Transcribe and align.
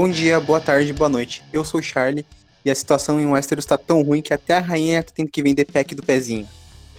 Bom 0.00 0.08
dia, 0.08 0.38
boa 0.38 0.60
tarde, 0.60 0.92
boa 0.92 1.08
noite. 1.08 1.42
Eu 1.52 1.64
sou 1.64 1.80
o 1.80 1.82
Charlie 1.82 2.24
e 2.64 2.70
a 2.70 2.74
situação 2.76 3.20
em 3.20 3.26
Westeros 3.26 3.66
tá 3.66 3.76
tão 3.76 4.00
ruim 4.00 4.22
que 4.22 4.32
até 4.32 4.56
a 4.56 4.60
rainha 4.60 5.02
tem 5.02 5.26
que 5.26 5.42
vender 5.42 5.64
pack 5.64 5.92
do 5.92 6.04
pezinho. 6.04 6.48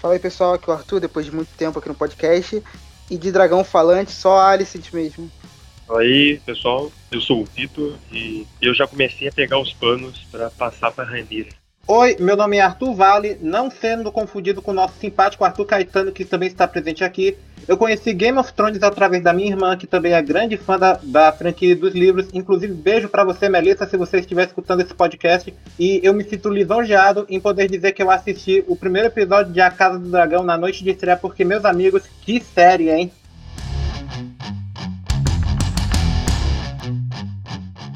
Fala 0.02 0.16
aí 0.16 0.20
pessoal, 0.20 0.56
aqui 0.56 0.70
é 0.70 0.74
o 0.74 0.76
Arthur, 0.76 1.00
depois 1.00 1.26
de 1.26 1.34
muito 1.34 1.48
tempo 1.58 1.80
aqui 1.80 1.88
no 1.88 1.96
podcast. 1.96 2.62
E 3.10 3.18
de 3.18 3.32
dragão 3.32 3.64
falante, 3.64 4.12
só 4.12 4.38
a 4.40 4.50
Alicent 4.50 4.92
mesmo. 4.92 5.32
Fala 5.88 6.02
aí 6.02 6.42
pessoal, 6.46 6.92
eu 7.10 7.22
sou 7.22 7.44
o 7.44 7.46
Vitor 7.46 7.96
e 8.12 8.46
eu 8.62 8.74
já 8.74 8.86
comecei 8.86 9.30
a 9.30 9.32
pegar 9.32 9.60
os 9.60 9.72
panos 9.72 10.20
para 10.30 10.50
passar 10.50 10.92
pra 10.92 11.06
Rainira. 11.06 11.52
Oi, 11.92 12.18
meu 12.20 12.38
nome 12.38 12.58
é 12.58 12.62
Arthur 12.62 12.94
Vale, 12.94 13.40
não 13.42 13.72
sendo 13.72 14.12
confundido 14.12 14.62
com 14.62 14.70
o 14.70 14.76
nosso 14.76 15.00
simpático 15.00 15.44
Arthur 15.44 15.66
Caetano, 15.66 16.12
que 16.12 16.24
também 16.24 16.48
está 16.48 16.68
presente 16.68 17.04
aqui. 17.04 17.36
Eu 17.68 17.78
conheci 17.78 18.14
Game 18.14 18.38
of 18.38 18.54
Thrones 18.54 18.84
através 18.84 19.24
da 19.24 19.34
minha 19.34 19.50
irmã, 19.50 19.76
que 19.76 19.88
também 19.88 20.14
é 20.14 20.22
grande 20.22 20.56
fã 20.56 20.78
da, 20.78 21.00
da 21.02 21.32
franquia 21.32 21.76
dos 21.76 21.96
livros. 21.96 22.28
Inclusive, 22.32 22.72
beijo 22.76 23.10
para 23.10 23.24
você, 23.24 23.50
Melissa, 23.50 23.88
se 23.88 23.98
você 23.98 24.20
estiver 24.20 24.46
escutando 24.46 24.82
esse 24.82 24.94
podcast. 24.94 25.52
E 25.80 26.00
eu 26.04 26.14
me 26.14 26.24
sinto 26.24 26.48
lisonjeado 26.50 27.26
em 27.28 27.40
poder 27.40 27.68
dizer 27.68 27.94
que 27.94 28.04
eu 28.04 28.12
assisti 28.12 28.64
o 28.68 28.76
primeiro 28.76 29.08
episódio 29.08 29.52
de 29.52 29.60
A 29.60 29.72
Casa 29.72 29.98
do 29.98 30.12
Dragão 30.12 30.44
na 30.44 30.60
noite 30.60 30.84
de 30.84 30.92
estreia, 30.92 31.18
porque, 31.18 31.44
meus 31.44 31.66
amigos, 31.66 32.04
que 32.22 32.40
série, 32.40 32.92
hein? 32.92 33.12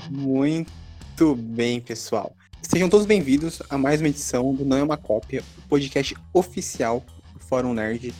Muito 0.09 1.35
bem, 1.35 1.79
pessoal. 1.79 2.35
Sejam 2.73 2.89
todos 2.89 3.05
bem-vindos 3.05 3.61
a 3.69 3.77
mais 3.77 4.01
uma 4.01 4.09
edição 4.09 4.51
do 4.51 4.65
Não 4.65 4.77
é 4.77 4.81
uma 4.81 4.97
Cópia, 4.97 5.43
o 5.59 5.61
podcast 5.69 6.15
oficial 6.33 7.05
do 7.31 7.39
Fórum 7.39 7.71
Nerd. 7.71 8.11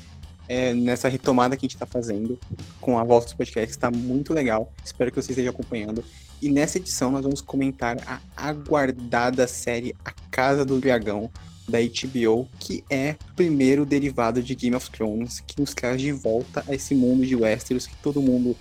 É, 0.47 0.75
nessa 0.75 1.09
retomada 1.09 1.57
que 1.57 1.65
a 1.65 1.67
gente 1.67 1.75
está 1.75 1.87
fazendo 1.87 2.39
com 2.79 2.99
a 2.99 3.03
volta 3.03 3.25
dos 3.25 3.33
podcasts, 3.33 3.75
está 3.75 3.89
muito 3.89 4.31
legal. 4.31 4.71
Espero 4.85 5.09
que 5.09 5.15
vocês 5.15 5.31
estejam 5.31 5.49
acompanhando. 5.49 6.03
E 6.39 6.51
nessa 6.51 6.77
edição 6.77 7.09
nós 7.09 7.23
vamos 7.23 7.41
comentar 7.41 7.97
a 8.05 8.21
aguardada 8.37 9.47
série 9.47 9.95
A 10.05 10.11
Casa 10.29 10.63
do 10.63 10.79
Dragão 10.79 11.31
da 11.67 11.79
HBO, 11.79 12.47
que 12.59 12.83
é 12.91 13.15
o 13.31 13.33
primeiro 13.33 13.87
derivado 13.87 14.43
de 14.43 14.53
Game 14.53 14.75
of 14.75 14.87
Thrones, 14.91 15.39
que 15.39 15.59
nos 15.59 15.73
traz 15.73 15.99
de 15.99 16.11
volta 16.11 16.63
a 16.67 16.75
esse 16.75 16.93
mundo 16.93 17.25
de 17.25 17.35
Westeros 17.35 17.87
que 17.87 17.95
todo 18.03 18.21
mundo 18.21 18.55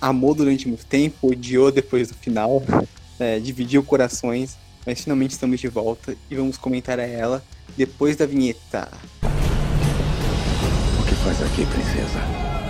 amou 0.00 0.34
durante 0.34 0.66
muito 0.66 0.86
tempo, 0.86 1.28
odiou 1.28 1.70
depois 1.70 2.08
do 2.08 2.14
final, 2.14 2.62
é, 3.20 3.38
dividiu 3.38 3.82
corações 3.82 4.56
mas 4.86 5.00
finalmente 5.00 5.32
estamos 5.32 5.58
de 5.58 5.68
volta 5.68 6.16
e 6.30 6.36
vamos 6.36 6.56
comentar 6.56 7.00
a 7.00 7.02
ela 7.02 7.42
depois 7.76 8.16
da 8.16 8.24
vinheta. 8.24 8.88
O 11.00 11.04
que 11.04 11.14
faz 11.16 11.42
aqui, 11.42 11.66
princesa? 11.66 12.20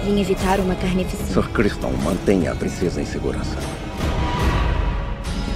Vim 0.05 0.21
evitar 0.21 0.59
uma 0.61 0.75
carnificina. 0.75 1.29
Sir 1.29 1.51
Criston, 1.51 1.93
mantenha 2.03 2.53
a 2.53 2.57
princesa 2.57 3.03
em 3.03 3.07
segurança. 3.07 3.57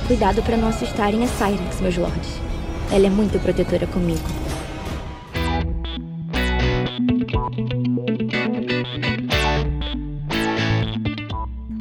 Cuidado 0.07 0.43
para 0.43 0.57
não 0.57 0.69
assustarem 0.69 1.25
a 1.25 1.29
Cyrex, 1.29 1.81
meus 1.81 1.97
lords. 1.97 2.31
Ela 2.93 3.07
é 3.07 3.11
muito 3.11 3.39
protetora 3.41 3.87
comigo. 3.87 4.29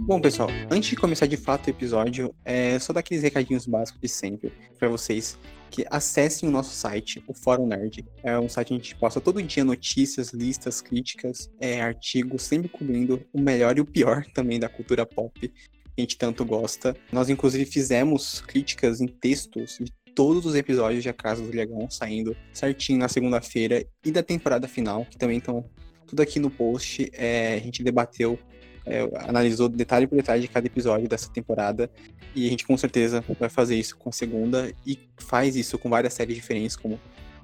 Bom, 0.09 0.19
pessoal, 0.19 0.49
antes 0.71 0.89
de 0.89 0.95
começar 0.95 1.27
de 1.27 1.37
fato 1.37 1.67
o 1.67 1.69
episódio, 1.69 2.33
é 2.43 2.79
só 2.79 2.91
dar 2.91 3.01
aqueles 3.01 3.21
recadinhos 3.21 3.67
básicos 3.67 4.01
de 4.01 4.09
sempre 4.09 4.51
para 4.79 4.89
vocês 4.89 5.37
que 5.69 5.85
acessem 5.87 6.49
o 6.49 6.51
nosso 6.51 6.73
site, 6.73 7.23
o 7.27 7.33
Fórum 7.35 7.67
Nerd. 7.67 8.03
É 8.23 8.39
um 8.39 8.49
site 8.49 8.69
que 8.69 8.73
a 8.73 8.77
gente 8.77 8.95
posta 8.95 9.21
todo 9.21 9.39
dia 9.43 9.63
notícias, 9.63 10.31
listas, 10.31 10.81
críticas, 10.81 11.51
é, 11.59 11.79
artigos, 11.79 12.41
sempre 12.41 12.67
cobrindo 12.67 13.23
o 13.31 13.39
melhor 13.39 13.77
e 13.77 13.81
o 13.81 13.85
pior 13.85 14.25
também 14.33 14.59
da 14.59 14.67
cultura 14.67 15.05
pop 15.05 15.39
que 15.47 15.53
a 15.95 16.01
gente 16.01 16.17
tanto 16.17 16.43
gosta. 16.43 16.97
Nós, 17.11 17.29
inclusive, 17.29 17.65
fizemos 17.67 18.41
críticas 18.41 19.01
em 19.01 19.07
textos 19.07 19.77
de 19.79 19.93
todos 20.15 20.43
os 20.43 20.55
episódios 20.55 21.03
de 21.03 21.09
A 21.09 21.13
Casa 21.13 21.43
do 21.43 21.51
Dragão 21.51 21.87
saindo 21.87 22.35
certinho 22.51 22.97
na 22.97 23.09
segunda-feira 23.09 23.85
e 24.03 24.11
da 24.11 24.23
temporada 24.23 24.67
final, 24.67 25.05
que 25.05 25.19
também 25.19 25.37
estão 25.37 25.69
tudo 26.07 26.23
aqui 26.23 26.39
no 26.39 26.49
post. 26.49 27.11
É, 27.13 27.53
a 27.53 27.59
gente 27.59 27.83
debateu 27.83 28.39
é, 28.85 29.07
analisou 29.27 29.69
detalhe 29.69 30.07
por 30.07 30.15
detalhe 30.15 30.41
de 30.41 30.47
cada 30.47 30.65
episódio 30.67 31.07
dessa 31.07 31.29
temporada. 31.29 31.89
E 32.35 32.47
a 32.47 32.49
gente 32.49 32.65
com 32.65 32.77
certeza 32.77 33.23
vai 33.39 33.49
fazer 33.49 33.75
isso 33.75 33.97
com 33.97 34.11
segunda 34.11 34.71
e 34.85 34.99
faz 35.17 35.55
isso 35.55 35.77
com 35.77 35.89
várias 35.89 36.13
séries 36.13 36.35
diferentes, 36.35 36.75
como 36.75 36.99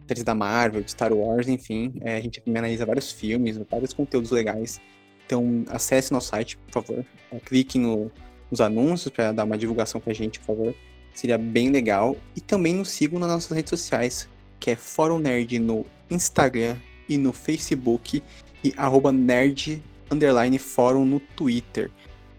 séries 0.07 0.23
da 0.23 0.35
Marvel, 0.35 0.81
de 0.81 0.91
Star 0.91 1.13
Wars, 1.13 1.47
enfim. 1.47 1.93
É, 2.01 2.17
a 2.17 2.21
gente 2.21 2.41
analisa 2.47 2.85
vários 2.85 3.11
filmes, 3.11 3.59
vários 3.69 3.93
conteúdos 3.93 4.31
legais. 4.31 4.79
Então 5.25 5.63
acesse 5.69 6.11
nosso 6.11 6.29
site, 6.29 6.57
por 6.57 6.83
favor. 6.83 7.05
É, 7.31 7.39
clique 7.39 7.79
no, 7.79 8.11
nos 8.49 8.61
anúncios 8.61 9.13
para 9.13 9.31
dar 9.31 9.43
uma 9.43 9.57
divulgação 9.57 9.99
pra 9.99 10.13
gente, 10.13 10.39
por 10.39 10.45
favor. 10.45 10.75
Seria 11.13 11.37
bem 11.37 11.69
legal. 11.69 12.15
E 12.35 12.41
também 12.41 12.75
nos 12.75 12.89
sigam 12.89 13.19
nas 13.19 13.29
nossas 13.29 13.55
redes 13.55 13.69
sociais, 13.69 14.29
que 14.59 14.71
é 14.71 14.75
Fórum 14.75 15.19
Nerd 15.19 15.57
no 15.59 15.85
Instagram 16.09 16.75
e 17.09 17.17
no 17.17 17.33
Facebook 17.33 18.21
e 18.63 18.73
arroba 18.77 19.11
nerd 19.11 19.81
underline 20.11 20.57
fórum 20.57 21.05
no 21.05 21.19
Twitter. 21.19 21.91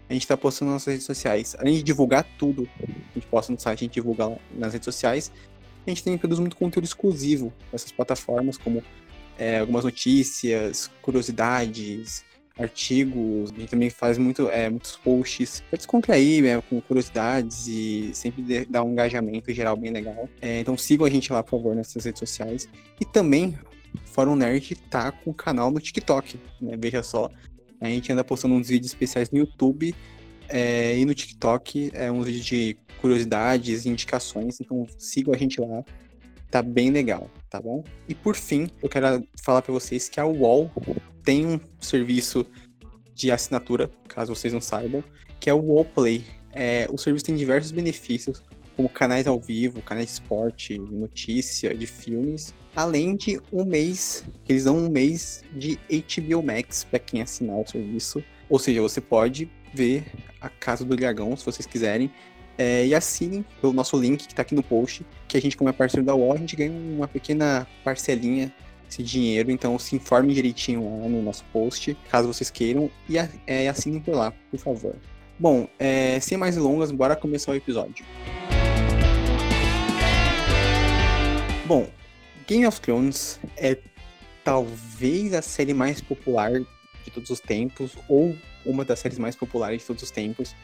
A 0.09 0.13
gente 0.13 0.21
está 0.21 0.37
postando 0.37 0.71
nas 0.71 0.81
nossas 0.81 0.93
redes 0.93 1.05
sociais. 1.05 1.55
Além 1.59 1.75
de 1.75 1.83
divulgar 1.83 2.25
tudo, 2.37 2.67
a 2.81 3.13
gente 3.13 3.27
posta 3.27 3.51
no 3.51 3.59
site, 3.59 3.79
a 3.79 3.83
gente 3.85 3.93
divulga 3.93 4.37
nas 4.53 4.73
redes 4.73 4.85
sociais. 4.85 5.31
A 5.85 5.89
gente 5.89 6.03
também 6.03 6.17
produz 6.17 6.39
muito 6.39 6.55
conteúdo 6.55 6.85
exclusivo 6.85 7.53
nessas 7.71 7.91
plataformas, 7.91 8.57
como 8.57 8.83
é, 9.37 9.59
algumas 9.59 9.83
notícias, 9.83 10.89
curiosidades, 11.01 12.25
artigos. 12.57 13.51
A 13.51 13.59
gente 13.59 13.69
também 13.69 13.89
faz 13.89 14.17
muito, 14.17 14.49
é, 14.49 14.69
muitos 14.69 14.95
posts 14.95 15.61
para 15.69 15.77
descontrair, 15.77 16.43
né, 16.43 16.61
com 16.69 16.81
curiosidades 16.81 17.67
e 17.67 18.11
sempre 18.13 18.65
dar 18.65 18.83
um 18.83 18.91
engajamento 18.91 19.53
geral 19.53 19.75
bem 19.75 19.91
legal. 19.91 20.27
É, 20.41 20.61
então 20.61 20.77
sigam 20.77 21.05
a 21.05 21.09
gente 21.09 21.31
lá, 21.31 21.43
por 21.43 21.51
favor, 21.51 21.75
nessas 21.75 22.05
redes 22.05 22.19
sociais. 22.19 22.67
E 22.99 23.05
também, 23.05 23.57
Fórum 24.05 24.35
Nerd 24.35 24.75
tá 24.89 25.11
com 25.11 25.31
o 25.31 25.33
canal 25.33 25.69
no 25.69 25.79
TikTok, 25.79 26.39
né? 26.61 26.75
Veja 26.77 27.03
só, 27.03 27.29
a 27.79 27.87
gente 27.87 28.11
anda 28.11 28.23
postando 28.23 28.55
uns 28.55 28.67
vídeos 28.67 28.91
especiais 28.91 29.29
no 29.31 29.37
YouTube 29.37 29.93
é, 30.49 30.97
e 30.97 31.05
no 31.05 31.13
TikTok, 31.13 31.91
é, 31.93 32.11
uns 32.11 32.25
vídeos 32.25 32.45
de 32.45 32.77
curiosidades 33.01 33.85
e 33.85 33.89
indicações, 33.89 34.59
então 34.59 34.87
sigam 34.97 35.33
a 35.33 35.37
gente 35.37 35.59
lá, 35.61 35.83
tá 36.49 36.61
bem 36.61 36.89
legal, 36.89 37.29
tá 37.49 37.61
bom? 37.61 37.83
E 38.07 38.15
por 38.15 38.35
fim, 38.35 38.69
eu 38.81 38.89
quero 38.89 39.23
falar 39.43 39.61
para 39.61 39.73
vocês 39.73 40.09
que 40.09 40.19
a 40.19 40.25
UOL 40.25 40.71
tem 41.23 41.45
um 41.45 41.59
serviço 41.79 42.45
de 43.13 43.31
assinatura, 43.31 43.89
caso 44.07 44.33
vocês 44.33 44.53
não 44.53 44.61
saibam, 44.61 45.03
que 45.39 45.49
é 45.49 45.53
o 45.53 45.59
UOL 45.59 45.85
Play. 45.85 46.25
É, 46.53 46.87
o 46.91 46.97
serviço 46.97 47.25
tem 47.25 47.35
diversos 47.35 47.71
benefícios, 47.71 48.41
como 48.77 48.87
canais 48.87 49.25
ao 49.25 49.39
vivo, 49.39 49.81
canais 49.81 50.05
de 50.05 50.11
esporte, 50.13 50.77
notícia, 50.77 51.75
de 51.75 51.87
filmes, 51.87 52.53
além 52.75 53.15
de 53.15 53.41
um 53.51 53.65
mês, 53.65 54.23
eles 54.47 54.65
dão 54.65 54.77
um 54.77 54.87
mês 54.87 55.43
de 55.51 55.79
HBO 55.89 56.43
Max 56.43 56.83
para 56.83 56.99
quem 56.99 57.23
assinar 57.23 57.57
o 57.57 57.67
serviço. 57.67 58.23
Ou 58.47 58.59
seja, 58.59 58.79
você 58.79 59.01
pode 59.01 59.49
ver 59.73 60.05
a 60.39 60.47
Casa 60.47 60.85
do 60.85 60.95
Dragão, 60.95 61.35
se 61.35 61.43
vocês 61.43 61.65
quiserem. 61.65 62.11
É, 62.59 62.87
e 62.87 62.95
assinem 62.95 63.45
pelo 63.61 63.71
nosso 63.71 63.99
link 63.99 64.25
que 64.25 64.33
está 64.33 64.41
aqui 64.41 64.55
no 64.55 64.63
post, 64.63 65.05
que 65.27 65.37
a 65.37 65.41
gente, 65.41 65.55
como 65.55 65.69
é 65.69 65.73
parceiro 65.73 66.03
da 66.03 66.15
UOL, 66.15 66.33
a 66.33 66.37
gente 66.37 66.55
ganha 66.55 66.71
uma 66.71 67.07
pequena 67.07 67.67
parcelinha 67.83 68.51
esse 68.89 69.03
dinheiro, 69.03 69.51
então 69.51 69.77
se 69.77 69.95
informem 69.95 70.33
direitinho 70.33 71.01
lá 71.01 71.07
no 71.07 71.21
nosso 71.21 71.43
post, 71.53 71.95
caso 72.09 72.27
vocês 72.27 72.49
queiram, 72.49 72.89
e 73.07 73.17
é, 73.45 73.67
assinem 73.67 73.99
por 73.99 74.15
lá, 74.15 74.33
por 74.49 74.59
favor. 74.59 74.95
Bom, 75.37 75.67
é, 75.77 76.19
sem 76.19 76.35
mais 76.35 76.55
delongas, 76.55 76.91
bora 76.91 77.15
começar 77.15 77.51
o 77.51 77.55
episódio. 77.55 78.03
Bom, 81.67 81.85
Game 82.47 82.65
of 82.65 82.79
Thrones 82.79 83.41
é 83.57 83.77
talvez 84.41 85.33
a 85.33 85.41
série 85.41 85.73
mais 85.73 85.99
popular 85.99 86.53
de 87.03 87.11
todos 87.13 87.29
os 87.29 87.41
tempos, 87.41 87.91
ou 88.07 88.37
uma 88.65 88.85
das 88.85 88.99
séries 88.99 89.19
mais 89.19 89.35
populares 89.35 89.81
de 89.81 89.87
todos 89.87 90.01
os 90.01 90.09
tempos. 90.09 90.55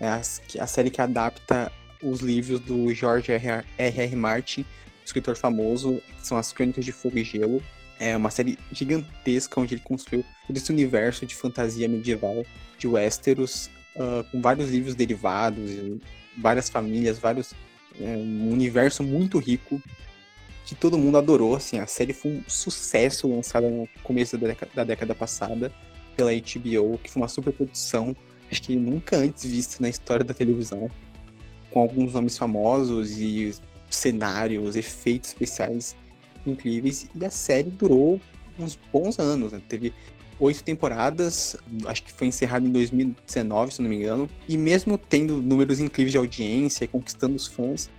É 0.00 0.08
a, 0.08 0.16
a 0.16 0.66
série 0.66 0.90
que 0.90 1.00
adapta 1.00 1.70
os 2.02 2.18
livros 2.18 2.58
do 2.58 2.92
George 2.92 3.30
R. 3.30 3.64
R. 3.78 4.16
Martin, 4.16 4.66
escritor 5.04 5.36
famoso, 5.36 6.02
que 6.18 6.26
são 6.26 6.36
as 6.36 6.52
Crônicas 6.52 6.84
de 6.84 6.90
Fogo 6.90 7.18
e 7.18 7.22
Gelo. 7.22 7.62
É 8.00 8.16
uma 8.16 8.30
série 8.30 8.58
gigantesca 8.72 9.60
onde 9.60 9.74
ele 9.74 9.82
construiu 9.82 10.24
todo 10.48 10.56
esse 10.56 10.72
universo 10.72 11.24
de 11.24 11.36
fantasia 11.36 11.86
medieval 11.86 12.44
de 12.76 12.88
Westeros, 12.88 13.70
uh, 13.94 14.24
com 14.32 14.42
vários 14.42 14.70
livros 14.70 14.96
derivados, 14.96 15.70
várias 16.36 16.68
famílias, 16.68 17.16
vários 17.16 17.54
é, 18.00 18.16
um 18.16 18.50
universo 18.50 19.02
muito 19.02 19.38
rico 19.38 19.80
que 20.72 20.80
todo 20.80 20.96
mundo 20.96 21.18
adorou, 21.18 21.54
assim, 21.54 21.78
a 21.78 21.86
série 21.86 22.14
foi 22.14 22.30
um 22.32 22.42
sucesso 22.48 23.28
lançada 23.28 23.68
no 23.68 23.86
começo 24.02 24.38
da 24.38 24.48
década, 24.48 24.72
da 24.74 24.84
década 24.84 25.14
passada 25.14 25.70
pela 26.16 26.30
HBO, 26.32 26.98
que 26.98 27.10
foi 27.10 27.20
uma 27.20 27.28
super 27.28 27.52
produção, 27.52 28.16
acho 28.50 28.62
que 28.62 28.74
nunca 28.74 29.16
antes 29.16 29.44
vista 29.44 29.76
na 29.80 29.88
história 29.90 30.24
da 30.24 30.32
televisão, 30.32 30.90
com 31.70 31.80
alguns 31.80 32.14
nomes 32.14 32.38
famosos 32.38 33.18
e 33.18 33.54
cenários, 33.90 34.74
efeitos 34.74 35.30
especiais 35.30 35.94
incríveis, 36.46 37.06
e 37.14 37.24
a 37.24 37.30
série 37.30 37.70
durou 37.70 38.18
uns 38.58 38.78
bons 38.90 39.18
anos, 39.18 39.52
né? 39.52 39.60
Teve 39.68 39.92
oito 40.40 40.64
temporadas, 40.64 41.54
acho 41.84 42.02
que 42.02 42.12
foi 42.12 42.28
encerrado 42.28 42.66
em 42.66 42.70
2019, 42.70 43.74
se 43.74 43.82
não 43.82 43.90
me 43.90 43.96
engano. 43.96 44.28
E 44.48 44.56
mesmo 44.56 44.96
tendo 44.96 45.40
números 45.42 45.80
incríveis 45.80 46.12
de 46.12 46.18
audiência 46.18 46.88
conquistando 46.88 47.36
os 47.36 47.46
fãs, 47.46 47.90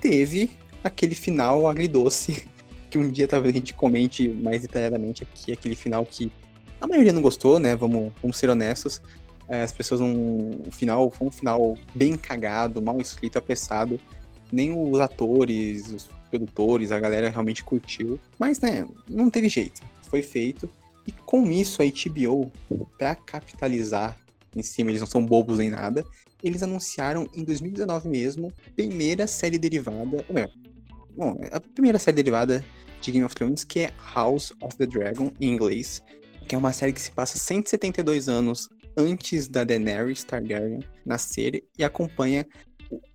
teve 0.00 0.50
aquele 0.82 1.14
final 1.14 1.66
agridoce, 1.66 2.46
que 2.90 2.98
um 2.98 3.10
dia 3.10 3.28
talvez 3.28 3.54
a 3.54 3.58
gente 3.58 3.74
comente 3.74 4.28
mais 4.28 4.62
detalhadamente 4.62 5.22
aqui, 5.22 5.52
aquele 5.52 5.76
final 5.76 6.04
que 6.04 6.32
a 6.80 6.86
maioria 6.86 7.12
não 7.12 7.22
gostou, 7.22 7.58
né? 7.58 7.76
Vamos, 7.76 8.12
vamos 8.22 8.36
ser 8.36 8.48
honestos. 8.48 9.02
É, 9.48 9.62
as 9.62 9.72
pessoas 9.72 10.00
não. 10.00 10.60
O 10.66 10.70
final 10.70 11.10
foi 11.10 11.28
um 11.28 11.30
final 11.30 11.76
bem 11.94 12.16
cagado, 12.16 12.80
mal 12.80 13.00
escrito, 13.00 13.36
apressado. 13.36 14.00
Nem 14.50 14.72
os 14.72 14.98
atores, 14.98 15.88
os 15.88 16.10
produtores, 16.30 16.90
a 16.90 16.98
galera 16.98 17.28
realmente 17.28 17.62
curtiu. 17.62 18.18
Mas, 18.38 18.60
né, 18.60 18.86
não 19.08 19.28
teve 19.28 19.48
jeito. 19.48 19.82
Foi 20.08 20.22
feito. 20.22 20.68
E 21.06 21.12
com 21.12 21.50
isso, 21.50 21.82
a 21.82 21.84
HBO, 21.84 22.50
para 22.98 23.14
capitalizar 23.14 24.16
em 24.56 24.62
cima, 24.62 24.90
eles 24.90 25.00
não 25.00 25.06
são 25.06 25.24
bobos 25.24 25.58
nem 25.58 25.70
nada, 25.70 26.04
eles 26.42 26.62
anunciaram 26.62 27.28
em 27.34 27.44
2019 27.44 28.08
mesmo, 28.08 28.52
primeira 28.74 29.26
série 29.26 29.58
derivada, 29.58 30.24
ou 30.28 30.34
melhor, 30.34 30.50
bom, 31.16 31.40
a 31.50 31.60
primeira 31.60 31.98
série 31.98 32.16
derivada 32.16 32.64
de 33.00 33.12
Game 33.12 33.24
of 33.24 33.34
Thrones, 33.34 33.64
que 33.64 33.80
é 33.80 33.92
House 34.14 34.52
of 34.62 34.76
the 34.76 34.86
Dragon, 34.86 35.32
em 35.40 35.52
inglês, 35.52 36.02
que 36.46 36.54
é 36.54 36.58
uma 36.58 36.72
série 36.72 36.92
que 36.92 37.00
se 37.00 37.10
passa 37.10 37.38
172 37.38 38.28
anos 38.28 38.68
antes 38.96 39.48
da 39.48 39.64
Daenerys 39.64 40.24
Targaryen 40.24 40.80
nascer 41.04 41.62
e 41.78 41.84
acompanha 41.84 42.46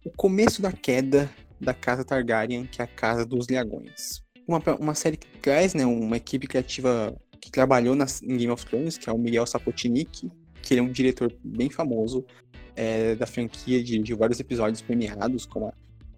o 0.06 0.12
começo 0.16 0.62
da 0.62 0.72
queda 0.72 1.30
da 1.60 1.74
casa 1.74 2.04
Targaryen, 2.04 2.66
que 2.66 2.82
é 2.82 2.86
a 2.86 2.88
Casa 2.88 3.26
dos 3.26 3.48
Dragões. 3.48 4.24
Uma, 4.48 4.62
uma 4.80 4.96
série 4.96 5.18
que 5.18 5.28
traz 5.40 5.74
né, 5.74 5.86
uma 5.86 6.18
equipe 6.18 6.48
criativa 6.48 7.16
que 7.42 7.52
trabalhou 7.52 7.96
na, 7.96 8.06
em 8.24 8.38
Game 8.38 8.52
of 8.52 8.66
Thrones, 8.66 8.98
que 8.98 9.10
é 9.10 9.14
o 9.14 9.18
Miguel 9.18 9.46
Sapochnik, 9.46 10.32
que 10.62 10.74
ele 10.74 10.82
é 10.82 10.84
um 10.84 10.92
diretor 10.92 11.34
bem 11.44 11.70
famoso 11.70 12.26
é, 12.76 13.16
da 13.16 13.26
franquia 13.26 13.84
de, 13.84 14.00
de, 14.00 14.14
vários 14.14 14.40
episódios 14.40 14.82
premiados, 14.82 15.46
como 15.46 15.68
a, 15.68 15.74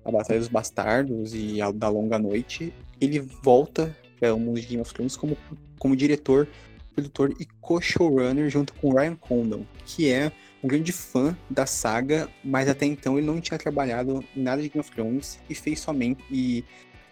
a 0.08 0.12
Batalha 0.12 0.40
dos 0.40 0.48
Bastardos 0.48 1.34
e 1.36 1.62
a 1.62 1.70
da 1.70 1.90
Longa 1.90 2.18
Noite. 2.18 2.74
Ele 3.00 3.20
volta 3.20 3.96
para 4.18 4.34
o 4.34 4.40
mundo 4.40 4.60
de 4.60 4.66
Game 4.66 4.82
of 4.82 4.94
Thrones 4.94 5.18
como, 5.18 5.38
como 5.78 5.96
diretor, 5.96 6.48
produtor 6.96 7.36
e 7.40 7.46
co-showrunner 7.60 8.50
junto 8.50 8.74
com 8.76 8.94
Ryan 8.94 9.16
Condon, 9.16 9.66
que 9.86 10.10
é 10.10 10.32
um 10.64 10.68
grande 10.68 10.94
fã 10.94 11.38
da 11.50 11.66
saga, 11.66 12.30
mas 12.44 12.70
até 12.70 12.86
então 12.86 13.18
ele 13.18 13.28
não 13.28 13.42
tinha 13.42 13.60
trabalhado 13.60 14.24
em 14.36 14.42
nada 14.42 14.62
de 14.62 14.70
Game 14.70 14.80
of 14.80 14.90
Thrones 14.92 15.40
e 15.50 15.54
fez 15.54 15.82
somente. 15.82 16.24
E 16.32 16.64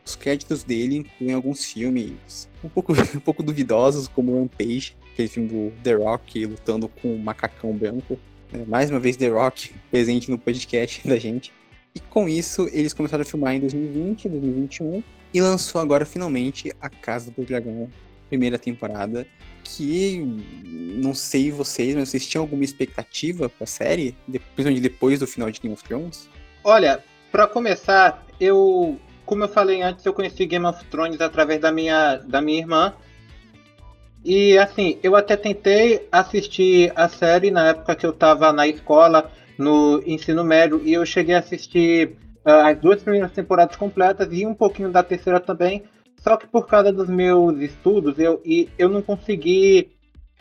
os 0.06 0.16
créditos 0.16 0.64
dele 0.64 0.98
incluem 0.98 1.34
alguns 1.34 1.66
filmes 1.66 2.50
um 2.64 2.70
pouco, 2.70 2.94
um 3.16 3.20
pouco 3.20 3.44
duvidosos, 3.44 4.08
como 4.08 4.40
Rampage, 4.40 4.96
aquele 5.12 5.28
filme 5.28 5.50
do 5.50 5.74
The 5.84 5.96
Rock 5.96 6.46
lutando 6.46 6.88
com 6.88 7.14
um 7.14 7.18
macacão 7.18 7.74
branco. 7.74 8.18
É, 8.54 8.64
mais 8.66 8.90
uma 8.90 9.00
vez, 9.00 9.18
The 9.18 9.28
Rock 9.28 9.74
presente 9.92 10.32
no 10.32 10.38
podcast 10.38 11.06
da 11.08 11.18
gente. 11.18 11.52
E 11.96 12.00
com 12.00 12.28
isso, 12.28 12.70
eles 12.74 12.94
começaram 12.94 13.22
a 13.22 13.26
filmar 13.26 13.56
em 13.56 13.62
2020, 13.62 14.28
2021 14.28 15.02
e 15.34 15.42
lançou 15.42 15.80
agora 15.80 16.06
finalmente 16.06 16.72
A 16.82 16.90
Casa 16.90 17.32
do 17.32 17.44
Dragão, 17.44 17.90
primeira 18.30 18.60
temporada, 18.60 19.26
que 19.64 20.20
não 20.64 21.14
sei 21.14 21.52
vocês, 21.52 21.96
mas 21.96 22.10
vocês 22.10 22.28
tinham 22.28 22.44
alguma 22.44 22.64
expectativa 22.64 23.50
pra 23.50 23.66
série, 23.66 24.16
principalmente 24.26 24.82
depois 24.82 25.20
do 25.20 25.28
final 25.28 25.50
de 25.50 25.60
Game 25.60 25.74
of 25.74 25.84
Thrones? 25.84 26.30
Olha, 26.64 27.04
para 27.32 27.48
começar, 27.48 28.26
eu, 28.40 29.00
como 29.26 29.44
eu 29.44 29.48
falei 29.48 29.82
antes, 29.82 30.06
eu 30.06 30.14
conheci 30.14 30.46
Game 30.46 30.66
of 30.66 30.84
Thrones 30.86 31.20
através 31.22 31.60
da 31.60 31.72
minha, 31.72 32.18
da 32.18 32.42
minha 32.42 32.60
irmã. 32.60 32.94
E 34.24 34.58
assim, 34.58 34.98
eu 35.04 35.16
até 35.16 35.38
tentei 35.38 36.08
assistir 36.12 36.92
a 36.96 37.08
série 37.08 37.52
na 37.52 37.70
época 37.70 37.96
que 37.96 38.06
eu 38.06 38.12
estava 38.12 38.52
na 38.52 38.68
escola, 38.68 39.32
no 39.58 40.02
ensino 40.06 40.44
médio, 40.44 40.82
e 40.84 40.94
eu 40.94 41.06
cheguei 41.06 41.36
a 41.36 41.40
assistir 41.40 42.18
uh, 42.46 42.68
as 42.68 42.78
duas 42.80 43.02
primeiras 43.02 43.32
temporadas 43.32 43.76
completas 43.76 44.28
e 44.32 44.46
um 44.46 44.54
pouquinho 44.54 44.92
da 44.92 45.04
terceira 45.04 45.40
também. 45.40 45.84
Só 46.18 46.38
que 46.38 46.48
por 46.48 46.68
causa 46.68 46.92
dos 46.92 47.08
meus 47.08 47.60
estudos, 47.60 48.18
eu, 48.18 48.42
e 48.44 48.70
eu 48.78 48.90
não 48.90 49.02
consegui 49.02 49.92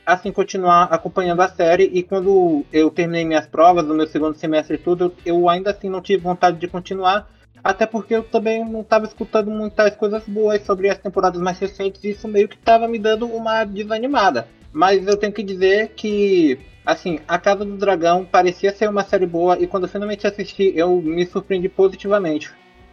assim 0.06 0.30
continuar 0.30 0.84
acompanhando 0.84 1.40
a 1.40 1.48
série 1.48 1.84
e 1.84 2.02
quando 2.02 2.64
eu 2.72 2.90
terminei 2.90 3.24
minhas 3.24 3.46
provas 3.46 3.84
no 3.86 3.94
meu 3.94 4.06
segundo 4.06 4.36
semestre 4.36 4.76
e 4.76 4.78
tudo, 4.78 5.14
eu 5.24 5.48
ainda 5.48 5.70
assim 5.70 5.88
não 5.88 6.00
tive 6.00 6.22
vontade 6.22 6.58
de 6.58 6.68
continuar, 6.68 7.30
até 7.62 7.86
porque 7.86 8.14
eu 8.14 8.22
também 8.22 8.64
não 8.64 8.82
estava 8.82 9.06
escutando 9.06 9.50
muitas 9.50 9.96
coisas 9.96 10.22
boas 10.26 10.62
sobre 10.62 10.90
as 10.90 10.98
temporadas 10.98 11.40
mais 11.40 11.58
recentes 11.58 12.04
e 12.04 12.10
isso 12.10 12.28
meio 12.28 12.48
que 12.48 12.56
estava 12.56 12.86
me 12.86 12.98
dando 12.98 13.26
uma 13.26 13.64
desanimada. 13.64 14.46
Mas 14.72 15.06
eu 15.06 15.16
tenho 15.16 15.32
que 15.32 15.42
dizer 15.42 15.92
que 15.94 16.58
assim, 16.84 17.20
A 17.26 17.38
Casa 17.38 17.64
do 17.64 17.76
Dragão 17.76 18.24
parecia 18.24 18.74
ser 18.74 18.88
uma 18.88 19.04
série 19.04 19.26
boa 19.26 19.58
e 19.58 19.66
quando 19.66 19.84
eu 19.84 19.88
finalmente 19.88 20.26
assisti, 20.26 20.72
eu 20.76 21.00
me 21.00 21.24
surpreendi 21.26 21.68
positivamente. 21.68 22.52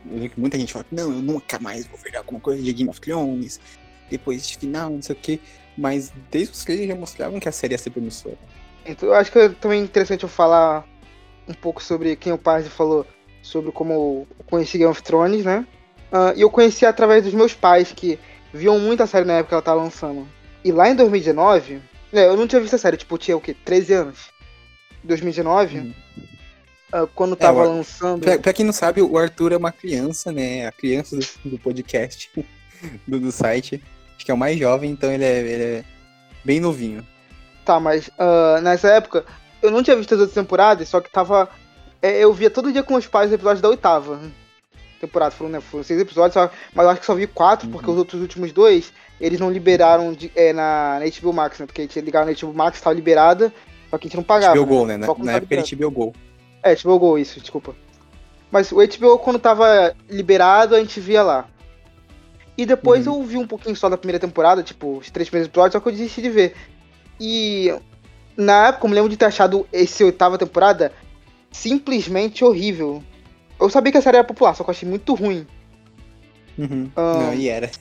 Eu 0.10 0.30
que 0.30 0.40
muita 0.40 0.58
gente 0.58 0.74
fala 0.74 0.86
que 0.86 0.96
não, 0.96 1.12
eu 1.12 1.22
nunca 1.22 1.60
mais 1.60 1.86
vou 1.86 1.98
ver 1.98 2.16
alguma 2.16 2.40
coisa 2.40 2.62
de 2.62 2.74
Game 2.74 2.90
of 2.90 3.00
Thrones, 3.00 3.60
depois 4.10 4.42
desse 4.42 4.58
final, 4.58 4.90
não 4.90 5.02
sei 5.02 5.16
o 5.16 5.20
que. 5.20 5.42
Mas 5.78 6.12
desde 6.30 6.54
os 6.54 6.64
trailers 6.64 6.90
já 6.90 6.96
mostravam 6.96 7.40
que 7.40 7.48
a 7.48 7.52
série 7.52 7.74
ia 7.74 7.78
ser 7.78 7.92
promissora. 7.92 8.38
Então 8.86 9.10
eu 9.10 9.16
acho 9.16 9.32
que 9.32 9.40
é 9.40 9.50
também 9.50 9.82
interessante 9.82 10.24
eu 10.24 10.30
falar 10.30 10.86
um 11.48 11.54
pouco 11.54 11.82
sobre 11.84 12.16
quem 12.16 12.34
o 12.34 12.38
Parse 12.38 12.70
falou, 12.70 13.06
sobre 13.42 13.72
como 13.72 13.94
eu 13.94 14.28
conheci 14.46 14.78
Game 14.78 14.92
of 14.92 15.02
Thrones, 15.02 15.46
né? 15.46 15.66
Uh, 16.12 16.36
e 16.36 16.42
eu 16.42 16.50
conheci 16.50 16.86
através 16.86 17.24
dos 17.24 17.34
meus 17.34 17.54
pais, 17.54 17.92
que 17.92 18.20
viam 18.54 18.80
muito 18.80 19.02
a 19.02 19.08
série 19.08 19.26
na 19.26 19.34
época 19.34 19.50
que 19.50 19.54
ela 19.54 19.62
tava 19.62 19.82
lançando. 19.82 20.28
E 20.64 20.72
lá 20.72 20.90
em 20.90 20.96
2019, 20.96 21.82
né, 22.12 22.26
eu 22.28 22.38
não 22.38 22.48
tinha 22.48 22.62
visto 22.62 22.76
a 22.76 22.80
série, 22.80 22.98
tipo, 22.98 23.18
tinha 23.18 23.38
o 23.38 23.42
quê? 23.42 23.56
13 23.66 23.94
anos. 23.94 24.32
2019, 25.04 25.80
hum 25.80 25.94
uh, 26.94 27.08
quando 27.16 27.36
tava 27.36 27.64
é, 27.64 27.68
lançando. 27.68 28.22
Pra, 28.22 28.38
pra, 28.38 28.54
quem 28.54 28.66
não 28.66 28.74
sabe, 28.74 29.02
o 29.02 29.18
Arthur 29.18 29.54
é 29.54 29.58
uma 29.58 29.72
criança, 29.72 30.32
né? 30.32 30.68
A 30.68 30.72
criança 30.72 31.16
do, 31.16 31.52
do 31.52 31.60
podcast, 31.60 32.30
do, 33.08 33.20
do, 33.20 33.32
site. 33.32 33.82
Acho 34.16 34.26
que 34.26 34.32
é 34.32 34.34
o 34.34 34.38
mais 34.38 34.60
jovem, 34.60 34.92
então 34.92 35.12
ele 35.12 35.24
é, 35.24 35.40
ele 35.40 35.64
é 35.64 35.84
bem 36.44 36.60
novinho. 36.60 37.06
Tá, 37.66 37.80
mas 37.80 38.08
uh, 38.10 38.62
nessa 38.62 38.90
época 38.90 39.26
eu 39.62 39.72
não 39.72 39.84
tinha 39.84 39.96
visto 39.96 40.14
as 40.14 40.20
outras 40.20 40.36
temporadas, 40.36 40.90
só 40.90 41.00
que 41.00 41.10
tava. 41.10 41.50
É, 42.02 42.20
eu 42.20 42.34
via 42.34 42.50
todo 42.50 42.72
dia 42.72 42.84
com 42.84 42.96
os 42.96 43.08
pais 43.08 43.30
os 43.30 43.36
episódios 43.36 43.62
da 43.62 43.70
oitava 43.70 44.20
temporada. 45.00 45.32
Foram, 45.32 45.50
né, 45.50 45.62
foram 45.62 45.84
seis 45.84 46.00
episódios, 46.00 46.34
só, 46.34 46.52
mas 46.74 46.86
eu 46.86 46.92
acho 46.92 47.00
que 47.00 47.06
só 47.06 47.16
vi 47.16 47.26
quatro, 47.26 47.66
uhum. 47.66 47.74
porque 47.74 47.90
os 47.90 47.98
outros 47.98 48.22
últimos 48.22 48.52
dois 48.52 48.94
eles 49.22 49.40
não 49.40 49.52
liberaram 49.52 50.12
de, 50.14 50.32
é, 50.36 50.52
na, 50.52 51.00
na 51.00 51.06
HBO 51.06 51.32
Max, 51.32 51.60
né? 51.60 51.66
Porque 51.66 51.82
a 51.82 51.84
gente 51.86 52.02
ligava 52.02 52.26
na 52.26 52.34
HBO 52.34 52.54
Max, 52.54 52.82
tava 52.82 52.96
liberada, 52.96 53.54
só 53.90 53.98
que 53.98 54.08
a 54.08 54.10
gente 54.10 54.18
não 54.18 54.24
pagava. 54.24 54.56
HBO 54.56 54.66
né? 54.66 54.76
Go, 54.76 54.86
né? 54.86 54.98
Na, 54.98 55.08
na 55.26 55.32
época 55.34 55.56
era 55.56 55.64
HBO 55.64 55.92
Go. 55.92 56.14
É, 56.64 56.76
HBO 56.76 57.00
Go, 57.00 57.18
isso, 57.18 57.40
desculpa. 57.40 57.76
Mas 58.52 58.72
o 58.72 58.78
HBO, 58.78 59.20
quando 59.20 59.40
tava 59.40 59.96
liberado, 60.10 60.76
a 60.76 60.80
gente 60.80 61.00
via 61.00 61.24
lá. 61.24 61.48
E 62.58 62.66
depois 62.66 63.08
uhum. 63.08 63.22
eu 63.22 63.24
vi 63.24 63.38
um 63.38 63.48
pouquinho 63.48 63.76
só 63.76 63.88
da 63.88 63.98
primeira 63.98 64.20
temporada, 64.20 64.62
tipo, 64.62 64.98
os 64.98 65.10
três 65.10 65.30
primeiros 65.30 65.50
episódios, 65.50 65.74
só 65.74 65.80
que 65.80 65.88
eu 65.88 65.92
desisti 65.92 66.22
de 66.22 66.30
ver. 66.30 66.56
E 67.20 67.74
na 68.36 68.68
época 68.68 68.86
eu 68.86 68.90
me 68.90 68.96
lembro 68.96 69.10
de 69.10 69.18
ter 69.18 69.26
achado 69.26 69.66
esse 69.72 70.04
oitava 70.04 70.38
temporada 70.38 70.92
simplesmente 71.52 72.44
horrível. 72.44 73.02
Eu 73.60 73.70
sabia 73.70 73.92
que 73.92 73.98
a 73.98 74.02
série 74.02 74.18
era 74.18 74.28
popular, 74.28 74.56
só 74.56 74.64
que 74.64 74.70
eu 74.70 74.74
achei 74.74 74.90
muito 74.90 75.14
ruim. 75.14 75.46
Uhum. 76.58 76.92
Um, 76.98 77.22
Não, 77.22 77.34
e 77.34 77.48
era. 77.48 77.72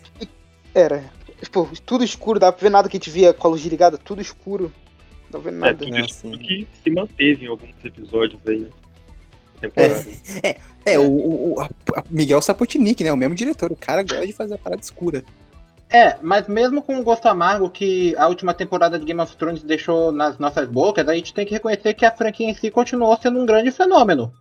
Era. 0.75 1.04
Tipo, 1.42 1.68
tudo 1.85 2.04
escuro, 2.04 2.38
dá 2.38 2.52
pra 2.52 2.62
ver 2.62 2.70
nada 2.70 2.88
que 2.88 2.97
a 2.97 3.00
gente 3.00 3.11
via 3.11 3.32
com 3.32 3.47
a 3.47 3.50
luz 3.50 3.62
ligada, 3.62 3.97
tudo 3.97 4.20
escuro. 4.20 4.73
Não 5.32 5.40
vendo 5.40 5.59
nada. 5.59 5.73
É, 5.73 5.75
tudo 5.75 5.99
isso 5.99 6.26
assim. 6.26 6.38
que 6.38 6.68
se 6.82 6.90
manteve 6.90 7.47
em 7.47 7.49
alguns 7.49 7.75
episódios 7.85 8.40
aí. 8.47 8.66
Temporada. 9.61 10.06
É, 10.42 10.49
é, 10.85 10.94
é 10.94 10.99
o, 10.99 11.54
o, 11.54 11.68
Miguel 12.11 12.42
Sapotnik, 12.42 13.02
né? 13.04 13.12
O 13.12 13.16
mesmo 13.16 13.35
diretor. 13.35 13.70
O 13.73 13.76
cara 13.76 14.02
gosta 14.02 14.26
de 14.26 14.32
fazer 14.32 14.54
a 14.54 14.59
parada 14.59 14.82
escura. 14.82 15.25
É, 15.92 16.16
mas 16.23 16.47
mesmo 16.47 16.82
com 16.82 16.99
o 16.99 17.02
gosto 17.02 17.26
amargo 17.26 17.68
que 17.68 18.14
a 18.16 18.28
última 18.28 18.54
temporada 18.54 18.97
de 18.99 19.04
Game 19.04 19.20
of 19.20 19.37
Thrones 19.37 19.62
deixou 19.62 20.12
nas 20.12 20.38
nossas 20.38 20.68
bocas, 20.68 21.09
a 21.09 21.14
gente 21.14 21.35
tem 21.35 21.44
que 21.44 21.52
reconhecer 21.52 21.94
que 21.94 22.06
a 22.06 22.12
franquia 22.12 22.49
em 22.49 22.54
si 22.54 22.70
continuou 22.70 23.16
sendo 23.20 23.40
um 23.40 23.47
grande 23.47 23.73
fenômeno. 23.73 24.32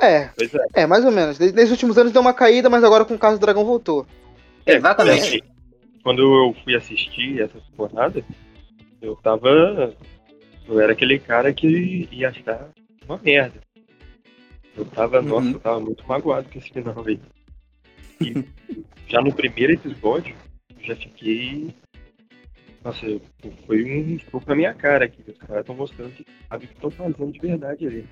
É, 0.00 0.14
é. 0.16 0.30
é. 0.74 0.86
mais 0.86 1.04
ou 1.04 1.12
menos. 1.12 1.38
Nesses 1.38 1.70
últimos 1.70 1.96
anos 1.96 2.12
deu 2.12 2.20
uma 2.20 2.34
caída, 2.34 2.68
mas 2.68 2.82
agora 2.82 3.04
com 3.04 3.14
o 3.14 3.18
caso 3.18 3.38
do 3.38 3.40
Dragão 3.40 3.64
voltou. 3.64 4.06
É, 4.66 4.74
Exatamente. 4.74 5.44
Quando 6.06 6.22
eu 6.22 6.54
fui 6.62 6.76
assistir 6.76 7.42
essa 7.42 7.58
temporada, 7.58 8.24
eu 9.02 9.16
tava. 9.16 9.92
Eu 10.68 10.78
era 10.78 10.92
aquele 10.92 11.18
cara 11.18 11.52
que 11.52 12.08
ia 12.12 12.28
achar 12.28 12.70
uma 13.04 13.18
merda. 13.18 13.60
Eu 14.76 14.84
tava, 14.84 15.18
uhum. 15.18 15.26
nossa, 15.26 15.48
eu 15.48 15.58
tava 15.58 15.80
muito 15.80 16.06
magoado 16.06 16.48
com 16.48 16.60
esse 16.60 16.70
final 16.70 17.04
aí. 17.04 17.18
E 18.20 18.44
já 19.08 19.20
no 19.20 19.34
primeiro 19.34 19.72
episódio, 19.72 20.36
eu 20.78 20.84
já 20.84 20.94
fiquei. 20.94 21.74
Nossa, 22.84 23.04
foi 23.66 23.84
um 23.84 24.18
pouco 24.30 24.48
na 24.48 24.54
minha 24.54 24.74
cara 24.74 25.06
aqui. 25.06 25.24
Os 25.28 25.38
caras 25.38 25.62
estão 25.62 25.74
mostrando 25.74 26.12
que 26.12 26.24
sabe 26.48 26.66
o 26.66 26.68
que 26.68 26.74
estão 26.74 26.90
fazendo 26.92 27.32
de 27.32 27.40
verdade 27.40 27.84
ali. 27.84 28.06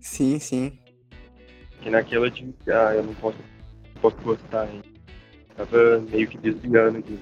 Sim, 0.00 0.40
sim. 0.40 0.72
Que 1.80 1.90
naquela 1.90 2.28
de. 2.28 2.52
Ah, 2.66 2.92
eu 2.92 3.04
não 3.04 3.14
posso, 3.14 3.38
não 3.94 4.02
posso 4.02 4.16
gostar, 4.16 4.68
hein? 4.68 4.82
Tava 5.60 5.98
meio 6.10 6.26
que 6.26 6.38
desviando 6.38 7.02
disso. 7.02 7.20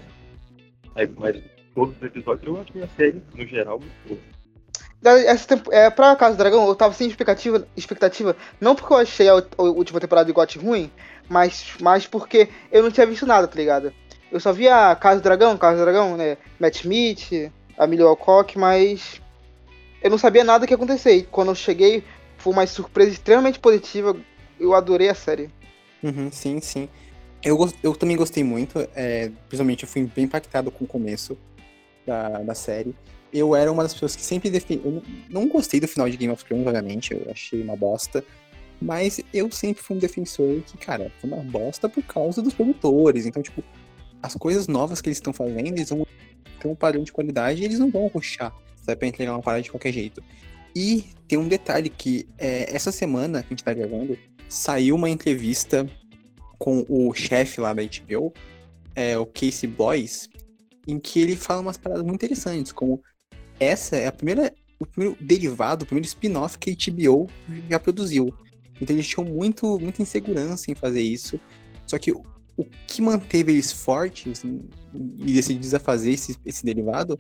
Aí, 0.94 1.10
mas 1.16 1.42
todos 1.74 1.96
os 1.96 2.02
episódios, 2.04 2.46
eu 2.46 2.60
acho 2.60 2.84
a 2.84 2.96
série, 2.96 3.20
no 3.34 3.44
geral, 3.44 3.80
muito 3.80 3.92
boa. 4.06 5.18
Essa 5.26 5.48
tempo, 5.48 5.72
é, 5.72 5.90
pra 5.90 6.14
Casa 6.14 6.36
do 6.36 6.38
Dragão, 6.38 6.68
eu 6.68 6.74
tava 6.76 6.94
sem 6.94 7.08
expectativa, 7.08 7.66
expectativa 7.76 8.36
não 8.60 8.76
porque 8.76 8.92
eu 8.92 8.96
achei 8.98 9.28
a, 9.28 9.34
a 9.34 9.62
última 9.62 9.98
temporada 9.98 10.26
de 10.26 10.32
GOT 10.32 10.58
ruim, 10.58 10.90
mas, 11.28 11.74
mas 11.80 12.06
porque 12.06 12.48
eu 12.70 12.82
não 12.82 12.92
tinha 12.92 13.06
visto 13.06 13.26
nada, 13.26 13.48
tá 13.48 13.56
ligado? 13.56 13.92
Eu 14.30 14.38
só 14.38 14.52
via 14.52 14.94
Casa 14.94 15.20
do 15.20 15.24
Dragão, 15.24 15.56
Casa 15.56 15.78
do 15.78 15.82
Dragão, 15.82 16.16
né? 16.16 16.36
Matt 16.60 16.76
Smith, 16.76 17.50
a 17.76 17.86
Millie 17.88 18.06
Alcock, 18.06 18.56
mas 18.56 19.20
eu 20.00 20.10
não 20.10 20.18
sabia 20.18 20.44
nada 20.44 20.64
que 20.64 20.72
ia 20.72 20.76
acontecer. 20.76 21.14
E 21.14 21.22
quando 21.24 21.48
eu 21.48 21.54
cheguei, 21.56 22.04
foi 22.36 22.52
uma 22.52 22.66
surpresa 22.68 23.10
extremamente 23.10 23.58
positiva. 23.58 24.16
Eu 24.60 24.74
adorei 24.74 25.08
a 25.08 25.14
série. 25.14 25.50
Uhum, 26.02 26.30
sim, 26.30 26.60
sim. 26.60 26.88
Eu, 27.42 27.70
eu 27.82 27.94
também 27.94 28.16
gostei 28.16 28.42
muito, 28.42 28.78
é, 28.94 29.30
principalmente 29.48 29.84
eu 29.84 29.88
fui 29.88 30.04
bem 30.04 30.24
impactado 30.24 30.70
com 30.70 30.84
o 30.84 30.88
começo 30.88 31.38
da, 32.06 32.42
da 32.42 32.54
série. 32.54 32.94
Eu 33.32 33.54
era 33.54 33.70
uma 33.70 33.82
das 33.82 33.92
pessoas 33.92 34.16
que 34.16 34.22
sempre 34.22 34.50
defendi. 34.50 34.82
Eu 34.84 34.90
não 34.90 35.02
não 35.28 35.48
gostei 35.48 35.78
do 35.78 35.86
final 35.86 36.08
de 36.08 36.16
Game 36.16 36.32
of 36.32 36.44
Thrones, 36.44 36.66
obviamente, 36.66 37.12
eu 37.12 37.26
achei 37.30 37.62
uma 37.62 37.76
bosta. 37.76 38.24
Mas 38.80 39.20
eu 39.34 39.50
sempre 39.50 39.82
fui 39.82 39.96
um 39.96 39.98
defensor 39.98 40.60
que, 40.62 40.78
cara, 40.78 41.12
foi 41.20 41.30
uma 41.30 41.42
bosta 41.42 41.88
por 41.88 42.02
causa 42.02 42.40
dos 42.40 42.54
produtores. 42.54 43.26
Então, 43.26 43.42
tipo, 43.42 43.62
as 44.22 44.34
coisas 44.34 44.68
novas 44.68 45.00
que 45.00 45.08
eles 45.08 45.18
estão 45.18 45.32
fazendo, 45.32 45.66
eles 45.66 45.90
vão 45.90 46.06
ter 46.60 46.68
um 46.68 46.74
padrão 46.74 47.02
de 47.02 47.12
qualidade 47.12 47.62
e 47.62 47.64
eles 47.64 47.78
não 47.78 47.90
vão 47.90 48.06
ruxar, 48.06 48.52
sabe, 48.82 48.96
pra 48.96 49.08
entregar 49.08 49.32
uma 49.32 49.42
parada 49.42 49.62
de 49.62 49.70
qualquer 49.70 49.92
jeito. 49.92 50.22
E 50.74 51.06
tem 51.26 51.38
um 51.38 51.48
detalhe 51.48 51.88
que 51.88 52.26
é, 52.38 52.74
essa 52.74 52.92
semana 52.92 53.42
que 53.42 53.48
a 53.48 53.50
gente 53.50 53.64
tá 53.64 53.74
gravando, 53.74 54.16
saiu 54.48 54.94
uma 54.94 55.10
entrevista 55.10 55.88
com 56.58 56.84
o 56.88 57.14
chefe 57.14 57.60
lá 57.60 57.72
da 57.72 57.82
HBO, 57.82 58.32
é, 58.94 59.16
o 59.16 59.26
Casey 59.26 59.68
Bloys, 59.68 60.28
em 60.86 60.98
que 60.98 61.20
ele 61.20 61.36
fala 61.36 61.60
umas 61.60 61.76
paradas 61.76 62.02
muito 62.02 62.16
interessantes, 62.16 62.72
como 62.72 63.02
essa 63.60 63.96
é 63.96 64.06
a 64.06 64.12
primeira, 64.12 64.52
o 64.78 64.86
primeiro 64.86 65.16
derivado, 65.20 65.84
o 65.84 65.86
primeiro 65.86 66.06
spin-off 66.06 66.58
que 66.58 66.70
a 66.70 66.92
HBO 66.92 67.28
já 67.68 67.78
produziu. 67.78 68.32
Então 68.80 68.94
eles 68.94 69.06
tinham 69.06 69.24
muito, 69.24 69.78
muita 69.78 70.02
insegurança 70.02 70.70
em 70.70 70.74
fazer 70.74 71.02
isso. 71.02 71.38
Só 71.86 71.98
que 71.98 72.12
o, 72.12 72.22
que 72.86 73.00
manteve 73.02 73.52
eles 73.52 73.72
fortes 73.72 74.42
e 74.44 75.32
decididos 75.32 75.74
a 75.74 75.78
fazer 75.78 76.12
esse, 76.12 76.36
esse 76.44 76.64
derivado 76.64 77.18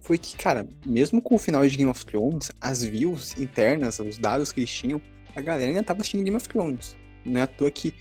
foi 0.00 0.18
que, 0.18 0.36
cara, 0.36 0.66
mesmo 0.84 1.22
com 1.22 1.34
o 1.34 1.38
final 1.38 1.66
de 1.66 1.76
Game 1.76 1.90
of 1.90 2.04
Thrones, 2.04 2.50
as 2.60 2.82
views 2.82 3.38
internas, 3.38 3.98
os 4.00 4.18
dados 4.18 4.50
que 4.50 4.60
eles 4.60 4.70
tinham, 4.70 5.00
a 5.34 5.40
galera 5.40 5.70
ainda 5.70 5.82
tava 5.82 6.00
assistindo 6.00 6.24
Game 6.24 6.36
of 6.36 6.48
Thrones. 6.48 6.96
Não 7.24 7.40
é 7.40 7.44
à 7.44 7.46
toa 7.46 7.70
que 7.70 7.94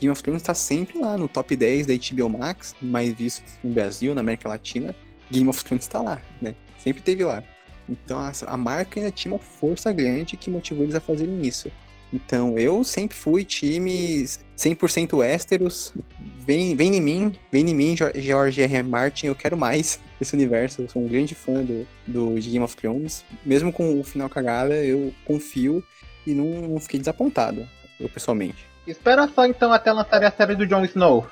Game 0.00 0.10
of 0.10 0.22
Thrones 0.22 0.42
tá 0.42 0.54
sempre 0.54 0.98
lá 0.98 1.18
no 1.18 1.28
top 1.28 1.54
10 1.54 1.86
da 1.86 1.94
HBO 1.94 2.30
Max, 2.30 2.74
mais 2.80 3.12
visto 3.12 3.44
no 3.62 3.70
Brasil, 3.70 4.14
na 4.14 4.22
América 4.22 4.48
Latina. 4.48 4.94
Game 5.30 5.48
of 5.48 5.62
Thrones 5.62 5.86
tá 5.86 6.00
lá, 6.00 6.20
né? 6.40 6.54
Sempre 6.78 7.02
teve 7.02 7.22
lá. 7.22 7.44
Então 7.88 8.18
a, 8.18 8.32
a 8.46 8.56
marca 8.56 8.98
ainda 8.98 9.12
tinha 9.12 9.32
uma 9.32 9.38
força 9.38 9.92
grande 9.92 10.36
que 10.36 10.50
motivou 10.50 10.84
eles 10.84 10.94
a 10.94 11.00
fazerem 11.00 11.42
isso. 11.42 11.70
Então 12.12 12.58
eu 12.58 12.82
sempre 12.82 13.16
fui 13.16 13.44
time 13.44 14.24
100% 14.56 15.18
Westeros. 15.18 15.92
Vem, 16.38 16.74
vem 16.74 16.96
em 16.96 17.00
mim, 17.00 17.32
vem 17.52 17.68
em 17.68 17.74
mim, 17.74 17.96
George 17.96 18.62
R. 18.62 18.74
R. 18.74 18.82
Martin, 18.82 19.26
eu 19.26 19.34
quero 19.34 19.56
mais 19.56 20.00
desse 20.18 20.34
universo. 20.34 20.82
Eu 20.82 20.88
sou 20.88 21.02
um 21.02 21.08
grande 21.08 21.34
fã 21.34 21.62
do, 21.62 21.86
do 22.06 22.30
Game 22.40 22.60
of 22.60 22.74
Thrones. 22.74 23.24
Mesmo 23.44 23.72
com 23.72 24.00
o 24.00 24.02
final 24.02 24.28
cagada, 24.28 24.74
eu 24.74 25.12
confio 25.24 25.84
e 26.26 26.32
não, 26.32 26.68
não 26.68 26.80
fiquei 26.80 26.98
desapontado, 26.98 27.68
eu 27.98 28.08
pessoalmente. 28.08 28.69
Espera 28.90 29.28
só 29.34 29.46
então 29.46 29.72
até 29.72 29.92
lançar 29.92 30.22
a 30.24 30.30
série 30.30 30.54
do 30.54 30.66
Jon 30.66 30.84
Snow. 30.84 31.26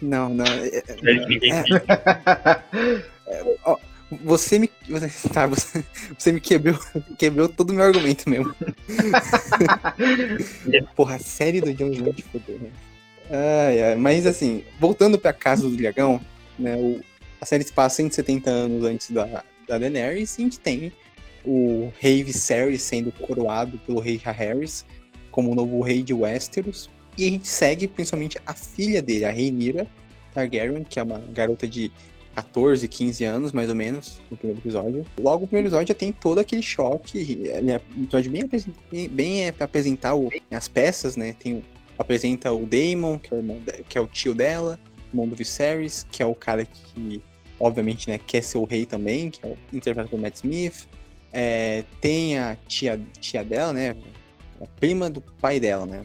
Não, 0.00 0.28
não. 0.28 0.44
é- 0.44 0.82
Série 0.86 1.20
que 1.20 1.26
ninguém 1.28 1.52
É. 1.52 1.62
viu. 1.62 1.80
Você 4.24 4.58
me. 4.58 4.70
Você, 4.88 5.28
tá, 5.28 5.46
você, 5.46 5.84
você 6.16 6.32
me 6.32 6.40
quebrou, 6.40 6.78
quebrou 7.18 7.46
todo 7.48 7.70
o 7.70 7.74
meu 7.74 7.84
argumento 7.84 8.28
mesmo. 8.30 8.54
Porra, 10.96 11.16
a 11.16 11.18
série 11.18 11.60
do 11.60 11.72
Jon 11.74 11.90
Snow 11.92 12.12
te 12.14 12.22
fodeu, 12.22 12.58
né? 12.58 12.70
Ai, 13.30 13.82
ai, 13.82 13.94
mas 13.96 14.26
assim, 14.26 14.64
voltando 14.80 15.18
pra 15.18 15.34
Casa 15.34 15.62
do 15.68 15.76
Dragão, 15.76 16.18
né? 16.58 16.74
o- 16.76 17.00
a 17.40 17.44
série 17.46 17.62
se 17.64 17.72
passa 17.72 17.96
170 17.96 18.50
anos 18.50 18.84
antes 18.84 19.10
da, 19.10 19.44
da 19.68 19.78
Daenerys 19.78 20.38
e 20.38 20.40
a 20.40 20.44
gente 20.44 20.58
tem 20.58 20.90
o 21.44 21.92
rei 22.00 22.24
Viserys 22.24 22.82
sendo 22.82 23.12
coroado 23.12 23.78
pelo 23.86 24.00
rei 24.00 24.16
Harris 24.24 24.84
como 25.30 25.50
o 25.50 25.54
novo 25.54 25.80
rei 25.80 26.02
de 26.02 26.12
Westeros. 26.14 26.88
E 27.16 27.26
a 27.26 27.30
gente 27.30 27.48
segue 27.48 27.88
principalmente 27.88 28.38
a 28.46 28.54
filha 28.54 29.02
dele, 29.02 29.24
a 29.24 29.30
Rhaenyra 29.30 29.86
Targaryen, 30.34 30.84
que 30.84 31.00
é 31.00 31.02
uma 31.02 31.18
garota 31.18 31.66
de 31.66 31.90
14, 32.34 32.86
15 32.86 33.24
anos, 33.24 33.50
mais 33.52 33.68
ou 33.68 33.74
menos, 33.74 34.20
no 34.30 34.36
primeiro 34.36 34.60
episódio. 34.60 35.04
Logo, 35.18 35.44
o 35.44 35.46
primeiro 35.48 35.66
episódio 35.66 35.88
já 35.88 35.94
tem 35.94 36.12
todo 36.12 36.38
aquele 36.38 36.62
choque. 36.62 37.18
Ele 37.18 37.72
é 37.72 37.80
um 37.96 38.04
episódio 38.04 38.30
bem, 38.30 39.08
bem, 39.08 39.44
é 39.46 39.50
pra 39.52 39.64
apresentar 39.64 40.14
o- 40.14 40.30
as 40.50 40.68
peças, 40.68 41.16
né? 41.16 41.34
Tem, 41.36 41.54
o- 41.54 41.62
apresenta 41.98 42.52
o 42.52 42.64
Daemon, 42.64 43.18
que 43.18 43.34
é 43.34 43.36
o, 43.36 43.40
irmão 43.40 43.60
que 43.88 43.98
é 43.98 44.00
o 44.00 44.06
tio 44.06 44.32
dela, 44.34 44.78
irmão 45.10 45.26
do 45.26 45.34
Viserys, 45.34 46.06
que 46.12 46.22
é 46.22 46.26
o 46.26 46.34
cara 46.36 46.64
que, 46.64 47.20
obviamente, 47.58 48.08
né, 48.08 48.20
quer 48.24 48.42
ser 48.44 48.58
o 48.58 48.64
rei 48.64 48.86
também, 48.86 49.30
que 49.30 49.44
é 49.44 49.48
o 49.48 49.56
interpretado 49.72 50.08
por 50.08 50.20
Matt 50.20 50.36
Smith. 50.36 50.86
É, 51.32 51.82
tem 52.00 52.38
a 52.38 52.56
tia, 52.68 53.00
tia 53.20 53.42
dela, 53.42 53.72
né? 53.72 53.96
A 54.60 54.66
prima 54.80 55.08
do 55.10 55.20
pai 55.20 55.60
dela, 55.60 55.86
né? 55.86 56.02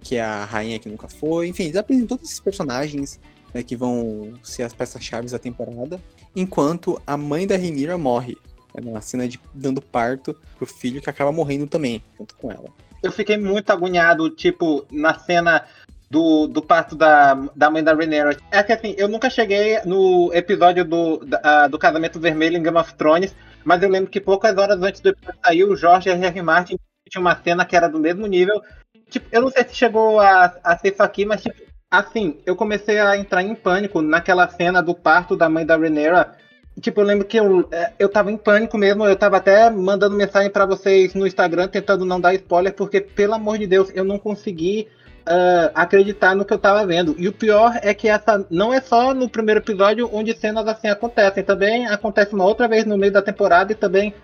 Que 0.00 0.16
é 0.16 0.22
a 0.22 0.44
rainha 0.44 0.78
que 0.78 0.88
nunca 0.88 1.08
foi. 1.08 1.48
Enfim, 1.48 1.64
eles 1.64 1.76
apresentam 1.76 2.16
todos 2.16 2.28
esses 2.28 2.40
personagens 2.40 3.20
né, 3.54 3.62
que 3.62 3.76
vão 3.76 4.32
ser 4.42 4.62
as 4.64 4.72
peças-chave 4.74 5.28
da 5.28 5.38
temporada, 5.38 6.00
enquanto 6.34 7.00
a 7.06 7.16
mãe 7.16 7.46
da 7.46 7.56
Rhaenyra 7.56 7.98
morre, 7.98 8.36
né, 8.74 8.90
na 8.90 9.00
cena 9.00 9.28
de 9.28 9.38
dando 9.54 9.80
parto 9.82 10.34
pro 10.56 10.66
filho 10.66 11.00
que 11.02 11.10
acaba 11.10 11.30
morrendo 11.30 11.66
também, 11.66 12.02
junto 12.18 12.34
com 12.36 12.50
ela. 12.50 12.68
Eu 13.02 13.12
fiquei 13.12 13.36
muito 13.36 13.70
agoniado, 13.70 14.30
tipo, 14.30 14.86
na 14.90 15.18
cena 15.18 15.64
do, 16.10 16.46
do 16.46 16.62
parto 16.62 16.94
da, 16.96 17.34
da 17.54 17.70
mãe 17.70 17.82
da 17.82 17.94
Rhaenyra. 17.94 18.36
É 18.50 18.62
que 18.62 18.72
assim, 18.72 18.94
eu 18.96 19.08
nunca 19.08 19.28
cheguei 19.30 19.80
no 19.84 20.30
episódio 20.32 20.84
do, 20.84 21.18
da- 21.24 21.68
do 21.68 21.78
Casamento 21.78 22.18
Vermelho 22.20 22.56
em 22.56 22.62
Game 22.62 22.78
of 22.78 22.94
Thrones, 22.94 23.34
mas 23.64 23.82
eu 23.82 23.88
lembro 23.88 24.10
que 24.10 24.20
poucas 24.20 24.56
horas 24.56 24.80
antes 24.82 25.00
do 25.00 25.10
episódio 25.10 25.38
sair, 25.44 25.64
o 25.64 25.76
George 25.76 26.08
R. 26.08 26.24
R. 26.24 26.42
Martin 26.42 26.78
tinha 27.12 27.20
uma 27.20 27.36
cena 27.36 27.64
que 27.64 27.76
era 27.76 27.88
do 27.88 28.00
mesmo 28.00 28.26
nível. 28.26 28.62
Tipo, 29.10 29.26
eu 29.30 29.42
não 29.42 29.50
sei 29.50 29.64
se 29.64 29.76
chegou 29.76 30.18
a, 30.18 30.54
a 30.64 30.78
ser 30.78 30.94
isso 30.94 31.02
aqui, 31.02 31.26
mas 31.26 31.42
tipo, 31.42 31.60
assim, 31.90 32.38
eu 32.46 32.56
comecei 32.56 32.98
a 32.98 33.16
entrar 33.16 33.42
em 33.42 33.54
pânico 33.54 34.00
naquela 34.00 34.48
cena 34.48 34.82
do 34.82 34.94
parto 34.94 35.36
da 35.36 35.48
mãe 35.48 35.66
da 35.66 35.76
Rhaenyra. 35.76 36.34
Tipo, 36.80 37.02
eu 37.02 37.04
lembro 37.04 37.26
que 37.26 37.38
eu, 37.38 37.68
é, 37.70 37.92
eu 37.98 38.08
tava 38.08 38.32
em 38.32 38.36
pânico 38.38 38.78
mesmo, 38.78 39.06
eu 39.06 39.14
tava 39.14 39.36
até 39.36 39.68
mandando 39.68 40.16
mensagem 40.16 40.50
pra 40.50 40.64
vocês 40.64 41.12
no 41.12 41.26
Instagram, 41.26 41.68
tentando 41.68 42.06
não 42.06 42.18
dar 42.18 42.32
spoiler, 42.32 42.72
porque, 42.72 43.02
pelo 43.02 43.34
amor 43.34 43.58
de 43.58 43.66
Deus, 43.66 43.90
eu 43.94 44.04
não 44.04 44.18
consegui 44.18 44.88
ah, 45.26 45.70
acreditar 45.74 46.34
no 46.34 46.46
que 46.46 46.52
eu 46.54 46.58
tava 46.58 46.86
vendo. 46.86 47.14
E 47.18 47.28
o 47.28 47.32
pior 47.32 47.78
é 47.82 47.92
que 47.92 48.08
essa 48.08 48.44
não 48.50 48.72
é 48.72 48.80
só 48.80 49.12
no 49.12 49.28
primeiro 49.28 49.60
episódio 49.60 50.08
onde 50.10 50.34
cenas 50.34 50.66
assim 50.66 50.88
acontecem, 50.88 51.44
também 51.44 51.86
acontece 51.86 52.34
uma 52.34 52.46
outra 52.46 52.66
vez 52.66 52.86
no 52.86 52.96
meio 52.96 53.12
da 53.12 53.20
temporada 53.20 53.70
e 53.70 53.76
também 53.76 54.14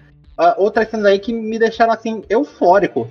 outras 0.56 0.88
cenas 0.90 1.06
aí 1.06 1.18
que 1.18 1.32
me 1.32 1.58
deixaram 1.58 1.92
assim 1.92 2.22
eufórico. 2.28 3.08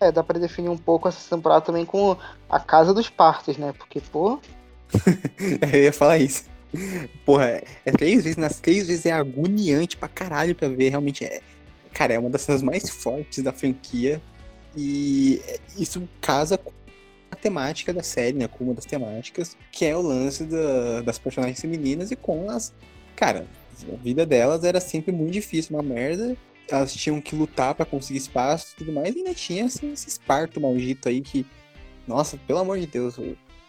É, 0.00 0.12
dá 0.12 0.22
pra 0.22 0.38
definir 0.38 0.68
um 0.68 0.76
pouco 0.78 1.08
essa 1.08 1.34
temporada 1.34 1.60
também 1.62 1.84
com 1.84 2.16
a 2.48 2.60
Casa 2.60 2.94
dos 2.94 3.08
Partos, 3.10 3.56
né? 3.56 3.72
Porque, 3.76 4.00
pô, 4.00 4.38
Eu 5.72 5.82
ia 5.84 5.92
falar 5.92 6.18
isso. 6.18 6.44
Porra, 7.24 7.46
é, 7.46 7.64
é 7.84 7.92
três 7.92 8.22
vezes, 8.24 8.36
nas 8.36 8.60
três 8.60 8.86
vezes 8.86 9.06
é 9.06 9.12
agoniante 9.12 9.96
pra 9.96 10.08
caralho 10.08 10.54
pra 10.54 10.68
ver, 10.68 10.90
realmente 10.90 11.24
é. 11.24 11.40
Cara, 11.92 12.14
é 12.14 12.18
uma 12.18 12.30
das 12.30 12.42
cenas 12.42 12.62
mais 12.62 12.88
fortes 12.88 13.42
da 13.42 13.52
franquia. 13.52 14.20
E 14.76 15.40
é- 15.48 15.58
isso 15.78 16.06
casa 16.20 16.56
com 16.58 16.70
a 17.30 17.36
temática 17.36 17.92
da 17.92 18.02
série, 18.02 18.36
né? 18.36 18.46
Com 18.48 18.64
uma 18.64 18.74
das 18.74 18.84
temáticas, 18.84 19.56
que 19.72 19.84
é 19.84 19.96
o 19.96 20.02
lance 20.02 20.44
da- 20.44 21.00
das 21.02 21.18
personagens 21.18 21.60
femininas 21.60 22.10
e 22.10 22.16
com 22.16 22.48
as. 22.50 22.72
Cara, 23.16 23.46
a 23.92 23.96
vida 23.96 24.24
delas 24.26 24.62
era 24.64 24.78
sempre 24.80 25.10
muito 25.10 25.32
difícil, 25.32 25.74
uma 25.76 25.82
merda. 25.82 26.36
Elas 26.70 26.92
tinham 26.94 27.20
que 27.20 27.34
lutar 27.34 27.74
pra 27.74 27.86
conseguir 27.86 28.18
espaço 28.18 28.72
e 28.74 28.76
tudo 28.76 28.92
mais, 28.92 29.14
e 29.14 29.18
ainda 29.18 29.34
tinha 29.34 29.64
esse, 29.64 29.86
esse 29.86 30.08
esparto 30.08 30.60
maldito 30.60 31.08
aí 31.08 31.20
que. 31.20 31.46
Nossa, 32.06 32.38
pelo 32.46 32.60
amor 32.60 32.78
de 32.78 32.86
Deus, 32.86 33.18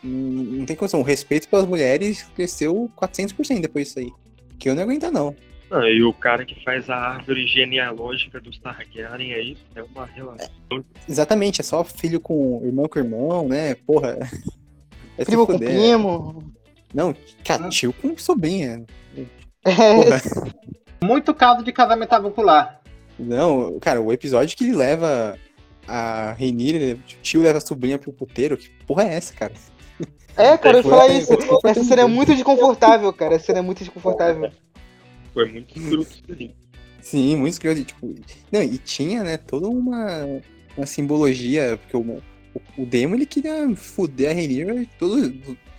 não 0.03 0.65
tem 0.65 0.75
condição. 0.75 1.01
O 1.01 1.03
respeito 1.03 1.47
pelas 1.49 1.65
mulheres 1.65 2.23
cresceu 2.35 2.89
400% 2.97 3.61
depois 3.61 3.87
disso 3.87 3.99
aí. 3.99 4.11
Que 4.57 4.69
eu 4.69 4.75
não 4.75 4.83
aguento, 4.83 5.11
não. 5.11 5.35
Ah, 5.71 5.87
e 5.87 6.01
o 6.01 6.11
cara 6.11 6.45
que 6.45 6.63
faz 6.63 6.89
a 6.89 6.95
árvore 6.95 7.45
genealógica 7.45 8.41
dos 8.41 8.57
Targaryen 8.57 9.33
aí 9.33 9.57
é 9.75 9.83
uma 9.83 10.05
relação. 10.05 10.49
Exatamente, 11.07 11.61
é 11.61 11.63
só 11.63 11.83
filho 11.83 12.19
com 12.19 12.61
irmão 12.65 12.87
com 12.87 12.99
irmão, 12.99 13.47
né? 13.47 13.75
Porra. 13.75 14.17
Se 15.17 15.25
primo 15.25 15.45
com 15.45 15.59
primo. 15.59 16.53
Não, 16.93 17.15
cara, 17.43 17.69
tio 17.69 17.93
com 17.93 18.17
sobrinha. 18.17 18.85
É, 19.65 19.75
Porra. 19.75 20.21
Muito 21.03 21.33
caso 21.33 21.65
de 21.65 21.73
casamento 21.73 22.13
avulcular. 22.13 22.78
Não, 23.19 23.77
cara, 23.79 24.01
o 24.01 24.13
episódio 24.13 24.55
que 24.57 24.63
ele 24.63 24.75
leva 24.75 25.37
a 25.87 26.33
Rhaenyra, 26.33 26.95
o 26.95 27.21
tio 27.21 27.41
leva 27.41 27.57
a 27.57 27.61
sobrinha 27.61 27.97
pro 27.97 28.13
puteiro, 28.13 28.57
que 28.57 28.69
porra 28.85 29.03
é 29.03 29.15
essa, 29.15 29.33
cara? 29.33 29.53
É, 30.37 30.57
cara, 30.57 30.77
eu 30.77 30.83
ia 30.83 30.89
falar 30.89 31.07
isso. 31.09 31.33
Essa 31.65 31.83
cena 31.83 32.03
é 32.03 32.07
muito 32.07 32.33
desconfortável, 32.33 33.11
cara. 33.11 33.35
Essa 33.35 33.47
cena 33.47 33.59
é 33.59 33.61
muito 33.61 33.79
desconfortável. 33.79 34.49
Foi 35.33 35.51
muito 35.51 35.77
escroto. 35.77 36.09
Sim, 37.01 37.35
muito 37.35 37.53
escroto. 37.53 37.83
Tipo, 37.83 38.15
não, 38.51 38.63
e 38.63 38.77
tinha, 38.77 39.23
né, 39.23 39.37
toda 39.37 39.67
uma, 39.67 40.41
uma 40.77 40.85
simbologia, 40.85 41.77
porque 41.81 41.97
o, 41.97 42.21
o, 42.55 42.83
o 42.83 42.85
Demo 42.85 43.15
ele 43.15 43.25
queria 43.25 43.75
fuder 43.75 44.31
a 44.31 44.33
de 44.33 44.85
todos 44.97 45.31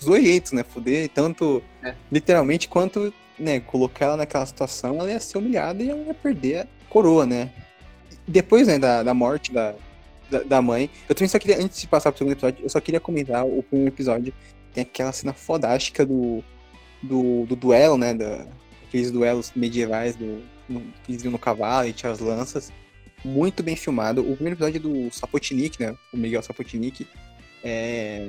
os 0.06 0.22
jeitos, 0.22 0.52
né? 0.52 0.62
Fuder 0.62 1.08
tanto 1.08 1.62
É. 1.82 1.94
literalmente 2.12 2.68
quanto, 2.68 3.14
né, 3.38 3.60
colocar 3.60 4.06
ela 4.06 4.16
naquela 4.18 4.44
situação, 4.44 4.98
ela 4.98 5.10
ia 5.10 5.20
ser 5.20 5.38
humilhada 5.38 5.82
e 5.82 5.88
ela 5.88 6.02
ia 6.02 6.14
perder 6.14 6.58
a 6.58 6.66
coroa, 6.90 7.24
né? 7.24 7.50
Depois, 8.28 8.66
né, 8.66 8.78
da, 8.78 9.02
da 9.02 9.14
morte 9.14 9.52
da, 9.52 9.74
da, 10.30 10.42
da 10.42 10.62
mãe, 10.62 10.90
eu 11.08 11.14
também 11.14 11.28
só 11.28 11.38
queria, 11.38 11.58
antes 11.58 11.80
de 11.80 11.88
passar 11.88 12.12
pro 12.12 12.18
segundo 12.18 12.32
episódio, 12.32 12.62
eu 12.62 12.68
só 12.68 12.80
queria 12.80 13.00
comentar 13.00 13.46
o 13.46 13.62
primeiro 13.62 13.94
episódio. 13.94 14.34
Tem 14.74 14.82
aquela 14.82 15.12
cena 15.12 15.32
fodástica 15.32 16.04
do, 16.04 16.44
do, 17.02 17.46
do 17.46 17.56
duelo, 17.56 17.96
né? 17.96 18.12
Da, 18.12 18.46
aqueles 18.86 19.10
duelos 19.10 19.52
medievais 19.56 20.14
do, 20.14 20.42
no, 20.68 20.82
eles 21.08 21.24
iam 21.24 21.32
no 21.32 21.38
cavalo 21.38 21.88
e 21.88 21.92
tinha 21.92 22.12
as 22.12 22.20
lanças. 22.20 22.72
Muito 23.24 23.62
bem 23.62 23.76
filmado. 23.76 24.20
O 24.20 24.34
primeiro 24.34 24.56
episódio 24.56 24.78
é 24.78 24.80
do 24.80 25.14
Sapotnik, 25.14 25.80
né? 25.80 25.94
O 26.12 26.16
Miguel 26.16 26.42
Sapotnik. 26.42 27.06
É, 27.62 28.28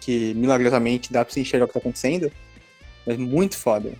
que 0.00 0.32
milagrosamente 0.34 1.12
dá 1.12 1.24
pra 1.24 1.32
você 1.32 1.40
enxergar 1.40 1.64
o 1.64 1.68
que 1.68 1.74
tá 1.74 1.80
acontecendo. 1.80 2.32
Mas 3.06 3.18
muito 3.18 3.56
foda. 3.56 3.92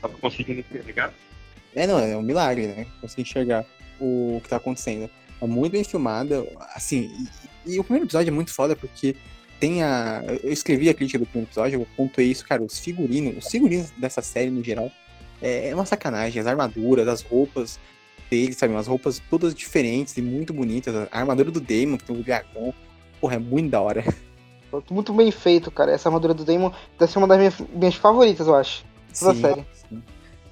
Tava 0.00 0.16
conseguindo 0.18 0.62
pegar. 0.64 1.12
É, 1.74 1.86
não, 1.86 1.98
é 1.98 2.16
um 2.16 2.22
milagre, 2.22 2.66
né? 2.68 2.86
Conseguir 3.00 3.22
enxergar 3.22 3.64
o 4.00 4.40
que 4.42 4.48
tá 4.48 4.56
acontecendo. 4.56 5.08
É 5.40 5.46
muito 5.46 5.72
bem 5.72 5.84
filmada, 5.84 6.46
assim, 6.74 7.10
e, 7.66 7.74
e 7.74 7.80
o 7.80 7.84
primeiro 7.84 8.06
episódio 8.06 8.30
é 8.30 8.34
muito 8.34 8.52
foda 8.52 8.74
porque 8.74 9.14
tem 9.60 9.82
a. 9.82 10.22
Eu 10.42 10.52
escrevi 10.52 10.88
a 10.88 10.94
crítica 10.94 11.18
do 11.18 11.26
primeiro 11.26 11.50
episódio, 11.50 11.80
eu 11.80 11.86
pontuei 11.96 12.30
isso, 12.30 12.46
cara, 12.46 12.62
os 12.62 12.78
figurinos, 12.78 13.44
os 13.44 13.50
figurinos 13.50 13.90
dessa 13.92 14.22
série 14.22 14.50
no 14.50 14.62
geral, 14.62 14.90
é, 15.42 15.68
é 15.68 15.74
uma 15.74 15.84
sacanagem, 15.86 16.40
as 16.40 16.46
armaduras, 16.46 17.06
as 17.08 17.22
roupas 17.22 17.78
deles, 18.30 18.56
sabe? 18.56 18.72
Umas 18.72 18.86
roupas 18.86 19.20
todas 19.30 19.54
diferentes 19.54 20.16
e 20.16 20.22
muito 20.22 20.52
bonitas. 20.52 20.94
A 21.10 21.18
armadura 21.18 21.50
do 21.50 21.60
Damon, 21.60 21.98
que 21.98 22.04
tem 22.04 22.16
o 22.16 22.22
dragão, 22.22 22.74
porra, 23.20 23.36
é 23.36 23.38
muito 23.38 23.70
da 23.70 23.80
hora. 23.80 24.04
Muito 24.90 25.12
bem 25.12 25.30
feito, 25.30 25.70
cara. 25.70 25.92
Essa 25.92 26.08
armadura 26.08 26.34
do 26.34 26.44
Damon 26.44 26.72
deve 26.98 27.12
ser 27.12 27.18
uma 27.18 27.28
das 27.28 27.38
minhas, 27.38 27.54
minhas 27.72 27.94
favoritas, 27.94 28.48
eu 28.48 28.56
acho. 28.56 28.84
Toda 29.16 29.32
Sim, 29.32 29.40
série. 29.40 29.66
sim. 29.72 30.02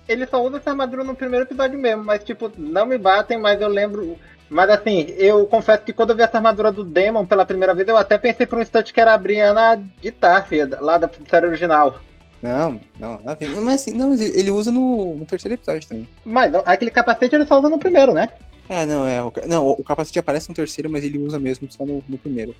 Ele 0.09 0.27
só 0.27 0.45
usa 0.45 0.59
essa 0.59 0.71
armadura 0.71 1.05
no 1.05 1.15
primeiro 1.15 1.47
episódio 1.47 1.79
mesmo, 1.79 2.05
mas 2.05 2.25
tipo, 2.25 2.51
não 2.57 2.87
me 2.87 2.99
batem, 2.99 3.39
mas 3.39 3.61
eu 3.61 3.69
lembro. 3.69 4.19
Mas 4.51 4.69
assim, 4.69 5.07
eu 5.17 5.47
confesso 5.47 5.83
que 5.83 5.93
quando 5.93 6.11
eu 6.11 6.17
vi 6.17 6.23
essa 6.23 6.37
armadura 6.37 6.71
do 6.71 6.85
Demon 6.85 7.25
pela 7.25 7.47
primeira 7.47 7.75
vez, 7.75 7.89
eu 7.89 7.97
até 7.97 8.19
pensei 8.19 8.47
por 8.47 8.59
um 8.59 8.63
instante 8.63 8.93
que 8.93 9.01
era 9.01 9.15
a 9.15 9.19
Brianna 9.19 9.83
de 10.01 10.11
Tarth, 10.11 10.51
lá 10.81 10.99
da 10.99 11.11
série 11.31 11.47
original. 11.47 12.01
Não, 12.43 12.81
não, 12.99 13.13
nada 13.25 13.33
a 13.33 13.35
ver. 13.35 13.49
Mas 13.61 13.83
assim, 13.83 13.93
não, 13.93 14.13
ele 14.15 14.51
usa 14.51 14.73
no, 14.73 15.15
no 15.15 15.25
terceiro 15.25 15.55
episódio 15.55 15.89
também. 15.89 16.09
Mas 16.25 16.53
aquele 16.67 16.91
capacete 16.91 17.35
ele 17.35 17.47
só 17.47 17.59
usa 17.59 17.71
no 17.71 17.79
primeiro, 17.79 18.13
né? 18.13 18.29
É, 18.69 18.85
não, 18.85 19.07
é. 19.07 19.23
O, 19.23 19.33
não, 19.47 19.69
o 19.69 19.85
capacete 19.85 20.19
aparece 20.19 20.49
no 20.49 20.55
terceiro, 20.55 20.91
mas 20.91 21.05
ele 21.05 21.19
usa 21.19 21.39
mesmo 21.39 21.71
só 21.71 21.87
no, 21.87 22.03
no 22.09 22.19
primeiro. 22.19 22.55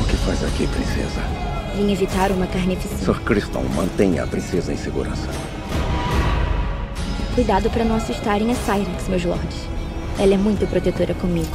O 0.00 0.08
que 0.08 0.16
faz 0.16 0.42
aqui, 0.44 0.66
princesa? 0.66 1.20
Vim 1.76 1.92
evitar 1.92 2.32
uma 2.32 2.46
carnificina. 2.46 2.98
Sir 2.98 3.20
Criston, 3.22 3.62
mantenha 3.74 4.24
a 4.24 4.26
princesa 4.26 4.72
em 4.72 4.76
segurança. 4.76 5.28
Cuidado 7.34 7.70
para 7.70 7.84
não 7.84 7.94
assustarem 7.94 8.50
a 8.50 8.54
Cyrex, 8.56 9.08
meus 9.08 9.24
lords. 9.24 9.56
Ela 10.18 10.34
é 10.34 10.36
muito 10.36 10.66
protetora 10.66 11.14
comigo. 11.14 11.48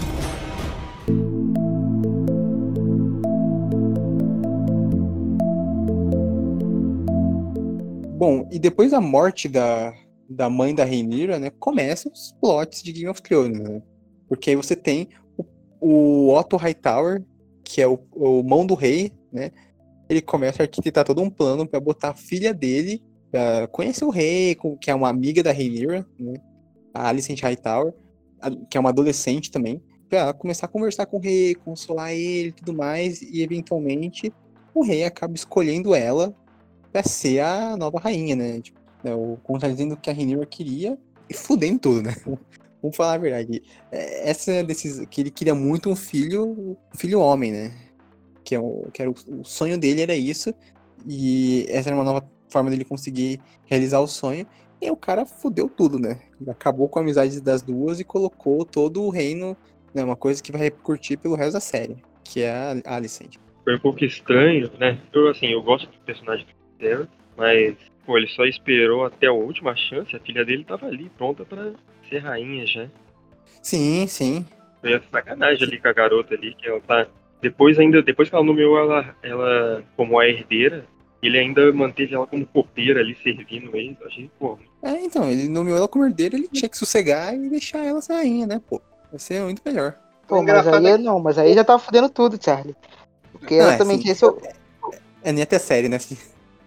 Bom, 8.18 8.48
e 8.50 8.58
depois 8.58 8.92
da 8.92 9.02
morte 9.02 9.50
da, 9.50 9.94
da 10.30 10.50
mãe 10.50 10.74
da 10.74 10.86
Rhaenyra, 10.86 11.38
né, 11.38 11.50
começam 11.60 12.10
os 12.10 12.34
plots 12.40 12.82
de 12.82 12.94
Game 12.94 13.10
of 13.10 13.22
Thrones, 13.22 13.60
né? 13.60 13.82
Porque 14.30 14.52
aí 14.52 14.56
você 14.56 14.78
tem 14.78 15.10
o, 15.38 15.46
o 15.82 16.34
Otto 16.34 16.56
Hightower, 16.56 17.22
que 17.66 17.82
é 17.82 17.88
o, 17.88 18.00
o 18.14 18.42
mão 18.44 18.66
do 18.66 18.76
rei, 18.76 19.12
né? 19.30 19.52
Ele 20.10 20.22
começa 20.22 20.64
a 20.64 20.66
arquitetar 20.66 21.04
todo 21.04 21.22
um 21.22 21.30
plano 21.30 21.68
para 21.68 21.82
botar 21.82 22.12
a 22.12 22.16
filha 22.16 22.54
dele 22.54 23.04
pra 23.36 23.68
conhecer 23.68 24.06
o 24.06 24.10
rei, 24.10 24.58
que 24.80 24.90
é 24.90 24.96
uma 24.96 25.10
amiga 25.10 25.44
da 25.44 25.52
Rhaenyra, 25.52 26.08
né? 26.18 26.36
A 26.94 27.10
Alicent 27.10 27.42
Hightower, 27.42 27.94
que 28.70 28.78
é 28.78 28.80
uma 28.80 28.92
adolescente 28.92 29.52
também, 29.52 29.84
pra 30.08 30.20
ela 30.20 30.34
começar 30.34 30.68
a 30.68 30.70
conversar 30.70 31.06
com 31.06 31.18
o 31.18 31.20
rei, 31.20 31.54
consolar 31.54 32.14
ele 32.14 32.50
e 32.50 32.52
tudo 32.54 32.74
mais, 32.74 33.22
e 33.22 33.42
eventualmente 33.42 34.32
o 34.74 34.82
rei 34.82 35.04
acaba 35.04 35.36
escolhendo 35.36 35.94
ela 35.94 36.34
pra 36.94 37.04
ser 37.04 37.42
a 37.42 37.76
nova 37.76 38.00
rainha, 38.00 38.38
né? 38.38 38.62
Tipo, 38.62 38.80
né, 39.04 39.14
o 39.14 39.38
contradizendo 39.44 39.96
o 39.96 39.98
que 39.98 40.10
a 40.10 40.14
Rhaenyra 40.14 40.46
queria 40.46 40.98
e 41.30 41.34
fudendo 41.34 41.80
tudo, 41.80 42.04
né? 42.04 42.16
Vamos 42.82 42.96
falar 42.96 43.16
a 43.16 43.18
verdade. 43.18 43.62
É, 43.92 44.30
Essa 44.30 44.52
é 44.54 44.64
desses 44.64 45.06
que 45.08 45.20
ele 45.20 45.32
queria 45.32 45.54
muito 45.54 45.90
um 45.90 45.96
filho, 45.96 46.78
um 46.94 46.98
filho 46.98 47.20
homem, 47.20 47.52
né? 47.52 47.74
Que, 48.46 48.56
é 48.56 48.60
o, 48.60 48.88
que 48.94 49.02
era 49.02 49.12
o, 49.12 49.16
o 49.42 49.44
sonho 49.44 49.78
dele 49.78 50.04
era 50.04 50.16
isso 50.16 50.54
e 51.06 51.66
essa 51.68 51.90
era 51.90 51.98
uma 51.98 52.06
nova 52.06 52.35
forma 52.50 52.70
dele 52.70 52.86
conseguir 52.86 53.40
realizar 53.66 54.00
o 54.00 54.08
sonho. 54.08 54.46
E 54.82 54.92
o 54.92 54.96
cara 54.96 55.26
fudeu 55.26 55.70
tudo, 55.70 55.98
né? 55.98 56.20
Acabou 56.48 56.88
com 56.90 57.00
a 57.00 57.02
amizade 57.02 57.42
das 57.42 57.62
duas 57.62 58.00
e 58.00 58.04
colocou 58.04 58.66
todo 58.66 59.04
o 59.04 59.10
reino, 59.10 59.56
né? 59.94 60.04
Uma 60.04 60.16
coisa 60.16 60.44
que 60.44 60.52
vai 60.52 60.62
repercutir 60.62 61.18
pelo 61.18 61.36
resto 61.36 61.54
da 61.54 61.60
série, 61.60 61.96
que 62.24 62.42
é 62.42 62.52
a 62.86 62.96
Alicent. 62.96 63.38
Foi 63.64 63.76
um 63.76 63.80
pouco 63.80 64.04
estranho, 64.04 64.70
né? 64.78 65.00
Eu, 65.12 65.30
assim, 65.30 65.48
eu 65.48 65.62
gosto 65.64 65.88
do 65.90 65.98
personagem 66.06 66.46
dela, 66.78 67.08
mas, 67.36 67.76
pô, 68.06 68.18
ele 68.18 68.28
só 68.28 68.46
esperou 68.46 69.06
até 69.06 69.28
a 69.28 69.34
última 69.34 69.76
chance, 69.76 70.16
a 70.16 70.20
filha 70.20 70.46
dele 70.46 70.64
tava 70.64 70.86
ali, 70.86 71.10
pronta 71.18 71.44
pra 71.46 71.72
ser 72.10 72.20
rainha 72.20 72.68
já. 72.68 72.88
Sim, 73.62 74.06
sim. 74.08 74.46
Foi 74.82 74.94
essa 74.94 75.06
sacanagem 75.12 75.68
ali 75.68 75.80
com 75.80 75.88
a 75.88 75.94
garota 75.94 76.36
ali, 76.36 76.54
que 76.54 76.68
ela 76.68 76.80
tá. 76.82 77.08
Depois 77.42 77.80
ainda, 77.80 78.04
depois 78.04 78.30
que 78.30 78.36
ela 78.36 78.44
nomeou 78.44 78.78
ela, 78.78 79.16
ela 79.24 79.84
como 79.96 80.20
a 80.20 80.28
herdeira, 80.28 80.86
ele 81.22 81.38
ainda 81.40 81.72
manteve 81.74 82.14
ela 82.14 82.28
como 82.28 82.46
copeira 82.46 83.00
ali, 83.00 83.16
servindo 83.24 83.76
ele. 83.76 83.98
Eu 84.00 84.08
achei, 84.08 84.30
pô, 84.40 84.58
É, 84.84 84.92
então, 85.02 85.30
ele 85.30 85.48
nomeou 85.50 85.78
ela 85.78 85.88
como 85.88 86.06
herdeira, 86.06 86.36
ele 86.36 86.48
tinha 86.48 86.70
que 86.70 86.78
sossegar 86.78 87.34
e 87.34 87.50
deixar 87.50 87.80
ela 87.84 88.02
ser 88.02 88.14
rainha, 88.14 88.46
né, 88.46 88.62
pô? 88.70 88.82
Vai 89.12 89.20
ser 89.20 89.42
muito 89.42 89.62
melhor. 89.66 89.96
Pô, 90.28 90.36
mas 90.36 90.44
engraçado 90.44 90.86
aí 90.86 90.94
é- 90.94 90.98
não, 90.98 91.20
mas 91.20 91.38
aí 91.38 91.54
já 91.54 91.64
tava 91.64 91.80
fudendo 91.80 92.10
tudo, 92.10 92.44
Charlie. 92.44 92.76
Porque 93.32 93.56
Não, 93.56 93.64
ela 93.64 93.74
é, 93.74 93.78
também 93.78 93.98
sim. 93.98 94.04
tinha 94.04 94.16
seu. 94.16 94.42
É 95.24 95.32
nem 95.32 95.44
até 95.44 95.60
série, 95.60 95.90
né? 95.90 96.00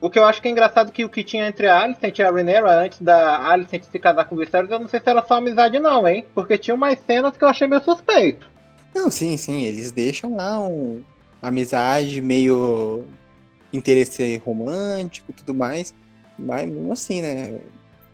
O 0.00 0.08
que 0.08 0.18
eu 0.18 0.24
acho 0.24 0.40
que 0.40 0.46
é 0.46 0.50
engraçado 0.50 0.92
que 0.92 1.04
o 1.04 1.08
que 1.08 1.24
tinha 1.24 1.48
entre 1.48 1.66
a 1.66 1.80
Alicent 1.80 2.18
e 2.18 2.22
a 2.22 2.30
Rhaenyra 2.30 2.70
antes 2.82 3.00
da 3.00 3.48
Alicent 3.50 3.82
se 3.84 3.98
casar 3.98 4.24
com 4.26 4.36
o 4.36 4.38
Viserys, 4.38 4.70
eu 4.70 4.78
não 4.78 4.86
sei 4.86 5.00
se 5.00 5.08
era 5.08 5.24
só 5.24 5.34
amizade 5.34 5.78
não, 5.80 6.06
hein? 6.06 6.24
Porque 6.34 6.56
tinha 6.56 6.74
umas 6.74 6.98
cenas 7.00 7.36
que 7.36 7.42
eu 7.42 7.48
achei 7.48 7.66
meio 7.66 7.82
suspeito. 7.82 8.48
Não, 8.94 9.10
sim, 9.10 9.36
sim, 9.36 9.62
eles 9.62 9.90
deixam 9.90 10.36
lá 10.36 10.60
um 10.60 11.02
uma 11.40 11.48
amizade 11.48 12.20
meio 12.20 13.04
interesse 13.72 14.36
romântico 14.44 15.30
e 15.30 15.34
tudo 15.34 15.54
mais, 15.54 15.94
mas 16.38 16.68
mesmo 16.70 16.92
assim, 16.92 17.22
né? 17.22 17.58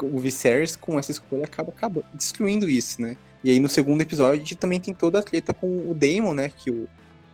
O 0.02 0.18
Viserys 0.18 0.76
com 0.76 0.98
essa 0.98 1.12
escolha 1.12 1.44
acaba, 1.44 1.70
acaba 1.70 2.02
destruindo 2.12 2.68
isso, 2.68 3.00
né? 3.00 3.16
E 3.42 3.50
aí 3.50 3.60
no 3.60 3.68
segundo 3.68 4.00
episódio 4.00 4.34
a 4.34 4.38
gente 4.38 4.56
também 4.56 4.80
tem 4.80 4.92
toda 4.92 5.18
a 5.18 5.22
treta 5.22 5.54
com 5.54 5.66
o 5.90 5.94
Daemon, 5.94 6.34
né? 6.34 6.50
Que 6.50 6.70
o, 6.70 6.88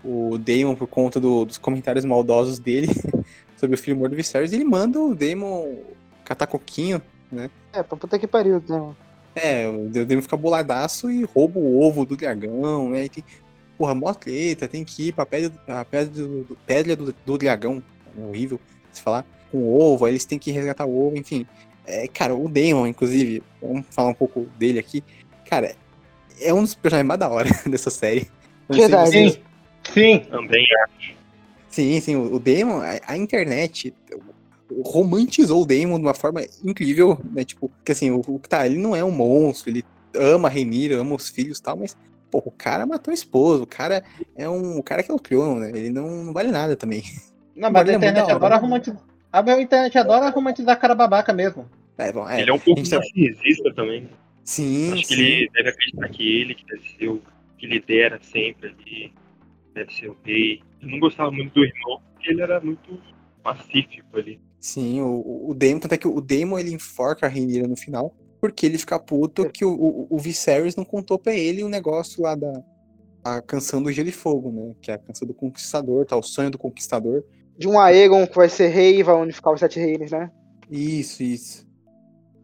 o 0.05 0.39
Daemon, 0.39 0.75
por 0.75 0.87
conta 0.87 1.19
do- 1.19 1.45
dos 1.45 1.59
comentários 1.59 2.05
maldosos 2.05 2.59
dele 2.59 2.89
sobre 3.57 3.75
o 3.75 3.79
filho 3.79 3.97
morto 3.97 4.11
do 4.11 4.17
Viserys, 4.17 4.53
ele 4.53 4.65
manda 4.65 5.01
o 5.01 5.15
Daemon 5.15 5.77
catar 6.25 6.47
coquinho, 6.47 7.01
É, 7.73 7.83
pra 7.83 7.97
puta 7.97 8.19
que 8.19 8.27
pariu, 8.27 8.63
né? 8.69 8.95
É, 9.35 9.69
o 9.69 9.89
Daemon 9.89 10.23
fica 10.23 10.37
boladaço 10.37 11.11
e 11.11 11.25
rouba 11.25 11.59
o 11.59 11.81
ovo 11.81 12.05
do 12.05 12.17
dragão, 12.17 12.91
né? 12.91 13.05
E 13.05 13.09
tem, 13.09 13.25
porra, 13.79 13.95
mó 13.95 14.13
treta, 14.13 14.69
tem 14.69 14.85
que 14.85 15.09
ir 15.09 15.13
pra 15.13 15.25
pedra, 15.25 15.53
a 15.69 15.85
pedra, 15.85 16.11
do- 16.27 16.59
pedra 16.67 16.97
do, 16.97 17.15
do 17.25 17.39
dragão. 17.39 17.83
Horrível 18.23 18.61
se 18.93 19.01
falar. 19.03 19.25
Com 19.51 19.59
o 19.59 19.81
ovo, 19.81 20.05
aí 20.05 20.13
eles 20.13 20.25
têm 20.25 20.39
que 20.39 20.51
resgatar 20.53 20.87
o 20.87 21.07
ovo, 21.07 21.17
enfim. 21.17 21.47
É, 21.87 22.07
cara, 22.09 22.35
o 22.35 22.49
Daemon, 22.49 22.87
inclusive, 22.87 23.43
vamos 23.61 23.85
falar 23.91 24.11
um 24.11 24.15
pouco 24.15 24.47
dele 24.59 24.79
aqui. 24.79 25.03
Cara, 25.49 25.75
é 26.41 26.55
um 26.55 26.63
dos 26.63 26.75
personagens 26.75 27.09
mais 27.09 27.19
da 27.21 27.29
hora 27.29 27.49
dessa 27.67 27.91
série. 27.91 28.31
Verdade. 28.69 29.11
vocês- 29.11 29.41
Sim, 29.93 29.93
sim. 29.95 30.19
também 30.31 30.67
Sim, 31.69 32.01
sim, 32.01 32.17
o 32.17 32.39
Damon, 32.39 32.81
a, 32.81 33.13
a 33.13 33.17
internet 33.17 33.95
romantizou 34.85 35.63
o 35.63 35.67
Damon 35.67 35.99
de 35.99 36.05
uma 36.05 36.15
forma 36.15 36.43
incrível, 36.65 37.19
né? 37.33 37.45
Tipo, 37.45 37.71
que 37.85 37.93
assim, 37.93 38.11
o, 38.11 38.21
o 38.21 38.39
tá, 38.41 38.67
ele 38.67 38.77
não 38.79 38.95
é 38.95 39.05
um 39.05 39.11
monstro, 39.11 39.71
ele 39.71 39.85
ama 40.15 40.49
a 40.49 40.51
Renira, 40.51 40.97
ama 40.97 41.15
os 41.15 41.29
filhos 41.29 41.59
e 41.59 41.63
tal, 41.63 41.77
mas, 41.77 41.97
pô, 42.31 42.43
o 42.45 42.51
cara 42.51 42.87
matou 42.87 43.11
a 43.13 43.15
esposa, 43.15 43.63
o 43.63 43.67
cara 43.67 44.03
é 44.37 44.49
um. 44.49 44.79
O 44.79 44.83
cara 44.83 45.03
que 45.03 45.11
é 45.11 45.15
o 45.15 45.19
Cleon, 45.19 45.57
né? 45.61 45.71
Ele 45.71 45.91
não, 45.91 46.25
não 46.25 46.33
vale 46.33 46.51
nada 46.51 46.77
também. 46.77 47.03
Não, 47.61 47.71
mas 47.71 47.89
a 47.89 47.93
internet 47.93 48.31
adora 48.31 48.57
romantizar. 48.57 49.03
A 49.33 49.41
internet 49.61 49.99
adora 49.99 50.31
romantizar 50.31 50.81
cara 50.81 50.95
babaca 50.95 51.33
mesmo. 51.33 51.69
É, 51.99 52.11
bom, 52.11 52.29
é, 52.29 52.41
Ele 52.41 52.51
é 52.51 52.55
um 52.55 52.59
pouco 52.59 52.83
tá- 52.89 52.97
narcisista 52.97 53.73
também. 53.75 54.09
Sim, 54.43 54.93
Acho 54.93 55.03
que 55.03 55.15
sim. 55.15 55.21
ele 55.23 55.51
deve 55.53 55.69
acreditar 55.69 56.09
que 56.09 56.41
ele 56.41 56.55
que 56.55 56.65
deve 56.65 56.83
ser 56.99 57.09
o 57.09 57.23
que 57.59 57.67
lidera 57.67 58.19
sempre 58.23 58.69
ali, 58.69 59.13
deve 59.75 59.93
ser 59.93 60.09
o 60.09 60.17
rei. 60.25 60.63
Eu 60.81 60.89
não 60.89 60.99
gostava 60.99 61.31
muito 61.31 61.53
do 61.53 61.63
irmão. 61.65 62.01
porque 62.15 62.31
ele 62.31 62.41
era 62.43 62.61
muito 62.61 62.99
pacífico 63.43 64.17
ali. 64.19 64.41
Sim, 64.59 65.01
o, 65.01 65.51
o 65.51 65.55
Daemon, 65.55 65.81
tanto 65.81 65.95
é 65.95 65.99
que 65.99 66.09
o 66.09 66.21
Daemon 66.21 66.59
ele 66.59 66.73
enforca 66.73 67.27
a 67.27 67.29
Rhaenyra 67.29 67.67
no 67.69 67.77
final, 67.77 68.15
porque 68.41 68.67
ele 68.67 68.79
fica 68.79 68.99
puto 68.99 69.49
que 69.51 69.65
o, 69.65 69.71
o, 69.73 70.07
o 70.11 70.19
Viserys 70.19 70.77
não 70.77 70.85
contou 70.85 71.19
pra 71.19 71.35
ele 71.35 71.63
o 71.63 71.69
negócio 71.69 72.23
lá 72.23 72.35
da 72.35 72.53
a 73.23 73.43
canção 73.43 73.83
do 73.83 73.93
Gelo 73.93 74.09
e 74.09 74.13
Fogo, 74.13 74.51
né? 74.51 74.75
Que 74.81 74.91
é 74.91 74.95
a 74.95 74.99
canção 74.99 75.29
do 75.29 75.35
Conquistador, 75.35 76.07
tá? 76.07 76.17
O 76.17 76.23
sonho 76.23 76.51
do 76.51 76.57
Conquistador. 76.59 77.23
De 77.61 77.69
um 77.69 77.79
Aegon 77.79 78.27
que 78.27 78.37
vai 78.37 78.49
ser 78.49 78.69
rei 78.69 79.01
e 79.01 79.03
vai 79.03 79.15
unificar 79.15 79.53
os 79.53 79.61
sete 79.61 79.79
reinos, 79.79 80.11
né? 80.11 80.31
Isso, 80.71 81.23
isso. 81.23 81.69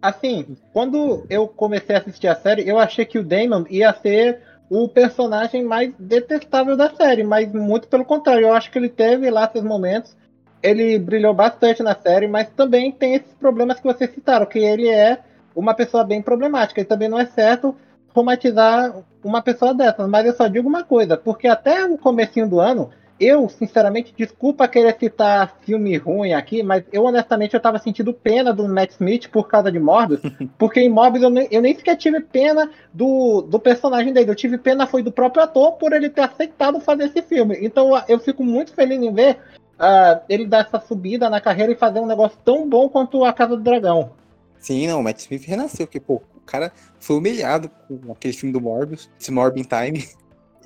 Assim, 0.03 0.59
quando 0.75 1.25
eu 1.31 1.49
comecei 1.49 1.97
a 1.97 2.01
assistir 2.01 2.29
a 2.29 2.37
série, 2.37 2.69
eu 2.69 2.79
achei 2.79 3.07
que 3.07 3.19
o 3.19 3.25
Damon 3.25 3.65
ia 3.71 3.95
ser 3.95 4.43
o 4.69 4.87
personagem 4.87 5.65
mais 5.65 5.95
detestável 5.99 6.77
da 6.77 6.95
série, 6.95 7.25
mas 7.25 7.51
muito 7.51 7.89
pelo 7.89 8.05
contrário, 8.05 8.49
eu 8.49 8.53
acho 8.53 8.71
que 8.71 8.79
ele 8.79 8.91
teve 8.91 9.31
lá 9.31 9.49
seus 9.49 9.65
momentos, 9.65 10.15
ele 10.63 10.99
brilhou 10.99 11.33
bastante 11.33 11.83
na 11.83 11.95
série, 11.95 12.29
mas 12.29 12.51
também 12.51 12.93
tem 12.93 13.15
esses 13.15 13.33
problemas 13.41 13.81
que 13.81 13.87
vocês 13.87 14.11
citaram, 14.11 14.45
que 14.45 14.59
ele 14.59 14.87
é 14.87 15.21
uma 15.55 15.73
pessoa 15.73 16.05
bem 16.05 16.21
problemática, 16.21 16.83
e 16.83 16.85
também 16.85 17.09
não 17.09 17.19
é 17.19 17.25
certo 17.25 17.75
romantizar 18.15 18.95
uma 19.25 19.41
pessoa 19.41 19.73
dessas, 19.73 20.07
mas 20.11 20.27
eu 20.27 20.35
só 20.35 20.47
digo 20.47 20.69
uma 20.69 20.85
coisa, 20.85 21.17
porque 21.17 21.49
até 21.49 21.87
o 21.87 21.97
comecinho 21.97 22.47
do 22.47 22.61
ano, 22.61 22.91
eu, 23.19 23.49
sinceramente, 23.49 24.15
desculpa 24.17 24.69
querer 24.69 24.97
citar 24.99 25.57
filme 25.63 25.97
ruim 25.97 26.33
aqui, 26.33 26.63
mas 26.63 26.85
eu, 26.93 27.05
honestamente, 27.05 27.55
eu 27.55 27.61
tava 27.61 27.79
sentindo 27.79 28.13
pena 28.13 28.53
do 28.53 28.69
Matt 28.69 28.93
Smith 28.93 29.29
por 29.29 29.49
causa 29.49 29.73
de 29.73 29.79
Morbius, 29.79 30.21
porque 30.59 30.81
em 30.81 30.89
Morbius 30.89 31.25
eu 31.25 31.31
nem, 31.31 31.49
eu 31.51 31.63
nem 31.63 31.75
sequer 31.75 31.97
tive 31.97 32.21
pena 32.21 32.71
do, 32.93 33.43
do 33.43 33.59
personagem 33.59 34.13
dele, 34.13 34.31
eu 34.31 34.35
tive 34.35 34.59
pena 34.59 34.87
foi 34.87 35.03
do 35.03 35.11
próprio 35.11 35.43
ator 35.43 35.73
por 35.73 35.93
ele 35.93 36.11
ter 36.11 36.23
aceitado 36.23 36.81
fazer 36.81 37.05
esse 37.05 37.23
filme. 37.23 37.59
Então 37.61 37.91
eu 38.09 38.19
fico 38.19 38.45
muito 38.45 38.75
feliz 38.75 39.01
em 39.01 39.13
ver 39.13 39.39
uh, 39.79 40.21
ele 40.29 40.47
dar 40.47 40.67
essa 40.67 40.81
subida 40.81 41.31
na 41.31 41.41
carreira 41.41 41.73
e 41.73 41.77
fazer 41.77 42.01
um 42.01 42.07
negócio 42.07 42.39
tão 42.45 42.69
bom 42.69 42.89
quanto 42.89 43.25
A 43.25 43.33
Casa 43.33 43.57
do 43.57 43.63
Dragão. 43.63 44.11
Sim, 44.59 44.89
não, 44.89 45.01
o 45.01 45.03
Matt 45.03 45.21
Smith 45.21 45.45
renasceu, 45.45 45.87
porque, 45.87 46.01
pô, 46.01 46.15
o 46.37 46.41
cara 46.45 46.73
foi 46.99 47.17
humilhado 47.17 47.71
com 47.89 48.13
aquele 48.13 48.35
filme 48.35 48.53
do 48.53 48.61
Morbius, 48.61 49.09
esse 49.19 49.31
Morbin 49.31 49.63
Time. 49.63 50.05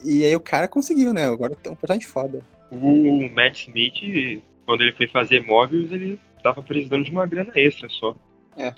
E 0.04 0.24
aí 0.24 0.34
o 0.34 0.40
cara 0.40 0.68
conseguiu, 0.68 1.12
né? 1.12 1.26
Agora 1.26 1.54
tem 1.54 1.72
um 1.72 1.76
personagem 1.76 2.06
foda. 2.06 2.40
O 2.70 3.28
Matt 3.34 3.66
Smith, 3.66 4.42
quando 4.64 4.82
ele 4.82 4.92
foi 4.92 5.08
fazer 5.08 5.44
Morbius, 5.44 5.90
ele 5.90 6.18
tava 6.42 6.62
precisando 6.62 7.04
de 7.04 7.10
uma 7.10 7.26
grana 7.26 7.52
extra 7.54 7.88
só. 7.88 8.14
É. 8.56 8.72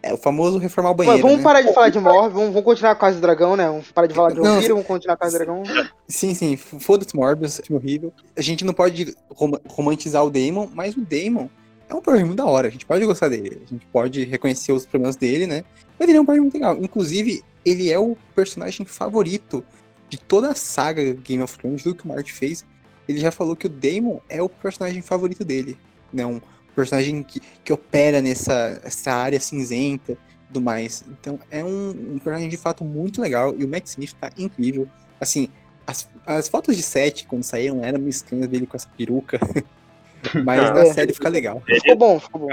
É, 0.00 0.14
o 0.14 0.16
famoso 0.16 0.58
reformar 0.58 0.90
o 0.90 0.94
banheiro. 0.94 1.18
Mas 1.18 1.22
vamos 1.22 1.38
né? 1.38 1.42
parar 1.42 1.62
de 1.62 1.74
falar 1.74 1.88
de 1.88 1.98
Morbius, 1.98 2.32
vamos, 2.32 2.48
vamos 2.50 2.64
continuar 2.64 2.94
com 2.94 2.98
a 2.98 3.08
Casa 3.08 3.16
do 3.16 3.20
Dragão, 3.20 3.56
né? 3.56 3.66
Vamos 3.66 3.90
parar 3.90 4.06
de 4.06 4.14
falar 4.14 4.30
de 4.30 4.40
Vampiro, 4.40 4.74
vamos 4.74 4.86
continuar 4.86 5.16
com 5.16 5.24
a 5.24 5.26
Casa 5.26 5.38
do 5.38 5.44
Dragão. 5.44 5.62
Sim, 6.06 6.34
sim, 6.34 6.56
foda-se 6.56 7.16
Morbius, 7.16 7.60
filme 7.64 7.82
horrível. 7.82 8.12
A 8.36 8.40
gente 8.40 8.64
não 8.64 8.72
pode 8.72 9.14
rom- 9.30 9.58
romantizar 9.66 10.24
o 10.24 10.30
Damon, 10.30 10.68
mas 10.72 10.96
o 10.96 11.00
Damon 11.00 11.48
é 11.88 11.94
um 11.94 11.98
personagem 11.98 12.26
muito 12.26 12.36
da 12.38 12.46
hora. 12.46 12.68
A 12.68 12.70
gente 12.70 12.86
pode 12.86 13.04
gostar 13.04 13.28
dele, 13.28 13.60
a 13.66 13.68
gente 13.68 13.86
pode 13.86 14.24
reconhecer 14.24 14.70
os 14.70 14.86
problemas 14.86 15.16
dele, 15.16 15.48
né? 15.48 15.64
Mas 15.98 16.08
ele 16.08 16.16
é 16.16 16.20
um 16.20 16.24
personagem 16.24 16.42
muito 16.42 16.54
legal. 16.54 16.76
Inclusive, 16.80 17.42
ele 17.64 17.90
é 17.90 17.98
o 17.98 18.16
personagem 18.36 18.86
favorito 18.86 19.64
de 20.08 20.18
toda 20.18 20.50
a 20.50 20.54
saga 20.54 21.12
Game 21.14 21.42
of 21.42 21.56
Thrones, 21.58 21.82
tudo 21.82 21.94
que 21.96 22.04
o 22.04 22.08
Martin 22.08 22.32
fez. 22.32 22.64
Ele 23.08 23.18
já 23.18 23.30
falou 23.30 23.56
que 23.56 23.66
o 23.66 23.70
Damon 23.70 24.20
é 24.28 24.42
o 24.42 24.48
personagem 24.48 25.00
favorito 25.02 25.44
dele, 25.44 25.78
né? 26.12 26.24
Um 26.26 26.40
personagem 26.74 27.22
que, 27.22 27.40
que 27.64 27.72
opera 27.72 28.20
nessa 28.20 28.80
essa 28.84 29.12
área 29.12 29.40
cinzenta 29.40 30.12
e 30.12 30.16
tudo 30.48 30.60
mais. 30.60 31.04
Então, 31.08 31.38
é 31.50 31.64
um, 31.64 31.90
um 31.90 32.18
personagem 32.18 32.48
de 32.48 32.56
fato 32.56 32.84
muito 32.84 33.20
legal 33.20 33.54
e 33.58 33.64
o 33.64 33.68
Matt 33.68 33.86
Smith 33.86 34.12
tá 34.20 34.30
incrível. 34.38 34.86
Assim, 35.20 35.48
as, 35.86 36.08
as 36.26 36.48
fotos 36.48 36.76
de 36.76 36.82
set, 36.82 37.26
quando 37.26 37.42
saíram, 37.42 37.82
eram 37.82 37.98
meio 37.98 38.10
estranhas 38.10 38.46
dele 38.48 38.66
com 38.66 38.76
essa 38.76 38.88
peruca. 38.96 39.38
Mas 40.44 40.60
na 40.70 40.80
É. 40.80 40.92
série 40.92 41.12
fica 41.12 41.28
legal. 41.28 41.62
Ficou 41.66 41.96
bom, 41.96 42.20
ficou 42.20 42.40
bom. 42.42 42.48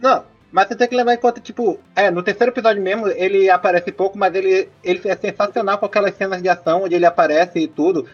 Não, 0.00 0.24
mas 0.52 0.68
você 0.68 0.74
tem 0.74 0.88
que 0.88 0.96
levar 0.96 1.14
em 1.14 1.18
conta, 1.18 1.40
tipo, 1.40 1.78
é, 1.94 2.10
no 2.10 2.22
terceiro 2.22 2.52
episódio 2.52 2.82
mesmo, 2.82 3.06
ele 3.08 3.48
aparece 3.48 3.92
pouco, 3.92 4.18
mas 4.18 4.34
ele, 4.34 4.68
ele 4.82 5.00
é 5.04 5.16
sensacional 5.16 5.78
com 5.78 5.86
aquelas 5.86 6.14
cenas 6.16 6.42
de 6.42 6.48
ação 6.48 6.84
onde 6.84 6.94
ele 6.94 7.06
aparece 7.06 7.58
e 7.60 7.68
tudo. 7.68 8.06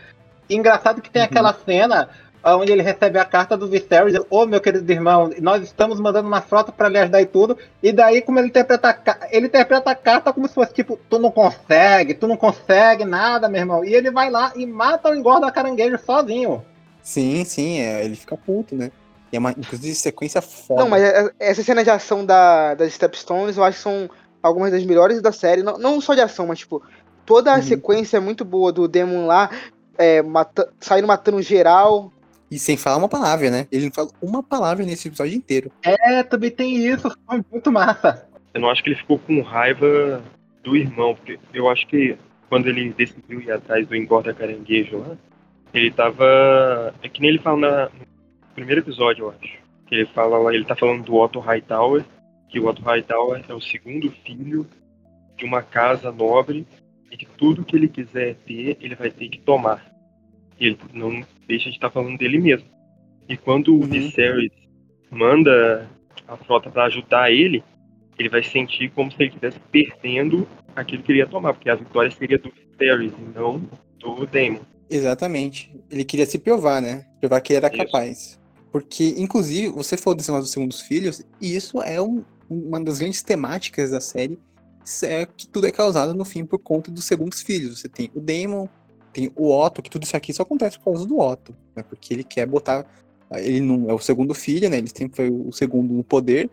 E 0.49 0.55
engraçado 0.55 1.01
que 1.01 1.11
tem 1.11 1.22
Uhum. 1.22 1.29
aquela 1.29 1.53
cena 1.55 2.09
ah, 2.42 2.57
onde 2.57 2.70
ele 2.70 2.83
recebe 2.83 3.18
a 3.18 3.25
carta 3.25 3.57
do 3.57 3.66
Viserys, 3.66 4.16
ô 4.31 4.46
meu 4.46 4.61
querido 4.61 4.92
irmão, 4.92 5.31
nós 5.40 5.64
estamos 5.64 5.99
mandando 5.99 6.29
uma 6.29 6.40
frota 6.40 6.70
pra 6.70 6.88
lhe 6.88 6.96
ajudar 6.99 7.20
e 7.20 7.27
tudo. 7.27 7.59
E 7.83 7.90
daí, 7.90 8.22
como 8.22 8.38
ele 8.38 8.46
interpreta 8.46 8.96
ele 9.33 9.46
interpreta 9.46 9.90
a 9.90 9.96
carta 9.96 10.33
como 10.33 10.46
se 10.46 10.55
fosse 10.55 10.72
tipo, 10.72 10.96
tu 11.11 11.18
não 11.18 11.33
consegue, 11.33 12.14
tu 12.14 12.29
não 12.29 12.37
consegue 12.37 13.05
nada, 13.05 13.49
meu 13.49 13.61
irmão. 13.62 13.85
E 13.85 13.92
ele 13.92 14.12
vai 14.12 14.31
lá 14.31 14.53
e 14.55 14.64
mata 14.64 15.11
o 15.11 15.14
engorda 15.14 15.51
caranguejo 15.51 15.99
sozinho. 15.99 16.64
Sim, 17.03 17.44
sim, 17.44 17.81
é, 17.81 18.05
ele 18.05 18.14
fica 18.14 18.37
puto, 18.37 18.77
né? 18.77 18.92
E 19.33 19.37
é 19.37 19.39
uma, 19.39 19.51
inclusive, 19.53 19.95
sequência 19.95 20.41
foda. 20.41 20.81
Não, 20.83 20.89
mas 20.89 21.03
é- 21.03 21.31
essa 21.39 21.62
cena 21.62 21.83
de 21.83 21.91
ação 21.91 22.25
da, 22.25 22.75
das 22.75 22.93
Stepstones 22.93 23.57
eu 23.57 23.65
acho 23.65 23.79
que 23.79 23.83
são 23.83 24.09
algumas 24.43 24.71
das 24.71 24.85
melhores 24.85 25.21
da 25.21 25.33
série. 25.33 25.62
Não, 25.62 25.77
não 25.79 26.01
só 26.01 26.15
de 26.15 26.21
ação, 26.21 26.47
mas 26.47 26.61
tipo, 26.61 26.83
toda 27.25 27.53
a 27.53 27.57
Uhum. 27.57 27.62
sequência 27.62 28.17
é 28.19 28.21
muito 28.21 28.45
boa 28.45 28.73
do 28.73 28.87
Demon 28.87 29.27
lá, 29.27 29.51
é, 29.99 30.23
mata- 30.23 30.73
saindo 30.81 31.09
matando 31.09 31.43
geral. 31.43 32.12
E 32.49 32.59
sem 32.59 32.77
falar 32.77 32.99
uma 32.99 33.09
palavra, 33.09 33.51
né? 33.51 33.67
Ele 33.73 33.87
não 33.87 33.93
fala 33.93 34.09
uma 34.23 34.43
palavra 34.43 34.85
nesse 34.85 35.09
episódio 35.09 35.35
inteiro. 35.35 35.73
É, 35.83 36.23
também 36.23 36.51
tem 36.51 36.77
isso, 36.77 37.11
foi 37.27 37.45
muito 37.51 37.73
massa. 37.73 38.25
Eu 38.55 38.61
não 38.61 38.71
acho 38.71 38.83
que 38.85 38.91
ele 38.91 38.97
ficou 38.97 39.19
com 39.19 39.43
raiva 39.43 40.23
do 40.62 40.77
irmão, 40.77 41.17
porque 41.17 41.39
eu 41.53 41.69
acho 41.69 41.85
que 41.89 42.17
quando 42.49 42.69
ele 42.69 42.93
decidiu 42.97 43.41
ir 43.41 43.51
atrás 43.51 43.87
do 43.89 43.97
engorda 43.97 44.33
caranguejo 44.33 44.99
lá, 44.99 45.17
ele 45.75 45.91
tava. 45.91 46.95
É 47.03 47.09
que 47.09 47.21
nem 47.21 47.31
ele 47.31 47.39
fala 47.41 47.57
na- 47.59 47.85
no 47.87 48.07
primeiro 48.57 48.81
episódio, 48.81 49.27
eu 49.27 49.31
acho. 49.31 49.59
Que 49.87 49.95
ele 49.95 50.07
fala 50.07 50.37
lá, 50.38 50.53
ele 50.53 50.64
tá 50.64 50.75
falando 50.75 51.05
do 51.05 51.14
Otto 51.14 51.38
Hightower, 51.38 52.05
que 52.49 52.59
o 52.59 52.66
Otto 52.66 52.83
Hightower 52.83 53.45
é 53.49 53.55
o 53.55 53.61
segundo 53.61 54.11
filho 54.25 54.66
de 55.37 55.45
uma 55.45 55.62
casa 55.62 56.11
nobre 56.11 56.66
e 57.11 57.16
que 57.16 57.27
tudo 57.27 57.64
que 57.64 57.77
ele 57.77 57.87
quiser 57.88 58.35
ter, 58.47 58.77
ele 58.81 58.95
vai 58.97 59.11
ter 59.11 59.29
que 59.29 59.38
tomar. 59.38 59.85
E 60.59 60.66
ele 60.69 60.79
não 60.92 61.23
deixa 61.47 61.69
de 61.71 61.77
estar 61.77 61.90
falando 61.90 62.19
dele 62.19 62.38
mesmo. 62.38 62.66
E 63.29 63.37
quando 63.37 63.75
o 63.75 63.81
Uhum. 63.81 63.87
Viserys 63.87 64.53
manda 65.11 65.88
a 66.27 66.37
frota 66.37 66.71
para 66.71 66.87
ajudar 66.87 67.31
ele, 67.31 67.62
ele 68.19 68.29
vai 68.29 68.42
sentir 68.42 68.90
como 68.90 69.11
se 69.11 69.16
ele 69.19 69.29
estivesse 69.29 69.61
perdendo 69.71 70.49
aquilo 70.75 71.03
que 71.03 71.12
ele 71.12 71.19
ia 71.19 71.27
tomar, 71.27 71.53
porque 71.53 71.71
a 71.71 71.75
vitória 71.75 72.11
seria 72.11 72.38
do 72.38 72.51
Viserys 72.51 73.12
e 73.12 73.38
não 73.38 73.61
do 74.01 74.27
Daemon. 74.27 74.61
Exatamente. 74.90 75.73
Ele 75.90 76.05
queria 76.05 76.27
se 76.27 76.38
provar, 76.38 76.81
né? 76.81 77.05
Provar 77.21 77.40
que 77.40 77.53
ele 77.53 77.64
era 77.64 77.75
Isso. 77.75 77.85
capaz. 77.85 78.46
Porque, 78.79 79.15
inclusive, 79.17 79.69
você 79.69 79.97
falou 79.97 80.15
desse 80.15 80.29
negócio 80.29 80.45
dos 80.45 80.53
segundos 80.53 80.81
filhos, 80.83 81.23
e 81.41 81.57
isso 81.57 81.81
é 81.81 81.99
um- 81.99 82.23
uma 82.49 82.79
das 82.79 82.99
grandes 82.99 83.23
temáticas 83.23 83.91
da 83.91 84.03
série. 84.03 84.39
É 85.03 85.25
que 85.25 85.49
tudo 85.49 85.67
é 85.67 85.73
causado 85.73 86.12
no 86.12 86.27
fim 86.27 86.45
por 86.45 86.59
conta 86.59 86.91
dos 86.91 87.07
segundos 87.07 87.41
filhos. 87.41 87.81
Você 87.81 87.89
tem 87.89 88.11
o 88.15 88.21
Daemon, 88.21 88.67
tem 89.15 89.33
o 89.35 89.51
Otto, 89.51 89.81
que 89.81 89.89
tudo 89.89 90.03
isso 90.03 90.15
aqui 90.15 90.31
só 90.35 90.43
acontece 90.43 90.77
por 90.79 90.85
causa 90.85 91.07
do 91.07 91.19
Otto, 91.19 91.57
né? 91.75 91.83
Porque 91.83 92.12
ele 92.12 92.23
quer 92.23 92.47
botar. 92.47 92.85
Ele 93.33 93.61
não 93.62 93.89
é 93.89 93.95
o 93.95 93.99
segundo 93.99 94.35
filho, 94.35 94.69
né? 94.69 94.77
Ele 94.77 94.91
sempre 94.95 95.17
foi 95.17 95.31
o 95.31 95.51
segundo 95.53 95.95
no 95.95 96.05
poder. 96.05 96.51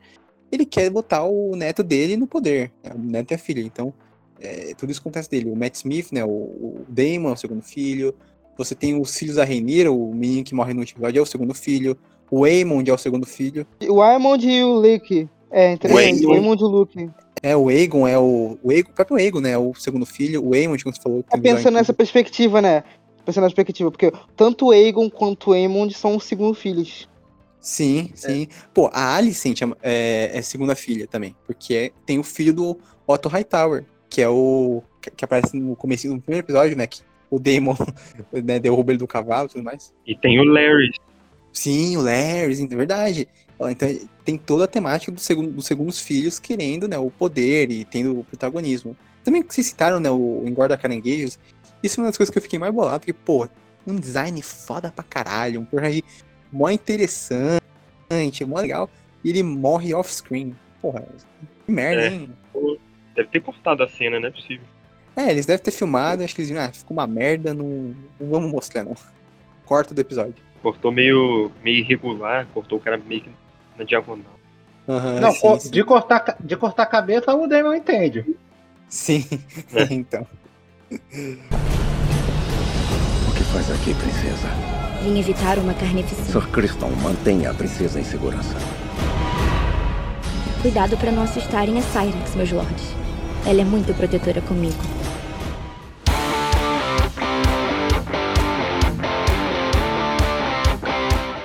Ele 0.49 0.65
quer 0.65 0.89
botar 0.89 1.25
o 1.25 1.57
neto 1.57 1.83
dele 1.83 2.15
no 2.15 2.25
poder. 2.25 2.71
né? 2.81 2.91
O 2.95 2.99
neto 2.99 3.33
é 3.33 3.35
a 3.35 3.37
filha. 3.37 3.59
Então, 3.59 3.93
é, 4.39 4.73
tudo 4.75 4.91
isso 4.93 5.01
acontece 5.01 5.29
dele. 5.29 5.51
O 5.51 5.55
Matt 5.57 5.75
Smith, 5.75 6.13
né? 6.13 6.23
O, 6.23 6.29
o 6.29 6.85
Damon 6.87 7.31
é 7.31 7.33
o 7.33 7.37
segundo 7.37 7.61
filho. 7.61 8.15
Você 8.57 8.73
tem 8.73 8.99
os 8.99 9.15
filhos 9.15 9.35
da 9.35 9.43
Rhaenyra, 9.43 9.91
o 9.91 10.13
menino 10.15 10.43
que 10.43 10.55
morre 10.55 10.73
no 10.73 10.79
último 10.79 10.99
episódio 10.99 11.19
é 11.19 11.21
o 11.21 11.25
segundo 11.25 11.53
filho. 11.53 11.97
O 12.29 12.45
Aemond 12.45 12.89
é 12.89 12.93
o 12.93 12.97
segundo 12.97 13.25
filho. 13.25 13.65
O 13.87 14.01
Aemond 14.01 14.47
e 14.47 14.63
o 14.63 14.73
Luke. 14.73 15.29
É, 15.51 15.73
interessante. 15.73 16.15
Aegon. 16.15 16.31
O 16.31 16.33
Aemond 16.33 16.61
e 16.61 16.65
o 16.65 16.67
Luke. 16.67 17.09
É, 17.43 17.55
o 17.55 17.69
Aegon 17.69 18.07
é 18.07 18.17
o. 18.17 18.57
O, 18.63 18.71
Aegon, 18.71 18.89
o 18.89 18.93
próprio 18.93 19.17
Aegon, 19.17 19.41
né? 19.41 19.51
É 19.51 19.57
o 19.57 19.73
segundo 19.75 20.05
filho. 20.05 20.43
O 20.43 20.53
Aemond, 20.53 20.83
como 20.83 20.95
você 20.95 21.01
falou. 21.01 21.23
Tá 21.23 21.37
episódio 21.37 21.57
pensando 21.57 21.75
nessa 21.75 21.93
perspectiva, 21.93 22.61
né? 22.61 22.83
Pensando 23.25 23.43
nessa 23.43 23.55
perspectiva, 23.55 23.91
porque 23.91 24.11
tanto 24.35 24.67
o 24.67 24.71
Aegon 24.71 25.09
quanto 25.09 25.51
o 25.51 25.53
Aemond 25.53 25.93
são 25.93 26.15
os 26.15 26.23
segundo 26.23 26.53
filhos. 26.53 27.07
Sim, 27.59 28.11
sim. 28.13 28.47
Pô, 28.73 28.89
a 28.91 29.15
Alicent 29.15 29.61
é, 29.81 30.31
é 30.33 30.41
segunda 30.41 30.75
filha 30.75 31.07
também. 31.07 31.33
Porque 31.45 31.73
é- 31.73 31.91
tem 32.05 32.19
o 32.19 32.23
filho 32.23 32.53
do 32.53 32.77
Otto 33.07 33.29
Hightower, 33.29 33.85
que 34.09 34.21
é 34.21 34.27
o. 34.27 34.81
que, 35.01 35.11
que 35.11 35.25
aparece 35.25 35.57
no 35.57 35.75
começo 35.75 36.07
do 36.07 36.19
primeiro 36.21 36.45
episódio, 36.45 36.75
né? 36.75 36.87
Que 36.87 37.01
o 37.29 37.39
Daemon 37.39 37.75
né, 38.43 38.59
derruba 38.59 38.91
ele 38.91 38.99
do 38.99 39.07
cavalo 39.07 39.47
e 39.47 39.53
tudo 39.53 39.63
mais. 39.63 39.93
E 40.05 40.15
tem 40.15 40.39
o 40.39 40.43
Larry. 40.43 40.91
Sim, 41.53 41.95
o 41.97 42.01
Larry, 42.01 42.63
é 42.63 42.75
verdade. 42.75 43.27
Então 43.69 43.87
tem 44.25 44.37
toda 44.37 44.65
a 44.65 44.67
temática 44.67 45.11
do 45.11 45.19
segundo, 45.19 45.51
dos 45.51 45.65
segundos 45.65 45.99
filhos 45.99 46.39
querendo 46.39 46.87
né, 46.87 46.97
o 46.97 47.09
poder 47.11 47.71
e 47.71 47.85
tendo 47.85 48.19
o 48.19 48.23
protagonismo. 48.23 48.97
Também 49.23 49.41
que 49.43 49.53
vocês 49.53 49.67
citaram 49.67 49.99
né, 49.99 50.09
o 50.09 50.43
Engorda 50.45 50.77
Caranguejos. 50.77 51.39
Isso 51.81 51.99
é 51.99 52.03
uma 52.03 52.09
das 52.09 52.17
coisas 52.17 52.31
que 52.31 52.37
eu 52.37 52.41
fiquei 52.41 52.57
mais 52.59 52.73
bolado, 52.73 52.99
porque, 52.99 53.13
pô, 53.13 53.47
um 53.85 53.95
design 53.95 54.41
foda 54.41 54.91
pra 54.91 55.03
caralho, 55.03 55.61
um 55.61 55.65
personagem 55.65 56.03
mó 56.51 56.69
interessante, 56.69 57.61
mó 58.45 58.59
legal, 58.59 58.89
e 59.23 59.29
ele 59.29 59.43
morre 59.43 59.93
off-screen. 59.93 60.55
Porra, 60.81 61.05
que 61.65 61.71
merda, 61.71 62.03
É. 62.03 62.07
hein? 62.07 62.29
Deve 63.15 63.29
ter 63.29 63.41
cortado 63.41 63.83
a 63.83 63.89
cena, 63.89 64.19
não 64.19 64.27
é 64.27 64.31
possível. 64.31 64.65
É, 65.15 65.29
eles 65.29 65.45
devem 65.45 65.63
ter 65.63 65.71
filmado, 65.71 66.23
acho 66.23 66.33
que 66.33 66.41
eles 66.41 66.49
viram, 66.49 66.63
ah, 66.63 66.71
ficou 66.71 66.97
uma 66.97 67.05
merda, 67.05 67.53
não, 67.53 67.95
não 68.19 68.29
vamos 68.29 68.51
mostrar, 68.51 68.83
não. 68.83 68.95
Corta 69.65 69.93
do 69.93 70.01
episódio. 70.01 70.35
Cortou 70.63 70.91
meio, 70.91 71.51
meio 71.63 71.77
irregular, 71.79 72.47
cortou 72.53 72.79
o 72.79 72.81
cara 72.81 72.97
meio 72.97 73.21
que 73.21 73.29
na 73.77 73.83
diagonal. 73.83 74.39
Aham, 74.87 75.19
Não, 75.19 75.31
sim, 75.31 75.59
sim. 75.59 75.69
De, 75.71 75.83
cortar, 75.83 76.37
de 76.39 76.55
cortar 76.57 76.83
a 76.83 76.87
cabeça, 76.87 77.33
o 77.35 77.47
Damon 77.47 77.73
entende. 77.75 78.25
Sim, 78.87 79.25
É. 79.73 79.83
então. 79.93 80.25
O 80.89 80.95
que 83.35 83.43
faz 83.51 83.69
aqui, 83.71 83.93
princesa? 83.93 84.47
Vim 85.03 85.19
evitar 85.19 85.57
uma 85.57 85.73
carnificina. 85.73 86.25
Sir 86.27 86.47
Criston, 86.49 86.91
mantenha 87.01 87.51
a 87.51 87.53
princesa 87.53 87.99
em 87.99 88.03
segurança. 88.03 88.55
Cuidado 90.61 90.95
para 90.97 91.11
não 91.11 91.23
assustarem 91.23 91.77
a 91.77 91.81
Cyrex, 91.81 92.35
meus 92.35 92.51
lords. 92.51 92.95
Ela 93.45 93.61
é 93.61 93.65
muito 93.65 93.93
protetora 93.93 94.39
comigo. 94.41 94.77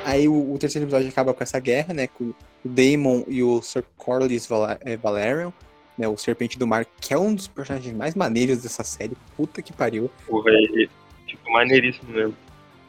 Aí 0.08 0.26
o, 0.26 0.54
o 0.54 0.58
terceiro 0.58 0.86
episódio 0.86 1.08
acaba 1.08 1.34
com 1.34 1.42
essa 1.42 1.60
guerra, 1.60 1.92
né? 1.92 2.06
Com 2.06 2.24
o 2.24 2.34
Daemon 2.64 3.24
e 3.28 3.42
o 3.42 3.60
Sir 3.60 3.84
Corlys 3.96 4.48
eh, 4.80 4.96
Valerian, 4.96 5.52
né? 5.98 6.08
O 6.08 6.16
Serpente 6.16 6.58
do 6.58 6.66
Mar, 6.66 6.86
que 6.98 7.12
é 7.12 7.18
um 7.18 7.34
dos 7.34 7.46
personagens 7.46 7.94
mais 7.94 8.14
maneiros 8.14 8.62
dessa 8.62 8.82
série. 8.82 9.14
Puta 9.36 9.60
que 9.60 9.70
pariu. 9.70 10.10
Porra, 10.26 10.50
é, 10.50 10.88
tipo, 11.26 11.52
maneiríssimo 11.52 12.10
mesmo. 12.10 12.34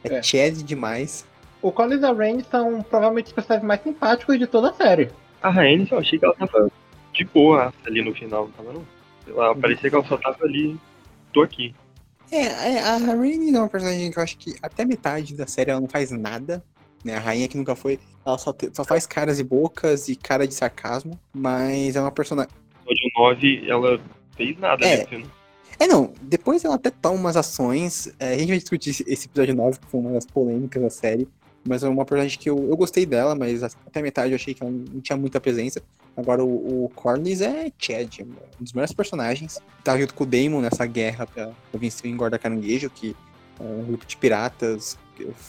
É, 0.02 0.14
É. 0.14 0.22
Chad 0.22 0.62
demais. 0.62 1.26
O 1.60 1.70
Collins 1.70 2.00
e 2.00 2.06
a 2.06 2.12
Rain 2.12 2.42
são 2.50 2.82
provavelmente 2.82 3.26
os 3.26 3.32
personagens 3.32 3.68
mais 3.68 3.82
simpáticos 3.82 4.38
de 4.38 4.46
toda 4.46 4.70
a 4.70 4.72
série. 4.72 5.10
A 5.42 5.50
Rhaenys, 5.50 5.90
eu 5.90 5.98
achei 5.98 6.18
que 6.18 6.24
ela 6.24 6.34
tava 6.34 6.72
de 7.12 7.24
boa 7.26 7.70
ali 7.86 8.02
no 8.02 8.14
final, 8.14 8.44
não 8.44 8.52
tava 8.52 8.72
não? 8.72 8.86
Sei 9.24 9.34
lá, 9.34 9.54
parecia 9.54 9.90
que 9.90 9.94
ela 9.94 10.06
só 10.06 10.16
tava 10.16 10.42
ali, 10.44 10.74
tô 11.34 11.42
aqui. 11.42 11.74
É, 12.32 12.44
é, 12.44 12.80
a 12.80 12.96
Rhaenys 12.96 13.52
é 13.52 13.58
uma 13.58 13.68
personagem 13.68 14.10
que 14.10 14.18
eu 14.18 14.22
acho 14.22 14.38
que 14.38 14.54
até 14.62 14.86
metade 14.86 15.34
da 15.34 15.46
série 15.46 15.70
ela 15.70 15.80
não 15.80 15.88
faz 15.88 16.10
nada. 16.10 16.64
Né? 17.04 17.16
A 17.16 17.20
rainha 17.20 17.48
que 17.48 17.56
nunca 17.56 17.74
foi. 17.74 17.98
Ela 18.24 18.36
só, 18.38 18.52
te- 18.52 18.70
só 18.74 18.84
faz 18.84 19.06
caras 19.06 19.38
e 19.38 19.44
bocas 19.44 20.08
e 20.08 20.16
cara 20.16 20.46
de 20.46 20.54
sarcasmo. 20.54 21.18
Mas 21.32 21.96
é 21.96 22.00
uma 22.00 22.10
personagem. 22.12 22.50
No 22.84 22.92
episódio 22.92 23.60
9, 23.62 23.70
ela 23.70 24.00
fez 24.36 24.58
nada 24.58 24.84
É. 24.86 24.92
ali, 24.94 25.02
assim, 25.02 25.30
É, 25.78 25.86
não. 25.86 26.12
Depois 26.20 26.62
ela 26.64 26.74
até 26.74 26.90
toma 26.90 27.14
umas 27.18 27.36
ações. 27.36 28.12
é, 28.18 28.34
a 28.34 28.38
gente 28.38 28.48
vai 28.48 28.58
discutir 28.58 28.90
esse- 28.90 29.04
esse 29.06 29.26
episódio 29.26 29.54
9, 29.54 29.78
que 29.78 29.86
foi 29.86 30.00
uma 30.00 30.12
das 30.12 30.26
polêmicas 30.26 30.82
da 30.82 30.90
série. 30.90 31.26
Mas 31.66 31.82
é 31.82 31.88
uma 31.88 32.04
personagem 32.06 32.38
que 32.38 32.48
eu, 32.48 32.68
eu 32.70 32.76
gostei 32.76 33.04
dela, 33.04 33.34
mas 33.34 33.62
até 33.62 34.00
metade 34.00 34.30
eu 34.32 34.36
achei 34.36 34.54
que 34.54 34.62
ela 34.62 34.72
não 34.72 35.00
tinha 35.00 35.16
muita 35.16 35.38
presença. 35.40 35.82
Agora 36.16 36.42
o, 36.44 36.84
o 36.84 36.88
Corlys 36.90 37.40
é 37.42 37.70
Chad, 37.78 38.20
um 38.20 38.34
dos 38.64 38.72
melhores 38.72 38.94
personagens. 38.94 39.58
Tá 39.84 39.98
junto 39.98 40.14
com 40.14 40.24
o 40.24 40.26
Daemon 40.26 40.60
nessa 40.62 40.84
guerra 40.86 41.26
pra, 41.26 41.46
pra 41.70 41.80
vencer 41.80 42.10
o 42.10 42.12
Engorda 42.14 42.38
Caranguejo, 42.38 42.88
que 42.90 43.14
é 43.58 43.62
um 43.62 43.84
grupo 43.84 44.06
de 44.06 44.16
piratas 44.16 44.98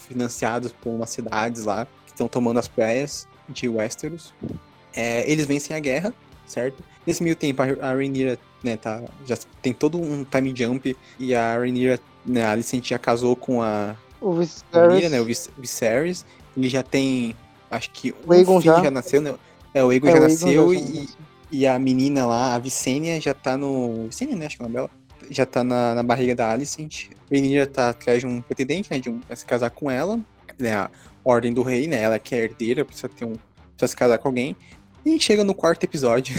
financiados 0.07 0.71
por 0.71 0.89
umas 0.91 1.10
cidades 1.10 1.65
lá, 1.65 1.86
que 2.05 2.12
estão 2.12 2.27
tomando 2.27 2.60
as 2.60 2.67
praias 2.67 3.27
de 3.49 3.67
Westeros. 3.67 4.34
É, 4.93 5.29
eles 5.29 5.45
vencem 5.45 5.75
a 5.75 5.79
guerra, 5.79 6.13
certo? 6.45 6.84
Nesse 7.05 7.23
meio 7.23 7.36
tempo, 7.36 7.62
a 7.62 7.65
Rhaenyra, 7.65 8.38
né, 8.63 8.77
tá, 8.77 9.01
já 9.25 9.38
tem 9.62 9.73
todo 9.73 9.99
um 9.99 10.23
time 10.23 10.53
jump, 10.55 10.95
e 11.17 11.34
a 11.34 11.57
Rhaenyra, 11.57 11.99
né, 12.25 12.43
a 12.45 12.51
Alicent 12.51 12.88
já 12.89 12.99
casou 12.99 13.36
com 13.36 13.62
a 13.62 13.95
O 14.19 14.31
Rhaenyra, 14.31 14.45
Viserys. 14.89 15.12
né, 15.12 15.21
o 15.21 15.25
Vis- 15.25 15.49
Viserys. 15.57 16.25
Ele 16.55 16.69
já 16.69 16.84
tem, 16.84 17.36
acho 17.69 17.89
que 17.91 18.12
um 18.12 18.29
O 18.29 18.34
Aegon 18.34 18.62
já. 18.62 18.84
já 18.84 18.91
nasceu, 18.91 19.21
né? 19.21 19.34
É, 19.73 19.84
o 19.84 19.89
Aegon 19.89 20.07
É, 20.10 20.12
já 20.12 20.17
o 20.19 20.21
Aegon 20.23 20.34
nasceu 20.34 20.73
já- 20.73 20.79
e, 20.79 21.10
e 21.51 21.67
a 21.67 21.79
menina 21.79 22.25
lá, 22.25 22.53
a 22.53 22.60
Vicênia, 22.60 23.19
já 23.19 23.34
tá 23.34 23.57
no... 23.57 24.07
Vicênia, 24.07 24.36
né, 24.36 24.45
acho 24.45 24.57
que 24.57 24.62
é 24.62 24.65
o 24.65 24.67
nome 24.69 24.75
dela. 24.75 24.89
Já 25.29 25.45
tá 25.45 25.63
na, 25.63 25.95
na 25.95 26.03
barriga 26.03 26.36
da 26.36 26.51
Alicent. 26.51 27.05
A 27.29 27.34
Rhaenyra 27.34 27.67
tá 27.67 27.89
atrás 27.89 28.19
de 28.21 28.27
um 28.27 28.41
pretendente, 28.41 28.89
né, 28.91 28.99
de 28.99 29.10
um, 29.10 29.19
vai 29.27 29.36
se 29.38 29.45
casar 29.45 29.69
com 29.69 29.89
ela. 29.89 30.19
Né, 30.60 30.73
a 30.75 30.89
ordem 31.23 31.53
do 31.53 31.62
rei, 31.63 31.88
né, 31.88 32.01
ela 32.01 32.19
que 32.19 32.36
é 32.36 32.39
herdeira, 32.43 32.84
precisa 32.86 33.10
ter 33.10 33.25
um... 33.25 33.34
Precisa 33.77 33.88
se 33.88 33.95
casar 33.95 34.17
com 34.17 34.27
alguém. 34.27 34.55
E 35.05 35.19
chega 35.19 35.43
no 35.43 35.55
quarto 35.55 35.84
episódio, 35.84 36.36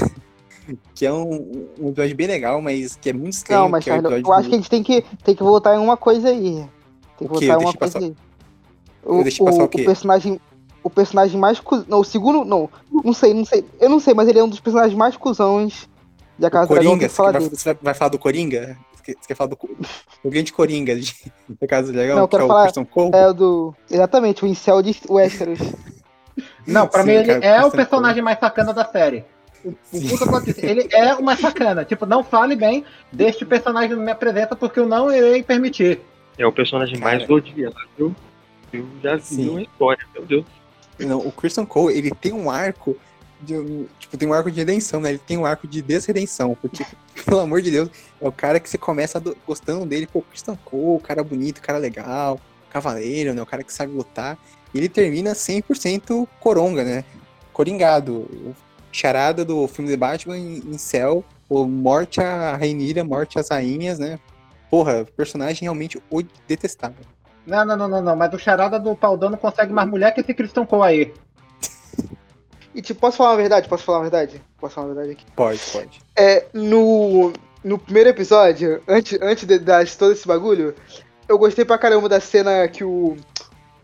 que 0.95 1.05
é 1.07 1.13
um, 1.13 1.67
um 1.81 1.89
episódio 1.89 2.15
bem 2.15 2.27
legal, 2.27 2.61
mas 2.63 2.95
que 2.97 3.11
é 3.11 3.13
muito 3.13 3.33
estranho. 3.33 3.63
Não, 3.63 3.69
mas 3.69 3.87
é 3.87 3.91
o 3.91 3.95
Charles, 4.03 4.25
eu 4.25 4.33
acho 4.33 4.43
do- 4.45 4.49
que 4.51 4.55
a 4.55 4.59
gente 4.59 4.71
tem 4.71 4.83
que, 4.83 5.05
tem 5.25 5.35
que 5.35 5.43
voltar 5.43 5.75
em 5.75 5.79
uma 5.79 5.97
coisa 5.97 6.29
aí. 6.29 6.65
Tem 7.19 7.19
que 7.19 7.25
O 7.25 7.29
voltar 7.29 7.47
em 7.47 7.57
uma 7.65 7.71
eu 7.71 7.79
coisa 7.79 7.99
aí. 7.99 8.17
Eu 9.05 9.23
deixei 9.25 9.45
passar 9.45 9.65
o 9.65 9.69
quê? 9.69 9.83
personagem. 9.85 10.41
O 10.85 10.91
personagem 10.91 11.41
mais. 11.41 11.59
cu- 11.59 11.85
Não, 11.89 12.01
o 12.01 12.05
segundo. 12.05 12.45
Não, 12.45 12.69
não 13.05 13.13
sei, 13.13 13.35
não 13.35 13.45
sei. 13.45 13.65
Eu 13.81 13.89
não 13.89 13.99
sei, 13.99 14.15
mas 14.15 14.29
ele 14.29 14.39
é 14.39 14.45
um 14.45 14.49
dos 14.49 14.61
personagens 14.61 14.97
mais 14.97 15.17
cuzões 15.17 15.89
de 16.39 16.47
A 16.47 16.51
Casa 16.51 16.67
do 16.69 16.75
Dragão. 16.75 16.91
Coringa, 16.93 17.09
você 17.09 17.15
falar 17.15 17.33
vai, 17.33 17.41
você 17.43 17.77
vai 17.83 17.95
falar 17.95 18.09
do 18.11 18.19
Coringa? 18.19 18.77
Você 19.05 19.15
quer- 19.27 19.35
falar 19.35 19.49
do 19.51 19.59
o 20.23 20.31
grande 20.31 20.53
Coringa 20.53 20.95
de, 20.97 21.15
da 21.61 21.67
Casa 21.67 21.89
do 21.89 21.93
Dragão, 21.95 22.17
Não, 22.17 22.29
que 22.29 22.37
é 22.37 22.39
quero 22.39 22.45
o 22.45 22.49
falar- 22.49 22.63
Christian 22.63 22.85
Cole? 22.85 23.11
É 23.15 23.29
o 23.29 23.33
do. 23.33 23.75
Exatamente, 23.91 24.45
o 24.45 24.47
Incel 24.49 24.83
de 24.83 24.97
Westeros. 25.09 25.59
Não, 26.67 26.87
pra 26.87 27.03
Sim, 27.03 27.09
mim 27.09 27.15
ele 27.17 27.31
é 27.33 27.37
o 27.37 27.63
bastante 27.65 27.77
personagem 27.77 28.23
mais 28.23 28.39
sacana 28.39 28.73
da 28.73 28.85
série. 28.85 29.25
O, 29.65 29.69
o 29.71 30.09
puta 30.09 30.41
twist, 30.43 30.65
ele 30.65 30.89
é 30.93 31.15
uma 31.15 31.37
sacana. 31.37 31.85
Tipo, 31.85 32.05
não 32.07 32.25
fale 32.25 32.57
bem 32.57 32.85
deste 33.13 33.45
personagem 33.45 33.91
na 33.91 34.03
minha 34.03 34.15
presença 34.15 34.57
porque 34.57 34.81
eu 34.81 34.87
não 34.87 35.13
irei 35.13 35.43
permitir. 35.43 36.01
É 36.39 36.45
o 36.47 36.51
personagem 36.53 36.99
Cara. 36.99 37.19
mais 37.19 37.31
odiado 37.31 37.77
eu 37.99 38.13
já 39.03 39.17
vi 39.17 39.23
Sim. 39.23 39.55
na 39.55 39.63
história, 39.63 40.05
meu 40.15 40.25
Deus. 40.25 40.45
Não, 40.99 41.19
o 41.19 41.31
Christian 41.31 41.67
Cole, 41.67 41.97
ele 41.97 42.11
tem 42.11 42.33
um 42.33 42.51
arco 42.51 42.97
de, 43.43 43.87
tipo, 43.99 44.17
tem 44.17 44.29
um 44.29 44.33
arco 44.33 44.51
de 44.51 44.59
redenção, 44.59 45.01
né? 45.01 45.11
Ele 45.11 45.19
tem 45.19 45.37
um 45.39 45.45
arco 45.47 45.67
de 45.67 45.83
desredenção, 45.83 46.57
porque, 46.61 46.85
pelo 47.27 47.41
amor 47.41 47.61
de 47.63 47.71
Deus, 47.71 47.91
é 48.21 48.27
o 48.29 48.33
cara 48.33 48.59
que 48.61 48.69
você 48.69 48.79
começa 48.79 49.19
do- 49.21 49.37
gostando 49.47 49.85
dele, 49.87 50.07
pô, 50.07 50.23
Christian 50.23 50.57
Cole, 50.65 51.01
cara 51.03 51.23
bonito, 51.25 51.61
cara 51.61 51.79
legal, 51.79 52.41
cavaleiro, 52.71 53.35
né? 53.35 53.43
O 53.43 53.47
cara 53.47 53.63
que 53.63 53.73
sabe 53.73 53.93
lutar. 53.93 54.39
E 54.73 54.79
ele 54.79 54.89
termina 54.89 55.35
100% 55.35 56.27
coronga, 56.41 56.83
né? 56.85 57.05
Coringado. 57.53 58.13
O 58.23 58.55
charada 58.91 59.45
do 59.45 59.67
filme 59.69 59.91
de 59.91 59.97
Batman 59.97 60.37
em, 60.39 60.59
em 60.67 60.79
céu, 60.79 61.25
o 61.49 61.65
morte 61.67 62.21
a 62.21 62.57
Rainira, 62.57 63.03
morte 63.05 63.39
às 63.39 63.49
rainhas, 63.51 63.99
né? 63.99 64.19
Porra, 64.71 65.05
personagem 65.17 65.63
realmente 65.63 66.01
o- 66.11 66.23
detestável. 66.49 67.05
Não, 67.47 67.65
não, 67.65 67.77
não, 67.77 67.89
não, 67.89 68.03
não. 68.03 68.17
Mas 68.17 68.33
o 68.33 68.39
charada 68.39 68.79
do 68.79 68.95
Paldão 68.95 69.29
não 69.29 69.37
consegue 69.37 69.73
mais 69.73 69.89
mulher 69.89 70.15
que 70.15 70.21
esse 70.21 70.33
Christian 70.33 70.65
Cole 70.65 70.83
aí. 70.85 71.15
E 72.75 72.81
tipo, 72.83 73.01
posso 73.01 73.17
falar 73.19 73.31
uma 73.31 73.37
verdade? 73.37 73.69
Posso 73.69 73.85
falar 73.85 73.99
uma 73.99 74.05
verdade? 74.11 74.43
Posso 74.61 74.75
falar 74.75 74.87
uma 74.87 74.95
verdade 74.95 75.13
aqui? 75.13 75.27
Pode, 75.37 75.61
pode. 75.73 76.01
É, 76.17 76.47
no, 76.55 77.33
no 77.63 77.79
primeiro 77.79 78.09
episódio, 78.11 78.83
antes, 78.89 79.19
antes 79.21 79.45
de, 79.45 79.59
de 79.59 79.99
todo 79.99 80.13
esse 80.13 80.27
bagulho, 80.27 80.75
eu 81.29 81.39
gostei 81.39 81.65
pra 81.65 81.77
caramba 81.79 82.09
da 82.09 82.19
cena 82.21 82.67
que 82.69 82.83
o, 82.83 83.17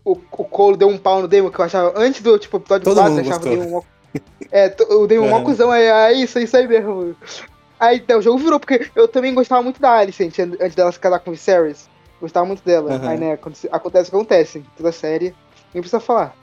o, 0.03 0.11
o 0.13 0.43
Cole 0.45 0.77
deu 0.77 0.87
um 0.87 0.97
pau 0.97 1.21
no 1.21 1.27
Damon, 1.27 1.51
que 1.51 1.59
eu 1.59 1.65
achava, 1.65 1.93
antes 1.95 2.21
do 2.21 2.37
tipo, 2.39 2.57
episódio 2.57 2.85
Todo 2.85 2.95
4, 2.97 3.13
eu 3.13 3.19
achava 3.21 3.35
o 3.35 3.43
gostou. 3.43 3.57
Damon 3.57 3.69
mó- 3.69 3.83
É, 4.51 4.75
o 4.95 5.05
Damon 5.05 5.27
mó 5.29 5.35
Aham. 5.35 5.43
cuzão, 5.45 5.69
aí, 5.71 5.83
é 5.83 6.13
isso, 6.13 6.39
é 6.39 6.43
isso 6.43 6.57
aí 6.57 6.67
mesmo. 6.67 7.15
Aí 7.79 7.97
então, 7.97 8.17
o 8.19 8.21
jogo 8.23 8.39
virou, 8.39 8.59
porque 8.59 8.89
eu 8.95 9.07
também 9.07 9.33
gostava 9.33 9.61
muito 9.61 9.79
da 9.79 9.91
Alicent, 9.91 10.39
an- 10.39 10.57
antes 10.59 10.75
dela 10.75 10.91
se 10.91 10.99
casar 10.99 11.19
com 11.19 11.29
o 11.29 11.33
Viserys. 11.33 11.87
Gostava 12.19 12.45
muito 12.45 12.63
dela. 12.65 12.95
Aham. 12.95 13.07
Aí, 13.07 13.17
né, 13.19 13.33
acontece 13.33 13.67
o 14.07 14.09
que 14.09 14.15
acontece, 14.15 14.65
toda 14.75 14.91
série, 14.91 15.33
nem 15.73 15.81
precisa 15.81 15.99
falar. 15.99 16.35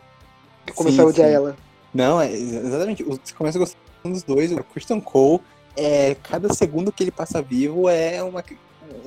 Começar 0.75 1.03
a 1.03 1.07
odiar 1.07 1.29
ela. 1.29 1.57
Não, 1.97 2.21
é 2.21 2.31
ex- 2.33 2.53
exatamente. 2.53 3.03
Você 3.03 3.35
começa 3.35 3.59
gostando 3.59 3.83
dos 4.05 4.23
dois. 4.23 4.53
O 4.53 4.63
Christian 4.65 5.01
Cole, 5.01 5.41
é, 5.77 6.15
cada 6.17 6.53
segundo 6.53 6.93
que 6.93 7.03
ele 7.03 7.11
passa 7.11 7.41
vivo 7.43 7.89
é 7.89 8.23
uma, 8.23 8.45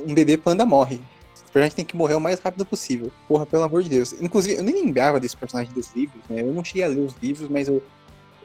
um 0.05 0.13
bebê 0.13 0.37
panda 0.37 0.65
morre. 0.65 0.95
O 0.95 1.51
personagem 1.51 1.75
tem 1.75 1.85
que 1.85 1.95
morrer 1.95 2.13
o 2.15 2.19
mais 2.19 2.39
rápido 2.39 2.65
possível. 2.65 3.11
Porra, 3.27 3.45
pelo 3.45 3.63
amor 3.63 3.81
de 3.83 3.89
Deus. 3.89 4.13
Inclusive, 4.21 4.55
eu 4.57 4.63
nem 4.63 4.75
lembrava 4.85 5.19
desse 5.19 5.35
personagem 5.35 5.73
dos 5.73 5.91
livros, 5.95 6.21
né? 6.29 6.41
Eu 6.41 6.53
não 6.53 6.63
cheguei 6.63 6.83
a 6.83 6.87
ler 6.87 6.99
os 6.99 7.15
livros, 7.21 7.49
mas 7.49 7.67
eu, 7.67 7.81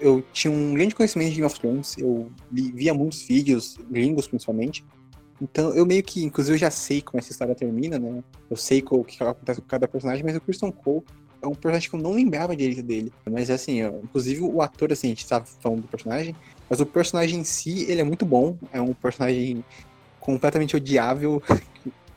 eu 0.00 0.22
tinha 0.32 0.50
um 0.52 0.72
grande 0.74 0.94
conhecimento 0.94 1.28
de 1.30 1.34
Game 1.36 1.46
of 1.46 1.58
Thrones. 1.60 1.96
Eu 1.98 2.30
li- 2.50 2.72
via 2.72 2.94
muitos 2.94 3.22
vídeos, 3.22 3.76
gringos 3.90 4.26
principalmente. 4.26 4.84
Então, 5.42 5.74
eu 5.74 5.84
meio 5.84 6.02
que, 6.02 6.24
inclusive, 6.24 6.54
eu 6.54 6.58
já 6.58 6.70
sei 6.70 7.02
como 7.02 7.18
essa 7.18 7.30
história 7.30 7.54
termina, 7.54 7.98
né? 7.98 8.22
Eu 8.50 8.56
sei 8.56 8.82
o 8.88 9.04
que 9.04 9.22
acontece 9.22 9.60
com 9.60 9.66
cada 9.66 9.86
personagem, 9.86 10.24
mas 10.24 10.36
o 10.36 10.40
Christian 10.40 10.70
Cole 10.70 11.02
é 11.44 11.46
um 11.46 11.54
personagem 11.54 11.90
que 11.90 11.94
eu 11.94 12.00
não 12.00 12.12
lembrava 12.12 12.56
direito 12.56 12.82
dele. 12.82 13.12
Mas 13.30 13.50
assim, 13.50 13.84
ó, 13.84 13.90
inclusive 14.02 14.42
o 14.42 14.62
ator, 14.62 14.90
assim, 14.90 15.08
a 15.08 15.10
gente 15.10 15.26
tá 15.26 15.42
falando 15.60 15.82
do 15.82 15.88
personagem, 15.88 16.34
mas 16.68 16.80
o 16.80 16.86
personagem 16.86 17.40
em 17.40 17.44
si, 17.44 17.84
ele 17.88 18.00
é 18.00 18.04
muito 18.04 18.24
bom. 18.24 18.56
É 18.72 18.80
um 18.80 18.94
personagem 18.94 19.64
completamente 20.18 20.76
odiável. 20.76 21.42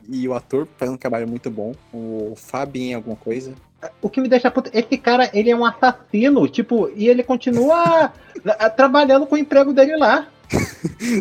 E 0.10 0.26
o 0.26 0.34
ator 0.34 0.66
faz 0.78 0.90
um 0.90 0.96
trabalho 0.96 1.28
muito 1.28 1.52
bom. 1.52 1.74
O 1.94 2.32
Fabien 2.38 2.94
alguma 2.94 3.18
coisa. 3.18 3.54
O 4.02 4.10
que 4.10 4.22
me 4.22 4.30
deixa 4.30 4.50
puto, 4.50 4.72
esse 4.74 4.98
cara, 4.98 5.30
ele 5.34 5.50
é 5.50 5.56
um 5.56 5.66
assassino, 5.66 6.48
tipo, 6.48 6.90
e 6.96 7.10
ele 7.10 7.24
continua 7.24 8.13
trabalhando 8.78 9.28
com 9.28 9.36
o 9.36 9.38
emprego 9.38 9.74
dele 9.74 9.98
lá. 9.98 10.30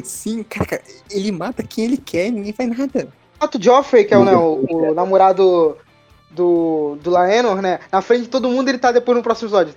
Sim, 0.04 0.44
cara, 0.44 0.80
ele 1.10 1.32
mata 1.32 1.64
quem 1.64 1.84
ele 1.84 1.96
quer, 1.96 2.30
ninguém 2.30 2.52
faz 2.52 2.78
nada. 2.78 3.08
Bota 3.40 3.58
o 3.58 3.60
Joffrey, 3.60 4.04
que 4.04 4.14
é 4.14 4.18
o, 4.18 4.24
né, 4.24 4.36
o, 4.36 4.64
o 4.70 4.94
namorado 4.94 5.76
do, 6.36 6.96
do 7.02 7.10
Laenor, 7.10 7.62
né? 7.62 7.80
Na 7.90 8.02
frente 8.02 8.22
de 8.22 8.28
todo 8.28 8.48
mundo, 8.48 8.68
ele 8.68 8.78
tá 8.78 8.92
depois 8.92 9.16
no 9.16 9.22
próximo 9.22 9.48
episódio. 9.48 9.74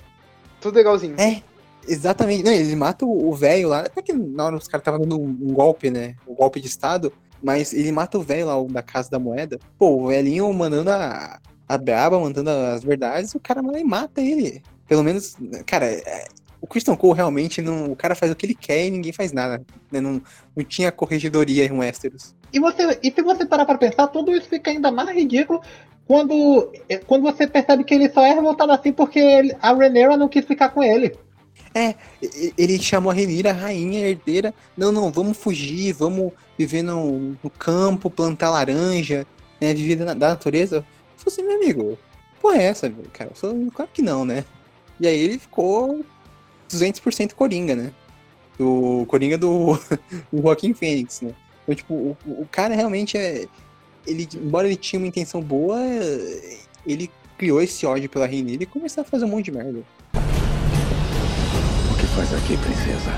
Tudo 0.59 0.75
legalzinho. 0.75 1.15
É, 1.17 1.41
exatamente. 1.87 2.43
Não, 2.43 2.51
ele 2.51 2.75
mata 2.75 3.05
o 3.05 3.33
velho 3.33 3.69
lá. 3.69 3.79
Até 3.79 4.01
que 4.01 4.13
na 4.13 4.45
hora 4.45 4.57
os 4.57 4.67
caras 4.67 4.81
estavam 4.81 4.99
dando 4.99 5.19
um, 5.19 5.25
um 5.25 5.53
golpe, 5.53 5.89
né? 5.89 6.15
Um 6.27 6.35
golpe 6.35 6.59
de 6.59 6.67
estado. 6.67 7.11
Mas 7.41 7.73
ele 7.73 7.91
mata 7.91 8.17
o 8.17 8.21
velho 8.21 8.47
lá 8.47 8.61
o 8.61 8.67
da 8.67 8.83
Casa 8.83 9.09
da 9.09 9.17
Moeda. 9.17 9.57
Pô, 9.77 10.03
o 10.03 10.07
velhinho 10.07 10.51
mandando 10.53 10.91
a, 10.91 11.39
a 11.67 11.77
braba, 11.77 12.19
mandando 12.19 12.49
as 12.49 12.83
verdades, 12.83 13.33
o 13.33 13.39
cara 13.39 13.61
lá 13.61 13.79
e 13.79 13.83
mata 13.83 14.19
ele. 14.19 14.61
Pelo 14.87 15.03
menos, 15.03 15.37
cara, 15.65 15.85
é, 15.85 16.27
o 16.59 16.67
Christian 16.67 16.97
Cole 16.97 17.15
realmente 17.15 17.61
não. 17.61 17.91
O 17.91 17.95
cara 17.95 18.15
faz 18.15 18.31
o 18.31 18.35
que 18.35 18.45
ele 18.45 18.55
quer 18.55 18.85
e 18.85 18.91
ninguém 18.91 19.13
faz 19.13 19.31
nada. 19.31 19.63
Né? 19.89 20.01
Não, 20.01 20.21
não 20.55 20.65
tinha 20.65 20.91
corregedoria 20.91 21.65
em 21.65 21.71
Westeros. 21.71 22.35
E, 22.51 22.59
você, 22.59 22.99
e 23.03 23.11
se 23.11 23.21
você 23.21 23.45
parar 23.45 23.65
pra 23.65 23.77
pensar, 23.77 24.07
tudo 24.07 24.31
isso 24.31 24.49
fica 24.49 24.71
ainda 24.71 24.91
mais 24.91 25.09
ridículo 25.09 25.61
quando, 26.07 26.71
é, 26.87 26.97
quando 26.97 27.21
você 27.21 27.45
percebe 27.45 27.83
que 27.83 27.93
ele 27.93 28.09
só 28.09 28.25
é 28.25 28.33
revoltado 28.33 28.71
assim 28.71 28.91
porque 28.91 29.19
ele, 29.19 29.55
a 29.61 29.71
Rhaenyra 29.73 30.17
não 30.17 30.27
quis 30.27 30.45
ficar 30.45 30.69
com 30.69 30.81
ele. 30.81 31.15
É, 31.73 31.93
ele 32.57 32.81
chamou 32.81 33.11
a 33.11 33.13
Renira, 33.13 33.51
rainha, 33.51 34.07
herdeira. 34.07 34.53
Não, 34.75 34.91
não, 34.91 35.11
vamos 35.11 35.37
fugir, 35.37 35.93
vamos 35.93 36.31
viver 36.57 36.81
no, 36.81 37.37
no 37.43 37.49
campo, 37.49 38.09
plantar 38.09 38.49
laranja, 38.49 39.25
né? 39.61 39.73
Viver 39.73 39.97
da, 39.97 40.13
da 40.13 40.29
natureza. 40.29 40.77
Eu 40.77 40.83
falei 41.17 41.27
assim, 41.27 41.43
meu 41.43 41.55
amigo, 41.57 41.99
porra 42.41 42.57
é 42.57 42.63
essa, 42.63 42.89
cara? 43.13 43.29
Eu 43.29 43.35
falei, 43.35 43.69
claro 43.71 43.91
que 43.93 44.01
não, 44.01 44.25
né? 44.25 44.43
E 44.99 45.07
aí 45.07 45.19
ele 45.19 45.37
ficou 45.37 46.03
200% 46.69 47.33
Coringa, 47.33 47.75
né? 47.75 47.91
O 48.59 49.05
Coringa 49.07 49.37
do, 49.37 49.79
do 50.33 50.41
Joaquim 50.41 50.73
Fênix, 50.73 51.21
né? 51.21 51.33
Então, 51.69 51.75
tipo, 51.75 51.93
o, 51.93 52.17
o 52.25 52.47
cara 52.51 52.73
realmente 52.73 53.15
é. 53.15 53.45
Ele, 54.07 54.27
embora 54.35 54.67
ele 54.67 54.75
tinha 54.75 54.99
uma 54.99 55.07
intenção 55.07 55.39
boa, 55.39 55.77
ele 56.85 57.11
criou 57.37 57.61
esse 57.61 57.85
ódio 57.85 58.09
pela 58.09 58.25
Renira 58.25 58.63
e 58.63 58.65
começou 58.65 59.01
a 59.01 59.05
fazer 59.05 59.25
um 59.25 59.27
monte 59.27 59.45
de 59.45 59.51
merda. 59.51 59.83
O 61.91 61.95
que 61.95 62.07
faz 62.15 62.33
aqui, 62.33 62.57
princesa? 62.57 63.11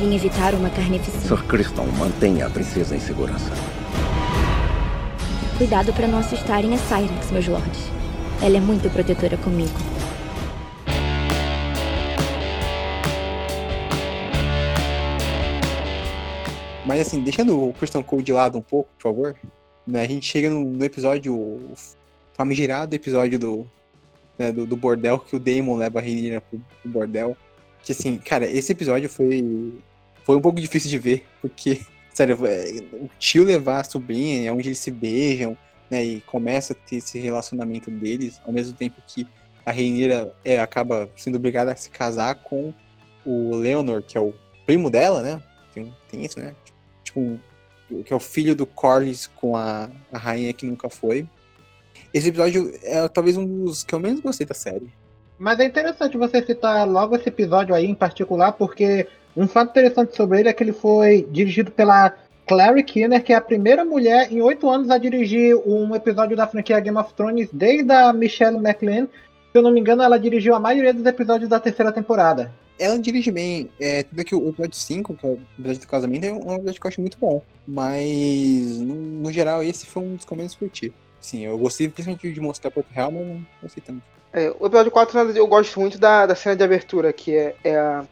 Vim 0.00 0.16
evitar 0.16 0.52
uma 0.54 0.68
carnificina. 0.70 1.22
Sir 1.22 1.44
Criston, 1.46 1.86
mantenha 1.96 2.46
a 2.46 2.50
princesa 2.50 2.96
em 2.96 3.00
segurança. 3.00 3.52
Cuidado 5.56 5.92
para 5.92 6.08
não 6.08 6.18
assustarem 6.18 6.74
a 6.74 6.78
Cyrex, 6.78 7.30
meus 7.30 7.46
lords. 7.46 7.82
Ela 8.42 8.56
é 8.56 8.60
muito 8.60 8.90
protetora 8.90 9.36
comigo. 9.36 9.78
Mas 16.84 17.00
assim, 17.00 17.22
deixando 17.22 17.68
o 17.68 17.72
Christian 17.74 18.02
Cole 18.02 18.22
de 18.22 18.32
lado 18.32 18.58
um 18.58 18.62
pouco, 18.62 18.90
por 18.96 19.02
favor, 19.02 19.36
né, 19.86 20.02
a 20.02 20.08
gente 20.08 20.26
chega 20.26 20.50
no, 20.50 20.64
no 20.64 20.84
episódio 20.84 21.60
famigerado 22.34 22.94
episódio 22.94 23.38
do, 23.38 23.66
né, 24.38 24.50
do, 24.50 24.66
do, 24.66 24.76
bordel 24.76 25.18
que 25.18 25.36
o 25.36 25.38
Damon 25.38 25.76
leva 25.76 25.98
a 25.98 26.02
Renira 26.02 26.40
pro, 26.40 26.60
pro, 26.80 26.90
bordel. 26.90 27.36
Que 27.82 27.92
assim, 27.92 28.18
cara, 28.18 28.46
esse 28.46 28.72
episódio 28.72 29.08
foi 29.08 29.72
foi 30.24 30.36
um 30.36 30.40
pouco 30.40 30.60
difícil 30.60 30.88
de 30.88 30.98
ver, 30.98 31.26
porque, 31.40 31.80
sério, 32.14 32.38
é, 32.46 32.70
o 32.92 33.08
tio 33.18 33.44
levar 33.44 33.80
a 33.80 33.84
sobrinha, 33.84 34.48
é 34.48 34.52
onde 34.52 34.68
eles 34.68 34.78
se 34.78 34.90
beijam, 34.90 35.56
né, 35.90 36.02
e 36.04 36.20
começa 36.22 36.72
a 36.72 36.76
ter 36.76 36.96
esse 36.96 37.18
relacionamento 37.18 37.90
deles, 37.90 38.40
ao 38.46 38.52
mesmo 38.52 38.72
tempo 38.72 39.02
que 39.06 39.26
a 39.64 39.70
Renira 39.70 40.34
é, 40.44 40.58
acaba 40.60 41.08
sendo 41.16 41.36
obrigada 41.36 41.72
a 41.72 41.76
se 41.76 41.90
casar 41.90 42.36
com 42.36 42.72
o 43.24 43.54
Leonor, 43.56 44.02
que 44.02 44.16
é 44.16 44.20
o 44.20 44.34
primo 44.66 44.90
dela, 44.90 45.22
né? 45.22 45.42
Tem, 45.72 45.94
tem 46.10 46.24
isso, 46.24 46.38
né? 46.38 46.54
Tipo, 47.12 47.38
que 48.04 48.12
é 48.12 48.16
o 48.16 48.20
filho 48.20 48.56
do 48.56 48.66
Corlys 48.66 49.26
com 49.36 49.56
a, 49.56 49.90
a 50.12 50.18
rainha 50.18 50.52
que 50.52 50.66
nunca 50.66 50.88
foi. 50.88 51.26
Esse 52.12 52.28
episódio 52.28 52.72
é 52.82 53.06
talvez 53.08 53.36
um 53.36 53.64
dos 53.64 53.84
que 53.84 53.94
eu 53.94 54.00
menos 54.00 54.20
gostei 54.20 54.46
da 54.46 54.54
série. 54.54 54.90
Mas 55.38 55.58
é 55.60 55.64
interessante 55.64 56.16
você 56.16 56.42
citar 56.44 56.86
logo 56.88 57.16
esse 57.16 57.28
episódio 57.28 57.74
aí 57.74 57.86
em 57.86 57.94
particular, 57.94 58.52
porque 58.52 59.06
um 59.36 59.48
fato 59.48 59.70
interessante 59.70 60.16
sobre 60.16 60.40
ele 60.40 60.48
é 60.48 60.52
que 60.52 60.62
ele 60.62 60.72
foi 60.72 61.26
dirigido 61.30 61.70
pela 61.70 62.14
Clary 62.46 62.82
Kinner, 62.82 63.22
que 63.22 63.32
é 63.32 63.36
a 63.36 63.40
primeira 63.40 63.84
mulher 63.84 64.30
em 64.30 64.40
oito 64.42 64.68
anos 64.68 64.90
a 64.90 64.98
dirigir 64.98 65.56
um 65.66 65.94
episódio 65.94 66.36
da 66.36 66.46
franquia 66.46 66.80
Game 66.80 66.98
of 66.98 67.12
Thrones 67.14 67.48
desde 67.52 67.92
a 67.92 68.12
Michelle 68.12 68.58
McLean. 68.58 69.06
Se 69.50 69.58
eu 69.58 69.62
não 69.62 69.70
me 69.70 69.80
engano, 69.80 70.02
ela 70.02 70.18
dirigiu 70.18 70.54
a 70.54 70.60
maioria 70.60 70.94
dos 70.94 71.04
episódios 71.04 71.48
da 71.48 71.60
terceira 71.60 71.92
temporada 71.92 72.52
ela 72.82 72.98
dirige 72.98 73.30
bem. 73.30 73.70
É, 73.78 74.02
tudo 74.02 74.24
que 74.24 74.34
o 74.34 74.48
episódio 74.48 74.76
5, 74.76 75.14
que 75.14 75.26
é 75.26 75.28
o 75.28 75.40
episódio 75.58 75.80
do 75.80 75.86
casamento, 75.86 76.24
é 76.24 76.32
um 76.32 76.54
episódio 76.56 76.80
que 76.80 76.86
eu 76.86 76.88
acho 76.88 77.00
muito 77.00 77.18
bom. 77.18 77.42
Mas, 77.66 78.78
no, 78.78 78.94
no 78.94 79.32
geral, 79.32 79.62
esse 79.62 79.86
foi 79.86 80.02
um 80.02 80.16
dos 80.16 80.24
que 80.24 80.32
eu 80.32 80.36
menos 80.36 80.54
curti. 80.54 80.92
Sim, 81.20 81.46
eu 81.46 81.56
gostei 81.56 81.88
principalmente 81.88 82.32
de 82.32 82.40
mostrar 82.40 82.70
Porto 82.70 82.90
Real, 82.90 83.12
mas 83.12 83.26
não 83.26 83.46
gostei 83.62 83.82
tanto. 83.86 84.02
É, 84.32 84.52
o 84.58 84.66
episódio 84.66 84.90
4 84.90 85.18
eu 85.36 85.46
gosto 85.46 85.78
muito 85.78 85.98
da, 85.98 86.26
da 86.26 86.34
cena 86.34 86.56
de 86.56 86.64
abertura, 86.64 87.12
que 87.12 87.36
é, 87.36 87.54
é 87.62 87.76
a, 87.76 88.04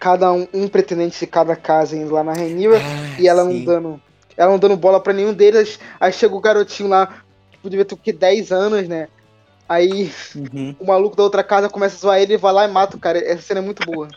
cada 0.00 0.32
um, 0.32 0.48
um 0.52 0.66
pretendente 0.66 1.20
de 1.20 1.26
cada 1.26 1.54
casa 1.54 1.96
indo 1.96 2.12
lá 2.12 2.24
na 2.24 2.32
Renira 2.32 2.78
ah, 2.78 3.20
e 3.20 3.28
ela 3.28 3.44
sim. 3.44 3.58
não 3.58 3.64
dando. 3.64 4.02
Ela 4.36 4.50
não 4.52 4.58
dando 4.58 4.76
bola 4.76 5.00
pra 5.00 5.12
nenhum 5.12 5.32
deles. 5.32 5.78
Aí 6.00 6.12
chega 6.12 6.34
o 6.34 6.40
garotinho 6.40 6.88
lá, 6.88 7.22
tipo, 7.50 7.68
devia 7.68 7.84
ter 7.84 7.94
o 7.94 7.98
que, 7.98 8.12
10 8.12 8.50
anos, 8.52 8.88
né? 8.88 9.08
Aí 9.68 10.10
uhum. 10.34 10.74
o 10.78 10.86
maluco 10.86 11.14
da 11.14 11.22
outra 11.22 11.44
casa 11.44 11.68
começa 11.68 11.96
a 11.96 11.98
zoar 11.98 12.20
ele, 12.20 12.38
vai 12.38 12.52
lá 12.52 12.64
e 12.64 12.72
mata 12.72 12.96
o 12.96 13.00
cara. 13.00 13.18
Essa 13.18 13.42
cena 13.42 13.60
é 13.60 13.62
muito 13.62 13.84
boa. 13.84 14.08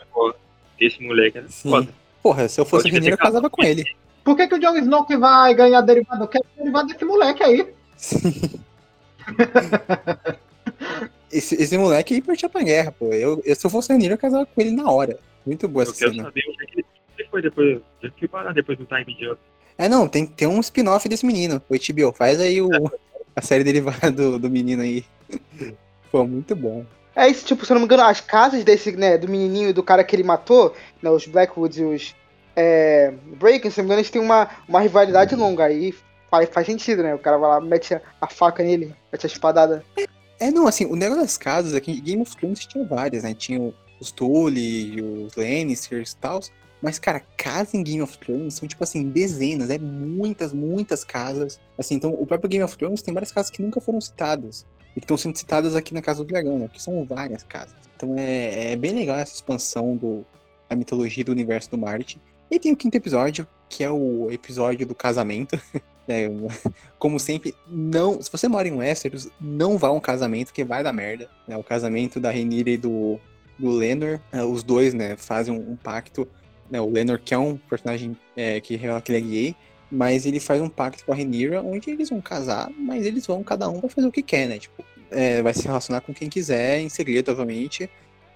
Esse 0.80 1.02
moleque 1.02 1.38
é 1.38 1.42
foda. 1.42 1.88
Porra, 2.22 2.48
se 2.48 2.60
eu 2.60 2.64
fosse 2.64 2.90
menino, 2.90 3.14
eu 3.14 3.18
casava 3.18 3.50
com 3.50 3.62
ele. 3.62 3.84
Por 4.24 4.36
que, 4.36 4.46
que 4.46 4.54
o 4.54 4.58
Jon 4.58 4.76
Snow 4.76 5.04
que 5.04 5.16
vai 5.16 5.54
ganhar 5.54 5.80
derivado? 5.80 6.24
Eu 6.24 6.28
quero 6.28 6.44
derivado 6.56 6.88
desse 6.88 7.04
moleque 7.04 7.42
aí. 7.42 7.74
Sim. 7.96 8.60
esse, 11.30 11.60
esse 11.60 11.76
moleque 11.76 12.14
aí 12.14 12.22
partia 12.22 12.48
pra 12.48 12.62
guerra, 12.62 12.92
pô. 12.92 13.06
Eu, 13.06 13.42
eu, 13.44 13.54
se 13.54 13.66
eu 13.66 13.70
fosse 13.70 13.92
menino, 13.92 14.14
eu 14.14 14.18
casava 14.18 14.46
com 14.46 14.60
ele 14.60 14.70
na 14.70 14.90
hora. 14.90 15.18
Muito 15.44 15.68
boa 15.68 15.84
eu 15.84 15.90
essa 15.90 15.98
cena. 15.98 16.10
Eu 16.10 16.14
quero 16.14 16.26
saber 16.26 16.44
o 16.48 16.66
que 16.66 16.84
ele 17.18 17.28
foi 17.28 17.42
depois. 17.42 17.80
Eu 18.02 18.12
que 18.12 18.28
parar 18.28 18.52
depois 18.52 18.78
do 18.78 18.86
Time 18.86 19.16
Jump. 19.20 19.38
É, 19.76 19.88
não, 19.88 20.06
tem, 20.06 20.26
tem 20.26 20.46
um 20.46 20.60
spin-off 20.60 21.08
desse 21.08 21.26
menino. 21.26 21.60
O 21.68 21.74
HBO, 21.74 22.12
faz 22.12 22.40
aí 22.40 22.62
o, 22.62 22.68
a 23.34 23.42
série 23.42 23.64
derivada 23.64 24.10
do, 24.10 24.38
do 24.38 24.50
menino 24.50 24.82
aí. 24.82 25.04
Foi 26.10 26.26
muito 26.26 26.54
bom. 26.54 26.84
É 27.14 27.28
isso, 27.28 27.44
tipo, 27.44 27.64
se 27.64 27.72
eu 27.72 27.74
não 27.74 27.80
me 27.80 27.84
engano, 27.84 28.02
as 28.04 28.20
casas 28.20 28.64
desse, 28.64 28.92
né, 28.92 29.18
do 29.18 29.28
menininho 29.28 29.68
e 29.68 29.72
do 29.72 29.82
cara 29.82 30.02
que 30.02 30.16
ele 30.16 30.22
matou, 30.22 30.74
né, 31.02 31.10
os 31.10 31.26
Blackwoods 31.26 31.78
e 31.78 31.84
os 31.84 32.14
é, 32.56 33.12
Breaking, 33.38 33.70
se 33.70 33.78
não 33.78 33.84
me 33.84 33.88
engano, 33.88 34.00
eles 34.00 34.10
têm 34.10 34.20
uma, 34.20 34.48
uma 34.68 34.80
rivalidade 34.80 35.34
longa. 35.34 35.64
Aí 35.64 35.94
faz, 36.30 36.48
faz 36.48 36.66
sentido, 36.66 37.02
né? 37.02 37.14
O 37.14 37.18
cara 37.18 37.36
vai 37.36 37.50
lá, 37.50 37.60
mete 37.60 37.94
a, 37.94 38.00
a 38.20 38.26
faca 38.26 38.62
nele, 38.62 38.94
mete 39.10 39.26
a 39.26 39.28
espadada. 39.28 39.84
É, 39.96 40.06
é, 40.46 40.50
não, 40.50 40.66
assim, 40.66 40.86
o 40.86 40.96
negócio 40.96 41.22
das 41.22 41.36
casas 41.36 41.74
aqui, 41.74 42.00
Game 42.00 42.22
of 42.22 42.36
Thrones 42.36 42.66
tinha 42.66 42.84
várias, 42.84 43.22
né? 43.22 43.34
Tinha 43.34 43.72
os 44.00 44.10
Tully, 44.10 45.00
os 45.00 45.36
Lannisters 45.36 46.12
e 46.12 46.16
tal. 46.16 46.40
Mas, 46.82 46.98
cara, 46.98 47.22
casa 47.36 47.76
em 47.76 47.82
Game 47.82 48.02
of 48.02 48.18
Thrones 48.18 48.54
são, 48.54 48.66
tipo 48.66 48.82
assim, 48.82 49.08
dezenas, 49.08 49.70
é 49.70 49.78
muitas, 49.78 50.52
muitas 50.52 51.04
casas. 51.04 51.60
Assim, 51.78 51.94
então, 51.94 52.12
o 52.12 52.26
próprio 52.26 52.50
Game 52.50 52.64
of 52.64 52.76
Thrones 52.76 53.02
tem 53.02 53.14
várias 53.14 53.30
casas 53.30 53.50
que 53.50 53.62
nunca 53.62 53.80
foram 53.80 54.00
citadas. 54.00 54.66
E 54.96 55.00
que 55.00 55.04
estão 55.04 55.16
sendo 55.16 55.38
citadas 55.38 55.76
aqui 55.76 55.94
na 55.94 56.02
Casa 56.02 56.24
do 56.24 56.26
Dragão, 56.26 56.58
né? 56.58 56.68
Que 56.70 56.82
são 56.82 57.04
várias 57.04 57.44
casas. 57.44 57.76
Então, 57.96 58.16
é, 58.18 58.72
é 58.72 58.76
bem 58.76 58.92
legal 58.92 59.16
essa 59.16 59.32
expansão 59.32 59.96
do, 59.96 60.26
da 60.68 60.74
mitologia 60.74 61.24
do 61.24 61.30
universo 61.30 61.70
do 61.70 61.78
Marte. 61.78 62.20
E 62.50 62.58
tem 62.58 62.72
o 62.72 62.76
quinto 62.76 62.96
episódio, 62.96 63.46
que 63.68 63.84
é 63.84 63.90
o 63.90 64.28
episódio 64.30 64.86
do 64.86 64.94
casamento. 64.94 65.58
É, 66.08 66.28
como 66.98 67.20
sempre, 67.20 67.54
não. 67.64 68.20
Se 68.20 68.28
você 68.28 68.48
mora 68.48 68.66
em 68.66 68.72
Westeros, 68.72 69.28
não 69.40 69.78
vá 69.78 69.86
a 69.86 69.92
um 69.92 70.00
casamento 70.00 70.52
que 70.52 70.64
vai 70.64 70.82
dar 70.82 70.92
merda. 70.92 71.30
Né? 71.46 71.56
O 71.56 71.62
casamento 71.62 72.18
da 72.18 72.28
Renira 72.28 72.70
e 72.70 72.76
do, 72.76 73.20
do 73.56 73.70
Lenor, 73.70 74.18
é, 74.32 74.42
os 74.42 74.64
dois, 74.64 74.92
né, 74.92 75.16
fazem 75.16 75.54
um, 75.54 75.70
um 75.70 75.76
pacto 75.76 76.28
né, 76.70 76.80
o 76.80 76.90
Lenor, 76.90 77.18
que 77.18 77.34
é 77.34 77.38
um 77.38 77.56
personagem 77.56 78.16
é, 78.36 78.60
que 78.60 78.76
revela 78.76 79.00
que 79.00 79.12
ele 79.12 79.18
é 79.18 79.30
gay, 79.30 79.56
mas 79.90 80.24
ele 80.24 80.40
faz 80.40 80.60
um 80.60 80.68
pacto 80.68 81.04
com 81.04 81.12
a 81.12 81.14
Rhaenyra, 81.14 81.62
onde 81.62 81.90
eles 81.90 82.08
vão 82.08 82.20
casar, 82.20 82.70
mas 82.78 83.04
eles 83.04 83.26
vão, 83.26 83.42
cada 83.42 83.68
um 83.68 83.80
vai 83.80 83.90
fazer 83.90 84.06
o 84.06 84.12
que 84.12 84.22
quer, 84.22 84.48
né? 84.48 84.58
Tipo, 84.58 84.82
é, 85.10 85.42
vai 85.42 85.52
se 85.52 85.66
relacionar 85.66 86.00
com 86.00 86.14
quem 86.14 86.30
quiser, 86.30 86.80
em 86.80 86.88
segredo, 86.88 87.30
obviamente, 87.30 87.90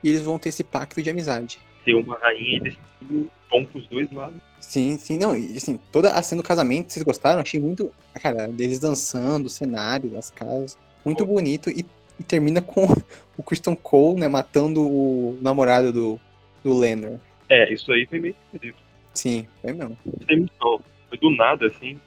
e 0.05 0.09
eles 0.09 0.21
vão 0.21 0.39
ter 0.39 0.51
esse 0.51 0.63
pacto 0.63 1.03
de 1.03 1.09
amizade. 1.09 1.59
Ter 1.85 1.95
uma 1.95 2.19
rainha 2.19 2.59
e 2.59 2.61
decidir 2.61 3.31
bom 3.51 3.65
pros 3.65 3.89
dois 3.89 4.11
lados. 4.13 4.41
Sim, 4.61 4.99
sim, 4.99 5.17
não, 5.19 5.37
e 5.37 5.57
assim, 5.57 5.79
toda 5.91 6.11
a 6.11 6.23
cena 6.23 6.43
do 6.43 6.47
casamento, 6.47 6.93
vocês 6.93 7.05
gostaram? 7.05 7.41
Achei 7.41 7.61
muito, 7.61 7.91
cara, 8.21 8.49
deles 8.49 8.79
dançando, 8.79 9.47
o 9.47 9.51
cenário, 9.51 10.17
as 10.19 10.31
casas, 10.31 10.77
muito 11.05 11.25
oh. 11.25 11.27
bonito, 11.27 11.71
e, 11.71 11.87
e, 12.19 12.23
termina 12.25 12.61
com 12.61 12.87
o 13.37 13.43
Christian 13.43 13.75
Cole, 13.75 14.21
né, 14.21 14.29
matando 14.29 14.83
o 14.83 15.39
namorado 15.41 15.93
do, 15.93 16.21
do 16.63 16.77
Lenor. 16.77 17.19
É, 17.49 17.73
isso 17.73 17.91
aí 17.93 18.07
foi 18.07 18.21
meio 18.21 18.35
esquisito. 18.53 18.79
Sim, 19.15 19.47
foi 19.63 19.73
mesmo. 19.73 19.97
Foi 21.09 21.19
do 21.19 21.31
nada, 21.31 21.67
assim. 21.67 21.99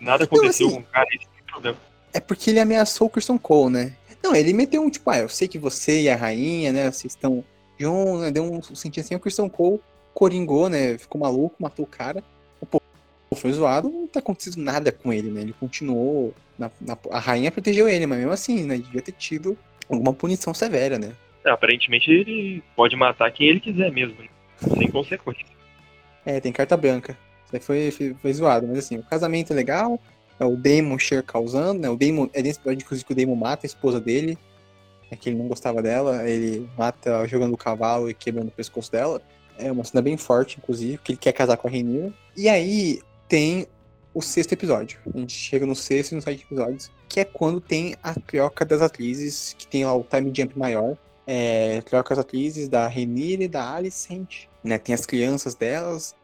Nada 0.00 0.24
aconteceu 0.24 0.66
assim, 0.66 0.76
com 0.76 0.82
o 0.82 0.84
cara, 0.84 1.08
esse 1.14 1.24
é 1.24 1.50
problema. 1.50 1.76
É 2.12 2.20
porque 2.20 2.50
ele 2.50 2.60
ameaçou 2.60 3.06
o 3.06 3.10
Christian 3.10 3.38
Cole, 3.38 3.72
né? 3.72 3.96
Não, 4.22 4.34
ele 4.34 4.52
meteu 4.52 4.82
um 4.82 4.90
tipo, 4.90 5.10
ah, 5.10 5.18
eu 5.18 5.28
sei 5.28 5.48
que 5.48 5.58
você 5.58 6.02
e 6.02 6.08
a 6.08 6.16
rainha, 6.16 6.72
né, 6.72 6.90
vocês 6.90 7.12
estão 7.12 7.44
John, 7.78 8.20
né, 8.20 8.30
deu 8.30 8.44
um 8.44 8.62
sentido 8.62 9.04
assim, 9.04 9.14
o 9.14 9.20
Christian 9.20 9.48
Cole 9.48 9.80
coringou, 10.14 10.68
né, 10.68 10.96
ficou 10.96 11.20
maluco, 11.20 11.56
matou 11.58 11.84
o 11.84 11.88
cara. 11.88 12.22
O 12.60 12.66
povo 12.66 12.82
foi 13.34 13.52
zoado, 13.52 13.88
não 13.88 14.06
tá 14.06 14.20
acontecendo 14.20 14.58
nada 14.58 14.92
com 14.92 15.12
ele, 15.12 15.30
né, 15.30 15.42
ele 15.42 15.52
continuou, 15.52 16.32
na, 16.58 16.70
na, 16.80 16.96
a 17.10 17.18
rainha 17.18 17.50
protegeu 17.50 17.88
ele, 17.88 18.06
mas 18.06 18.18
mesmo 18.18 18.32
assim, 18.32 18.64
né, 18.64 18.78
devia 18.78 19.02
ter 19.02 19.12
tido 19.12 19.58
alguma 19.90 20.12
punição 20.14 20.54
severa, 20.54 20.98
né. 20.98 21.12
É, 21.44 21.50
aparentemente 21.50 22.10
ele 22.10 22.62
pode 22.74 22.96
matar 22.96 23.30
quem 23.30 23.48
ele 23.48 23.60
quiser 23.60 23.92
mesmo, 23.92 24.14
né? 24.22 24.28
Sem 24.76 24.90
consequência. 24.90 25.46
É, 26.24 26.40
tem 26.40 26.52
carta 26.52 26.76
branca. 26.76 27.16
Isso 27.46 27.54
aí 27.54 27.60
foi, 27.60 27.90
foi, 27.90 28.16
foi 28.20 28.32
zoado, 28.32 28.66
mas 28.66 28.78
assim, 28.78 28.98
o 28.98 29.02
casamento 29.02 29.52
é 29.52 29.56
legal, 29.56 30.00
é 30.38 30.44
o 30.44 30.56
Damon 30.56 30.98
Cher 30.98 31.22
causando, 31.22 31.80
né? 31.80 31.88
O 31.88 31.96
Damon, 31.96 32.28
é 32.32 32.42
nesse 32.42 32.58
episódio, 32.58 32.84
inclusive, 32.84 33.04
que 33.04 33.12
o 33.12 33.16
Damon 33.16 33.36
mata 33.36 33.66
a 33.66 33.68
esposa 33.68 34.00
dele, 34.00 34.38
é 35.10 35.16
que 35.16 35.28
ele 35.28 35.38
não 35.38 35.46
gostava 35.46 35.82
dela, 35.82 36.28
ele 36.28 36.68
mata 36.76 37.26
jogando 37.26 37.54
o 37.54 37.58
cavalo 37.58 38.10
e 38.10 38.14
quebrando 38.14 38.48
o 38.48 38.52
pescoço 38.52 38.90
dela. 38.90 39.20
É 39.56 39.70
uma 39.70 39.84
cena 39.84 40.02
bem 40.02 40.16
forte, 40.16 40.58
inclusive, 40.58 40.98
que 40.98 41.12
ele 41.12 41.18
quer 41.18 41.32
casar 41.32 41.56
com 41.56 41.68
a 41.68 41.70
Rainira. 41.70 42.12
E 42.36 42.48
aí 42.48 43.00
tem 43.28 43.68
o 44.12 44.20
sexto 44.20 44.52
episódio. 44.52 44.98
A 45.14 45.18
gente 45.18 45.32
chega 45.32 45.64
no 45.66 45.76
sexto 45.76 46.12
e 46.12 46.14
no 46.16 46.22
sete 46.22 46.42
episódios, 46.42 46.90
que 47.08 47.20
é 47.20 47.24
quando 47.24 47.60
tem 47.60 47.94
a 48.02 48.14
troca 48.14 48.64
das 48.64 48.82
atrizes, 48.82 49.54
que 49.56 49.66
tem 49.66 49.84
lá 49.84 49.94
o 49.94 50.04
time 50.04 50.32
jump 50.34 50.58
maior. 50.58 50.96
É, 51.26 51.80
troca 51.82 52.12
as 52.12 52.18
atrizes 52.18 52.68
da 52.68 52.86
Renire 52.88 53.44
e 53.44 53.48
da 53.48 53.72
Alicent. 53.74 54.46
Né? 54.64 54.78
Tem 54.78 54.94
as 54.94 55.06
crianças 55.06 55.54
delas. 55.54 56.16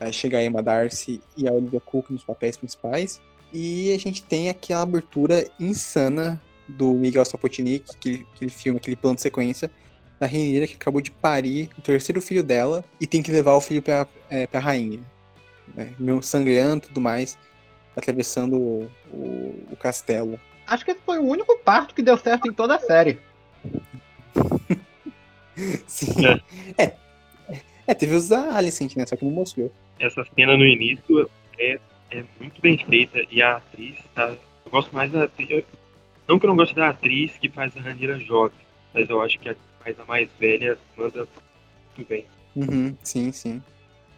Aí 0.00 0.12
chega 0.12 0.38
a 0.38 0.44
Emma 0.44 0.62
Darcy 0.62 1.22
e 1.36 1.48
a 1.48 1.52
Olivia 1.52 1.80
Cook 1.80 2.10
nos 2.10 2.24
papéis 2.24 2.56
principais. 2.56 3.20
E 3.52 3.94
a 3.94 3.98
gente 3.98 4.22
tem 4.22 4.50
aquela 4.50 4.82
abertura 4.82 5.48
insana 5.60 6.42
do 6.68 6.92
Miguel 6.92 7.24
Sapochnik, 7.24 7.84
aquele, 7.94 8.26
aquele 8.34 8.50
filme, 8.50 8.78
aquele 8.78 8.96
plano 8.96 9.16
de 9.16 9.22
sequência, 9.22 9.70
da 10.18 10.26
Renira 10.26 10.66
que 10.66 10.74
acabou 10.74 11.00
de 11.00 11.10
parir 11.10 11.70
o 11.78 11.82
terceiro 11.82 12.20
filho 12.20 12.42
dela 12.42 12.84
e 13.00 13.06
tem 13.06 13.22
que 13.22 13.30
levar 13.30 13.54
o 13.54 13.60
filho 13.60 13.82
pra, 13.82 14.06
é, 14.28 14.46
pra 14.46 14.60
rainha. 14.60 15.00
Né? 15.74 15.94
Meio 15.98 16.22
sangrando 16.22 16.84
e 16.84 16.88
tudo 16.88 17.00
mais, 17.00 17.38
atravessando 17.96 18.56
o, 18.56 18.90
o, 19.12 19.66
o 19.72 19.76
castelo. 19.76 20.38
Acho 20.66 20.84
que 20.84 20.92
esse 20.92 21.00
foi 21.04 21.18
o 21.18 21.24
único 21.24 21.58
parto 21.58 21.94
que 21.94 22.02
deu 22.02 22.16
certo 22.16 22.48
em 22.48 22.52
toda 22.52 22.76
a 22.76 22.80
série. 22.80 23.20
Sim. 25.86 26.14
É. 26.76 26.82
é. 26.82 27.03
Teve 27.92 28.14
os 28.14 28.28
da 28.28 28.56
Alicent, 28.56 28.96
né? 28.96 29.04
Só 29.04 29.16
que 29.16 29.24
não 29.24 29.32
mostrou. 29.32 29.70
Essa 29.98 30.24
cena 30.34 30.56
no 30.56 30.64
início 30.64 31.28
é, 31.58 31.78
é 32.10 32.24
muito 32.40 32.60
bem 32.62 32.78
feita 32.78 33.20
e 33.30 33.42
a 33.42 33.56
atriz 33.56 33.96
tá. 34.14 34.28
Eu 34.64 34.70
gosto 34.70 34.94
mais 34.94 35.10
da 35.10 35.24
atriz. 35.24 35.64
Não 36.26 36.38
que 36.38 36.46
eu 36.46 36.48
não 36.48 36.56
goste 36.56 36.74
da 36.74 36.88
atriz 36.88 37.36
que 37.36 37.48
faz 37.50 37.76
a 37.76 37.80
Ranira 37.80 38.18
jovem, 38.18 38.56
mas 38.94 39.10
eu 39.10 39.20
acho 39.20 39.38
que 39.38 39.48
a, 39.50 39.56
faz 39.80 39.98
a 40.00 40.04
mais 40.04 40.30
velha 40.38 40.78
manda 40.96 41.28
muito 41.96 42.08
bem. 42.08 42.24
Uhum, 42.56 42.96
sim, 43.02 43.30
sim. 43.32 43.62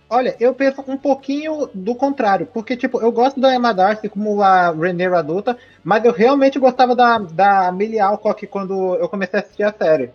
Olha, 0.08 0.36
eu 0.38 0.54
penso 0.54 0.84
um 0.86 0.96
pouquinho 0.96 1.68
do 1.74 1.92
contrário, 1.96 2.46
porque, 2.46 2.76
tipo, 2.76 3.00
eu 3.00 3.10
gosto 3.10 3.40
da 3.40 3.52
Emma 3.52 3.74
Darcy 3.74 4.08
como 4.08 4.40
a 4.40 4.70
Renée 4.70 5.06
adulta, 5.06 5.58
mas 5.82 6.04
eu 6.04 6.12
realmente 6.12 6.60
gostava 6.60 6.94
da, 6.94 7.18
da 7.18 7.72
Millie 7.72 7.98
Alcock 7.98 8.46
quando 8.46 8.94
eu 8.94 9.08
comecei 9.08 9.40
a 9.40 9.42
assistir 9.42 9.64
a 9.64 9.72
série. 9.72 10.10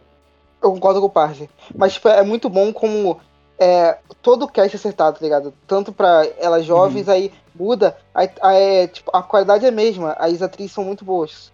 Eu 0.64 0.72
concordo 0.72 1.02
com 1.02 1.08
o 1.08 1.10
Parge. 1.10 1.49
Mas, 1.76 1.93
tipo, 1.93 2.08
é 2.08 2.24
muito 2.24 2.49
bom 2.49 2.72
como 2.72 3.20
é, 3.62 3.99
todo 4.24 4.45
o 4.45 4.47
cast 4.47 4.76
é 4.76 4.80
acertado, 4.80 5.20
tá 5.20 5.24
ligado? 5.24 5.53
Tanto 5.68 5.93
pra 5.93 6.28
elas 6.39 6.66
jovens, 6.66 7.07
uhum. 7.07 7.14
aí 7.14 7.32
muda, 7.53 7.95
aí, 8.12 8.28
aí, 8.41 8.88
tipo, 8.88 9.16
a 9.16 9.22
qualidade 9.22 9.64
é 9.64 9.70
a 9.70 9.72
mesma, 9.72 10.14
as 10.14 10.41
atrizes 10.41 10.72
são 10.72 10.84
muito 10.84 11.05
boas. 11.05 11.53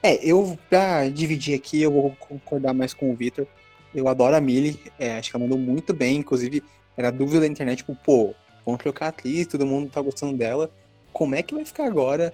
É, 0.00 0.14
eu, 0.24 0.56
pra 0.70 1.08
dividir 1.08 1.56
aqui, 1.56 1.82
eu 1.82 1.90
vou 1.90 2.16
concordar 2.20 2.72
mais 2.72 2.94
com 2.94 3.10
o 3.10 3.16
Victor. 3.16 3.48
Eu 3.92 4.06
adoro 4.06 4.36
a 4.36 4.40
Millie, 4.40 4.80
é, 4.96 5.18
acho 5.18 5.30
que 5.30 5.36
ela 5.36 5.44
mandou 5.44 5.58
muito 5.58 5.92
bem, 5.92 6.18
inclusive 6.18 6.62
era 6.96 7.10
dúvida 7.10 7.40
da 7.40 7.46
internet, 7.48 7.78
tipo, 7.78 7.96
pô, 7.96 8.32
vamos 8.64 8.80
trocar 8.80 9.06
a 9.06 9.08
atriz, 9.08 9.48
todo 9.48 9.66
mundo 9.66 9.90
tá 9.90 10.00
gostando 10.00 10.36
dela. 10.36 10.70
Como 11.12 11.34
é 11.34 11.42
que 11.42 11.54
vai 11.54 11.64
ficar 11.64 11.86
agora 11.86 12.32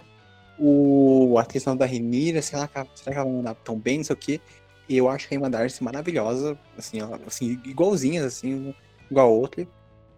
o, 0.58 1.36
a 1.38 1.42
atriz 1.42 1.64
da 1.64 1.86
Renira? 1.86 2.42
Será 2.42 2.68
que, 2.68 2.74
será 2.74 3.12
que 3.12 3.18
ela 3.18 3.24
vai 3.24 3.32
mandar 3.32 3.54
tão 3.54 3.78
bem, 3.78 3.98
não 3.98 4.04
sei 4.04 4.14
o 4.14 4.18
quê? 4.18 4.40
E 4.86 4.96
eu 4.96 5.08
acho 5.08 5.28
a 5.30 5.34
Emma 5.34 5.48
Darcy 5.48 5.82
maravilhosa, 5.82 6.58
assim, 6.76 7.00
ela, 7.00 7.18
assim 7.26 7.58
igualzinhas, 7.64 8.24
assim, 8.24 8.74
igual 9.10 9.26
a 9.26 9.30
outra. 9.30 9.66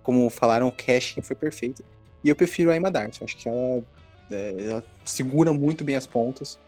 Como 0.02 0.28
falaram, 0.30 0.68
o 0.68 0.72
casting 0.72 1.22
foi 1.22 1.36
perfeito. 1.36 1.84
E 2.24 2.28
eu 2.28 2.36
prefiro 2.36 2.70
a 2.70 2.76
Emma 2.76 2.90
Darcy, 2.90 3.22
acho 3.24 3.36
que 3.36 3.48
ela, 3.48 3.82
é, 4.30 4.54
ela 4.58 4.84
segura 5.04 5.52
muito 5.52 5.84
bem 5.84 5.96
as 5.96 6.06
pontas 6.06 6.58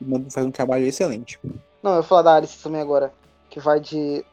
e 0.00 0.30
faz 0.30 0.46
um 0.46 0.50
trabalho 0.50 0.86
excelente. 0.86 1.38
Não, 1.82 1.92
eu 1.92 1.96
vou 1.96 2.02
falar 2.02 2.22
da 2.22 2.34
Alice 2.36 2.62
também 2.62 2.80
agora, 2.80 3.12
que 3.50 3.60
vai 3.60 3.80
de 3.80 4.24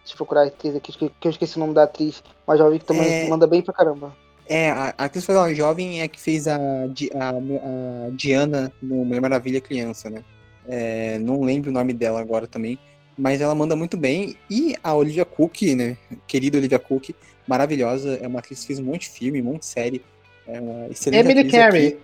Deixa 0.00 0.14
eu 0.14 0.16
procurar 0.16 0.42
a 0.42 0.46
atriz 0.46 0.74
aqui, 0.74 0.92
que 0.92 1.28
eu 1.28 1.30
esqueci 1.30 1.56
o 1.56 1.60
nome 1.60 1.74
da 1.74 1.84
atriz. 1.84 2.22
Uma 2.46 2.56
jovem 2.56 2.78
que 2.78 2.84
também 2.84 3.26
é... 3.26 3.28
manda 3.28 3.46
bem 3.46 3.62
pra 3.62 3.72
caramba. 3.72 4.16
É, 4.46 4.70
a, 4.70 4.94
a 4.98 5.04
atriz 5.04 5.24
foi 5.24 5.36
uma 5.36 5.54
jovem 5.54 6.00
é 6.00 6.08
que 6.08 6.20
fez 6.20 6.48
a, 6.48 6.56
a, 6.56 7.28
a 7.28 8.10
Diana 8.12 8.72
no 8.82 9.04
Mulher 9.04 9.20
Maravilha 9.20 9.60
criança, 9.60 10.10
né? 10.10 10.24
É, 10.66 11.18
não 11.18 11.42
lembro 11.42 11.70
o 11.70 11.72
nome 11.72 11.92
dela 11.92 12.20
agora 12.20 12.46
também, 12.46 12.78
mas 13.20 13.40
ela 13.42 13.54
manda 13.54 13.76
muito 13.76 13.96
bem. 13.98 14.34
E 14.48 14.74
a 14.82 14.94
Olivia 14.94 15.26
Cook, 15.26 15.62
né? 15.76 15.96
Querida 16.26 16.56
Olivia 16.56 16.78
Cook, 16.78 17.10
maravilhosa. 17.46 18.18
É 18.22 18.26
uma 18.26 18.38
atriz 18.38 18.60
que 18.60 18.68
fez 18.68 18.78
um 18.78 18.84
monte 18.84 19.02
de 19.02 19.10
filme, 19.10 19.42
um 19.42 19.44
monte 19.44 19.60
de 19.60 19.66
série. 19.66 20.02
É 20.46 20.58
uma 20.58 20.88
excelente 20.88 21.30
Emily 21.30 21.50
Carey. 21.50 21.98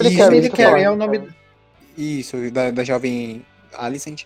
Emily 0.00 0.50
Carey 0.50 0.82
é 0.82 0.90
o 0.90 0.96
nome. 0.96 1.28
Isso, 1.96 2.50
da, 2.50 2.72
da 2.72 2.82
jovem 2.82 3.46
Alicent. 3.72 4.24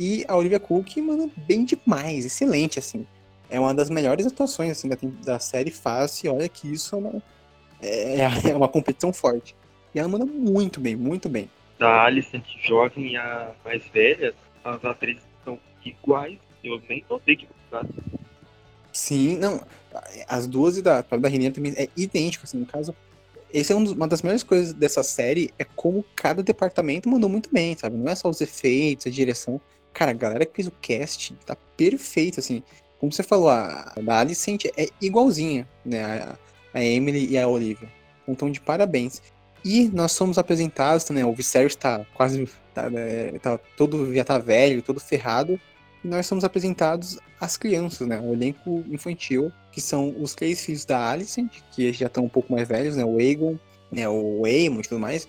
E 0.00 0.24
a 0.26 0.34
Olivia 0.36 0.58
Cook 0.58 0.96
manda 0.98 1.28
bem 1.36 1.64
demais, 1.64 2.24
excelente, 2.24 2.78
assim. 2.78 3.06
É 3.50 3.60
uma 3.60 3.74
das 3.74 3.90
melhores 3.90 4.26
atuações 4.26 4.70
assim, 4.70 4.88
da, 4.88 4.96
da 5.22 5.38
série 5.38 5.70
fácil. 5.70 6.34
Olha 6.34 6.48
que 6.48 6.72
isso 6.72 6.94
é 6.94 6.98
uma, 6.98 7.22
é, 7.82 8.50
é 8.50 8.56
uma 8.56 8.68
competição 8.68 9.12
forte. 9.12 9.54
E 9.94 9.98
ela 9.98 10.08
manda 10.08 10.24
muito 10.24 10.80
bem, 10.80 10.96
muito 10.96 11.28
bem. 11.28 11.50
Da 11.78 12.04
Alicent 12.04 12.44
jovem 12.62 13.12
e 13.12 13.16
a 13.16 13.52
mais 13.64 13.82
velha, 13.92 14.34
as 14.64 14.84
atrizes 14.84 15.22
iguais. 15.84 16.38
Eu 16.62 16.80
nem 16.88 17.04
notei 17.08 17.36
que 17.36 17.48
Sim, 18.92 19.38
não. 19.38 19.60
As 20.28 20.46
duas 20.46 20.76
e 20.76 20.82
da, 20.82 21.02
da 21.02 21.28
Renina 21.28 21.54
também 21.54 21.72
é 21.76 21.88
idêntico, 21.96 22.44
assim, 22.44 22.58
no 22.58 22.66
caso. 22.66 22.94
Essa 23.52 23.72
é 23.72 23.76
um 23.76 23.92
uma 23.92 24.06
das 24.06 24.22
melhores 24.22 24.42
coisas 24.42 24.72
dessa 24.74 25.02
série, 25.02 25.50
é 25.58 25.64
como 25.64 26.04
cada 26.14 26.42
departamento 26.42 27.08
mandou 27.08 27.30
muito 27.30 27.48
bem, 27.50 27.76
sabe? 27.76 27.96
Não 27.96 28.10
é 28.10 28.14
só 28.14 28.28
os 28.28 28.40
efeitos, 28.40 29.06
a 29.06 29.10
direção. 29.10 29.60
Cara, 29.92 30.10
a 30.10 30.14
galera 30.14 30.44
que 30.44 30.54
fez 30.54 30.68
o 30.68 30.72
cast 30.82 31.34
tá 31.46 31.56
perfeito, 31.76 32.40
assim. 32.40 32.62
Como 32.98 33.12
você 33.12 33.22
falou, 33.22 33.48
a, 33.48 33.94
a 34.06 34.18
Alicent 34.18 34.66
é 34.76 34.88
igualzinha, 35.00 35.66
né? 35.84 36.04
A, 36.04 36.38
a 36.74 36.84
Emily 36.84 37.26
e 37.30 37.38
a 37.38 37.48
Olivia. 37.48 37.88
Então, 38.26 38.50
de 38.50 38.60
parabéns. 38.60 39.22
E 39.64 39.88
nós 39.88 40.12
somos 40.12 40.38
apresentados 40.38 41.04
também, 41.04 41.24
o 41.24 41.32
Viserys 41.32 41.76
tá 41.76 42.04
quase. 42.14 42.48
Tá, 42.74 42.88
é, 42.94 43.38
tá, 43.40 43.58
todo, 43.76 44.14
já 44.14 44.24
tá 44.24 44.38
velho, 44.38 44.82
todo 44.82 45.00
ferrado. 45.00 45.60
E 46.04 46.08
nós 46.08 46.26
somos 46.26 46.44
apresentados 46.44 47.18
as 47.40 47.56
crianças, 47.56 48.06
né? 48.06 48.20
O 48.20 48.32
elenco 48.32 48.84
infantil, 48.88 49.52
que 49.72 49.80
são 49.80 50.14
os 50.20 50.34
três 50.34 50.64
filhos 50.64 50.84
da 50.84 51.10
Alicent, 51.10 51.50
que 51.72 51.92
já 51.92 52.06
estão 52.06 52.24
um 52.24 52.28
pouco 52.28 52.52
mais 52.52 52.68
velhos, 52.68 52.96
né? 52.96 53.04
O 53.04 53.18
Aegon, 53.18 53.58
né? 53.90 54.08
o 54.08 54.44
Aemon 54.44 54.80
e 54.80 54.82
tudo 54.82 55.00
mais 55.00 55.28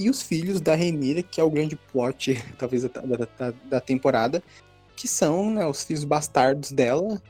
e 0.00 0.08
os 0.08 0.22
filhos 0.22 0.62
da 0.62 0.74
Renira, 0.74 1.22
que 1.22 1.38
é 1.38 1.44
o 1.44 1.50
grande 1.50 1.76
plot, 1.76 2.42
talvez, 2.56 2.82
da, 2.84 3.02
da, 3.02 3.54
da 3.66 3.80
temporada, 3.82 4.42
que 4.96 5.06
são 5.06 5.50
né, 5.50 5.66
os 5.66 5.84
filhos 5.84 6.04
bastardos 6.04 6.72
dela. 6.72 7.20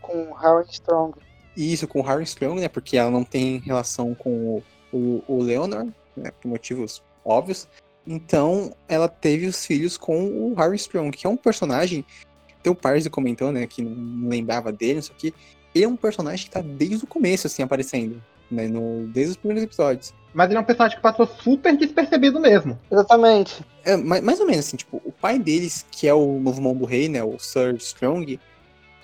Com 0.00 0.32
Harry 0.34 0.64
Strong. 0.70 1.18
Isso, 1.56 1.88
com 1.88 2.00
Harry 2.00 2.22
Strong, 2.22 2.60
né? 2.60 2.68
Porque 2.68 2.96
ela 2.96 3.10
não 3.10 3.24
tem 3.24 3.58
relação 3.58 4.14
com 4.14 4.30
o, 4.30 4.62
o, 4.92 5.22
o 5.26 5.42
Leonor, 5.42 5.86
né, 6.16 6.30
por 6.40 6.48
motivos 6.48 7.02
óbvios. 7.24 7.68
Então, 8.06 8.74
ela 8.88 9.08
teve 9.08 9.46
os 9.46 9.64
filhos 9.64 9.96
com 9.96 10.26
o 10.26 10.54
Harry 10.54 10.76
Strong, 10.76 11.16
que 11.16 11.26
é 11.26 11.30
um 11.30 11.36
personagem. 11.36 12.04
Tem 12.62 12.72
o 12.72 12.74
Parse 12.74 13.08
comentou, 13.08 13.50
né? 13.52 13.66
Que 13.66 13.82
não 13.82 14.28
lembrava 14.28 14.72
dele, 14.72 14.98
isso 14.98 15.12
aqui. 15.12 15.34
Ele 15.74 15.84
é 15.84 15.88
um 15.88 15.96
personagem 15.96 16.44
que 16.44 16.50
tá 16.50 16.60
desde 16.60 17.04
o 17.04 17.06
começo, 17.06 17.46
assim, 17.46 17.62
aparecendo. 17.62 18.22
Né, 18.50 18.68
no, 18.68 19.06
desde 19.06 19.30
os 19.30 19.36
primeiros 19.38 19.64
episódios. 19.64 20.12
Mas 20.34 20.50
ele 20.50 20.58
é 20.58 20.60
um 20.60 20.64
personagem 20.64 20.96
que 20.96 21.02
passou 21.02 21.26
super 21.26 21.74
despercebido 21.74 22.38
mesmo. 22.38 22.78
Exatamente. 22.90 23.64
É, 23.82 23.96
mais, 23.96 24.22
mais 24.22 24.40
ou 24.40 24.46
menos 24.46 24.66
assim, 24.66 24.76
tipo, 24.76 25.00
o 25.04 25.10
pai 25.10 25.38
deles, 25.38 25.86
que 25.90 26.06
é 26.06 26.12
o 26.12 26.38
novo 26.38 26.60
mão 26.60 26.76
do 26.76 26.84
rei, 26.84 27.08
né? 27.08 27.24
O 27.24 27.38
Sir 27.38 27.74
Strong, 27.76 28.38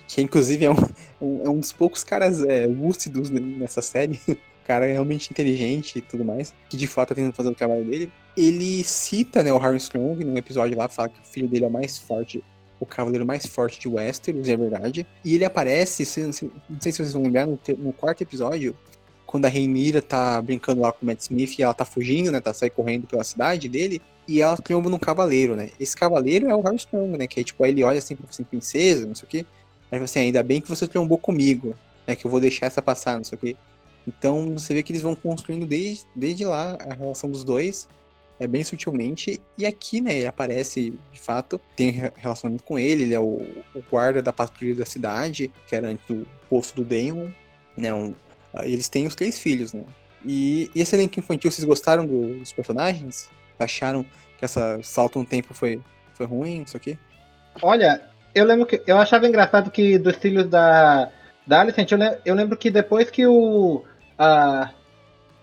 que 0.07 0.21
inclusive 0.21 0.65
é 0.65 0.71
um, 0.71 0.75
um, 1.19 1.45
é 1.45 1.49
um 1.49 1.59
dos 1.59 1.71
poucos 1.71 2.03
caras 2.03 2.43
é, 2.43 2.67
lúcidos 2.67 3.31
nessa 3.31 3.81
série. 3.81 4.19
Cara 4.69 4.85
é 4.85 4.91
realmente 4.91 5.31
inteligente 5.31 5.97
e 5.97 6.01
tudo 6.01 6.23
mais, 6.23 6.53
que 6.69 6.77
de 6.77 6.85
fato 6.85 7.09
tá 7.09 7.15
tentando 7.15 7.33
fazer 7.33 7.49
o 7.49 7.55
trabalho 7.55 7.83
dele. 7.83 8.11
Ele 8.37 8.83
cita, 8.83 9.41
né, 9.41 9.51
o 9.51 9.57
Harry 9.57 9.77
Strong 9.77 10.23
num 10.23 10.37
episódio 10.37 10.77
lá, 10.77 10.87
fala 10.87 11.09
que 11.09 11.19
o 11.19 11.23
filho 11.25 11.47
dele 11.47 11.65
é 11.65 11.67
o 11.67 11.71
mais 11.71 11.97
forte, 11.97 12.43
o 12.79 12.85
cavaleiro 12.85 13.25
mais 13.25 13.47
forte 13.47 13.79
de 13.79 13.87
Westeros, 13.87 14.47
é 14.47 14.55
verdade. 14.55 15.07
E 15.25 15.33
ele 15.33 15.43
aparece, 15.43 16.03
não 16.21 16.31
sei, 16.31 16.51
não 16.69 16.79
sei 16.79 16.91
se 16.91 16.99
vocês 16.99 17.13
vão 17.13 17.23
lembrar, 17.23 17.47
no, 17.47 17.59
no 17.79 17.91
quarto 17.91 18.21
episódio, 18.21 18.77
quando 19.25 19.45
a 19.45 19.49
Reinira 19.49 20.03
tá 20.03 20.39
brincando 20.39 20.81
lá 20.81 20.91
com 20.91 21.03
o 21.03 21.07
Matt 21.07 21.21
Smith 21.21 21.57
e 21.57 21.63
ela 21.63 21.73
tá 21.73 21.83
fugindo, 21.83 22.31
né? 22.31 22.39
Tá 22.39 22.53
saindo 22.53 22.73
correndo 22.73 23.07
pela 23.07 23.23
cidade 23.23 23.67
dele. 23.67 23.99
E 24.27 24.39
ela 24.39 24.55
tromba 24.55 24.87
num 24.87 24.99
cavaleiro, 24.99 25.55
né? 25.55 25.71
Esse 25.79 25.97
cavaleiro 25.97 26.47
é 26.47 26.55
o 26.55 26.61
Harry 26.61 26.75
Strong, 26.75 27.17
né? 27.17 27.25
Que 27.25 27.39
é 27.39 27.43
tipo, 27.43 27.63
aí 27.63 27.71
ele 27.71 27.83
olha 27.83 27.97
assim 27.97 28.15
assim, 28.29 28.43
princesa, 28.43 29.07
não 29.07 29.15
sei 29.15 29.25
o 29.25 29.29
quê. 29.29 29.45
Aí 29.91 29.99
assim, 29.99 30.19
ainda 30.19 30.43
bem 30.43 30.61
que 30.61 30.69
você 30.69 30.87
trombou 30.87 31.17
comigo, 31.17 31.75
né? 32.05 32.15
Que 32.15 32.27
eu 32.27 32.29
vou 32.29 32.39
deixar 32.39 32.67
essa 32.67 32.83
passar, 32.83 33.17
não 33.17 33.23
sei 33.23 33.35
o 33.35 33.39
quê. 33.39 33.55
Então 34.07 34.53
você 34.53 34.73
vê 34.73 34.83
que 34.83 34.91
eles 34.91 35.01
vão 35.01 35.15
construindo 35.15 35.65
desde, 35.65 36.05
desde 36.15 36.45
lá 36.45 36.77
a 36.79 36.93
relação 36.93 37.29
dos 37.29 37.43
dois. 37.43 37.87
É 38.39 38.47
bem 38.47 38.63
sutilmente. 38.63 39.41
E 39.57 39.65
aqui, 39.65 39.99
né, 39.99 40.19
ele 40.19 40.27
aparece, 40.27 40.97
de 41.11 41.19
fato, 41.19 41.59
tem 41.75 41.91
relacionamento 42.15 42.63
com 42.63 42.79
ele, 42.79 43.03
ele 43.03 43.13
é 43.13 43.19
o, 43.19 43.41
o 43.75 43.83
guarda 43.91 44.21
da 44.21 44.31
patrulha 44.31 44.75
da 44.75 44.85
cidade, 44.85 45.51
que 45.67 45.75
era 45.75 45.89
antes 45.89 46.05
do 46.07 46.25
posto 46.49 46.77
do 46.77 46.85
Daemon, 46.85 47.29
né? 47.75 47.93
Um, 47.93 48.15
eles 48.63 48.87
têm 48.87 49.05
os 49.05 49.13
três 49.13 49.37
filhos, 49.37 49.73
né? 49.73 49.83
E, 50.25 50.71
e 50.73 50.81
esse 50.81 50.95
elenco 50.95 51.19
infantil, 51.19 51.51
vocês 51.51 51.65
gostaram 51.65 52.05
do- 52.05 52.39
dos 52.39 52.53
personagens? 52.53 53.29
Acharam 53.59 54.05
que 54.37 54.45
essa 54.45 54.79
salto 54.83 55.19
no 55.19 55.25
tempo 55.25 55.53
foi, 55.53 55.81
foi 56.13 56.25
ruim, 56.25 56.63
isso 56.63 56.77
aqui? 56.77 56.97
Olha, 57.61 58.01
eu 58.33 58.45
lembro 58.45 58.65
que 58.65 58.81
eu 58.87 58.97
achava 58.97 59.27
engraçado 59.27 59.69
que 59.69 59.97
dos 59.97 60.15
filhos 60.15 60.47
da 60.47 61.11
da 61.49 61.61
Alicent, 61.61 61.91
eu, 61.91 61.97
le- 61.97 62.17
eu 62.23 62.35
lembro 62.35 62.55
que 62.55 62.69
depois 62.69 63.09
que 63.09 63.25
o 63.25 63.83
a 64.17 64.69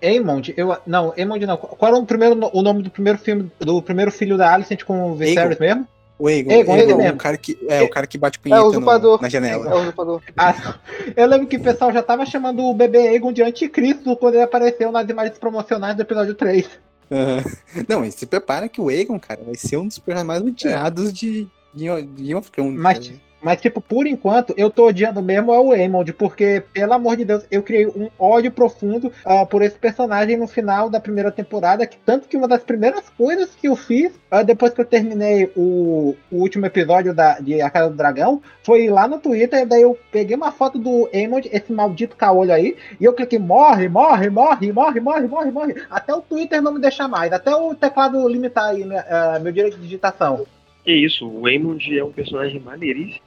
Aemond, 0.03 0.55
eu 0.57 0.77
não, 0.87 1.13
Aemond 1.17 1.45
não. 1.47 1.57
Qual 1.57 1.91
era 1.93 2.01
o 2.01 2.07
primeiro 2.07 2.39
o 2.53 2.63
nome 2.63 2.83
do 2.83 2.91
primeiro 2.91 3.19
filme 3.19 3.51
do 3.59 3.83
primeiro 3.83 4.11
filho 4.13 4.37
da 4.39 4.53
Alicent 4.53 4.85
com 4.85 5.11
o 5.11 5.15
Viserys 5.17 5.59
mesmo? 5.59 5.87
O 6.19 6.31
Egon, 6.31 6.51
Egon, 6.51 6.77
Egon, 6.79 7.01
ele 7.03 7.11
o 7.11 7.17
cara 7.17 7.37
que, 7.37 7.59
é, 7.69 7.83
o 7.83 7.91
cara 7.91 8.07
que 8.07 8.17
bate 8.17 8.39
É 8.39 8.43
punheta 8.43 8.63
o 8.63 8.81
no- 8.81 9.19
na 9.21 9.29
janela. 9.29 9.69
É 9.71 9.75
o 9.75 9.81
usurpador. 9.83 10.23
Ah, 10.37 10.77
eu 11.15 11.27
lembro 11.27 11.47
que 11.47 11.57
o 11.57 11.61
pessoal 11.63 11.93
já 11.93 12.03
tava 12.03 12.25
chamando 12.25 12.63
o 12.65 12.73
bebê 12.73 13.09
Aegon 13.09 13.33
de 13.33 13.43
anticristo 13.43 14.17
quando 14.17 14.35
ele 14.35 14.43
apareceu 14.45 14.91
nas 14.93 15.07
imagens 15.09 15.39
promocionais 15.39 15.95
do 15.97 16.03
episódio 16.03 16.35
3. 16.35 16.69
Aham. 17.11 17.43
Não, 17.89 18.05
e 18.05 18.11
se 18.13 18.25
prepara 18.27 18.69
que 18.69 18.81
o 18.81 18.91
Egon, 18.91 19.19
cara, 19.21 19.41
vai 19.45 19.55
ser 19.57 19.77
um 19.77 19.87
dos 19.89 19.99
personagens 19.99 20.27
mais 20.27 20.43
odiados 20.43 21.13
de, 21.13 21.47
de, 21.75 21.85
de 21.85 22.03
Game 22.23 22.35
of 22.37 22.51
Thrones. 22.51 22.79
Mas- 22.81 22.99
cara. 23.09 23.21
Mas, 23.47 23.61
tipo, 23.61 23.81
por 23.81 24.09
enquanto, 24.09 24.53
eu 24.57 24.69
tô 24.69 24.89
odiando 24.89 25.23
mesmo 25.23 25.55
é 25.55 25.61
o 25.61 25.71
Aemond, 25.71 26.13
porque, 26.15 26.65
pelo 26.73 26.95
amor 26.95 27.17
de 27.17 27.25
Deus, 27.25 27.47
eu 27.49 27.63
criei 27.63 27.87
um 27.87 28.11
ódio 28.19 28.51
profundo 28.51 29.13
ah, 29.25 29.47
por 29.47 29.63
esse 29.63 29.79
personagem 29.79 30.37
no 30.37 30.49
final 30.49 30.91
da 30.91 30.99
primeira 30.99 31.31
temporada, 31.31 31.87
que 31.87 31.97
tanto 31.97 32.27
que 32.27 32.37
uma 32.37 32.49
das 32.49 32.65
primeiras 32.65 33.09
coisas 33.11 33.55
que 33.55 33.69
eu 33.69 33.77
fiz, 33.77 34.11
ah, 34.29 34.43
depois 34.43 34.73
que 34.75 34.81
eu 34.81 34.85
terminei 34.85 35.49
o, 35.55 36.17
o 36.29 36.39
último 36.39 36.67
episódio 36.67 37.15
da, 37.15 37.39
de 37.39 37.63
A 37.63 37.71
Casa 37.71 37.89
do 37.89 37.97
Dragão, 37.97 38.43
foi 38.65 38.87
ir 38.87 38.91
lá 38.91 39.07
no 39.07 39.21
Twitter, 39.21 39.61
e 39.61 39.65
daí 39.65 39.83
eu 39.83 39.97
peguei 40.11 40.35
uma 40.35 40.51
foto 40.51 40.77
do 40.77 41.09
Aemond, 41.15 41.49
esse 41.53 41.73
maldito 41.73 42.17
caolho 42.17 42.53
aí, 42.53 42.77
e 43.01 43.05
eu 43.05 43.13
cliquei, 43.13 43.39
morre, 43.39 43.89
morre, 43.89 44.29
morre, 44.29 44.73
morre, 44.73 44.99
morre, 44.99 45.29
morre, 45.29 45.51
morre, 45.53 45.75
até 45.89 46.13
o 46.13 46.21
Twitter 46.21 46.61
não 46.61 46.75
me 46.75 46.81
deixa 46.81 47.07
mais, 47.07 47.33
até 47.33 47.55
o 47.55 47.77
teclado 47.77 48.29
limitar 48.29 48.71
aí 48.71 48.83
ah, 49.09 49.39
meu 49.41 49.53
direito 49.53 49.77
de 49.77 49.85
digitação. 49.85 50.45
Que 50.87 50.93
isso, 50.93 51.29
o 51.29 51.43
Waymond 51.43 51.99
é 51.99 52.05
um 52.05 52.13
personagem 52.13 52.61
maneiríssimo, 52.61 53.26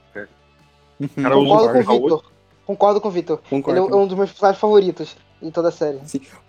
cara. 1.16 1.38
Uhum, 1.38 1.48
cara 1.50 1.64
Concordo 1.66 1.86
com 1.86 1.92
o. 1.94 2.00
Victor. 2.00 2.24
Concordo 2.66 3.02
com 3.02 3.08
o 3.08 3.12
Victor. 3.12 3.40
Ele 3.52 3.62
Concordo. 3.62 3.94
é 3.94 3.96
um 3.96 4.08
dos 4.08 4.18
meus 4.18 4.30
personagens 4.30 4.60
favoritos 4.62 5.18
em 5.42 5.50
toda 5.50 5.70
a 5.70 5.72
série. 5.72 6.00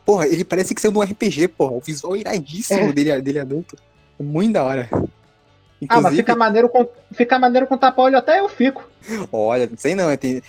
Porra, 0.04 0.26
ele 0.26 0.44
parece 0.44 0.74
que 0.74 0.80
saiu 0.80 0.92
de 0.92 0.98
um 0.98 1.02
RPG, 1.02 1.48
porra. 1.48 1.72
O 1.72 1.80
visual 1.80 2.16
iradíssimo 2.16 2.80
É. 2.80 2.92
dele, 2.92 3.20
dele 3.22 3.38
adulto. 3.38 3.76
É 4.18 4.22
Muito 4.22 4.52
da 4.52 4.64
hora. 4.64 4.88
Ah, 4.92 4.98
mas 4.98 5.98
Inclusive, 5.98 6.16
fica 6.16 6.36
maneiro 6.36 6.68
com, 6.68 6.86
fica 7.14 7.38
maneiro 7.38 7.66
com 7.66 7.78
tapa-olho 7.78 8.18
até 8.18 8.38
eu 8.38 8.50
fico. 8.50 8.86
olha, 9.32 9.66
não 9.66 9.78
sei 9.78 9.94
não, 9.94 10.10
é, 10.10 10.16
tem- 10.18 10.42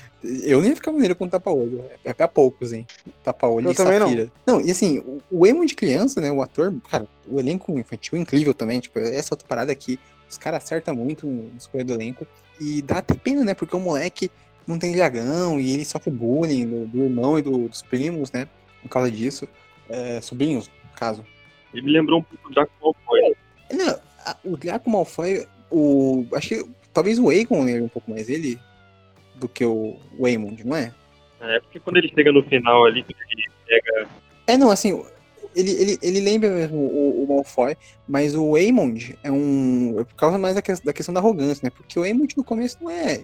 eu 0.44 0.60
nem 0.60 0.72
ia 0.72 0.76
ficar 0.76 0.92
maneiro 0.92 1.16
com 1.16 1.26
tapa-olho. 1.26 1.86
É 2.04 2.12
pra 2.14 2.28
poucos, 2.28 2.74
hein? 2.74 2.86
Tapa-olho 3.24 3.68
Eu 3.68 3.72
e 3.72 3.76
também 3.76 3.98
não. 3.98 4.08
Safira. 4.10 4.32
Não. 4.46 4.60
e 4.60 4.70
assim, 4.72 5.00
o, 5.00 5.22
o 5.32 5.48
emo 5.48 5.66
de 5.66 5.74
criança, 5.74 6.20
né? 6.20 6.30
O 6.34 6.42
ator, 6.42 6.74
cara, 6.90 7.08
o 7.26 7.40
elenco 7.40 7.72
infantil 7.80 8.18
é 8.18 8.22
incrível 8.22 8.54
também. 8.54 8.82
Tipo, 8.82 9.00
essa 9.00 9.34
outra 9.34 9.48
parada 9.48 9.72
aqui, 9.72 9.98
os 10.32 10.38
caras 10.38 10.64
acertam 10.64 10.96
muito 10.96 11.28
no 11.28 11.52
escolha 11.58 11.84
do 11.84 11.94
elenco. 11.94 12.26
E 12.60 12.82
dá 12.82 12.98
até 13.00 13.14
pena, 13.14 13.44
né? 13.44 13.54
Porque 13.54 13.76
o 13.76 13.80
moleque 13.80 14.32
não 14.66 14.80
tem 14.80 14.94
dragão 14.94 15.60
e 15.60 15.74
ele 15.74 15.84
sofre 15.86 16.10
bullying 16.12 16.68
do, 16.68 16.88
do 16.88 17.04
irmão 17.04 17.38
e 17.38 17.42
do- 17.42 17.68
dos 17.68 17.82
primos, 17.82 18.32
né? 18.32 18.48
Por 18.82 18.90
causa 18.90 19.12
disso. 19.12 19.48
É, 19.90 20.22
sobrinhos, 20.22 20.68
no 20.86 20.92
caso. 20.98 21.26
Ele 21.74 21.82
me 21.84 21.92
lembrou 21.92 22.20
um 22.20 22.24
pouco 22.24 22.48
do 22.48 22.54
Draco 22.54 22.72
Malfoy. 22.82 23.36
Não, 23.74 24.00
a- 24.26 24.38
o 24.44 24.56
Draco 24.58 24.90
Malfoy, 24.90 25.46
o. 25.70 26.26
Acho 26.34 26.50
que 26.50 26.66
talvez 26.94 27.20
o 27.20 27.30
Aegon 27.30 27.64
lembre 27.64 27.82
um 27.84 27.88
pouco 27.90 28.10
mais 28.10 28.30
ele 28.30 28.60
do 29.36 29.50
que 29.50 29.66
o, 29.66 29.98
o 30.18 30.26
Aemond, 30.26 30.64
não 30.66 30.78
é? 30.78 30.94
É 31.42 31.60
porque 31.60 31.80
quando 31.80 31.98
ele 31.98 32.10
chega 32.16 32.32
no 32.32 32.44
final 32.44 32.86
ali, 32.86 33.00
ele 33.10 33.46
pega. 33.68 34.08
É, 34.48 34.56
não, 34.58 34.70
assim, 34.70 35.04
ele, 35.56 35.72
ele, 35.72 36.00
ele 36.02 36.20
lembra 36.20 36.50
mesmo 36.50 36.78
o, 36.78 37.24
o 37.24 37.28
Malfoy, 37.28 37.76
mas 38.08 38.36
o 38.36 38.56
Aemond 38.56 39.18
é 39.24 39.32
um. 39.32 40.00
É 40.00 40.04
por 40.04 40.16
causa 40.16 40.38
mais 40.38 40.56
da, 40.56 40.62
que- 40.62 40.84
da 40.84 40.94
questão 40.94 41.14
da 41.14 41.20
arrogância, 41.20 41.62
né? 41.64 41.70
Porque 41.70 42.00
o 42.00 42.04
Aemond 42.04 42.34
no 42.38 42.44
começo 42.44 42.78
não 42.82 42.90
é. 42.90 43.24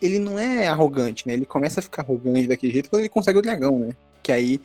Ele 0.00 0.18
não 0.18 0.38
é 0.38 0.66
arrogante, 0.66 1.26
né? 1.26 1.34
Ele 1.34 1.44
começa 1.44 1.80
a 1.80 1.82
ficar 1.82 2.02
arrogante 2.02 2.46
daquele 2.48 2.72
jeito 2.72 2.88
quando 2.88 3.00
ele 3.00 3.08
consegue 3.10 3.38
o 3.38 3.42
dragão, 3.42 3.78
né? 3.78 3.90
Que 4.22 4.32
aí 4.32 4.60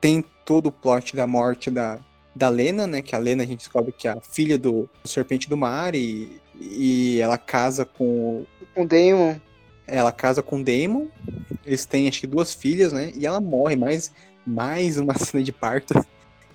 tem 0.00 0.24
todo 0.44 0.66
o 0.66 0.72
plot 0.72 1.14
da 1.14 1.26
morte 1.26 1.70
da, 1.70 2.00
da 2.34 2.48
Lena, 2.48 2.86
né? 2.86 3.00
Que 3.00 3.14
a 3.14 3.18
Lena 3.18 3.44
a 3.44 3.46
gente 3.46 3.58
descobre 3.60 3.92
que 3.92 4.08
é 4.08 4.12
a 4.12 4.20
filha 4.20 4.58
do, 4.58 4.88
do 5.02 5.08
Serpente 5.08 5.48
do 5.48 5.56
Mar 5.56 5.94
e, 5.94 6.40
e 6.60 7.20
ela 7.20 7.38
casa 7.38 7.84
com 7.84 8.44
Com 8.74 8.82
o 8.82 8.86
Damon. 8.88 9.36
ela 9.86 10.10
casa 10.10 10.42
com 10.42 10.60
o 10.60 10.64
Damon, 10.64 11.06
eles 11.64 11.86
têm 11.86 12.08
acho 12.08 12.20
que 12.20 12.26
duas 12.26 12.52
filhas, 12.52 12.92
né? 12.92 13.12
E 13.14 13.24
ela 13.24 13.40
morre, 13.40 13.76
mais, 13.76 14.12
mais 14.48 14.96
uma 14.98 15.14
cena 15.18 15.42
de 15.42 15.52
parto. 15.52 15.96
A 15.96 16.02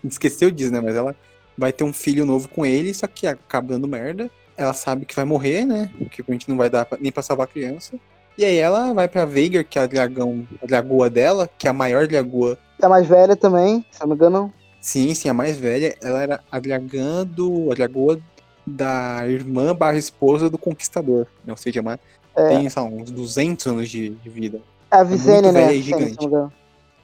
gente 0.03 0.11
esqueceu 0.13 0.49
disso, 0.51 0.71
né? 0.71 0.81
Mas 0.81 0.95
ela 0.95 1.15
vai 1.57 1.71
ter 1.71 1.83
um 1.83 1.93
filho 1.93 2.25
novo 2.25 2.47
com 2.49 2.65
ele, 2.65 2.93
só 2.93 3.07
que 3.07 3.27
acaba 3.27 3.69
dando 3.69 3.87
merda. 3.87 4.29
Ela 4.57 4.73
sabe 4.73 5.05
que 5.05 5.15
vai 5.15 5.25
morrer, 5.25 5.65
né? 5.65 5.89
Que 6.11 6.23
a 6.27 6.31
gente 6.31 6.49
não 6.49 6.57
vai 6.57 6.69
dar 6.69 6.85
pra- 6.85 6.97
nem 6.99 7.11
pra 7.11 7.23
salvar 7.23 7.45
a 7.45 7.49
criança. 7.49 7.95
E 8.37 8.43
aí 8.43 8.57
ela 8.57 8.93
vai 8.93 9.07
pra 9.07 9.25
Veigar, 9.25 9.63
que 9.63 9.77
é 9.77 9.83
a 9.83 9.87
dragão, 9.87 10.47
a 10.61 10.65
dragoa 10.65 11.09
dela, 11.09 11.47
que 11.57 11.67
é 11.67 11.69
a 11.69 11.73
maior 11.73 12.07
dragoa. 12.07 12.57
É 12.81 12.85
a 12.85 12.89
mais 12.89 13.07
velha 13.07 13.35
também, 13.35 13.85
se 13.91 13.99
não 14.01 14.07
me 14.07 14.15
engano. 14.15 14.51
Sim, 14.81 15.13
sim, 15.13 15.29
a 15.29 15.33
mais 15.33 15.55
velha. 15.57 15.95
Ela 16.01 16.21
era 16.23 16.39
a 16.51 16.59
dragã 16.59 17.23
do. 17.25 17.71
a 17.71 17.75
dragoa 17.75 18.19
da 18.65 19.27
irmã 19.27 19.75
barra 19.75 19.97
esposa 19.97 20.49
do 20.49 20.57
Conquistador. 20.57 21.27
né? 21.45 21.51
Ou 21.53 21.57
seja, 21.57 21.81
uma, 21.81 21.99
É, 22.35 22.47
tem, 22.49 22.69
sei 22.69 22.81
lá, 22.81 22.87
uns 22.87 23.11
200 23.11 23.65
anos 23.67 23.89
de, 23.89 24.09
de 24.09 24.29
vida. 24.29 24.59
é 24.91 24.95
a 24.97 25.03
Visenya, 25.03 25.41
muito 25.43 25.53
né? 25.53 25.65
velha 25.67 25.75
e 25.77 25.81
gigante. 25.81 26.25
engano. 26.25 26.51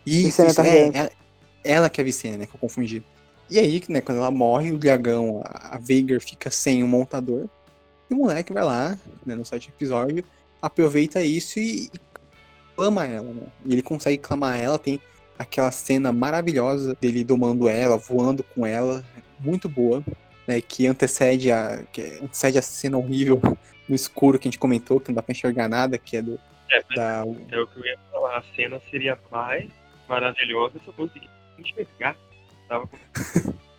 Isso, 0.09 0.45
isso, 0.45 0.61
é, 0.61 0.91
ela, 0.93 1.11
ela 1.63 1.89
que 1.89 2.01
é 2.01 2.03
a 2.03 2.05
Vicênia, 2.05 2.37
né? 2.37 2.45
Que 2.45 2.55
eu 2.55 2.59
confundi. 2.59 3.03
E 3.49 3.57
aí, 3.57 3.83
né, 3.89 3.99
quando 3.99 4.19
ela 4.19 4.29
morre, 4.29 4.71
o 4.71 4.77
dragão, 4.77 5.41
a, 5.43 5.75
a 5.75 5.77
Veigar 5.79 6.21
fica 6.21 6.51
sem 6.51 6.83
o 6.83 6.87
montador. 6.87 7.47
E 8.09 8.13
o 8.13 8.17
moleque 8.17 8.53
vai 8.53 8.63
lá, 8.63 8.97
né, 9.25 9.35
no 9.35 9.45
sétimo 9.45 9.73
episódio, 9.75 10.23
aproveita 10.61 11.21
isso 11.21 11.59
e, 11.59 11.85
e 11.85 11.91
clama 12.75 13.05
ela, 13.05 13.33
né? 13.33 13.43
E 13.65 13.73
ele 13.73 13.81
consegue 13.81 14.17
clamar 14.17 14.59
ela, 14.59 14.79
tem 14.79 14.99
aquela 15.37 15.71
cena 15.71 16.11
maravilhosa 16.11 16.95
dele 16.99 17.23
domando 17.23 17.67
ela, 17.67 17.97
voando 17.97 18.43
com 18.43 18.65
ela, 18.65 19.03
muito 19.39 19.67
boa, 19.67 20.03
né? 20.47 20.61
Que 20.61 20.85
antecede 20.87 21.51
a, 21.51 21.83
que 21.91 22.19
antecede 22.21 22.57
a 22.57 22.61
cena 22.61 22.97
horrível 22.97 23.41
no 23.87 23.95
escuro 23.95 24.37
que 24.37 24.47
a 24.47 24.51
gente 24.51 24.59
comentou, 24.59 24.99
que 24.99 25.09
não 25.09 25.15
dá 25.15 25.23
pra 25.23 25.31
enxergar 25.31 25.67
nada, 25.67 25.97
que 25.97 26.17
é 26.17 26.21
do. 26.21 26.39
É, 26.71 26.83
Da, 26.95 27.23
é 27.51 27.59
o 27.59 27.67
que 27.67 27.79
eu 27.79 27.85
ia 27.85 27.97
falar. 28.11 28.37
A 28.37 28.43
cena 28.55 28.79
seria 28.91 29.17
mais 29.31 29.69
maravilhosa 30.09 30.81
eu 30.85 30.93
conseguisse 30.93 31.29
enxergar. 31.57 32.17
Tava 32.67 32.87
com 32.87 32.97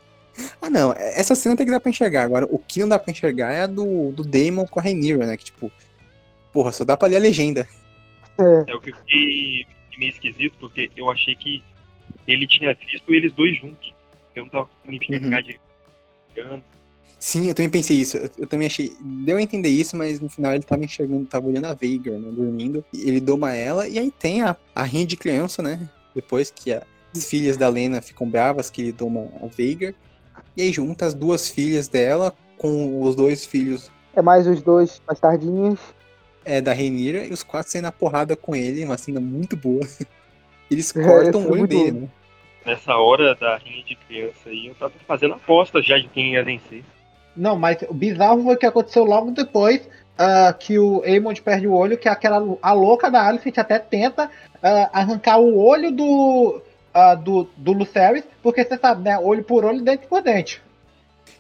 Ah, 0.62 0.70
não. 0.70 0.93
Essa 0.93 1.35
cena 1.35 1.57
tem 1.57 1.66
que 1.66 1.72
dar 1.72 1.81
pra 1.81 1.91
enxergar. 1.91 2.22
Agora, 2.22 2.47
o 2.51 2.59
que 2.59 2.81
não 2.81 2.89
dá 2.89 2.99
pra 2.99 3.11
enxergar 3.11 3.53
é 3.53 3.62
a 3.62 3.66
do, 3.66 4.12
do 4.12 4.22
Damon 4.22 4.66
com 4.66 4.81
a 4.81 4.83
Rhaenyra, 4.83 5.26
né? 5.26 5.37
Que, 5.37 5.45
tipo, 5.45 5.70
porra, 6.53 6.72
só 6.72 6.85
dá 6.85 6.97
pra 6.97 7.09
ler 7.09 7.16
a 7.16 7.20
legenda. 7.20 7.68
É. 8.39 8.70
É 8.70 8.74
o 8.74 8.81
que 8.81 8.91
eu 8.91 8.97
fiquei 8.97 9.66
meio 9.99 10.12
esquisito, 10.12 10.57
porque 10.59 10.91
eu 10.97 11.11
achei 11.11 11.35
que 11.35 11.62
ele 12.26 12.47
tinha 12.47 12.74
visto 12.74 13.12
eles 13.12 13.33
dois 13.33 13.57
juntos. 13.59 13.95
Eu 14.35 14.45
não 14.45 14.51
tava 14.51 14.68
conseguindo 14.85 15.16
enxergar 15.16 15.41
direito. 15.43 15.61
Sim, 17.18 17.49
eu 17.49 17.55
também 17.55 17.70
pensei 17.70 17.99
isso. 17.99 18.16
Eu, 18.16 18.31
eu 18.39 18.47
também 18.47 18.66
achei. 18.66 18.97
Deu 18.99 19.37
a 19.37 19.43
entender 19.43 19.68
isso, 19.68 19.95
mas 19.95 20.20
no 20.20 20.31
final 20.31 20.55
ele 20.55 20.62
tava 20.62 20.83
enxergando, 20.83 21.26
tava 21.26 21.47
olhando 21.49 21.66
a 21.66 21.74
Veigar, 21.74 22.18
né? 22.18 22.31
Dormindo. 22.31 22.83
Ele 22.95 23.20
doma 23.20 23.55
ela, 23.55 23.87
e 23.87 23.99
aí 23.99 24.11
tem 24.11 24.43
a, 24.43 24.57
a 24.74 24.85
rinha 24.85 25.07
de 25.07 25.18
criança, 25.18 25.62
né? 25.62 25.87
Depois 26.14 26.50
que 26.50 26.72
a- 26.72 26.82
as 27.14 27.24
filhas 27.28 27.56
da 27.56 27.68
Lena 27.68 28.00
ficam 28.00 28.28
bravas, 28.28 28.70
que 28.70 28.82
ele 28.82 28.92
doma 28.92 29.28
a 29.42 29.46
Veigar. 29.46 29.94
E 30.56 30.62
aí 30.62 30.72
junta 30.72 31.06
as 31.06 31.14
duas 31.14 31.48
filhas 31.48 31.88
dela 31.88 32.34
com 32.56 33.02
os 33.02 33.14
dois 33.16 33.44
filhos 33.46 33.90
É 34.14 34.20
mais 34.22 34.46
os 34.46 34.61
dois 34.62 35.00
bastardinhos. 35.06 35.78
é, 36.44 36.61
da 36.61 36.72
Rhaenyra 36.72 37.24
e 37.26 37.32
os 37.32 37.42
quatro 37.42 37.70
saem 37.70 37.82
na 37.82 37.92
porrada 37.92 38.34
com 38.36 38.54
ele, 38.56 38.84
uma 38.84 38.96
cena 38.98 39.20
muito 39.20 39.56
boa. 39.56 39.80
Eles 40.70 40.94
É, 40.94 41.02
cortam 41.04 41.40
isso 41.40 41.48
o 41.48 41.48
é 41.48 41.52
olho 41.52 41.58
muito 41.58 41.70
dele, 41.70 41.92
né? 41.92 42.08
Nessa 42.66 42.94
hora 42.96 43.34
da 43.34 43.56
rinha 43.56 43.82
de 43.84 43.94
criança 43.96 44.48
aí, 44.48 44.66
eu 44.68 44.74
tava 44.74 44.92
fazendo 45.06 45.34
aposta 45.34 45.82
já 45.82 45.98
de 45.98 46.08
quem 46.08 46.34
ia 46.34 46.44
vencer. 46.44 46.84
Não, 47.36 47.58
mas 47.58 47.78
o 47.88 47.94
bizarro 47.94 48.42
foi 48.42 48.54
o 48.54 48.58
que 48.58 48.66
aconteceu 48.66 49.04
logo 49.04 49.30
depois 49.30 49.88
ah, 50.20 50.52
que 50.52 50.78
o 50.78 51.02
Aemond 51.02 51.40
perde 51.40 51.66
o 51.66 51.72
olho, 51.72 51.96
que 51.96 52.06
aquela 52.06 52.58
a 52.60 52.72
louca 52.74 53.10
da 53.10 53.26
Alicent 53.26 53.56
até 53.56 53.78
tenta 53.78 54.30
ah, 54.62 54.90
arrancar 54.92 55.38
o 55.38 55.58
olho 55.58 55.90
do, 55.90 56.60
ah, 56.92 57.14
do, 57.14 57.48
do 57.56 57.72
Lucerys, 57.72 58.24
porque 58.42 58.62
você 58.62 58.76
sabe, 58.76 59.02
né? 59.02 59.18
Olho 59.18 59.42
por 59.42 59.64
olho, 59.64 59.82
dente 59.82 60.06
por 60.06 60.22
dente. 60.22 60.62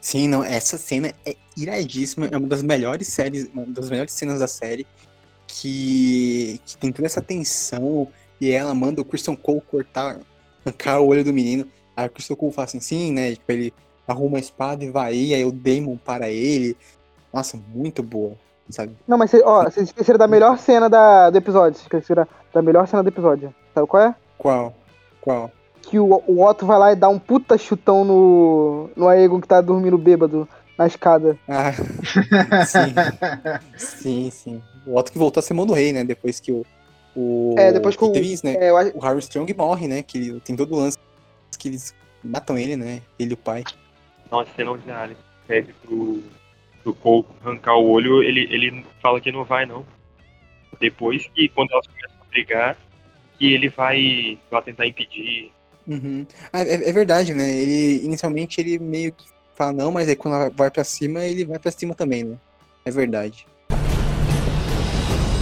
Sim, 0.00 0.28
não, 0.28 0.42
essa 0.42 0.78
cena 0.78 1.12
é 1.26 1.36
iradíssima, 1.54 2.26
é 2.32 2.36
uma 2.38 2.48
das 2.48 2.62
melhores 2.62 3.08
séries, 3.08 3.50
uma 3.52 3.66
das 3.66 3.90
melhores 3.90 4.14
cenas 4.14 4.38
da 4.38 4.48
série, 4.48 4.86
que, 5.46 6.58
que 6.64 6.78
tem 6.78 6.90
toda 6.90 7.04
essa 7.04 7.20
tensão, 7.20 8.08
e 8.40 8.50
ela 8.50 8.74
manda 8.74 9.02
o 9.02 9.04
Christian 9.04 9.36
Cole 9.36 9.60
cortar, 9.70 10.18
arrancar 10.64 11.00
o 11.00 11.08
olho 11.08 11.22
do 11.22 11.34
menino, 11.34 11.68
aí 11.94 12.06
o 12.06 12.10
Christian 12.10 12.34
Cole 12.34 12.54
fala 12.54 12.64
assim, 12.64 12.80
sim, 12.80 13.12
né, 13.12 13.32
tipo, 13.32 13.52
ele 13.52 13.74
arruma 14.08 14.38
a 14.38 14.40
espada 14.40 14.82
e 14.82 14.90
vai, 14.90 15.34
aí 15.34 15.44
o 15.44 15.52
Damon 15.52 15.98
para 15.98 16.30
ele, 16.30 16.74
nossa, 17.30 17.58
muito 17.74 18.02
boa, 18.02 18.38
sabe? 18.72 18.92
Não, 19.06 19.16
mas 19.18 19.30
cê- 19.30 19.42
ó, 19.44 19.64
vocês 19.64 19.88
esqueceram 19.88 20.18
da 20.18 20.26
melhor 20.26 20.58
cena 20.58 20.88
da, 20.88 21.30
do 21.30 21.36
episódio. 21.38 21.74
Vocês 21.78 21.84
esqueceram 21.86 22.26
da 22.52 22.62
melhor 22.62 22.86
cena 22.88 23.02
do 23.02 23.08
episódio. 23.08 23.54
Sabe 23.74 23.86
qual 23.86 24.02
é? 24.02 24.14
Qual? 24.38 24.74
Qual? 25.20 25.50
que 25.82 25.98
o, 25.98 26.22
o 26.26 26.44
Otto 26.44 26.66
vai 26.66 26.78
lá 26.78 26.92
e 26.92 26.96
dá 26.96 27.08
um 27.08 27.18
puta 27.18 27.56
chutão 27.58 28.04
no, 28.04 28.90
no 28.94 29.08
Aegon 29.08 29.40
que 29.40 29.48
tá 29.48 29.60
dormindo 29.60 29.96
bêbado 29.98 30.46
na 30.78 30.86
escada. 30.86 31.36
Ah, 31.48 31.72
sim. 32.64 32.94
sim, 33.76 34.30
sim. 34.30 34.62
O 34.86 34.96
Otto 34.96 35.10
que 35.10 35.18
voltou 35.18 35.40
a 35.40 35.42
ser 35.42 35.54
Mono 35.54 35.72
Rei, 35.72 35.92
né? 35.92 36.04
Depois 36.04 36.38
que 36.38 36.52
o. 36.52 36.64
o 37.16 37.54
É, 37.58 37.72
depois 37.72 37.96
que 37.96 38.04
o- 38.04 38.12
teve 38.12 38.32
isso, 38.32 38.44
né? 38.46 38.54
É, 38.58 38.70
acho- 38.70 38.96
O 38.96 39.00
Harry 39.00 39.18
Strong 39.20 39.52
morre, 39.54 39.88
né? 39.88 40.02
Que 40.02 40.18
ele- 40.18 40.40
tem 40.40 40.54
todo 40.54 40.74
o 40.74 40.78
lance 40.78 40.98
que 41.58 41.68
eles 41.68 41.94
matam 42.22 42.56
ele, 42.58 42.76
né? 42.76 43.00
Ele 43.18 43.30
e 43.30 43.34
o 43.34 43.36
pai. 43.36 43.64
Nossa, 44.30 44.50
você 44.54 44.62
não 44.62 44.78
já 44.78 45.02
Alice 45.02 45.20
pede 45.48 45.72
pro, 45.82 46.22
pro 46.82 46.94
Cole 46.94 47.26
arrancar 47.44 47.76
o 47.76 47.88
olho, 47.88 48.22
ele, 48.22 48.48
ele 48.50 48.84
fala 49.00 49.20
que 49.20 49.32
não 49.32 49.44
vai, 49.44 49.66
não. 49.66 49.84
Depois 50.78 51.28
que, 51.34 51.48
quando 51.48 51.72
elas 51.72 51.86
começam 51.86 52.16
a 52.20 52.24
brigar, 52.30 52.76
que 53.38 53.52
ele 53.52 53.68
vai, 53.68 54.38
vai 54.50 54.62
tentar 54.62 54.86
impedir. 54.86 55.52
Uhum. 55.86 56.26
Ah, 56.52 56.60
é, 56.62 56.88
é 56.88 56.92
verdade, 56.92 57.34
né? 57.34 57.50
Ele 57.50 58.04
inicialmente 58.04 58.60
ele 58.60 58.78
meio 58.78 59.12
que 59.12 59.24
fala 59.54 59.72
não, 59.72 59.90
mas 59.90 60.08
aí 60.08 60.16
quando 60.16 60.34
ela 60.34 60.50
vai 60.50 60.70
pra 60.70 60.84
cima, 60.84 61.24
ele 61.24 61.44
vai 61.44 61.58
pra 61.58 61.70
cima 61.70 61.94
também, 61.94 62.24
né? 62.24 62.36
É 62.84 62.90
verdade. 62.90 63.46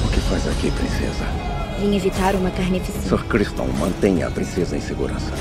O 0.06 0.10
que 0.10 0.20
faz 0.28 0.46
aqui, 0.48 0.70
princesa? 0.72 1.24
Vim 1.78 1.94
evitar 1.94 2.34
uma 2.34 2.50
carnificina. 2.50 3.04
Sir 3.04 3.24
Criston, 3.28 3.68
mantenha 3.78 4.26
a 4.26 4.30
princesa 4.30 4.76
em 4.76 4.80
segurança. 4.80 5.32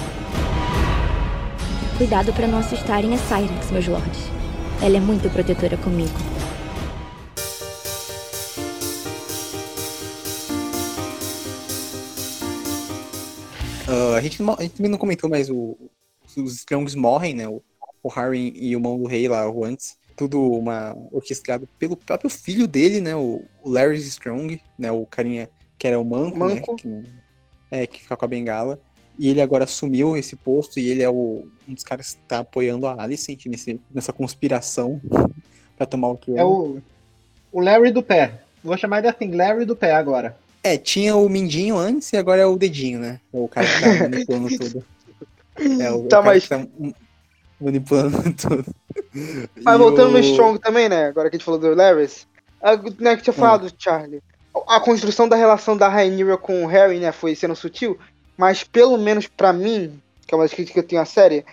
Cuidado 1.98 2.32
para 2.34 2.46
não 2.46 2.60
assustarem 2.60 3.16
a 3.16 3.18
Cyrex, 3.18 3.72
meus 3.72 3.88
lords. 3.88 4.37
Ela 4.80 4.98
é 4.98 5.00
muito 5.00 5.28
protetora 5.32 5.76
comigo. 5.78 6.14
Ah, 13.88 14.18
a, 14.18 14.22
gente 14.22 14.44
não, 14.44 14.54
a 14.54 14.62
gente 14.62 14.76
também 14.76 14.92
não 14.92 14.98
comentou, 15.00 15.30
mas 15.30 15.50
o, 15.50 15.76
os 16.38 16.56
Strongs 16.58 16.94
morrem, 16.94 17.34
né? 17.34 17.48
O, 17.48 17.64
o 18.04 18.10
Harry 18.10 18.54
e 18.56 18.76
o 18.76 18.80
Mão 18.80 19.00
do 19.00 19.08
Rei 19.08 19.28
lá, 19.28 19.50
o 19.50 19.66
antes. 19.66 19.98
Tudo 20.16 20.42
uma, 20.42 20.96
orquestrado 21.12 21.68
pelo 21.80 21.96
próprio 21.96 22.30
filho 22.30 22.68
dele, 22.68 23.02
né? 23.02 23.16
O, 23.16 23.44
o 23.64 23.70
Larry 23.70 23.98
Strong, 23.98 24.62
né? 24.78 24.92
O 24.92 25.06
carinha 25.06 25.50
que 25.78 25.88
era 25.88 26.00
o 26.00 26.06
Manco, 26.06 26.38
Manco. 26.38 26.74
né? 26.74 26.78
Que, 26.78 27.04
é, 27.72 27.88
que 27.88 28.02
fica 28.02 28.16
com 28.16 28.26
a 28.26 28.28
bengala. 28.28 28.80
E 29.20 29.30
ele 29.30 29.42
agora 29.42 29.64
assumiu 29.64 30.16
esse 30.16 30.36
posto 30.36 30.80
e 30.80 30.88
ele 30.90 31.02
é 31.02 31.10
o, 31.10 31.48
um 31.68 31.74
dos 31.74 31.84
caras 31.84 32.12
que 32.14 32.20
tá 32.28 32.40
apoiando 32.40 32.86
a 32.88 33.02
Alicent 33.02 33.46
nesse, 33.48 33.80
nessa 33.94 34.14
conspiração 34.14 35.02
pra 35.78 35.86
tomar 35.88 36.10
o 36.10 36.18
trono. 36.18 36.40
É 36.40 36.46
o, 36.46 36.78
o 37.52 37.60
Larry 37.62 37.92
do 37.92 38.04
pé. 38.04 38.42
Vou 38.64 38.78
chamar 38.78 39.00
ele 39.00 39.08
assim, 39.08 39.32
Larry 39.32 39.66
do 39.66 39.76
pé 39.76 39.94
agora. 39.94 40.38
É, 40.64 40.78
tinha 40.78 41.16
o 41.16 41.28
Mindinho 41.30 41.78
antes 41.78 42.12
e 42.14 42.18
agora 42.18 42.42
é 42.42 42.46
o 42.46 42.58
Dedinho, 42.58 43.00
né? 43.00 43.20
É 43.34 43.38
o 43.38 43.48
cara 43.48 43.66
que 43.68 43.82
tá 43.82 44.04
manipulando 44.10 44.58
tudo. 44.58 44.86
É 45.82 45.92
o, 45.92 46.04
Tá, 46.04 46.20
o 46.20 46.24
cara 46.24 46.24
mas- 46.24 46.44
que 46.44 46.50
tá 46.50 46.58
hum, 46.80 46.94
manipulando 47.60 48.22
tudo. 48.36 48.66
Mas 49.64 49.76
E 49.76 49.78
voltando 49.78 50.12
no 50.12 50.18
o- 50.18 50.22
Strong 50.22 50.60
também, 50.60 50.90
né? 50.90 51.06
Agora 51.08 51.30
que 51.30 51.36
a 51.36 51.40
gente 51.40 51.46
falou 51.46 51.60
do 51.60 51.74
Larrys. 51.74 52.28
A, 52.62 52.76
né, 53.00 53.16
que 53.16 53.24
tinha 53.24 53.34
falado, 53.34 53.72
Charlie. 53.78 54.22
A 54.68 54.80
construção 54.80 55.28
da 55.30 55.36
relação 55.36 55.78
da 55.78 55.88
Rhaenyra 55.88 56.38
com 56.38 56.64
o 56.64 56.68
Harry, 56.68 57.00
né, 57.00 57.12
foi 57.12 57.36
sendo 57.36 57.56
sutil. 57.56 57.98
Mas 58.38 58.64
pelo 58.64 58.98
menos 58.98 59.28
pra 59.28 59.52
mim, 59.52 60.02
que 60.26 60.34
é 60.34 60.38
uma 60.38 60.44
das 60.44 60.54
críticas 60.54 60.74
que 60.74 60.80
eu 60.80 60.88
tenho 60.88 61.02
à 61.02 61.06
série, 61.06 61.46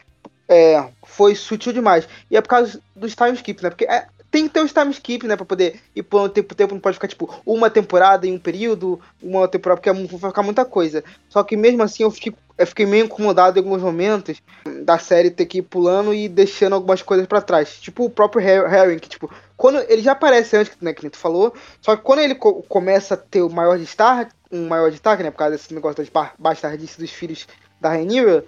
é, 0.49 0.85
foi 1.07 1.35
sutil 1.35 1.73
demais. 1.73 2.07
E 2.31 2.37
é 2.37 2.41
por 2.41 2.49
causa 2.49 2.81
dos 2.95 3.15
time 3.15 3.33
skips, 3.35 3.63
né? 3.63 3.71
Porque 3.71 3.85
é, 3.85 4.07
tem 4.31 4.47
que 4.47 4.55
ter 4.55 4.63
os 4.63 4.73
time 4.73 4.91
skips, 4.91 5.29
né? 5.29 5.37
Pra 5.37 5.47
poder 5.47 5.81
ir 5.97 6.03
pulando 6.03 6.33
tempo 6.33 6.49
por 6.49 6.55
tempo. 6.55 6.75
Não 6.75 6.81
pode 6.81 6.95
ficar, 6.97 7.09
tipo, 7.09 7.33
uma 7.47 7.71
temporada 7.71 8.27
em 8.27 8.35
um 8.35 8.39
período, 8.39 9.01
uma 9.23 9.49
temporada, 9.49 9.81
porque 9.81 9.89
é 9.91 10.19
vai 10.19 10.31
ficar 10.31 10.43
muita 10.43 10.65
coisa. 10.65 11.03
Só 11.29 11.43
que 11.43 11.57
mesmo 11.57 11.83
assim 11.83 12.03
eu 12.03 12.11
fiquei, 12.11 12.35
eu 12.59 12.67
fiquei 12.67 12.85
meio 12.87 13.07
incomodado 13.07 13.59
em 13.59 13.63
alguns 13.63 13.83
momentos 13.83 14.43
da 14.83 14.99
série 14.99 15.31
ter 15.31 15.47
que 15.47 15.59
ir 15.59 15.63
pulando 15.63 16.13
e 16.13 16.29
deixando 16.29 16.75
algumas 16.75 17.01
coisas 17.03 17.27
pra 17.27 17.41
trás. 17.41 17.79
Tipo 17.81 18.05
o 18.05 18.11
próprio 18.11 18.43
Har- 18.47 18.69
Harry, 18.69 19.01
que, 19.01 19.09
tipo, 19.09 19.31
quando 19.57 19.79
ele 19.89 20.03
já 20.03 20.13
aparece 20.13 20.57
antes, 20.57 20.77
né, 20.81 20.93
que 20.93 21.09
tu 21.09 21.17
falou, 21.17 21.55
só 21.81 21.97
que 21.97 22.03
quando 22.03 22.21
ele 22.21 22.35
co- 22.35 22.63
começa 22.69 23.15
a 23.15 23.17
ter 23.17 23.43
o 23.43 23.51
maior 23.51 23.79
destaque, 23.79 24.33
um 24.55 24.69
maior 24.69 24.91
destaque, 24.91 25.23
né, 25.23 25.31
por 25.31 25.39
causa 25.39 25.57
desse 25.57 25.75
negócio 25.75 25.97
das 25.99 26.09
ba- 26.09 26.35
bastardices 26.39 26.97
dos 26.97 27.11
filhos 27.11 27.47
da 27.81 27.91
Rhaenyra, 27.91 28.45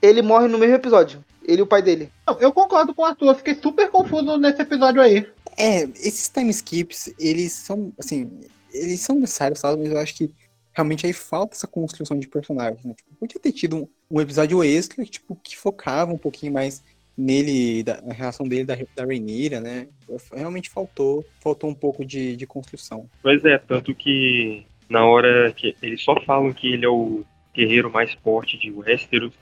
ele 0.00 0.22
morre 0.22 0.48
no 0.48 0.58
mesmo 0.58 0.74
episódio. 0.74 1.24
Ele 1.44 1.60
e 1.60 1.62
o 1.62 1.66
pai 1.66 1.82
dele. 1.82 2.10
Eu 2.40 2.52
concordo 2.52 2.94
com 2.94 3.02
o 3.02 3.04
Arthur, 3.04 3.28
eu 3.28 3.34
fiquei 3.34 3.54
super 3.54 3.90
confuso 3.90 4.36
nesse 4.38 4.62
episódio 4.62 5.02
aí. 5.02 5.26
É, 5.56 5.82
esses 5.82 6.28
time 6.28 6.50
skips, 6.50 7.12
eles 7.18 7.52
são, 7.52 7.92
assim, 7.98 8.30
eles 8.72 9.00
são 9.00 9.18
necessários, 9.18 9.58
sabe? 9.58 9.82
Mas 9.82 9.92
eu 9.92 9.98
acho 9.98 10.14
que 10.14 10.32
realmente 10.72 11.04
aí 11.04 11.12
falta 11.12 11.54
essa 11.54 11.66
construção 11.66 12.18
de 12.18 12.28
personagem, 12.28 12.80
né? 12.84 12.94
Tipo, 12.94 13.14
podia 13.16 13.40
ter 13.40 13.52
tido 13.52 13.76
um, 13.76 13.88
um 14.10 14.20
episódio 14.20 14.62
extra, 14.64 15.04
tipo, 15.04 15.36
que 15.42 15.56
focava 15.56 16.12
um 16.12 16.18
pouquinho 16.18 16.52
mais 16.52 16.82
nele, 17.16 17.82
da, 17.82 18.00
na 18.00 18.14
relação 18.14 18.46
dele 18.46 18.64
da, 18.64 18.76
da 18.96 19.04
Rhaenyra, 19.04 19.60
né? 19.60 19.88
Realmente 20.32 20.70
faltou, 20.70 21.24
faltou 21.40 21.68
um 21.68 21.74
pouco 21.74 22.04
de, 22.04 22.36
de 22.36 22.46
construção. 22.46 23.08
Pois 23.22 23.44
é, 23.44 23.58
tanto 23.58 23.94
que 23.94 24.64
na 24.92 25.06
hora 25.06 25.52
que 25.54 25.74
eles 25.80 26.02
só 26.02 26.14
falam 26.20 26.52
que 26.52 26.74
ele 26.74 26.84
é 26.84 26.88
o 26.88 27.24
guerreiro 27.54 27.90
mais 27.90 28.12
forte 28.22 28.58
de 28.58 28.70
Westeros, 28.70 29.32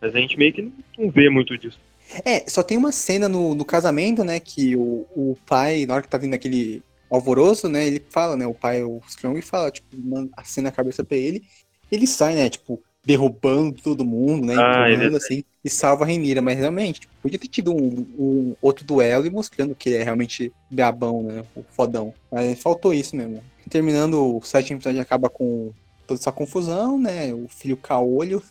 mas 0.00 0.14
a 0.14 0.18
gente 0.18 0.36
meio 0.36 0.52
que 0.52 0.72
não, 0.98 1.10
vê 1.10 1.30
muito 1.30 1.56
disso. 1.56 1.78
É, 2.24 2.40
só 2.50 2.60
tem 2.60 2.76
uma 2.76 2.90
cena 2.90 3.28
no, 3.28 3.54
no 3.54 3.64
casamento, 3.64 4.24
né, 4.24 4.40
que 4.40 4.74
o, 4.74 5.06
o 5.14 5.38
pai, 5.46 5.86
na 5.86 5.94
hora 5.94 6.02
que 6.02 6.08
tá 6.08 6.18
vindo 6.18 6.34
aquele 6.34 6.82
alvoroço, 7.08 7.68
né, 7.68 7.86
ele 7.86 8.04
fala, 8.10 8.36
né, 8.36 8.46
o 8.46 8.54
pai, 8.54 8.82
o 8.82 9.00
Strong, 9.06 9.40
fala, 9.42 9.70
tipo, 9.70 9.88
acena 10.36 10.70
a 10.70 10.72
cabeça 10.72 11.04
pra 11.04 11.16
ele, 11.16 11.44
ele 11.90 12.06
sai, 12.06 12.34
né, 12.34 12.50
tipo, 12.50 12.82
derrubando 13.04 13.80
todo 13.80 14.04
mundo, 14.04 14.46
né, 14.46 14.54
Ah, 14.56 14.88
é 14.90 15.16
assim, 15.16 15.44
e 15.64 15.70
salva 15.70 16.04
a 16.04 16.06
Renira, 16.06 16.42
mas 16.42 16.58
realmente, 16.58 17.00
tipo, 17.00 17.12
podia 17.22 17.38
ter 17.38 17.48
tido 17.48 17.74
um, 17.74 18.06
um 18.18 18.56
outro 18.60 18.84
duelo 18.84 19.26
e 19.26 19.30
mostrando 19.30 19.74
que 19.74 19.94
é 19.94 20.02
realmente 20.02 20.52
brabão, 20.70 21.22
né, 21.22 21.44
o 21.56 21.62
fodão, 21.62 22.12
mas 22.30 22.60
faltou 22.60 22.92
isso 22.92 23.16
mesmo. 23.16 23.42
Terminando, 23.68 24.36
o 24.36 24.42
sétimo 24.42 24.78
episódio 24.78 25.00
acaba 25.00 25.30
com 25.30 25.72
toda 26.06 26.20
essa 26.20 26.32
confusão, 26.32 26.98
né, 26.98 27.32
o 27.32 27.48
filho 27.48 27.76
caolho, 27.76 28.42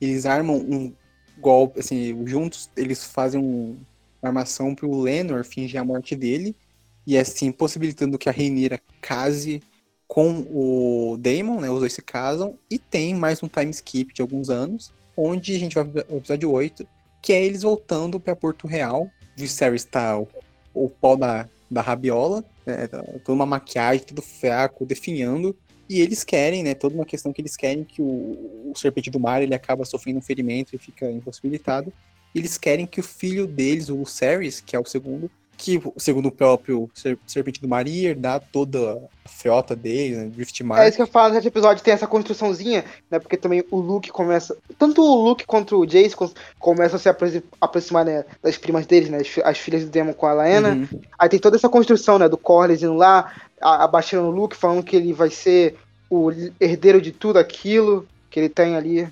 eles 0.00 0.26
armam 0.26 0.56
um 0.56 0.92
golpe, 1.38 1.80
assim, 1.80 2.26
juntos 2.26 2.70
eles 2.76 3.04
fazem 3.04 3.40
um- 3.40 3.76
uma 4.22 4.28
armação 4.28 4.74
pro 4.74 5.00
Lenor 5.00 5.44
fingir 5.44 5.80
a 5.80 5.84
morte 5.84 6.14
dele, 6.14 6.54
e 7.06 7.16
assim, 7.16 7.52
possibilitando 7.52 8.18
que 8.18 8.28
a 8.28 8.32
Rhaenyra 8.32 8.80
case 9.00 9.62
com 10.06 10.46
o 10.50 11.16
Daemon, 11.18 11.60
né, 11.60 11.70
os 11.70 11.80
dois 11.80 11.92
se 11.92 12.02
casam, 12.02 12.58
e 12.70 12.78
tem 12.78 13.14
mais 13.14 13.42
um 13.42 13.48
time 13.48 13.70
skip 13.70 14.14
de 14.14 14.22
alguns 14.22 14.48
anos, 14.48 14.92
onde 15.16 15.54
a 15.54 15.58
gente 15.58 15.74
vai 15.74 15.84
pro 15.84 16.16
episódio 16.16 16.50
8, 16.50 16.86
que 17.22 17.32
é 17.32 17.44
eles 17.44 17.62
voltando 17.62 18.20
pra 18.20 18.36
Porto 18.36 18.66
Real, 18.66 19.10
Viserys 19.36 19.84
tá 19.84 20.18
o, 20.18 20.28
o 20.74 21.16
da, 21.16 21.48
da 21.70 21.80
rabiola, 21.80 22.44
né, 22.64 22.86
tá 22.86 23.02
toda 23.24 23.32
uma 23.32 23.46
maquiagem, 23.46 24.04
tudo 24.04 24.22
fraco, 24.22 24.86
definhando, 24.86 25.56
e 25.88 26.00
eles 26.00 26.24
querem, 26.24 26.62
né, 26.62 26.74
toda 26.74 26.94
uma 26.94 27.04
questão 27.04 27.32
que 27.32 27.40
eles 27.40 27.56
querem 27.56 27.84
que 27.84 28.02
o, 28.02 28.70
o 28.70 28.72
Serpente 28.76 29.10
do 29.10 29.20
Mar, 29.20 29.42
ele 29.42 29.54
acaba 29.54 29.84
sofrendo 29.84 30.18
um 30.18 30.22
ferimento 30.22 30.74
e 30.74 30.78
fica 30.78 31.10
impossibilitado. 31.10 31.92
Eles 32.34 32.58
querem 32.58 32.86
que 32.86 33.00
o 33.00 33.04
filho 33.04 33.46
deles, 33.46 33.88
o 33.88 33.96
Lucerys, 33.96 34.60
que 34.60 34.74
é 34.74 34.80
o 34.80 34.84
segundo, 34.84 35.30
que 35.56 35.80
segundo 35.96 36.26
o 36.26 36.32
próprio 36.32 36.90
Ser- 36.94 37.18
Serpente 37.26 37.60
do 37.60 37.68
Mar 37.68 37.86
ia 37.88 38.10
herdar 38.10 38.42
toda 38.52 39.02
a 39.24 39.28
frota 39.28 39.74
deles, 39.74 40.18
né, 40.18 40.26
Driftmark. 40.26 40.82
É 40.82 40.88
isso 40.88 40.96
que 40.96 41.02
eu 41.02 41.06
falo 41.06 41.34
nesse 41.34 41.48
episódio, 41.48 41.82
tem 41.82 41.94
essa 41.94 42.06
construçãozinha, 42.06 42.84
né? 43.10 43.18
Porque 43.18 43.36
também 43.36 43.64
o 43.70 43.78
Luke 43.78 44.10
começa. 44.10 44.56
Tanto 44.78 45.02
o 45.02 45.24
Luke 45.24 45.46
quanto 45.46 45.78
o 45.78 45.86
Jace 45.86 46.14
com- 46.14 46.30
começam 46.58 46.96
a 46.96 46.98
se 46.98 47.08
apro- 47.08 47.42
aproximar 47.60 48.04
né, 48.04 48.24
das 48.42 48.56
primas 48.58 48.86
deles, 48.86 49.08
né? 49.08 49.18
As, 49.18 49.28
as 49.44 49.58
filhas 49.58 49.82
do 49.84 49.90
Demon 49.90 50.12
com 50.12 50.26
a 50.26 50.32
Laena. 50.34 50.74
Uhum. 50.74 51.00
Aí 51.18 51.28
tem 51.28 51.38
toda 51.40 51.56
essa 51.56 51.68
construção, 51.68 52.18
né? 52.18 52.28
Do 52.28 52.36
Corlys 52.38 52.82
indo 52.82 52.94
lá, 52.94 53.32
abaixando 53.60 54.28
o 54.28 54.30
Luke, 54.30 54.54
falando 54.56 54.82
que 54.84 54.96
ele 54.96 55.12
vai 55.12 55.30
ser 55.30 55.76
o 56.10 56.30
herdeiro 56.60 57.00
de 57.00 57.12
tudo 57.12 57.38
aquilo 57.38 58.06
que 58.30 58.38
ele 58.40 58.48
tem 58.48 58.76
ali. 58.76 59.08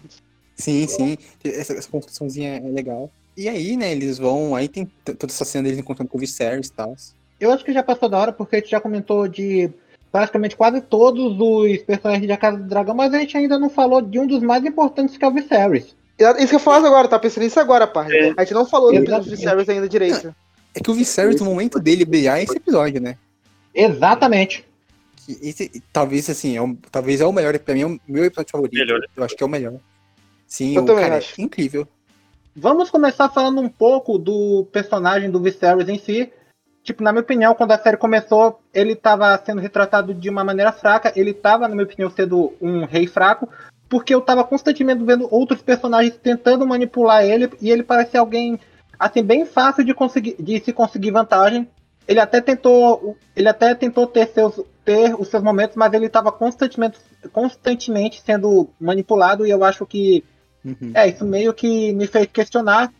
Sim, 0.57 0.87
sim. 0.87 1.19
Essa, 1.43 1.73
essa 1.73 1.89
construçãozinha 1.89 2.57
é 2.59 2.61
legal. 2.61 3.11
E 3.37 3.49
aí, 3.49 3.77
né, 3.77 3.91
eles 3.93 4.19
vão. 4.19 4.55
Aí 4.55 4.69
tem 4.69 4.89
toda 5.05 5.27
essa 5.33 5.45
cena 5.45 5.65
deles 5.65 5.79
encontrando 5.79 6.09
com 6.11 6.17
o 6.17 6.21
Viserys 6.21 6.69
e 6.69 6.73
tal. 6.73 6.95
Eu 7.41 7.51
acho 7.51 7.65
que 7.65 7.73
já 7.73 7.83
passou 7.83 8.09
da 8.09 8.19
hora, 8.19 8.33
porque 8.33 8.57
a 8.57 8.59
gente 8.61 8.71
já 8.71 8.81
comentou 8.81 9.27
de 9.27 9.71
praticamente 10.13 10.57
quase 10.57 10.81
todos 10.81 11.37
os 11.41 11.79
personagens 11.83 12.29
da 12.29 12.37
Casa 12.37 12.57
do 12.59 12.69
Dragão, 12.69 12.95
mas 12.95 13.13
a 13.13 13.19
gente 13.19 13.37
ainda 13.37 13.59
não 13.59 13.69
falou 13.69 14.01
de 14.01 14.19
um 14.19 14.27
dos 14.27 14.41
mais 14.41 14.65
importantes, 14.65 15.17
que 15.17 15.25
é 15.25 15.29
o 15.29 15.33
Viserys. 15.33 15.97
Isso 16.39 16.49
que 16.49 16.55
eu 16.55 16.61
falo 16.61 16.87
agora, 16.87 17.09
tá 17.09 17.19
pensando 17.19 17.43
nisso 17.43 17.59
agora, 17.59 17.89
parça. 17.89 18.15
É. 18.15 18.33
A 18.37 18.45
gente 18.45 18.55
não 18.55 18.65
falou 18.65 18.93
do. 18.93 19.23
Viserys 19.23 19.69
ainda 19.69 19.89
direito. 19.89 20.33
É 20.73 20.81
que 20.81 20.91
o 20.91 20.95
Viserys, 20.95 21.41
no 21.41 21.47
momento 21.47 21.81
dele 21.81 22.05
brilhar, 22.05 22.39
é 22.39 22.45
esse 22.45 22.57
episódio, 22.57 23.01
né? 23.01 23.17
Exatamente. 23.75 24.65
Que 25.17 25.37
esse, 25.43 25.83
talvez, 25.93 26.31
assim, 26.31 26.57
é 26.57 26.63
um- 26.63 26.77
talvez 26.93 27.21
é 27.21 27.27
o 27.27 27.33
melhor. 27.33 27.59
Pra 27.59 27.75
mim 27.75 27.81
é 27.83 27.87
o 27.87 28.01
meu 28.07 28.25
episódio 28.25 28.53
favorito. 28.53 28.75
Melhor. 28.75 29.01
Eu 29.17 29.25
acho 29.25 29.37
que 29.37 29.43
é 29.43 29.47
o 29.47 29.49
melhor. 29.49 29.75
Sim, 30.47 30.77
Eu 30.77 30.83
o 30.83 30.87
também 30.87 31.03
cara 31.05 31.17
acho. 31.17 31.41
é 31.41 31.45
incrível. 31.45 31.89
Vamos 32.57 32.91
começar 32.91 33.29
falando 33.29 33.61
um 33.61 33.69
pouco 33.69 34.17
do 34.19 34.67
personagem 34.73 35.31
do 35.31 35.41
Viserys 35.41 35.89
em 35.89 35.99
si. 35.99 36.33
Tipo, 36.83 37.03
na 37.03 37.13
minha 37.13 37.23
opinião, 37.23 37.55
quando 37.55 37.73
a 37.73 37.79
série 37.79 37.97
começou, 37.97 38.61
ele 38.73 38.93
estava 38.93 39.37
sendo 39.45 39.61
retratado 39.61 40.13
de 40.15 40.29
uma 40.29 40.45
maneira 40.45 40.71
fraca. 40.71 41.13
Ele 41.17 41.31
estava, 41.31 41.67
na 41.67 41.75
minha 41.75 41.87
opinião, 41.87 42.11
sendo 42.11 42.53
um 42.61 42.85
rei 42.85 43.07
fraco. 43.07 43.49
porque 43.89 44.15
eu 44.15 44.21
tava 44.21 44.45
constantemente 44.45 45.05
vendo 45.05 45.29
outros 45.31 45.63
personagens 45.63 46.17
tentando 46.17 46.67
manipular 46.67 47.25
ele 47.25 47.51
e 47.61 47.71
ele 47.71 47.83
parece 47.83 48.17
alguém 48.17 48.59
assim 48.99 49.23
bem 49.23 49.45
fácil 49.47 49.85
de 49.85 49.95
conseguir 49.95 50.37
de 50.39 50.59
se 50.61 50.73
conseguir 50.73 51.11
vantagem. 51.11 51.69
Ele 52.07 52.21
até 52.21 52.41
tentou, 52.41 53.17
ele 53.35 53.49
até 53.49 53.75
tentou 53.75 54.07
ter 54.07 54.27
seus 54.29 54.61
ter 54.85 55.15
os 55.19 55.29
seus 55.29 55.43
momentos, 55.43 55.77
mas 55.77 55.93
ele 55.93 56.07
estava 56.07 56.31
constantemente 56.33 56.99
constantemente 57.33 58.21
sendo 58.21 58.69
manipulado 58.81 59.47
e 59.47 59.51
eu 59.51 59.65
acho 59.65 59.87
que 59.87 60.25
Uhum. 60.65 60.93
é 60.95 61.09
isso 61.09 61.25
meio 61.27 61.53
que 61.53 61.93
me 61.93 62.07
fez 62.07 62.27
questionar 62.33 62.93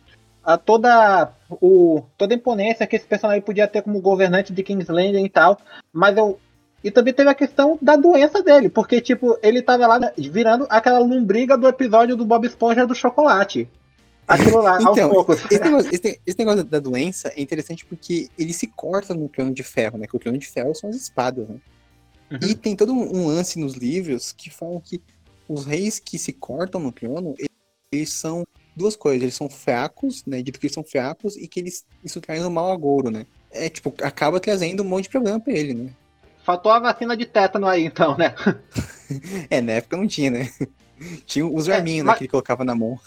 a 0.43 0.55
toda 0.57 1.33
o 1.49 2.03
toda 2.17 2.33
a 2.33 2.37
imponência 2.37 2.85
que 2.85 2.95
esse 2.95 3.05
personagem 3.07 3.41
podia 3.41 3.67
ter 3.67 3.81
como 3.81 3.99
governante 3.99 4.53
de 4.53 4.61
King's 4.63 4.87
Landing 4.87 5.25
e 5.25 5.29
tal, 5.29 5.57
mas 5.91 6.15
eu 6.15 6.39
e 6.83 6.91
também 6.91 7.11
teve 7.15 7.27
a 7.29 7.33
questão 7.33 7.79
da 7.81 7.95
doença 7.95 8.43
dele, 8.43 8.69
porque 8.69 9.01
tipo, 9.01 9.35
ele 9.41 9.63
tava 9.63 9.87
lá 9.87 10.11
virando 10.15 10.67
aquela 10.69 10.99
lombriga 10.99 11.57
do 11.57 11.67
episódio 11.67 12.15
do 12.15 12.23
Bob 12.25 12.45
Esponja 12.45 12.85
do 12.85 12.93
chocolate. 12.93 13.67
Aquilo 14.27 14.61
lá, 14.61 14.75
aos 14.85 14.85
Então, 14.97 15.09
poucos. 15.09 15.43
esse 15.49 15.63
negócio, 15.63 15.89
esse- 15.91 16.21
esse 16.23 16.37
negócio 16.37 16.63
da 16.63 16.77
doença 16.79 17.29
é 17.35 17.41
interessante 17.41 17.83
porque 17.85 18.29
ele 18.37 18.53
se 18.53 18.67
corta 18.67 19.15
no 19.15 19.27
trono 19.27 19.51
de 19.51 19.63
ferro, 19.63 19.97
né? 19.97 20.05
Que 20.05 20.15
o 20.15 20.19
trono 20.19 20.37
de 20.37 20.45
ferro 20.47 20.75
são 20.75 20.91
as 20.91 20.95
espadas, 20.95 21.47
né? 21.49 21.55
Uhum. 22.31 22.37
E 22.43 22.53
tem 22.53 22.75
todo 22.75 22.93
um 22.93 23.17
um 23.21 23.27
lance 23.27 23.57
nos 23.59 23.73
livros 23.73 24.31
que 24.31 24.51
falam 24.51 24.79
que 24.79 25.01
os 25.49 25.65
reis 25.65 25.97
que 25.99 26.19
se 26.19 26.33
cortam 26.33 26.79
no 26.81 26.91
trono, 26.91 27.33
eles- 27.97 28.13
são 28.13 28.43
duas 28.75 28.95
coisas. 28.95 29.21
Eles 29.23 29.35
são 29.35 29.49
fracos, 29.49 30.23
né? 30.25 30.41
Dito 30.41 30.59
que 30.59 30.65
eles 30.67 30.73
são 30.73 30.83
fracos 30.83 31.35
e 31.35 31.47
que 31.47 31.59
eles, 31.59 31.85
isso 32.03 32.19
traz 32.21 32.43
um 32.45 32.49
mau 32.49 32.71
agouro, 32.71 33.09
né? 33.09 33.25
É, 33.51 33.69
tipo, 33.69 33.93
acaba 34.03 34.39
trazendo 34.39 34.83
um 34.83 34.85
monte 34.85 35.03
de 35.03 35.09
problema 35.09 35.39
pra 35.39 35.53
ele, 35.53 35.73
né? 35.73 35.89
Faltou 36.43 36.71
a 36.71 36.79
vacina 36.79 37.15
de 37.17 37.25
tétano 37.25 37.67
aí, 37.67 37.85
então, 37.85 38.17
né? 38.17 38.35
É, 39.49 39.61
na 39.61 39.73
época 39.73 39.97
não 39.97 40.07
tinha, 40.07 40.31
né? 40.31 40.49
Tinha 41.25 41.45
os 41.45 41.67
É, 41.67 41.73
verminhos, 41.73 41.99
né? 42.05 42.07
mas- 42.11 42.17
Que 42.17 42.23
ele 42.23 42.31
colocava 42.31 42.63
na 42.63 42.73
mão. 42.75 42.99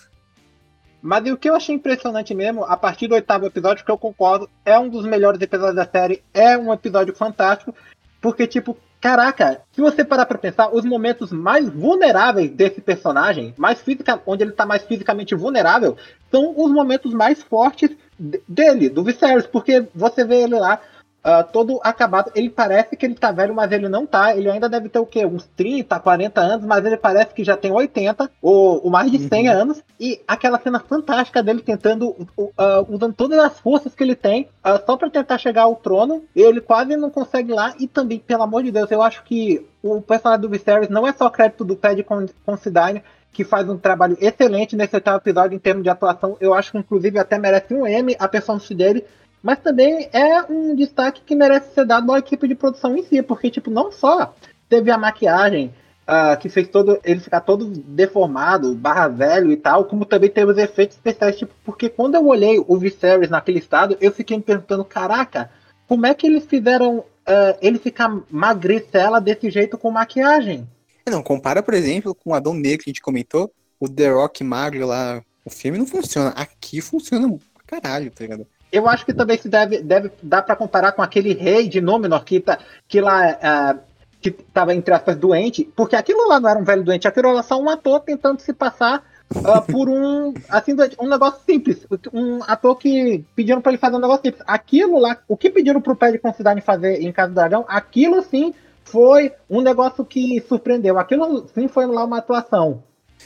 Mas 1.00 1.26
e 1.26 1.32
o 1.32 1.36
que 1.36 1.48
eu 1.48 1.54
achei 1.54 1.74
impressionante 1.74 2.34
mesmo, 2.34 2.64
a 2.64 2.76
partir 2.76 3.06
do 3.06 3.14
oitavo 3.14 3.46
episódio, 3.46 3.84
que 3.84 3.90
eu 3.90 3.98
concordo, 3.98 4.48
é 4.64 4.76
um 4.78 4.88
dos 4.88 5.04
melhores 5.06 5.40
episódios 5.40 5.76
da 5.76 5.88
série, 5.88 6.22
é 6.34 6.56
um 6.58 6.72
episódio 6.72 7.14
fantástico, 7.14 7.72
porque, 8.20 8.46
tipo, 8.48 8.76
caraca, 9.00 9.62
se 9.72 9.80
você 9.80 10.04
parar 10.04 10.26
pra 10.26 10.38
pensar, 10.38 10.74
os 10.74 10.84
momentos 10.84 11.30
mais 11.32 11.68
vulneráveis 11.68 12.50
desse 12.50 12.80
personagem, 12.80 13.54
mais 13.56 13.80
física, 13.80 14.20
onde 14.26 14.42
ele 14.44 14.52
tá 14.52 14.66
mais 14.66 14.82
fisicamente 14.82 15.34
vulnerável, 15.34 15.96
são 16.30 16.52
os 16.56 16.70
momentos 16.70 17.12
mais 17.12 17.42
fortes 17.42 17.90
de- 18.18 18.40
dele, 18.48 18.88
do 18.88 19.04
Viserys, 19.04 19.46
porque 19.46 19.86
você 19.94 20.24
vê 20.24 20.42
ele 20.42 20.58
lá, 20.58 20.80
ah, 21.24 21.42
todo 21.42 21.80
acabado, 21.82 22.30
ele 22.34 22.48
parece 22.48 22.96
que 22.96 23.04
ele 23.04 23.14
tá 23.14 23.30
velho, 23.32 23.54
mas 23.54 23.70
ele 23.72 23.88
não 23.88 24.06
tá, 24.06 24.36
ele 24.36 24.48
ainda 24.50 24.68
deve 24.68 24.88
ter 24.88 24.98
o 24.98 25.06
quê? 25.06 25.26
Uns 25.26 25.44
30, 25.56 25.98
40 25.98 26.40
anos, 26.40 26.64
mas 26.66 26.84
ele 26.84 26.96
parece 26.96 27.34
que 27.34 27.42
já 27.44 27.56
tem 27.56 27.70
80, 27.72 28.30
ou, 28.40 28.84
ou 28.84 28.90
mais 28.90 29.10
de 29.10 29.18
100 29.18 29.48
Uhum. 29.48 29.54
anos, 29.56 29.82
e 29.98 30.20
aquela 30.26 30.58
cena 30.60 30.78
fantástica 30.80 31.42
dele 31.42 31.60
tentando, 31.60 32.10
uh, 32.36 32.54
usando 32.88 33.12
todas 33.14 33.38
as 33.38 33.58
forças 33.58 33.94
que 33.94 34.02
ele 34.02 34.14
tem, 34.14 34.48
uh, 34.64 34.84
só 34.86 34.96
pra 34.96 35.10
tentar 35.10 35.38
chegar 35.38 35.62
ao 35.62 35.76
trono, 35.76 36.22
ele 36.34 36.60
quase 36.60 36.96
não 36.96 37.10
consegue 37.10 37.50
ir 37.52 37.54
lá, 37.54 37.74
e 37.78 37.86
também, 37.88 38.18
pelo 38.20 38.42
amor 38.44 38.62
de 38.62 38.70
Deus, 38.70 38.90
eu 38.90 39.02
acho 39.02 39.22
que 39.24 39.66
o 39.82 40.00
personagem 40.00 40.40
do 40.42 40.48
Viserys 40.48 40.88
não 40.88 41.06
é 41.06 41.12
só 41.12 41.28
crédito 41.28 41.64
do 41.64 41.74
Ted 41.76 42.02
Con- 42.04 42.26
Considine, 42.46 43.02
que 43.32 43.44
faz 43.44 43.68
um 43.68 43.76
trabalho 43.76 44.16
excelente 44.20 44.74
nesse 44.74 44.96
oitavo 44.96 45.18
episódio 45.18 45.54
em 45.54 45.58
termos 45.60 45.82
de 45.84 45.90
atuação, 45.90 46.36
eu 46.40 46.54
acho 46.54 46.72
que 46.72 46.78
inclusive 46.78 47.18
até 47.18 47.38
merece 47.38 47.72
um 47.74 47.86
M 47.86 48.16
a 48.18 48.26
personagem 48.26 48.76
dele, 48.76 49.04
mas 49.42 49.58
também 49.60 50.08
é 50.12 50.42
um 50.42 50.74
destaque 50.74 51.22
que 51.24 51.34
merece 51.34 51.74
ser 51.74 51.84
dado 51.84 52.12
à 52.12 52.18
equipe 52.18 52.48
de 52.48 52.54
produção 52.54 52.96
em 52.96 53.02
si, 53.02 53.22
porque, 53.22 53.50
tipo, 53.50 53.70
não 53.70 53.90
só 53.92 54.34
teve 54.68 54.90
a 54.90 54.98
maquiagem, 54.98 55.72
ah, 56.06 56.36
que 56.36 56.48
fez 56.48 56.68
todo 56.68 56.98
ele 57.04 57.20
ficar 57.20 57.40
todo 57.40 57.66
deformado, 57.66 58.74
barra 58.74 59.08
velho 59.08 59.52
e 59.52 59.56
tal, 59.56 59.84
como 59.84 60.04
também 60.04 60.30
teve 60.30 60.52
os 60.52 60.58
efeitos 60.58 60.96
especiais, 60.96 61.36
tipo, 61.36 61.52
porque 61.64 61.88
quando 61.88 62.14
eu 62.14 62.26
olhei 62.26 62.62
o 62.66 62.76
Viserys 62.76 63.30
naquele 63.30 63.58
estado, 63.58 63.96
eu 64.00 64.10
fiquei 64.10 64.36
me 64.36 64.42
perguntando, 64.42 64.84
caraca, 64.84 65.50
como 65.86 66.06
é 66.06 66.14
que 66.14 66.26
eles 66.26 66.44
fizeram 66.46 67.04
ah, 67.26 67.56
ele 67.60 67.78
ficar 67.78 68.10
magricela 68.30 69.20
desse 69.20 69.50
jeito 69.50 69.76
com 69.76 69.90
maquiagem? 69.90 70.66
É, 71.04 71.10
Não, 71.10 71.22
compara, 71.22 71.62
por 71.62 71.74
exemplo, 71.74 72.14
com 72.14 72.30
o 72.30 72.34
Adão 72.34 72.54
Negro 72.54 72.84
que 72.84 72.90
a 72.90 72.92
gente 72.92 73.02
comentou, 73.02 73.52
o 73.78 73.88
The 73.88 74.10
Rock 74.10 74.42
magro 74.42 74.86
lá, 74.86 75.22
o 75.44 75.50
filme 75.50 75.78
não 75.78 75.86
funciona. 75.86 76.30
Aqui 76.30 76.80
funciona 76.80 77.38
caralho, 77.66 78.10
tá 78.10 78.24
ligado? 78.24 78.46
Eu 78.70 78.88
acho 78.88 79.04
que 79.04 79.14
também 79.14 79.38
se 79.38 79.48
deve, 79.48 79.82
deve 79.82 80.10
dar 80.22 80.42
pra 80.42 80.56
comparar 80.56 80.92
com 80.92 81.02
aquele 81.02 81.32
rei 81.32 81.68
de 81.68 81.80
Númenor 81.80 82.24
que, 82.24 82.40
tá, 82.40 82.58
que 82.86 83.00
lá 83.00 83.38
ah, 83.42 83.76
que 84.20 84.30
tava 84.30 84.74
entre 84.74 84.92
aspas 84.92 85.16
doente, 85.16 85.64
porque 85.76 85.96
aquilo 85.96 86.28
lá 86.28 86.40
não 86.40 86.50
era 86.50 86.58
um 86.58 86.64
velho 86.64 86.84
doente, 86.84 87.06
aquilo 87.06 87.28
era 87.28 87.42
só 87.42 87.60
um 87.60 87.68
ator 87.68 88.00
tentando 88.00 88.40
se 88.40 88.52
passar 88.52 89.02
ah, 89.44 89.60
por 89.60 89.88
um 89.88 90.34
assim 90.48 90.74
um 91.00 91.08
negócio 91.08 91.40
simples, 91.44 91.86
um 92.12 92.42
ator 92.44 92.76
que 92.76 93.24
pediram 93.34 93.60
pra 93.60 93.72
ele 93.72 93.78
fazer 93.78 93.96
um 93.96 94.00
negócio 94.00 94.22
simples. 94.24 94.42
Aquilo 94.46 94.98
lá, 94.98 95.18
o 95.28 95.36
que 95.36 95.50
pediram 95.50 95.80
pro 95.80 95.96
Pé 95.96 96.12
de 96.12 96.18
Considine 96.18 96.60
fazer 96.60 97.02
em 97.02 97.12
Casa 97.12 97.28
do 97.28 97.34
Dragão, 97.34 97.64
aquilo 97.68 98.22
sim 98.22 98.54
foi 98.84 99.32
um 99.48 99.60
negócio 99.60 100.04
que 100.04 100.42
surpreendeu. 100.48 100.98
Aquilo 100.98 101.46
sim 101.54 101.68
foi 101.68 101.86
lá 101.86 102.04
uma 102.04 102.18
atuação. 102.18 102.82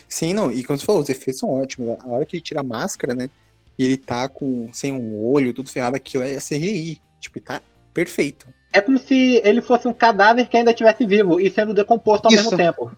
Sim, 0.09 0.35
não, 0.35 0.51
e 0.51 0.65
como 0.65 0.79
você 0.79 0.85
falou, 0.85 1.03
os 1.03 1.09
efeitos 1.09 1.39
são 1.39 1.51
ótimos. 1.51 1.97
A 2.01 2.09
hora 2.09 2.27
que 2.27 2.37
ele 2.37 2.43
tira 2.43 2.61
a 2.61 2.65
máscara, 2.65 3.15
né? 3.15 3.31
E 3.79 3.85
ele 3.85 3.97
tá 3.97 4.29
com 4.29 4.71
sem 4.73 4.93
um 4.93 5.17
olho, 5.25 5.53
tudo 5.55 5.71
ferrado, 5.71 5.97
aquilo 5.97 6.23
é 6.25 6.37
CGI. 6.39 7.01
Tipo, 7.21 7.41
tá 7.41 7.61
perfeito. 7.95 8.47
É 8.73 8.81
como 8.81 8.99
se 8.99 9.41
ele 9.45 9.61
fosse 9.61 9.87
um 9.87 9.93
cadáver 9.93 10.49
que 10.49 10.57
ainda 10.57 10.71
estivesse 10.71 11.05
vivo 11.07 11.41
e 11.41 11.51
sendo 11.51 11.75
decomposto 11.75 12.27
ao 12.29 12.33
Isso. 12.35 12.45
mesmo 12.45 12.57
tempo. 12.57 12.93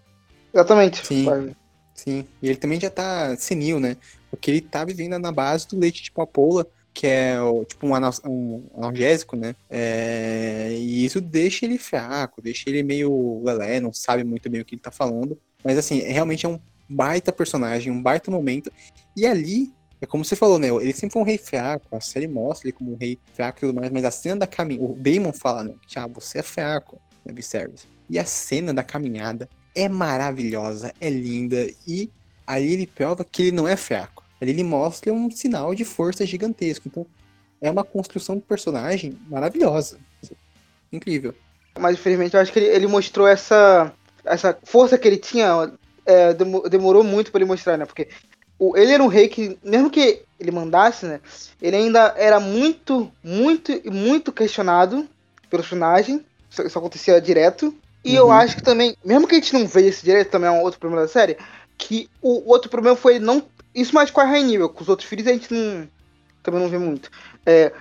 Exatamente. 0.53 1.05
Sim. 1.05 1.25
Vai. 1.25 1.55
Sim. 1.93 2.25
E 2.41 2.47
ele 2.47 2.57
também 2.57 2.79
já 2.79 2.89
tá 2.89 3.35
senil, 3.37 3.79
né? 3.79 3.97
Porque 4.29 4.51
ele 4.51 4.61
tá 4.61 4.83
vivendo 4.83 5.17
na 5.19 5.31
base 5.31 5.67
do 5.67 5.77
leite 5.79 6.01
de 6.03 6.11
papoula, 6.11 6.65
que 6.93 7.07
é 7.07 7.41
o- 7.41 7.63
tipo 7.65 7.85
um, 7.87 7.91
um 8.25 8.63
analgésico, 8.77 9.35
né? 9.35 9.55
É, 9.69 10.69
E 10.71 11.05
isso 11.05 11.19
deixa 11.21 11.65
ele 11.65 11.77
fraco, 11.77 12.41
deixa 12.41 12.69
ele 12.69 12.83
meio 12.83 13.41
lelé, 13.43 13.79
não 13.79 13.93
sabe 13.93 14.23
muito 14.23 14.49
bem 14.49 14.61
o 14.61 14.65
que 14.65 14.75
ele 14.75 14.81
tá 14.81 14.91
falando. 14.91 15.37
Mas 15.63 15.77
assim, 15.77 15.99
é- 16.01 16.11
realmente 16.11 16.45
é 16.45 16.49
um 16.49 16.59
baita 16.89 17.31
personagem, 17.31 17.91
um 17.91 18.01
baita 18.01 18.29
momento. 18.31 18.71
E 19.15 19.25
ali, 19.25 19.73
é 20.05 20.07
como 20.07 20.23
você 20.23 20.35
falou, 20.35 20.57
né? 20.57 20.69
Ele 20.69 20.93
sempre 20.93 21.13
foi 21.13 21.21
um 21.21 21.25
rei 21.25 21.37
fraco. 21.37 21.95
A 21.95 21.99
série 21.99 22.27
mostra 22.27 22.67
ele 22.67 22.77
como 22.77 22.93
um 22.93 22.95
rei 22.95 23.19
fraco 23.33 23.59
e 23.59 23.61
tudo 23.61 23.73
mais, 23.73 23.91
mas 23.91 24.05
a 24.05 24.11
cena 24.11 24.37
da 24.37 24.47
caminhada. 24.47 24.85
O 24.85 24.95
Damon 24.95 25.33
fala, 25.33 25.63
né? 25.63 25.73
Ah, 25.95 26.07
você 26.07 26.39
é 26.39 26.43
fraco, 26.43 26.99
né? 27.25 27.33
E 28.09 28.19
a 28.19 28.25
cena 28.25 28.73
da 28.73 28.83
caminhada 28.83 29.49
é 29.73 29.89
maravilhosa, 29.89 30.93
é 31.01 31.09
linda. 31.09 31.67
E 31.87 32.09
ali 32.47 32.73
ele 32.73 32.87
prova 32.87 33.25
que 33.25 33.43
ele 33.43 33.51
não 33.51 33.67
é 33.67 33.75
fraco. 33.75 34.23
Ali 34.39 34.51
ele 34.51 34.63
mostra 34.63 35.11
um 35.11 35.29
sinal 35.31 35.73
de 35.73 35.83
força 35.83 36.25
gigantesco. 36.25 36.87
Então, 36.87 37.05
é 37.61 37.71
uma 37.71 37.83
construção 37.83 38.35
do 38.35 38.41
personagem 38.41 39.17
maravilhosa. 39.27 39.97
Incrível. 40.91 41.33
Mas 41.79 41.95
infelizmente 41.95 42.35
eu 42.35 42.39
acho 42.39 42.53
que 42.53 42.59
ele, 42.59 42.67
ele 42.67 42.87
mostrou 42.87 43.27
essa, 43.27 43.91
essa 44.23 44.57
força 44.63 44.97
que 44.97 45.07
ele 45.07 45.17
tinha. 45.17 45.73
é, 46.05 46.33
demo- 46.33 46.69
demorou 46.69 47.03
muito 47.03 47.31
pra 47.31 47.39
ele 47.39 47.49
mostrar, 47.49 47.77
né? 47.77 47.85
Porque 47.85 48.07
ele 48.75 48.91
era 48.91 49.03
um 49.03 49.07
rei 49.07 49.27
que, 49.27 49.57
mesmo 49.63 49.89
que 49.89 50.21
ele 50.39 50.51
mandasse, 50.51 51.05
né? 51.05 51.19
Ele 51.61 51.75
ainda 51.75 52.13
era 52.17 52.39
muito, 52.39 53.11
muito, 53.23 53.71
muito 53.91 54.31
questionado 54.31 55.07
pelo 55.49 55.61
personagem. 55.63 56.25
Isso, 56.49 56.61
isso 56.61 56.77
acontecia 56.79 57.19
direto. 57.21 57.73
E 58.03 58.15
eu 58.15 58.25
Uhum. 58.27 58.31
acho 58.31 58.55
que 58.57 58.63
também, 58.63 58.95
mesmo 59.03 59.27
que 59.27 59.35
a 59.35 59.39
gente 59.39 59.53
não 59.53 59.65
veja 59.67 59.89
esse 59.89 60.03
direto, 60.05 60.29
também 60.31 60.47
é 60.49 60.51
um 60.51 60.61
outro 60.61 60.79
problema 60.79 61.03
da 61.03 61.07
série. 61.07 61.37
Que 61.77 62.09
o 62.21 62.49
outro 62.49 62.69
problema 62.69 62.95
foi 62.95 63.15
ele 63.15 63.25
não. 63.25 63.43
Isso 63.73 63.93
mais 63.93 64.09
com 64.11 64.21
a 64.21 64.25
Rainha, 64.25 64.67
com 64.69 64.81
os 64.81 64.89
outros 64.89 65.07
filhos 65.09 65.27
a 65.27 65.31
gente 65.31 65.53
não. 65.53 65.87
Também 66.43 66.61
não 66.61 66.69
vê 66.69 66.77
muito. 66.77 67.09
É, 67.45 67.71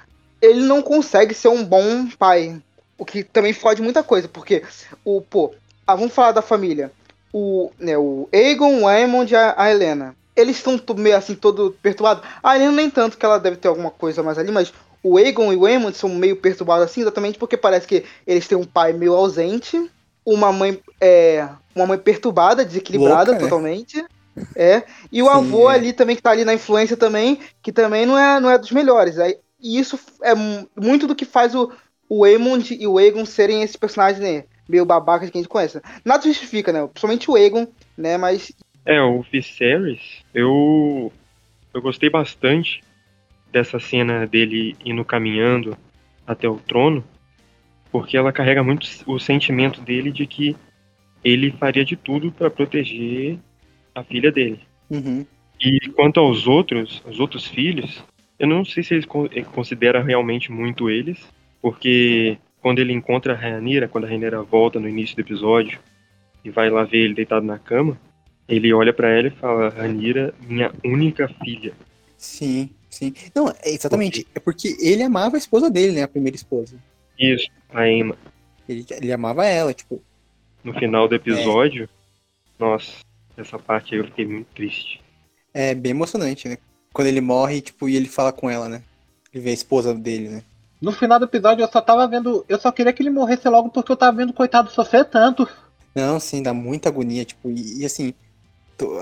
ele 0.41 0.61
não 0.63 0.83
consegue 0.83 1.35
ser 1.35 1.49
um 1.49 1.65
bom 1.65 2.09
pai. 2.19 2.61
O 2.97 3.05
que 3.05 3.23
também 3.23 3.53
fode 3.53 3.83
muita 3.83 4.03
coisa, 4.03 4.29
porque 4.29 4.63
o, 5.05 5.21
pô, 5.21 5.53
ah, 5.87 5.95
vamos 5.95 6.15
falar 6.15 6.33
da 6.33 6.43
família. 6.43 6.91
O, 7.33 7.71
né, 7.79 7.99
o 7.99 8.29
Aegon, 8.33 8.83
o 8.83 8.89
Aemond 8.89 9.33
e 9.33 9.37
a, 9.37 9.55
a 9.57 9.71
Helena. 9.71 10.17
Eles 10.37 10.57
estão 10.57 10.79
meio 10.97 11.17
assim, 11.17 11.35
todo 11.35 11.79
perturbados. 11.83 12.25
A 12.43 12.57
Helena 12.57 12.73
nem 12.73 12.91
tanto, 12.91 13.17
que 13.17 13.25
ela 13.25 13.39
deve 13.39 13.57
ter 13.57 13.69
alguma 13.69 13.91
coisa 13.91 14.23
mais 14.23 14.39
ali, 14.39 14.51
mas 14.51 14.73
o 15.03 15.17
Aegon 15.19 15.53
e 15.53 15.57
o 15.57 15.67
Aemond 15.67 15.97
são 15.97 16.09
meio 16.09 16.37
perturbados 16.37 16.85
assim, 16.85 17.03
exatamente 17.03 17.39
porque 17.39 17.57
parece 17.57 17.87
que 17.87 18.05
eles 18.27 18.49
têm 18.49 18.57
um 18.59 18.65
pai 18.65 18.93
meio 18.93 19.15
ausente, 19.15 19.91
uma 20.25 20.53
mãe, 20.53 20.81
é, 21.01 21.49
uma 21.75 21.87
mãe 21.87 21.99
perturbada, 21.99 22.65
desequilibrada 22.65 23.33
Louca, 23.33 23.39
né? 23.39 23.41
totalmente. 23.43 24.05
É, 24.57 24.85
e 25.11 25.23
o 25.23 25.27
Sim, 25.27 25.31
avô 25.31 25.69
é. 25.71 25.75
ali 25.75 25.93
também, 25.93 26.15
que 26.17 26.23
tá 26.23 26.31
ali 26.31 26.45
na 26.45 26.55
influência 26.55 26.97
também, 26.97 27.41
que 27.63 27.73
também 27.73 28.07
não 28.07 28.17
é, 28.19 28.41
não 28.41 28.51
é 28.51 28.57
dos 28.59 28.71
melhores. 28.71 29.19
Aí, 29.19 29.37
e 29.61 29.79
isso 29.79 29.99
é 30.23 30.35
mu- 30.35 30.69
muito 30.77 31.07
do 31.07 31.15
que 31.15 31.25
faz 31.25 31.55
o, 31.55 31.73
o 32.09 32.25
Aemond 32.25 32.75
e 32.75 32.87
o 32.87 32.99
Aegon 32.99 33.25
serem 33.27 33.63
esses 33.63 33.77
personagens 33.77 34.21
né, 34.23 34.45
meio 34.69 34.85
babacas 34.85 35.29
que 35.31 35.37
a 35.37 35.41
gente 35.41 35.49
conhece. 35.49 35.81
Nada 36.05 36.23
justifica, 36.23 36.73
né? 36.73 36.87
Principalmente 36.87 37.31
o 37.31 37.35
Aegon, 37.35 37.67
né? 37.97 38.17
Mas 38.17 38.53
É, 38.85 39.01
o 39.01 39.23
Viserys, 39.23 40.23
eu, 40.35 41.13
eu 41.73 41.81
gostei 41.81 42.11
bastante 42.11 42.83
dessa 43.51 43.79
cena 43.79 44.27
dele 44.27 44.77
indo 44.85 45.05
caminhando 45.05 45.77
até 46.27 46.49
o 46.49 46.57
trono, 46.59 47.05
porque 47.91 48.17
ela 48.17 48.33
carrega 48.33 48.63
muito 48.63 48.87
o 49.07 49.19
sentimento 49.19 49.81
dele 49.81 50.11
de 50.11 50.27
que 50.27 50.57
ele 51.23 51.51
faria 51.53 51.85
de 51.85 51.97
tudo 51.97 52.31
para 52.31 52.51
proteger 52.51 53.39
a 53.95 54.03
filha 54.03 54.31
dele. 54.31 54.61
Uhum. 54.91 55.25
E 55.61 55.89
quanto 55.91 56.21
aos 56.21 56.47
outros, 56.47 57.03
os 57.07 57.19
outros 57.21 57.47
filhos, 57.47 58.05
eu 58.39 58.47
não 58.47 58.65
sei 58.65 58.83
se 58.83 58.95
ele 58.95 59.07
con- 59.07 59.29
ele 59.31 59.45
considera 59.45 60.03
realmente 60.03 60.53
muito 60.53 60.91
eles, 60.91 61.19
porque 61.63 62.37
quando 62.61 62.81
ele 62.81 62.93
encontra 62.93 63.33
a 63.33 63.37
Rhaenyra, 63.37 63.89
quando 63.89 64.05
a 64.05 64.09
Rhaenyra 64.09 64.43
volta 64.43 64.79
no 64.79 64.89
início 64.89 65.17
do 65.17 65.21
episódio 65.21 65.79
e 66.45 66.51
vai 66.51 66.69
lá 66.69 66.85
ver 66.85 66.99
ele 66.99 67.15
deitado 67.15 67.47
na 67.47 67.59
cama, 67.59 67.99
ele 68.49 68.73
olha 68.73 68.93
pra 68.93 69.09
ela 69.11 69.29
e 69.29 69.31
fala: 69.31 69.71
Rhaenyra, 69.71 70.35
minha 70.47 70.73
única 70.85 71.29
filha. 71.43 71.73
Sim, 72.17 72.71
sim. 72.89 73.15
Não, 73.35 73.49
é 73.49 73.71
exatamente. 73.71 74.27
É 74.35 74.41
porque 74.41 74.77
ele 74.81 75.03
amava 75.03 75.37
a 75.37 75.39
esposa 75.39 75.71
dele, 75.71 75.93
né? 75.93 76.03
A 76.03 76.09
primeira 76.09 76.37
esposa. 76.37 76.77
Isso, 77.19 77.49
a 77.73 77.89
Emma. 77.89 78.17
Ele, 78.69 78.87
ele 78.91 79.13
amava 79.13 79.45
ela, 79.45 79.73
tipo. 79.73 80.01
No 80.63 80.73
final 80.75 81.07
do 81.07 81.15
episódio, 81.15 81.89
nossa, 82.59 82.91
essa 83.37 83.59
parte 83.59 83.95
aí 83.95 84.01
eu 84.01 84.07
fiquei 84.07 84.27
muito 84.27 84.47
triste. 84.55 85.03
É 85.53 85.75
bem 85.75 85.91
emocionante, 85.91 86.49
né? 86.49 86.57
Quando 86.93 87.09
ele 87.09 87.21
morre, 87.21 87.61
tipo, 87.61 87.89
e 87.89 87.97
ele 87.97 88.09
fala 88.09 88.33
com 88.33 88.49
ela, 88.49 88.69
né? 88.69 88.83
Ele 89.33 89.43
vê 89.43 89.51
a 89.51 89.55
esposa 89.55 89.95
dele, 89.95 90.29
né? 90.29 90.43
No 90.81 90.93
final 90.93 91.19
do 91.19 91.27
episódio 91.27 91.63
eu 91.63 91.69
só 91.69 91.81
tava 91.81 92.07
vendo. 92.07 92.45
Eu 92.49 92.59
só 92.59 92.73
queria 92.73 92.93
que 92.93 93.03
ele 93.03 93.11
morresse 93.11 93.49
logo 93.49 93.69
porque 93.71 93.91
eu 93.91 93.97
tava 93.97 94.17
vendo 94.17 94.31
o 94.31 94.35
coitado 94.35 94.71
sofrer 94.71 95.05
tanto. 95.05 95.49
Não, 95.95 96.19
sim, 96.19 96.43
dá 96.43 96.53
muita 96.53 96.89
agonia, 96.89 97.25
tipo, 97.25 97.51
e, 97.51 97.83
e 97.83 97.85
assim, 97.85 98.13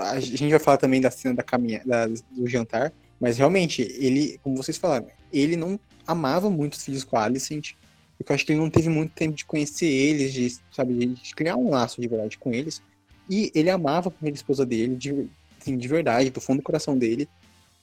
a 0.01 0.19
gente 0.19 0.49
vai 0.49 0.59
falar 0.59 0.77
também 0.77 1.01
da 1.01 1.11
cena 1.11 1.35
da 1.35 1.43
caminha, 1.43 1.81
da- 1.85 2.07
do 2.07 2.47
jantar, 2.47 2.93
mas 3.19 3.37
realmente, 3.37 3.81
ele, 3.81 4.39
como 4.43 4.57
vocês 4.57 4.77
falaram, 4.77 5.07
ele 5.31 5.55
não 5.55 5.79
amava 6.05 6.49
muito 6.49 6.73
os 6.73 6.83
filhos 6.83 7.03
com 7.03 7.17
a 7.17 7.23
Alicent, 7.23 7.71
porque 8.17 8.31
eu 8.31 8.35
acho 8.35 8.45
que 8.45 8.51
ele 8.51 8.59
não 8.59 8.69
teve 8.69 8.89
muito 8.89 9.13
tempo 9.13 9.35
de 9.35 9.45
conhecer 9.45 9.85
eles, 9.87 10.33
de, 10.33 10.57
sabe, 10.71 11.05
de 11.05 11.35
criar 11.35 11.55
um 11.55 11.69
laço 11.69 12.01
de 12.01 12.07
verdade 12.07 12.37
com 12.37 12.53
eles, 12.53 12.81
e 13.29 13.51
ele 13.55 13.69
amava 13.69 14.09
a 14.09 14.11
primeira 14.11 14.35
esposa 14.35 14.65
dele, 14.65 14.95
de, 14.95 15.27
assim, 15.59 15.77
de 15.77 15.87
verdade, 15.87 16.29
do 16.29 16.41
fundo 16.41 16.57
do 16.57 16.63
coração 16.63 16.97
dele, 16.97 17.27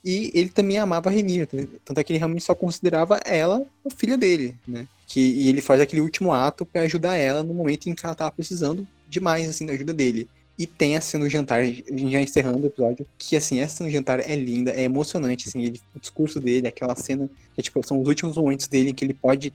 e 0.03 0.31
ele 0.33 0.49
também 0.49 0.79
amava 0.79 1.09
a 1.09 1.11
Renira, 1.11 1.47
tanto 1.85 1.99
é 1.99 2.03
que 2.03 2.11
ele 2.11 2.17
realmente 2.19 2.43
só 2.43 2.55
considerava 2.55 3.17
ela 3.25 3.63
a 3.85 3.89
filha 3.89 4.17
dele, 4.17 4.55
né? 4.67 4.87
Que, 5.05 5.19
e 5.19 5.49
ele 5.49 5.61
faz 5.61 5.79
aquele 5.79 6.01
último 6.01 6.31
ato 6.31 6.65
pra 6.65 6.81
ajudar 6.81 7.17
ela 7.17 7.43
no 7.43 7.53
momento 7.53 7.87
em 7.87 7.93
que 7.93 8.03
ela 8.05 8.15
tava 8.15 8.31
precisando 8.31 8.87
demais, 9.07 9.47
assim, 9.47 9.65
da 9.65 9.73
ajuda 9.73 9.93
dele. 9.93 10.27
E 10.61 10.67
tem 10.67 10.95
a 10.95 11.01
cena 11.01 11.23
do 11.23 11.29
jantar, 11.29 11.65
já 11.65 12.21
encerrando 12.21 12.59
o 12.61 12.67
episódio, 12.67 13.03
que, 13.17 13.35
assim, 13.35 13.59
essa 13.59 13.77
cena 13.77 13.89
do 13.89 13.93
jantar 13.93 14.19
é 14.19 14.35
linda, 14.35 14.69
é 14.69 14.83
emocionante, 14.83 15.49
assim, 15.49 15.63
ele- 15.63 15.81
o 15.95 15.99
discurso 15.99 16.39
dele, 16.39 16.67
aquela 16.67 16.95
cena, 16.95 17.27
que, 17.55 17.63
tipo, 17.63 17.83
são 17.83 17.99
os 17.99 18.07
últimos 18.07 18.37
momentos 18.37 18.67
dele 18.67 18.91
em 18.91 18.93
que 18.93 19.03
ele 19.03 19.15
pode 19.15 19.51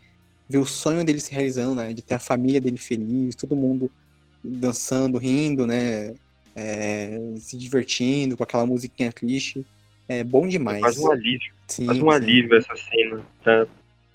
ver 0.49 0.59
o 0.59 0.67
sonho 0.67 1.05
dele 1.05 1.21
se 1.21 1.31
realizando, 1.33 1.77
né, 1.77 1.93
de 1.93 2.03
ter 2.03 2.15
a 2.15 2.19
família 2.19 2.61
dele 2.61 2.77
feliz, 2.77 3.37
todo 3.37 3.55
mundo 3.55 3.89
dançando, 4.43 5.17
rindo, 5.17 5.65
né, 5.65 6.13
é, 6.57 7.21
se 7.37 7.57
divertindo 7.57 8.37
com 8.37 8.43
aquela 8.43 8.67
musiquinha 8.67 9.13
clichê. 9.13 9.63
É 10.09 10.25
bom 10.25 10.49
demais. 10.49 10.81
Faz 10.81 10.99
um 10.99 11.09
alívio, 11.09 11.53
Sim, 11.69 11.87
faz 11.87 12.01
um 12.01 12.11
sim. 12.11 12.17
alívio 12.17 12.57
essa 12.57 12.75
cena. 12.75 13.23
Tá? 13.45 13.65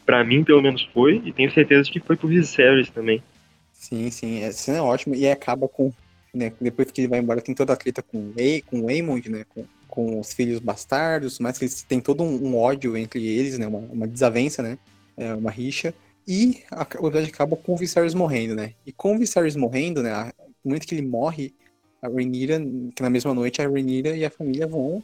Pra 0.06 0.26
mim, 0.26 0.44
pelo 0.44 0.62
menos 0.62 0.84
foi, 0.94 1.22
e 1.24 1.32
tenho 1.32 1.54
certeza 1.54 1.90
que 1.90 2.02
foi 2.02 2.18
pro 2.18 2.28
Viserys 2.28 2.90
também. 2.90 3.24
Sim, 3.72 4.12
sim, 4.12 4.42
essa 4.42 4.58
cena 4.58 4.80
é 4.80 4.82
ótima 4.82 5.16
e 5.16 5.26
acaba 5.30 5.70
com, 5.70 5.94
né, 6.34 6.54
depois 6.60 6.92
que 6.92 7.02
ele 7.02 7.08
vai 7.08 7.20
embora 7.20 7.42
tem 7.42 7.54
toda 7.54 7.74
a 7.74 7.76
treta 7.76 8.02
com 8.02 8.34
com 8.68 8.82
o 8.82 8.90
Aemond, 8.90 9.30
né, 9.30 9.46
com, 9.50 9.66
com 9.88 10.20
os 10.20 10.34
filhos 10.34 10.60
bastardos, 10.60 11.40
mas 11.40 11.58
que 11.58 11.66
eles 11.66 11.84
têm 11.84 12.00
todo 12.00 12.24
um, 12.24 12.48
um 12.48 12.58
ódio 12.58 12.96
entre 12.96 13.26
eles, 13.26 13.58
né, 13.58 13.68
uma, 13.68 13.80
uma 13.80 14.08
desavença, 14.08 14.64
né, 14.64 14.78
é, 15.18 15.34
uma 15.34 15.52
rixa, 15.52 15.94
e 16.28 16.64
a, 16.72 16.88
o 17.00 17.08
episódio 17.08 17.34
acaba 17.34 17.56
com 17.56 17.74
o 17.74 17.78
Viserys 17.78 18.14
morrendo, 18.14 18.56
né, 18.56 18.74
e 18.86 18.92
com 18.92 19.16
o 19.16 19.20
Viserys 19.20 19.56
morrendo, 19.56 20.02
né, 20.02 20.32
no 20.64 20.72
momento 20.72 20.88
que 20.88 20.96
ele 20.96 21.06
morre, 21.06 21.54
a 22.02 22.08
Rhaenyra, 22.08 22.60
que 22.96 23.04
na 23.04 23.10
mesma 23.10 23.34
noite 23.34 23.62
a 23.62 23.68
Rhaenyra 23.68 24.16
e 24.16 24.26
a 24.26 24.30
família 24.32 24.66
vão 24.66 25.04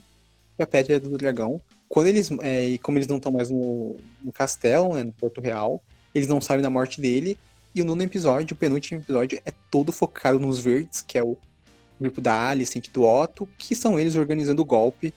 pra 0.55 0.65
Pedra 0.65 0.99
do 0.99 1.17
Dragão, 1.17 1.61
quando 1.87 2.07
eles, 2.07 2.31
é, 2.41 2.65
e 2.65 2.77
como 2.77 2.97
eles 2.97 3.07
não 3.07 3.17
estão 3.17 3.31
mais 3.31 3.49
no, 3.49 3.97
no 4.23 4.31
castelo, 4.31 4.95
né, 4.95 5.03
no 5.03 5.11
Porto 5.11 5.41
Real, 5.41 5.81
eles 6.15 6.27
não 6.27 6.41
sabem 6.41 6.63
da 6.63 6.69
morte 6.69 6.99
dele, 6.99 7.37
e 7.77 7.81
o 7.81 7.85
nono 7.85 8.01
episódio, 8.03 8.53
o 8.53 8.57
penúltimo 8.57 9.01
episódio, 9.01 9.39
é 9.45 9.51
todo 9.71 9.91
focado 9.91 10.39
nos 10.39 10.59
verdes, 10.59 11.01
que 11.01 11.17
é 11.17 11.23
o 11.23 11.37
grupo 11.99 12.21
da 12.21 12.49
Alicent 12.49 12.87
e 12.87 12.91
do 12.91 13.03
Otto, 13.03 13.47
que 13.57 13.75
são 13.75 13.99
eles 13.99 14.15
organizando 14.15 14.61
o 14.61 14.65
golpe, 14.65 15.13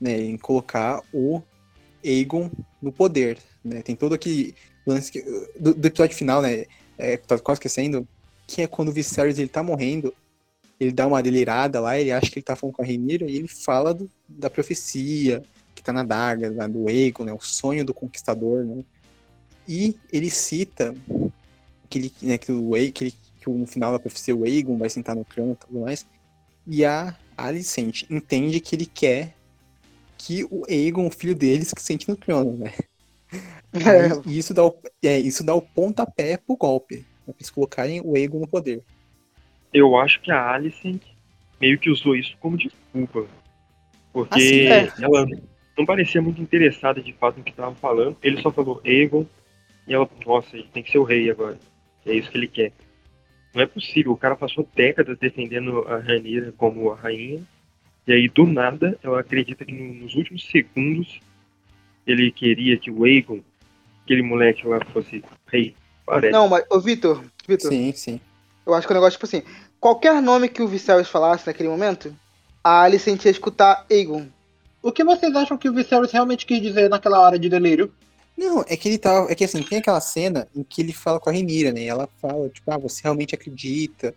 né, 0.00 0.18
em 0.20 0.36
colocar 0.36 1.02
o 1.12 1.42
Aegon 2.04 2.50
no 2.80 2.90
poder, 2.92 3.38
né? 3.64 3.82
Tem 3.82 3.94
todo 3.94 4.14
aquele 4.14 4.54
lance 4.86 5.12
que- 5.12 5.22
do, 5.58 5.74
do 5.74 5.86
episódio 5.86 6.16
final, 6.16 6.40
né, 6.40 6.64
é, 6.96 7.16
tá 7.16 7.38
quase 7.38 7.58
esquecendo, 7.58 8.06
que 8.46 8.62
é 8.62 8.66
quando 8.66 8.88
o 8.88 8.92
Viserys 8.92 9.38
ele 9.38 9.48
tá 9.48 9.62
morrendo, 9.62 10.14
ele 10.78 10.92
dá 10.92 11.06
uma 11.06 11.22
delirada 11.22 11.80
lá, 11.80 11.98
ele 11.98 12.10
acha 12.10 12.30
que 12.30 12.38
ele 12.38 12.44
tá 12.44 12.56
falando 12.56 12.74
com 12.76 12.82
a 12.82 12.84
Rhaenyra 12.86 13.30
e 13.30 13.36
ele 13.36 13.48
fala 13.48 13.92
do- 13.92 14.10
da 14.28 14.48
profecia 14.48 15.42
que 15.74 15.82
tá 15.82 15.92
na 15.92 16.02
daga, 16.02 16.50
do 16.68 16.88
Aegon, 16.88 17.24
né, 17.24 17.32
o 17.32 17.40
sonho 17.40 17.84
do 17.84 17.92
conquistador, 17.94 18.64
né? 18.64 18.82
E 19.68 19.94
ele 20.12 20.30
cita 20.30 20.94
que, 21.90 21.98
ele, 21.98 22.12
né, 22.22 22.38
que, 22.38 22.52
o, 22.52 22.70
que, 22.92 23.04
ele, 23.04 23.14
que 23.40 23.50
no 23.50 23.66
final 23.66 23.92
da 23.92 23.98
profecia 23.98 24.34
o 24.34 24.44
Aegon 24.44 24.78
vai 24.78 24.88
sentar 24.88 25.16
no 25.16 25.24
trono 25.24 25.52
e 25.52 25.56
tudo 25.56 25.80
mais. 25.80 26.06
E 26.66 26.84
a 26.84 27.14
Alicent 27.36 28.04
entende 28.08 28.60
que 28.60 28.76
ele 28.76 28.86
quer 28.86 29.34
que 30.16 30.44
o 30.44 30.64
Aegon, 30.68 31.06
o 31.06 31.10
filho 31.10 31.34
deles, 31.34 31.72
que 31.74 31.82
sente 31.82 32.08
no 32.08 32.16
trono, 32.16 32.56
né? 32.56 32.72
É, 33.72 34.28
E 34.28 34.36
isso 34.36 34.52
dá, 34.52 34.64
o, 34.64 34.76
é, 35.00 35.16
isso 35.16 35.44
dá 35.44 35.54
o 35.54 35.62
pontapé 35.62 36.36
pro 36.36 36.56
golpe. 36.56 36.96
Né, 36.96 37.04
pra 37.26 37.34
eles 37.38 37.50
colocarem 37.50 38.00
o 38.04 38.16
Aegon 38.16 38.40
no 38.40 38.48
poder. 38.48 38.82
Eu 39.72 39.96
acho 39.96 40.20
que 40.20 40.32
a 40.32 40.50
Alicent 40.50 41.00
meio 41.60 41.78
que 41.78 41.88
usou 41.88 42.16
isso 42.16 42.36
como 42.40 42.56
desculpa. 42.56 43.26
Porque 44.12 44.34
Assim, 44.34 44.66
é. 44.66 45.04
ela 45.04 45.24
não 45.78 45.86
parecia 45.86 46.20
muito 46.20 46.42
interessada 46.42 47.00
de 47.00 47.12
fato 47.12 47.38
no 47.38 47.44
que 47.44 47.52
tava 47.52 47.72
falando. 47.76 48.16
Ele 48.20 48.42
só 48.42 48.50
falou 48.50 48.80
Aegon 48.84 49.24
e 49.86 49.94
ela, 49.94 50.10
nossa, 50.26 50.56
ele 50.56 50.68
tem 50.72 50.82
que 50.82 50.90
ser 50.90 50.98
o 50.98 51.04
rei 51.04 51.30
agora. 51.30 51.56
É 52.06 52.14
isso 52.14 52.30
que 52.30 52.38
ele 52.38 52.48
quer. 52.48 52.72
Não 53.54 53.62
é 53.62 53.66
possível, 53.66 54.12
o 54.12 54.16
cara 54.16 54.36
passou 54.36 54.68
décadas 54.74 55.18
defendendo 55.18 55.80
a 55.88 55.98
Rhaenyra 55.98 56.52
como 56.56 56.92
a 56.92 56.96
rainha. 56.96 57.42
E 58.06 58.12
aí, 58.12 58.28
do 58.28 58.46
nada, 58.46 58.98
ela 59.02 59.20
acredita 59.20 59.64
que 59.64 59.72
nos 59.72 60.14
últimos 60.14 60.48
segundos 60.48 61.20
ele 62.06 62.30
queria 62.30 62.76
que 62.76 62.90
o 62.90 63.04
Aegon, 63.04 63.40
aquele 64.04 64.22
moleque 64.22 64.66
lá, 64.66 64.80
fosse 64.86 65.22
rei. 65.46 65.74
Parece. 66.06 66.32
Não, 66.32 66.48
mas, 66.48 66.64
ô 66.70 66.80
Vitor, 66.80 67.22
Vitor, 67.46 67.70
Sim, 67.70 67.92
sim. 67.92 68.20
eu 68.66 68.74
acho 68.74 68.86
que 68.86 68.92
o 68.92 68.94
negócio, 68.94 69.18
tipo 69.18 69.26
assim, 69.26 69.42
qualquer 69.78 70.20
nome 70.20 70.48
que 70.48 70.62
o 70.62 70.68
Viserys 70.68 71.08
falasse 71.08 71.46
naquele 71.46 71.68
momento, 71.68 72.14
a 72.64 72.82
Alicent 72.82 73.24
ia 73.24 73.30
escutar 73.30 73.86
Aegon. 73.90 74.26
O 74.82 74.90
que 74.90 75.04
vocês 75.04 75.34
acham 75.36 75.58
que 75.58 75.68
o 75.68 75.72
Viserys 75.72 76.10
realmente 76.10 76.46
quis 76.46 76.60
dizer 76.60 76.88
naquela 76.88 77.20
hora 77.20 77.38
de 77.38 77.48
delírio? 77.48 77.92
Não, 78.40 78.64
é 78.66 78.74
que 78.74 78.88
ele 78.88 78.96
tá. 78.96 79.26
É 79.28 79.34
que 79.34 79.44
assim, 79.44 79.62
tem 79.62 79.80
aquela 79.80 80.00
cena 80.00 80.48
em 80.56 80.62
que 80.62 80.80
ele 80.80 80.94
fala 80.94 81.20
com 81.20 81.28
a 81.28 81.32
Renira, 81.32 81.72
né? 81.72 81.82
E 81.82 81.88
ela 81.88 82.08
fala, 82.22 82.48
tipo, 82.48 82.70
ah, 82.70 82.78
você 82.78 83.02
realmente 83.02 83.34
acredita 83.34 84.14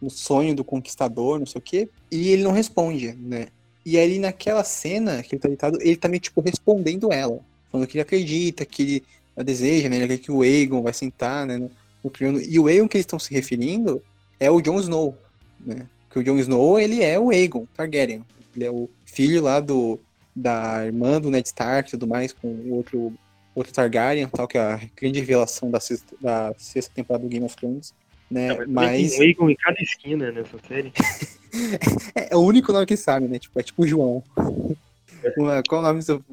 no 0.00 0.10
sonho 0.10 0.54
do 0.54 0.62
conquistador, 0.62 1.38
não 1.38 1.46
sei 1.46 1.58
o 1.58 1.62
quê. 1.62 1.88
E 2.10 2.28
ele 2.28 2.42
não 2.42 2.52
responde, 2.52 3.14
né? 3.14 3.46
E 3.82 3.96
aí 3.96 4.18
naquela 4.18 4.62
cena 4.62 5.22
que 5.22 5.34
ele 5.34 5.40
tá 5.40 5.48
deitado, 5.48 5.78
ele 5.80 5.96
tá 5.96 6.06
meio, 6.06 6.20
tipo, 6.20 6.42
respondendo 6.42 7.10
ela. 7.10 7.40
Falando 7.70 7.86
que 7.86 7.96
ele 7.96 8.02
acredita, 8.02 8.66
que 8.66 8.82
ele 8.82 9.04
deseja, 9.42 9.88
né? 9.88 9.96
Ele 9.96 10.08
quer 10.08 10.18
que 10.18 10.30
o 10.30 10.42
Aegon 10.42 10.82
vai 10.82 10.92
sentar, 10.92 11.46
né? 11.46 11.56
No, 11.56 11.70
no 12.04 12.10
trono. 12.10 12.42
E 12.42 12.58
o 12.58 12.66
Aegon 12.66 12.86
que 12.86 12.98
eles 12.98 13.06
estão 13.06 13.18
se 13.18 13.32
referindo 13.32 14.02
é 14.38 14.50
o 14.50 14.60
Jon 14.60 14.80
Snow, 14.80 15.16
né? 15.58 15.86
Que 16.10 16.18
o 16.18 16.22
Jon 16.22 16.38
Snow, 16.38 16.78
ele 16.78 17.02
é 17.02 17.18
o 17.18 17.30
Aegon 17.30 17.66
Targaryen. 17.74 18.22
Ele 18.54 18.66
é 18.66 18.70
o 18.70 18.86
filho 19.06 19.42
lá 19.42 19.60
do, 19.60 19.98
da 20.36 20.84
irmã 20.84 21.18
do 21.18 21.30
Ned 21.30 21.48
Stark 21.48 21.88
e 21.88 21.92
tudo 21.92 22.06
mais, 22.06 22.34
com 22.34 22.48
o 22.48 22.74
outro 22.74 23.14
outro 23.54 23.72
Targaryen, 23.72 24.28
tal, 24.28 24.48
que 24.48 24.58
é 24.58 24.60
a 24.60 24.80
grande 24.96 25.20
revelação 25.20 25.70
da 25.70 25.80
sexta, 25.80 26.16
da 26.20 26.54
sexta 26.56 26.92
temporada 26.94 27.24
do 27.24 27.30
Game 27.30 27.44
of 27.44 27.56
Thrones. 27.56 27.94
Né? 28.30 28.48
Não, 28.48 28.56
mas 28.58 28.68
mas 28.68 29.16
tem 29.16 29.36
um 29.40 29.50
em 29.50 29.56
cada 29.56 29.80
esquina 29.80 30.32
nessa 30.32 30.58
série. 30.66 30.92
é, 32.14 32.32
é 32.32 32.36
o 32.36 32.40
único 32.40 32.72
nome 32.72 32.86
que 32.86 32.96
sabe, 32.96 33.28
né? 33.28 33.38
Tipo, 33.38 33.60
é 33.60 33.62
tipo 33.62 33.86
João. 33.86 34.22
Uma- 35.36 35.62
Qual 35.68 35.80
o 35.80 35.84
nome 35.84 36.02
do 36.02 36.24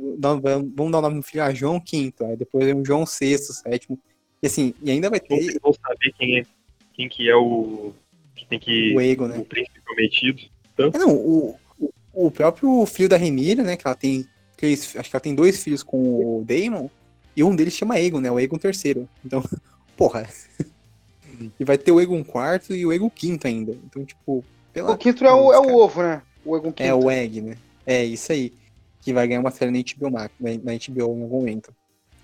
Vamos 0.75 0.91
dar 0.91 0.99
o 0.99 1.01
nome 1.01 1.15
do 1.17 1.23
filho? 1.23 1.43
Ah, 1.43 1.53
João 1.53 1.79
V. 1.79 2.13
Aí 2.21 2.35
depois 2.37 2.67
é 2.67 2.73
um 2.73 2.83
João 2.83 3.05
VI, 3.05 3.37
sétimo. 3.37 3.99
E 4.41 4.47
assim, 4.47 4.73
e 4.81 4.89
ainda 4.89 5.09
vai 5.09 5.19
ter 5.19 5.59
vão 5.61 5.73
saber 5.73 6.13
quem 6.17 6.39
é, 6.39 6.43
quem 6.93 7.09
que 7.09 7.29
é 7.29 7.35
o 7.35 7.93
que 8.35 8.45
tem 8.47 8.57
que 8.57 8.95
o 8.95 8.99
Aegon, 8.99 9.27
né? 9.27 9.37
o 9.37 9.45
príncipe 9.45 9.81
prometido. 9.81 10.41
É, 10.77 10.97
não, 10.97 11.13
o, 11.13 11.59
o, 11.77 11.91
o 12.13 12.31
próprio 12.31 12.85
filho 12.85 13.09
da 13.09 13.17
Renira, 13.17 13.63
né? 13.63 13.75
Que 13.75 13.85
ela 13.85 13.95
tem. 13.95 14.25
Acho 14.61 15.09
que 15.09 15.15
ela 15.15 15.21
tem 15.21 15.35
dois 15.35 15.61
filhos 15.61 15.83
com 15.83 16.39
o 16.39 16.43
Daemon. 16.45 16.87
E 17.39 17.43
um 17.43 17.55
deles 17.55 17.73
chama 17.73 17.95
Aegon, 17.95 18.19
né? 18.19 18.29
O 18.29 18.35
Aegon 18.37 18.57
III. 18.61 19.07
Então, 19.25 19.41
porra. 19.95 20.27
E 21.57 21.63
vai 21.63 21.77
ter 21.77 21.91
o 21.91 21.99
Aegon 21.99 22.19
IV 22.19 22.75
e 22.75 22.85
o 22.85 22.91
Aegon 22.91 23.09
V 23.09 23.39
ainda. 23.45 23.71
Então, 23.85 24.03
tipo. 24.03 24.43
Pela 24.73 24.91
O 24.91 24.97
quinto 24.97 25.23
é 25.25 25.33
o, 25.33 25.53
é 25.53 25.59
o 25.59 25.75
ovo, 25.77 26.03
né? 26.03 26.21
O 26.43 26.53
Aegon 26.55 26.69
É 26.69 26.71
quinto. 26.91 27.05
o 27.05 27.09
Egg, 27.09 27.41
né? 27.41 27.57
É 27.85 28.03
isso 28.03 28.31
aí. 28.33 28.51
Que 29.01 29.13
vai 29.13 29.25
ganhar 29.25 29.39
uma 29.39 29.51
série 29.51 29.71
na 29.71 29.79
HBO 29.79 30.11
Max, 30.11 30.33
na 30.37 30.49
na 30.51 30.77
HBO 30.77 30.99
em 30.99 31.01
algum 31.01 31.27
momento. 31.27 31.73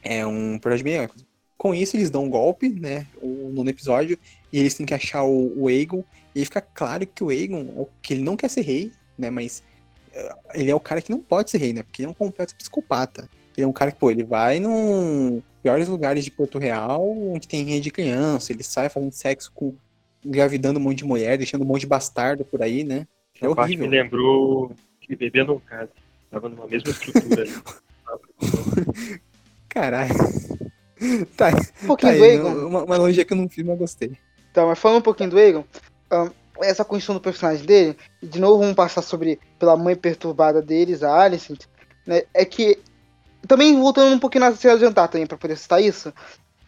É 0.03 0.26
um 0.28 0.59
projeto 0.59 0.84
bem. 0.84 1.09
Com 1.57 1.74
isso, 1.74 1.95
eles 1.95 2.09
dão 2.09 2.26
um 2.26 2.30
golpe, 2.30 2.68
né? 2.68 3.07
O 3.22 3.49
nono 3.53 3.70
episódio. 3.70 4.20
E 4.51 4.59
eles 4.59 4.74
têm 4.74 4.86
que 4.86 4.93
achar 4.93 5.24
o, 5.24 5.53
o 5.63 5.68
Aegon. 5.70 6.03
E 6.36 6.39
aí 6.39 6.45
fica 6.45 6.59
claro 6.61 7.07
que 7.07 7.24
o 7.24 7.30
Aegon 7.30 7.74
é 7.78 7.80
o 7.80 7.88
que 8.01 8.13
ele 8.13 8.22
não 8.24 8.36
quer 8.36 8.49
ser 8.49 8.61
rei. 8.61 8.91
né? 9.18 9.30
Mas 9.30 9.63
eh, 10.13 10.36
ele 10.55 10.70
é 10.70 10.76
o 10.76 10.80
cara 10.80 11.01
que 11.01 11.09
não 11.09 11.20
pode 11.22 11.49
ser 11.49 11.57
rei, 11.59 11.72
né? 11.72 11.84
Porque 11.84 12.01
ele 12.01 12.07
é 12.07 12.11
um 12.11 12.13
completo 12.13 12.53
psicopata. 12.55 13.30
Ele 13.58 13.66
é 13.66 13.68
um 13.68 13.74
cara 13.74 13.91
que, 13.91 13.99
pô, 13.99 14.12
ele 14.12 14.24
vai 14.24 14.60
num 14.60 15.41
piores 15.64 15.88
lugares 15.88 16.24
de 16.24 16.32
Porto 16.32 16.60
Real, 16.60 17.01
onde 17.32 17.47
tem 17.47 17.64
rei 17.66 17.80
de 17.80 17.89
criança, 17.91 18.51
ele 18.51 18.64
sai 18.64 18.89
fazendo 18.89 19.12
sexo 19.12 19.51
com. 19.53 19.74
engravidando 20.24 20.80
um 20.80 20.84
monte 20.84 20.97
de 20.99 21.06
mulher, 21.06 21.38
deixando 21.38 21.64
um 21.64 21.68
monte 21.68 21.82
de 21.82 21.88
bastardo 21.88 22.43
por 22.45 22.62
aí, 22.62 22.84
né? 22.84 23.08
É 23.41 23.47
A 23.47 23.56
parte 23.56 23.76
me 23.78 23.84
horrível. 23.84 24.03
lembrou 24.03 24.72
que 25.01 25.16
bebê 25.16 25.43
não 25.43 25.60
casa. 25.60 25.89
Tava 26.32 26.49
numa 26.49 26.68
mesma 26.68 26.89
estrutura 26.89 27.41
ali. 27.43 27.51
Caralho. 29.70 30.14
Tá, 31.36 31.49
Um 31.84 31.88
pouquinho 31.88 32.14
tá 32.14 32.18
do 32.18 32.24
aí, 32.24 32.32
Aegon. 32.32 32.68
uma, 32.68 32.84
uma 32.86 32.95
analogia 32.95 33.26
que 33.26 33.34
eu 33.34 33.38
não 33.38 33.49
fiz, 33.49 33.66
mas 33.66 33.78
gostei. 33.78 34.14
Tá, 34.53 34.66
mas 34.66 34.80
falando 34.80 34.99
um 34.99 35.03
pouquinho 35.03 35.30
do 35.30 35.38
Aegon, 35.38 35.66
ahn, 36.10 36.30
essa 36.62 36.86
construção 36.86 37.16
do 37.16 37.22
personagem 37.22 37.66
dele, 37.66 37.97
e 38.24 38.26
de 38.26 38.39
novo 38.39 38.60
vamos 38.60 38.76
passar 38.76 39.01
sobre 39.01 39.38
pela 39.60 39.76
mãe 39.76 39.93
perturbada 39.93 40.62
deles, 40.62 41.03
a 41.03 41.14
Alicent, 41.22 41.66
né? 42.08 42.24
É 42.34 42.45
que 42.45 42.80
também 43.48 43.80
voltando 43.80 44.14
um 44.16 44.20
pouquinho 44.20 44.46
na 44.46 44.56
cena 44.56 44.76
de 44.76 44.82
jantar 44.82 45.08
também 45.08 45.28
para 45.28 45.38
poder 45.38 45.58
citar 45.58 45.82
isso, 45.82 46.14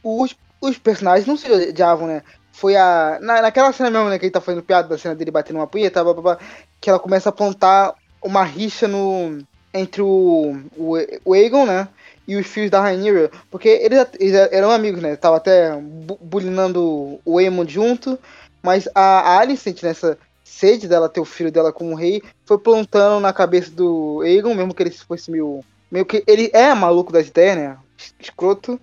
os, 0.03 0.35
os 0.61 0.77
personagens 0.77 1.27
não 1.27 1.37
se 1.37 1.51
odiavam, 1.51 2.07
né? 2.07 2.23
Foi 2.51 2.75
a 2.75 3.19
na, 3.21 3.41
naquela 3.41 3.71
cena 3.73 3.89
mesmo, 3.91 4.09
né, 4.09 4.17
que 4.19 4.25
ele 4.25 4.31
tá 4.31 4.41
fazendo 4.41 4.63
piada 4.63 4.87
da 4.87 4.97
cena 4.97 5.15
dele 5.15 5.31
batendo 5.31 5.57
uma 5.57 5.67
punheta, 5.67 6.03
blá, 6.03 6.13
blá, 6.13 6.21
blá, 6.23 6.37
que 6.81 6.89
ela 6.89 6.99
começa 6.99 7.29
a 7.29 7.31
apontar 7.31 7.93
uma 8.23 8.43
rixa 8.43 8.87
no 8.87 9.39
entre 9.73 10.01
o, 10.01 10.55
o, 10.75 10.93
o 11.25 11.33
Aegon, 11.33 11.65
né? 11.65 11.87
E 12.27 12.35
os 12.35 12.47
filhos 12.47 12.71
da 12.71 12.81
Rhaenyra, 12.81 13.31
porque 13.49 13.69
eles, 13.69 14.05
eles 14.19 14.33
eram 14.51 14.71
amigos, 14.71 15.01
né? 15.01 15.15
Tava 15.15 15.37
até 15.37 15.75
bu- 15.75 16.17
bulinando 16.21 17.19
o 17.23 17.37
Aemond 17.37 17.71
junto, 17.71 18.19
mas 18.61 18.87
a, 18.93 19.01
a 19.35 19.39
Alicent, 19.39 19.81
nessa 19.83 20.17
sede 20.43 20.87
dela 20.87 21.07
ter 21.09 21.19
o 21.21 21.25
filho 21.25 21.51
dela 21.51 21.71
como 21.71 21.95
rei, 21.95 22.21
foi 22.45 22.57
plantando 22.57 23.19
na 23.21 23.31
cabeça 23.31 23.71
do 23.71 24.21
Aegon, 24.23 24.55
mesmo 24.55 24.73
que 24.73 24.83
ele 24.83 24.91
fosse 24.91 25.29
meio. 25.31 25.63
Meio 25.91 26.05
que. 26.05 26.23
Ele 26.27 26.49
é 26.53 26.73
maluco 26.73 27.11
das 27.11 27.27
ideias, 27.27 27.57
né? 27.57 27.77
Escroto. 28.19 28.79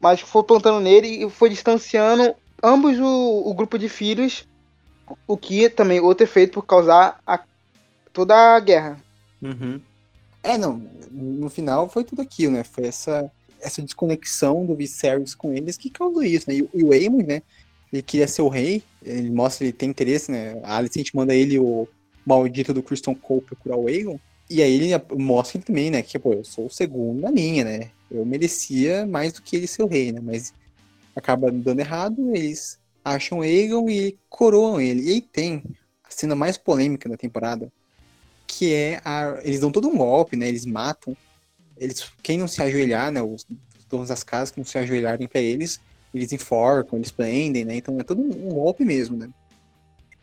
Mas 0.00 0.20
foi 0.20 0.42
plantando 0.44 0.80
nele 0.80 1.24
e 1.24 1.30
foi 1.30 1.50
distanciando 1.50 2.34
ambos 2.62 2.98
o, 2.98 3.42
o 3.48 3.54
grupo 3.54 3.78
de 3.78 3.88
filhos, 3.88 4.46
o 5.26 5.36
que 5.36 5.68
também 5.68 5.98
outro 6.00 6.24
efeito 6.24 6.52
por 6.54 6.66
causar 6.66 7.20
a, 7.26 7.40
toda 8.12 8.34
a 8.56 8.60
guerra. 8.60 9.02
Uhum. 9.42 9.80
É, 10.42 10.56
não, 10.56 10.80
no 11.10 11.50
final 11.50 11.88
foi 11.88 12.04
tudo 12.04 12.22
aquilo, 12.22 12.52
né? 12.52 12.62
Foi 12.64 12.86
essa, 12.86 13.30
essa 13.60 13.82
desconexão 13.82 14.64
do 14.64 14.76
Viserys 14.76 15.34
com 15.34 15.52
eles 15.52 15.76
que 15.76 15.90
causou 15.90 16.22
isso, 16.22 16.48
né? 16.48 16.56
E, 16.56 16.62
o- 16.62 16.70
e 16.74 16.84
o 16.84 16.92
Aemon, 16.92 17.24
né? 17.26 17.42
Ele 17.92 18.02
queria 18.02 18.28
ser 18.28 18.42
o 18.42 18.48
rei, 18.48 18.82
ele 19.02 19.30
mostra 19.30 19.58
que 19.58 19.64
ele 19.64 19.72
tem 19.72 19.90
interesse, 19.90 20.30
né? 20.30 20.60
A 20.62 20.76
Alicent 20.76 21.10
manda 21.12 21.34
ele, 21.34 21.58
o 21.58 21.88
maldito 22.24 22.72
do 22.72 22.82
Christian 22.82 23.14
Cole, 23.14 23.40
procurar 23.40 23.76
o 23.76 23.88
Aegon. 23.88 24.18
E 24.50 24.62
aí 24.62 24.74
ele 24.74 25.04
mostra 25.16 25.60
também, 25.60 25.90
né? 25.90 26.02
Que, 26.02 26.18
pô, 26.18 26.32
eu 26.32 26.44
sou 26.44 26.66
o 26.66 26.70
segundo 26.70 27.20
na 27.20 27.30
linha, 27.30 27.64
né? 27.64 27.90
Eu 28.10 28.24
merecia 28.24 29.06
mais 29.06 29.32
do 29.32 29.42
que 29.42 29.56
ele 29.56 29.66
ser 29.66 29.82
o 29.82 29.86
rei, 29.86 30.10
né? 30.10 30.20
Mas 30.22 30.54
acaba 31.14 31.50
dando 31.50 31.80
errado, 31.80 32.34
eles 32.34 32.78
acham 33.04 33.42
Aegon 33.42 33.88
e 33.90 34.16
coroam 34.28 34.80
ele. 34.80 35.02
E 35.02 35.12
aí 35.14 35.20
tem 35.20 35.62
a 36.02 36.10
cena 36.10 36.34
mais 36.34 36.56
polêmica 36.56 37.08
da 37.08 37.16
temporada, 37.16 37.70
que 38.46 38.72
é 38.72 39.00
a, 39.04 39.38
eles 39.42 39.60
dão 39.60 39.70
todo 39.70 39.88
um 39.88 39.96
golpe, 39.96 40.36
né? 40.36 40.48
Eles 40.48 40.64
matam. 40.64 41.16
Eles, 41.76 42.10
quem 42.22 42.38
não 42.38 42.48
se 42.48 42.62
ajoelhar, 42.62 43.12
né? 43.12 43.22
Os 43.22 43.46
donos 43.88 44.08
das 44.08 44.24
casas 44.24 44.50
que 44.50 44.58
não 44.58 44.64
se 44.64 44.78
ajoelharem 44.78 45.28
pra 45.28 45.40
eles, 45.40 45.80
eles 46.12 46.32
enforcam, 46.32 46.98
eles 46.98 47.10
prendem, 47.10 47.64
né? 47.64 47.76
Então 47.76 47.98
é 48.00 48.02
todo 48.02 48.20
um, 48.20 48.48
um 48.48 48.54
golpe 48.54 48.84
mesmo, 48.84 49.16
né? 49.16 49.28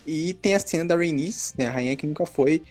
E 0.05 0.33
tem 0.33 0.55
a 0.55 0.59
cena 0.59 0.85
da 0.85 0.95
Rhaenys, 0.95 1.53
né? 1.57 1.67
A 1.67 1.71
rainha 1.71 1.95
que 1.95 2.05
nunca 2.05 2.25
foi, 2.25 2.61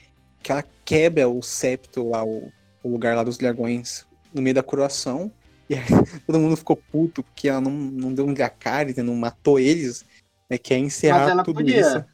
que 0.45 0.53
ela 0.53 0.62
quebra 0.84 1.26
o 1.28 1.42
septo 1.42 2.07
lá, 2.11 2.22
o, 2.22 2.53
o 2.82 2.88
lugar 2.88 3.16
lá 3.16 3.24
dos 3.24 3.38
dragões, 3.38 4.07
no 4.32 4.42
meio 4.42 4.55
da 4.55 4.62
coroação. 4.62 5.32
E 5.70 5.74
aí, 5.74 5.80
todo 6.26 6.38
mundo 6.38 6.55
ficou 6.57 6.76
puto 6.76 7.22
porque 7.22 7.49
ela 7.49 7.62
não, 7.62 7.70
não 7.70 8.12
deu 8.12 8.26
um 8.26 8.34
Dracarys, 8.34 8.95
né? 8.97 9.03
não 9.03 9.14
matou 9.16 9.59
eles, 9.59 10.05
né? 10.51 10.59
Quer 10.59 10.76
encerrar 10.78 11.20
Mas 11.20 11.30
ela 11.30 11.42
tudo 11.42 11.57
podia. 11.57 11.80
isso. 11.80 12.05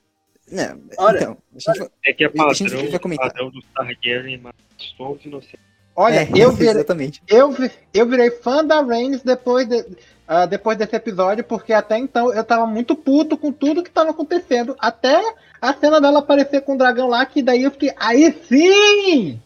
Né, 0.50 0.76
Olha, 0.98 1.16
então, 1.18 1.36
a 1.54 1.58
gente 1.58 1.78
vai- 1.78 1.88
É 2.06 2.12
que 2.12 2.24
é 2.24 2.26
A 2.26 2.52
gente 2.52 2.70
padrão, 2.70 2.90
vai 2.90 2.98
comentar. 3.00 3.26
padrão 3.28 3.50
dos 3.50 3.64
Targaryen, 3.74 4.38
mas 4.38 4.52
somos 4.96 5.24
inocentes. 5.24 5.60
Olha, 5.94 6.20
É, 6.22 6.28
eu, 6.36 6.50
virei, 6.54 6.70
exatamente. 6.74 7.22
eu, 7.28 7.54
eu 7.92 8.06
virei 8.08 8.30
fã 8.30 8.64
da 8.64 8.82
Reigns 8.82 9.22
depois, 9.22 9.68
de- 9.68 9.84
ah, 10.32 10.46
depois 10.46 10.78
desse 10.78 10.94
episódio, 10.94 11.42
porque 11.42 11.72
até 11.72 11.98
então 11.98 12.32
eu 12.32 12.44
tava 12.44 12.64
muito 12.64 12.94
puto 12.94 13.36
com 13.36 13.50
tudo 13.50 13.82
que 13.82 13.90
tava 13.90 14.10
acontecendo. 14.10 14.76
Até 14.78 15.20
a 15.60 15.74
cena 15.74 16.00
dela 16.00 16.20
aparecer 16.20 16.60
com 16.60 16.74
o 16.74 16.78
dragão 16.78 17.08
lá, 17.08 17.26
que 17.26 17.42
daí 17.42 17.64
eu 17.64 17.72
fiquei. 17.72 17.92
Aí 17.96 18.32
sim! 18.48 19.40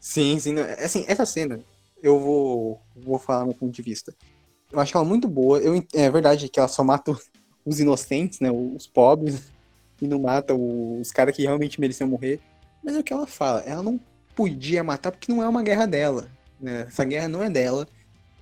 Sim, 0.00 0.38
sim. 0.38 0.54
não, 0.54 0.62
Assim, 0.62 1.04
essa 1.06 1.26
cena, 1.26 1.60
eu 2.02 2.18
vou, 2.18 2.80
vou 2.96 3.18
falar 3.18 3.44
meu 3.44 3.52
ponto 3.52 3.74
de 3.74 3.82
vista. 3.82 4.14
Eu 4.72 4.80
acho 4.80 4.96
ela 4.96 5.04
muito 5.04 5.28
boa. 5.28 5.58
Eu, 5.58 5.84
é 5.92 6.10
verdade 6.10 6.48
que 6.48 6.58
ela 6.58 6.66
só 6.66 6.82
mata 6.82 7.14
os 7.62 7.78
inocentes, 7.78 8.40
né? 8.40 8.50
Os 8.50 8.86
pobres, 8.86 9.52
e 10.00 10.08
não 10.08 10.18
mata 10.18 10.54
os 10.54 11.12
caras 11.12 11.36
que 11.36 11.42
realmente 11.42 11.78
mereciam 11.78 12.08
morrer. 12.08 12.40
Mas 12.82 12.96
é 12.96 13.00
o 13.00 13.04
que 13.04 13.12
ela 13.12 13.26
fala. 13.26 13.60
Ela 13.66 13.82
não 13.82 14.00
podia 14.34 14.82
matar 14.82 15.12
porque 15.12 15.30
não 15.30 15.42
é 15.42 15.48
uma 15.48 15.62
guerra 15.62 15.84
dela. 15.84 16.26
Né? 16.58 16.86
Essa 16.88 17.04
guerra 17.04 17.28
não 17.28 17.42
é 17.42 17.50
dela. 17.50 17.86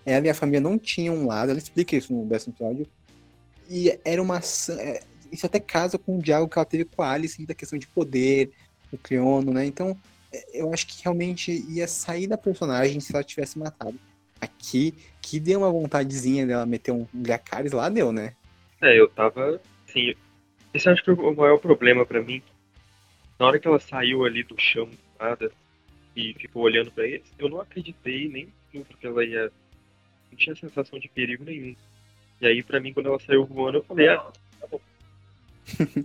Ela 0.04 0.26
e 0.26 0.30
a 0.30 0.34
família 0.34 0.60
não 0.60 0.78
tinham 0.78 1.14
um 1.14 1.26
lado. 1.26 1.50
Ela 1.50 1.58
explica 1.58 1.96
isso 1.96 2.12
no 2.12 2.24
décimo 2.26 2.54
episódio. 2.54 2.86
E 3.68 3.98
era 4.04 4.20
uma. 4.22 4.38
é, 4.38 5.02
Isso 5.30 5.46
até 5.46 5.60
casa 5.60 5.98
com 5.98 6.18
o 6.18 6.22
diálogo 6.22 6.50
que 6.50 6.58
ela 6.58 6.64
teve 6.64 6.84
com 6.84 7.02
a 7.02 7.10
Alice 7.10 7.44
da 7.46 7.54
questão 7.54 7.78
de 7.78 7.86
poder, 7.86 8.50
o 8.92 8.98
Cleono, 8.98 9.52
né? 9.52 9.64
Então, 9.64 9.96
eu 10.52 10.72
acho 10.72 10.86
que 10.86 11.02
realmente 11.02 11.64
ia 11.68 11.86
sair 11.86 12.26
da 12.26 12.38
personagem 12.38 13.00
se 13.00 13.14
ela 13.14 13.24
tivesse 13.24 13.58
matado. 13.58 13.98
Aqui, 14.40 14.94
que 15.20 15.38
deu 15.38 15.60
uma 15.60 15.70
vontadezinha 15.70 16.46
dela 16.46 16.64
meter 16.64 16.92
um 16.92 17.06
Dracarys 17.12 17.72
lá, 17.72 17.88
deu, 17.88 18.10
né? 18.10 18.34
É, 18.80 18.98
eu 18.98 19.08
tava. 19.08 19.60
Assim, 19.86 20.14
esse 20.72 20.88
acho 20.88 21.04
que 21.04 21.10
é 21.10 21.12
o 21.12 21.36
maior 21.36 21.58
problema 21.58 22.06
pra 22.06 22.22
mim. 22.22 22.42
Na 23.38 23.46
hora 23.46 23.58
que 23.58 23.68
ela 23.68 23.80
saiu 23.80 24.24
ali 24.24 24.42
do 24.42 24.58
chão, 24.58 24.88
nada, 25.18 25.50
e 26.16 26.34
ficou 26.34 26.62
olhando 26.62 26.90
pra 26.90 27.06
eles, 27.06 27.26
eu 27.38 27.48
não 27.48 27.60
acreditei 27.60 28.28
nem 28.28 28.48
no 28.72 28.84
que 28.84 29.06
ela 29.06 29.24
ia. 29.24 29.50
Não 30.30 30.38
tinha 30.38 30.54
sensação 30.56 30.98
de 30.98 31.08
perigo 31.08 31.44
nenhum. 31.44 31.74
E 32.40 32.46
aí, 32.46 32.62
pra 32.62 32.80
mim, 32.80 32.92
quando 32.92 33.06
ela 33.06 33.18
saiu 33.20 33.44
voando, 33.44 33.78
eu 33.78 33.84
falei, 33.84 34.08
ah, 34.08 34.26
tá 34.60 34.66
bom. 34.70 34.80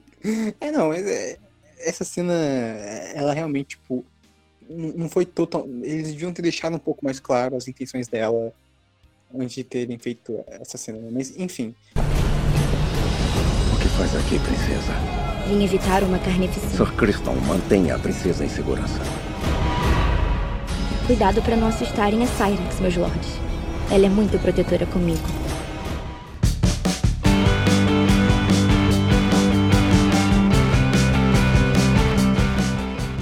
É, 0.59 0.71
não, 0.71 0.89
mas 0.89 1.05
é- 1.05 1.37
essa 1.79 2.03
cena, 2.03 2.33
ela 3.13 3.33
realmente, 3.33 3.69
tipo, 3.77 4.03
não 4.69 4.89
não 4.93 5.09
foi 5.09 5.25
total. 5.25 5.67
Eles 5.83 6.07
deviam 6.11 6.33
ter 6.33 6.41
deixado 6.41 6.75
um 6.75 6.79
pouco 6.79 7.05
mais 7.05 7.19
claro 7.19 7.55
as 7.55 7.67
intenções 7.67 8.07
dela 8.07 8.51
antes 9.37 9.55
de 9.55 9.63
terem 9.63 9.97
feito 9.99 10.43
essa 10.47 10.77
cena, 10.77 10.97
né? 10.99 11.09
Mas, 11.11 11.37
enfim. 11.37 11.75
O 13.73 13.79
que 13.79 13.87
faz 13.97 14.15
aqui, 14.15 14.39
princesa? 14.39 14.93
Vim 15.47 15.63
evitar 15.63 16.01
uma 16.03 16.17
carnificina. 16.17 16.71
Sir 16.71 16.91
Criston, 16.95 17.35
mantenha 17.47 17.95
a 17.95 17.99
princesa 17.99 18.43
em 18.43 18.49
segurança. 18.49 18.99
Cuidado 21.05 21.39
para 21.43 21.55
não 21.55 21.67
assustarem 21.67 22.23
a 22.23 22.27
Cyrex, 22.27 22.79
meus 22.79 22.97
lords. 22.97 23.44
Ela 23.91 24.07
é 24.07 24.09
muito 24.09 24.37
protetora 24.39 24.85
comigo. 24.85 25.19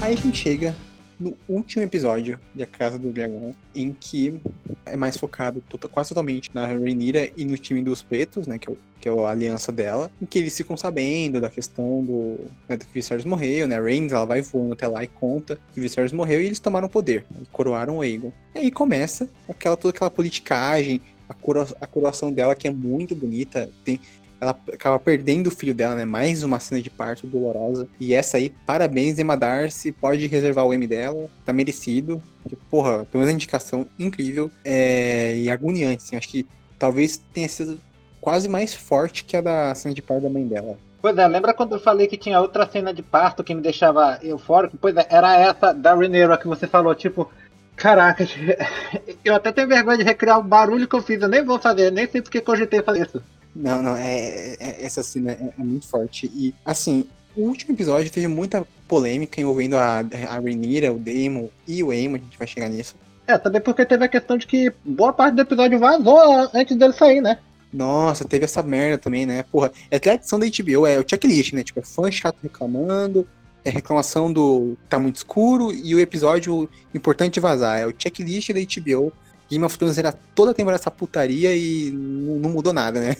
Aí 0.01 0.13
a 0.13 0.17
gente 0.17 0.37
chega 0.37 0.75
no 1.23 1.37
último 1.47 1.83
episódio 1.83 2.39
de 2.53 2.63
A 2.63 2.67
Casa 2.67 2.99
do 2.99 3.11
Dragão, 3.11 3.55
em 3.73 3.93
que 3.97 4.39
é 4.85 4.95
mais 4.95 5.15
focado 5.17 5.63
tota- 5.69 5.87
quase 5.87 6.09
totalmente 6.09 6.49
na 6.53 6.65
Rhaenyra 6.67 7.29
e 7.37 7.45
no 7.45 7.57
time 7.57 7.81
dos 7.81 8.01
pretos, 8.01 8.45
né, 8.47 8.57
que 8.57 8.69
é, 8.69 8.71
o- 8.73 8.77
que 8.99 9.07
é 9.07 9.11
a 9.11 9.29
aliança 9.29 9.71
dela, 9.71 10.11
em 10.21 10.25
que 10.25 10.39
eles 10.39 10.55
ficam 10.55 10.75
sabendo 10.75 11.39
da 11.39 11.49
questão 11.49 12.03
do, 12.03 12.39
né, 12.67 12.75
do 12.77 12.85
que 12.85 12.93
Viserys 12.93 13.25
morreu, 13.25 13.67
né, 13.67 13.79
Rhaenys, 13.79 14.11
ela 14.11 14.25
vai 14.25 14.41
voando 14.41 14.73
até 14.73 14.87
lá 14.87 15.03
e 15.03 15.07
conta 15.07 15.57
que 15.73 15.79
Viserys 15.79 16.11
morreu 16.11 16.41
e 16.41 16.45
eles 16.45 16.59
tomaram 16.59 16.87
o 16.87 16.89
poder, 16.89 17.25
e 17.41 17.45
coroaram 17.51 17.97
o 17.97 18.01
Aegon. 18.01 18.31
E 18.55 18.59
aí 18.59 18.71
começa 18.71 19.29
aquela, 19.47 19.77
toda 19.77 19.95
aquela 19.95 20.11
politicagem, 20.11 21.01
a, 21.29 21.33
coro, 21.33 21.65
a 21.79 21.87
coroação 21.87 22.31
dela 22.31 22.53
que 22.55 22.67
é 22.67 22.71
muito 22.71 23.15
bonita, 23.15 23.69
tem 23.85 23.99
ela 24.43 24.59
acaba 24.73 24.99
perdendo 24.99 25.47
o 25.47 25.51
filho 25.51 25.73
dela, 25.73 25.95
né? 25.95 26.05
Mais 26.05 26.43
uma 26.43 26.59
cena 26.59 26.81
de 26.81 26.89
parto 26.89 27.25
dolorosa. 27.25 27.87
E 27.99 28.13
essa 28.13 28.37
aí, 28.37 28.49
parabéns, 28.65 29.17
Emma 29.17 29.35
Darcy. 29.35 29.91
Pode 29.91 30.27
reservar 30.27 30.65
o 30.65 30.73
M 30.73 30.85
dela, 30.85 31.29
tá 31.45 31.51
merecido. 31.51 32.21
Porque, 32.41 32.57
porra, 32.69 33.05
pelo 33.05 33.21
menos 33.21 33.29
a 33.29 33.33
indicação 33.33 33.87
incrível 33.97 34.51
é... 34.63 35.35
e 35.37 35.49
agoniante, 35.49 36.03
assim. 36.03 36.15
Acho 36.15 36.29
que 36.29 36.45
talvez 36.77 37.17
tenha 37.33 37.47
sido 37.47 37.79
quase 38.19 38.47
mais 38.47 38.73
forte 38.73 39.23
que 39.23 39.35
a 39.35 39.41
da 39.41 39.75
cena 39.75 39.95
de 39.95 40.01
parto 40.01 40.23
da 40.23 40.29
mãe 40.29 40.45
dela. 40.45 40.77
Pois 41.01 41.17
é, 41.17 41.27
lembra 41.27 41.53
quando 41.53 41.73
eu 41.73 41.79
falei 41.81 42.07
que 42.07 42.15
tinha 42.15 42.39
outra 42.39 42.65
cena 42.65 42.93
de 42.93 43.03
parto 43.03 43.43
que 43.43 43.53
me 43.53 43.61
deixava 43.61 44.19
eufórico? 44.23 44.77
Pois 44.79 44.95
é, 44.95 45.05
era 45.09 45.37
essa 45.37 45.73
da 45.73 45.93
Rhaenyra 45.93 46.37
que 46.37 46.47
você 46.47 46.65
falou, 46.65 46.95
tipo, 46.95 47.29
caraca, 47.75 48.25
eu 49.23 49.35
até 49.35 49.51
tenho 49.51 49.67
vergonha 49.67 49.97
de 49.97 50.03
recriar 50.05 50.39
o 50.39 50.43
barulho 50.43 50.87
que 50.87 50.95
eu 50.95 51.01
fiz, 51.01 51.21
eu 51.21 51.27
nem 51.27 51.43
vou 51.43 51.59
fazer, 51.59 51.91
nem 51.91 52.07
sei 52.09 52.21
porque 52.21 52.39
cogitei 52.39 52.81
fazer 52.81 53.01
isso. 53.01 53.21
Não, 53.55 53.81
não, 53.81 53.95
é, 53.95 54.55
é- 54.59 54.85
essa 54.85 55.03
cena 55.03 55.31
é, 55.31 55.53
é 55.57 55.63
muito 55.63 55.87
forte. 55.87 56.25
E, 56.33 56.53
assim, 56.65 57.05
o 57.35 57.41
último 57.41 57.73
episódio 57.73 58.11
teve 58.11 58.27
muita 58.27 58.65
polêmica 58.87 59.39
envolvendo 59.39 59.75
a, 59.75 59.99
a 59.99 60.39
Rhaenyra, 60.39 60.91
o 60.91 60.99
Daemon 60.99 61.47
e 61.67 61.83
o 61.83 61.91
Aemon, 61.91 62.15
a 62.15 62.19
gente 62.19 62.37
vai 62.37 62.47
chegar 62.47 62.69
nisso. 62.69 62.95
É, 63.25 63.37
também 63.37 63.61
porque 63.61 63.85
teve 63.85 64.03
a 64.03 64.07
questão 64.07 64.37
de 64.37 64.45
que 64.45 64.71
boa 64.83 65.13
parte 65.13 65.35
do 65.35 65.41
episódio 65.41 65.79
vazou 65.79 66.19
antes 66.53 66.75
dele 66.75 66.93
sair, 66.93 67.21
né? 67.21 67.39
Nossa, 67.71 68.25
teve 68.25 68.45
essa 68.45 68.61
merda 68.61 68.97
também, 68.97 69.25
né? 69.25 69.43
Porra, 69.43 69.71
é 69.89 69.97
tradição 69.97 70.37
da 70.37 70.45
HBO, 70.45 70.85
é 70.85 70.99
o 70.99 71.05
checklist, 71.07 71.53
né? 71.53 71.63
Tipo, 71.63 71.79
é 71.79 71.83
fã 71.83 72.11
chato 72.11 72.37
reclamando, 72.43 73.27
é 73.65 73.69
reclamação 73.69 74.31
do 74.31 74.77
tá 74.89 74.99
muito 74.99 75.15
escuro 75.15 75.73
e 75.73 75.95
o 75.95 75.99
episódio 75.99 76.69
importante 76.93 77.39
vazar. 77.39 77.79
É 77.79 77.87
o 77.87 77.93
checklist 77.97 78.51
da 78.51 78.59
HBO. 78.59 79.11
Game 79.53 79.65
of 79.65 79.77
Thrones 79.77 79.97
era 79.97 80.11
toda 80.11 80.51
a 80.51 80.53
temporada 80.53 80.81
essa 80.81 80.91
putaria 80.91 81.55
e 81.55 81.91
não, 81.91 82.39
não 82.39 82.49
mudou 82.49 82.73
nada, 82.73 82.99
né? 82.99 83.15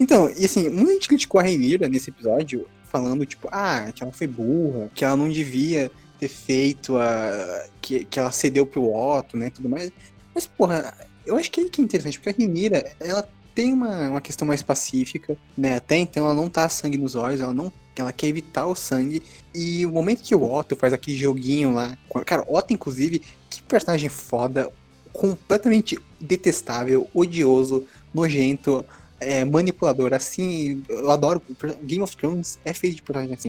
então, 0.00 0.30
e 0.36 0.44
assim, 0.44 0.68
muita 0.68 0.92
gente 0.94 1.08
criticou 1.08 1.40
a 1.40 1.44
Rhaenyra 1.44 1.88
nesse 1.88 2.10
episódio, 2.10 2.66
falando, 2.90 3.26
tipo, 3.26 3.48
ah, 3.50 3.90
que 3.94 4.02
ela 4.02 4.12
foi 4.12 4.26
burra, 4.26 4.90
que 4.94 5.04
ela 5.04 5.16
não 5.16 5.28
devia 5.28 5.90
ter 6.18 6.28
feito 6.28 6.96
a. 6.96 7.66
que, 7.80 8.04
que 8.04 8.18
ela 8.18 8.30
cedeu 8.30 8.66
pro 8.66 8.92
Otto, 8.92 9.36
né? 9.36 9.50
Tudo 9.50 9.68
mais. 9.68 9.92
Mas, 10.34 10.46
porra, 10.46 10.94
eu 11.24 11.36
acho 11.36 11.50
que 11.50 11.60
é 11.60 11.68
que 11.68 11.80
é 11.80 11.84
interessante, 11.84 12.18
porque 12.18 12.30
a 12.30 12.32
Rhaenyra, 12.32 12.92
ela 13.00 13.28
tem 13.54 13.72
uma, 13.72 14.10
uma 14.10 14.20
questão 14.20 14.46
mais 14.46 14.62
pacífica, 14.62 15.36
né? 15.56 15.76
Até 15.76 15.96
então 15.96 16.24
ela 16.26 16.34
não 16.34 16.48
tá 16.48 16.68
sangue 16.68 16.98
nos 16.98 17.14
olhos, 17.14 17.40
ela 17.40 17.54
não 17.54 17.72
ela 18.00 18.12
quer 18.12 18.26
evitar 18.26 18.66
o 18.66 18.74
sangue. 18.74 19.22
E 19.54 19.86
o 19.86 19.90
momento 19.90 20.22
que 20.22 20.34
o 20.34 20.42
Otto 20.42 20.76
faz 20.76 20.92
aquele 20.92 21.16
joguinho 21.16 21.72
lá. 21.72 21.96
Cara, 22.24 22.44
Otto, 22.46 22.72
inclusive, 22.72 23.22
que 23.56 23.62
personagem 23.62 24.08
foda, 24.08 24.70
completamente 25.12 25.98
detestável, 26.20 27.08
odioso, 27.14 27.86
nojento, 28.12 28.84
é, 29.20 29.44
manipulador. 29.44 30.12
Assim, 30.12 30.82
eu 30.88 31.10
adoro. 31.10 31.42
Game 31.82 32.02
of 32.02 32.16
Thrones 32.16 32.58
é 32.64 32.72
feito 32.72 32.96
de 32.96 33.02
personagem 33.02 33.34
assim. 33.34 33.48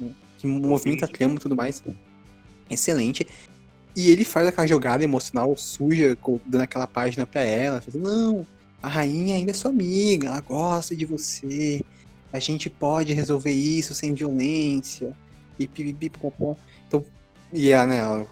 Né? 0.00 0.14
Que 0.38 0.46
movimenta 0.46 1.04
a 1.04 1.08
trama 1.08 1.34
e 1.34 1.38
tudo 1.38 1.56
mais. 1.56 1.82
Excelente. 2.70 3.26
E 3.94 4.10
ele 4.10 4.24
faz 4.24 4.46
aquela 4.46 4.66
jogada 4.66 5.02
emocional 5.02 5.56
suja, 5.56 6.16
dando 6.46 6.62
aquela 6.62 6.86
página 6.86 7.26
pra 7.26 7.42
ela. 7.42 7.80
Fazendo, 7.80 8.08
não, 8.08 8.46
a 8.82 8.88
rainha 8.88 9.36
ainda 9.36 9.50
é 9.50 9.54
sua 9.54 9.70
amiga, 9.70 10.28
ela 10.28 10.40
gosta 10.40 10.94
de 10.94 11.04
você. 11.04 11.82
A 12.32 12.38
gente 12.38 12.70
pode 12.70 13.12
resolver 13.12 13.50
isso 13.50 13.94
sem 13.94 14.14
violência. 14.14 15.12
E 15.58 15.66
pipipipopó. 15.66 16.56
Então, 16.86 17.04
e 17.52 17.70
ela, 17.70 17.86
né, 17.86 17.98
ela 17.98 18.26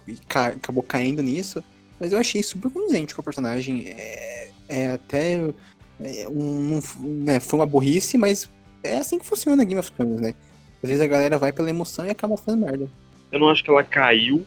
acabou 0.55 0.83
caindo 0.83 1.21
nisso. 1.21 1.63
Mas 1.99 2.11
eu 2.11 2.19
achei 2.19 2.43
super 2.43 2.71
condizente 2.71 3.15
com 3.15 3.21
a 3.21 3.23
personagem. 3.23 3.87
É, 3.87 4.49
é 4.69 4.87
até. 4.91 5.33
É, 5.99 6.27
um, 6.29 6.77
um, 6.77 7.23
né, 7.23 7.39
foi 7.39 7.59
uma 7.59 7.65
burrice, 7.65 8.17
mas 8.17 8.49
é 8.83 8.97
assim 8.97 9.17
que 9.17 9.25
funciona 9.25 9.63
Game 9.63 9.79
of 9.79 9.91
Thrones, 9.91 10.21
né? 10.21 10.35
Às 10.83 10.89
vezes 10.89 11.03
a 11.03 11.07
galera 11.07 11.39
vai 11.39 11.51
pela 11.51 11.69
emoção 11.69 12.05
e 12.05 12.11
acaba 12.11 12.37
fazendo 12.37 12.65
merda. 12.65 12.87
Eu 13.31 13.39
não 13.39 13.49
acho 13.49 13.63
que 13.63 13.69
ela 13.69 13.83
caiu. 13.83 14.45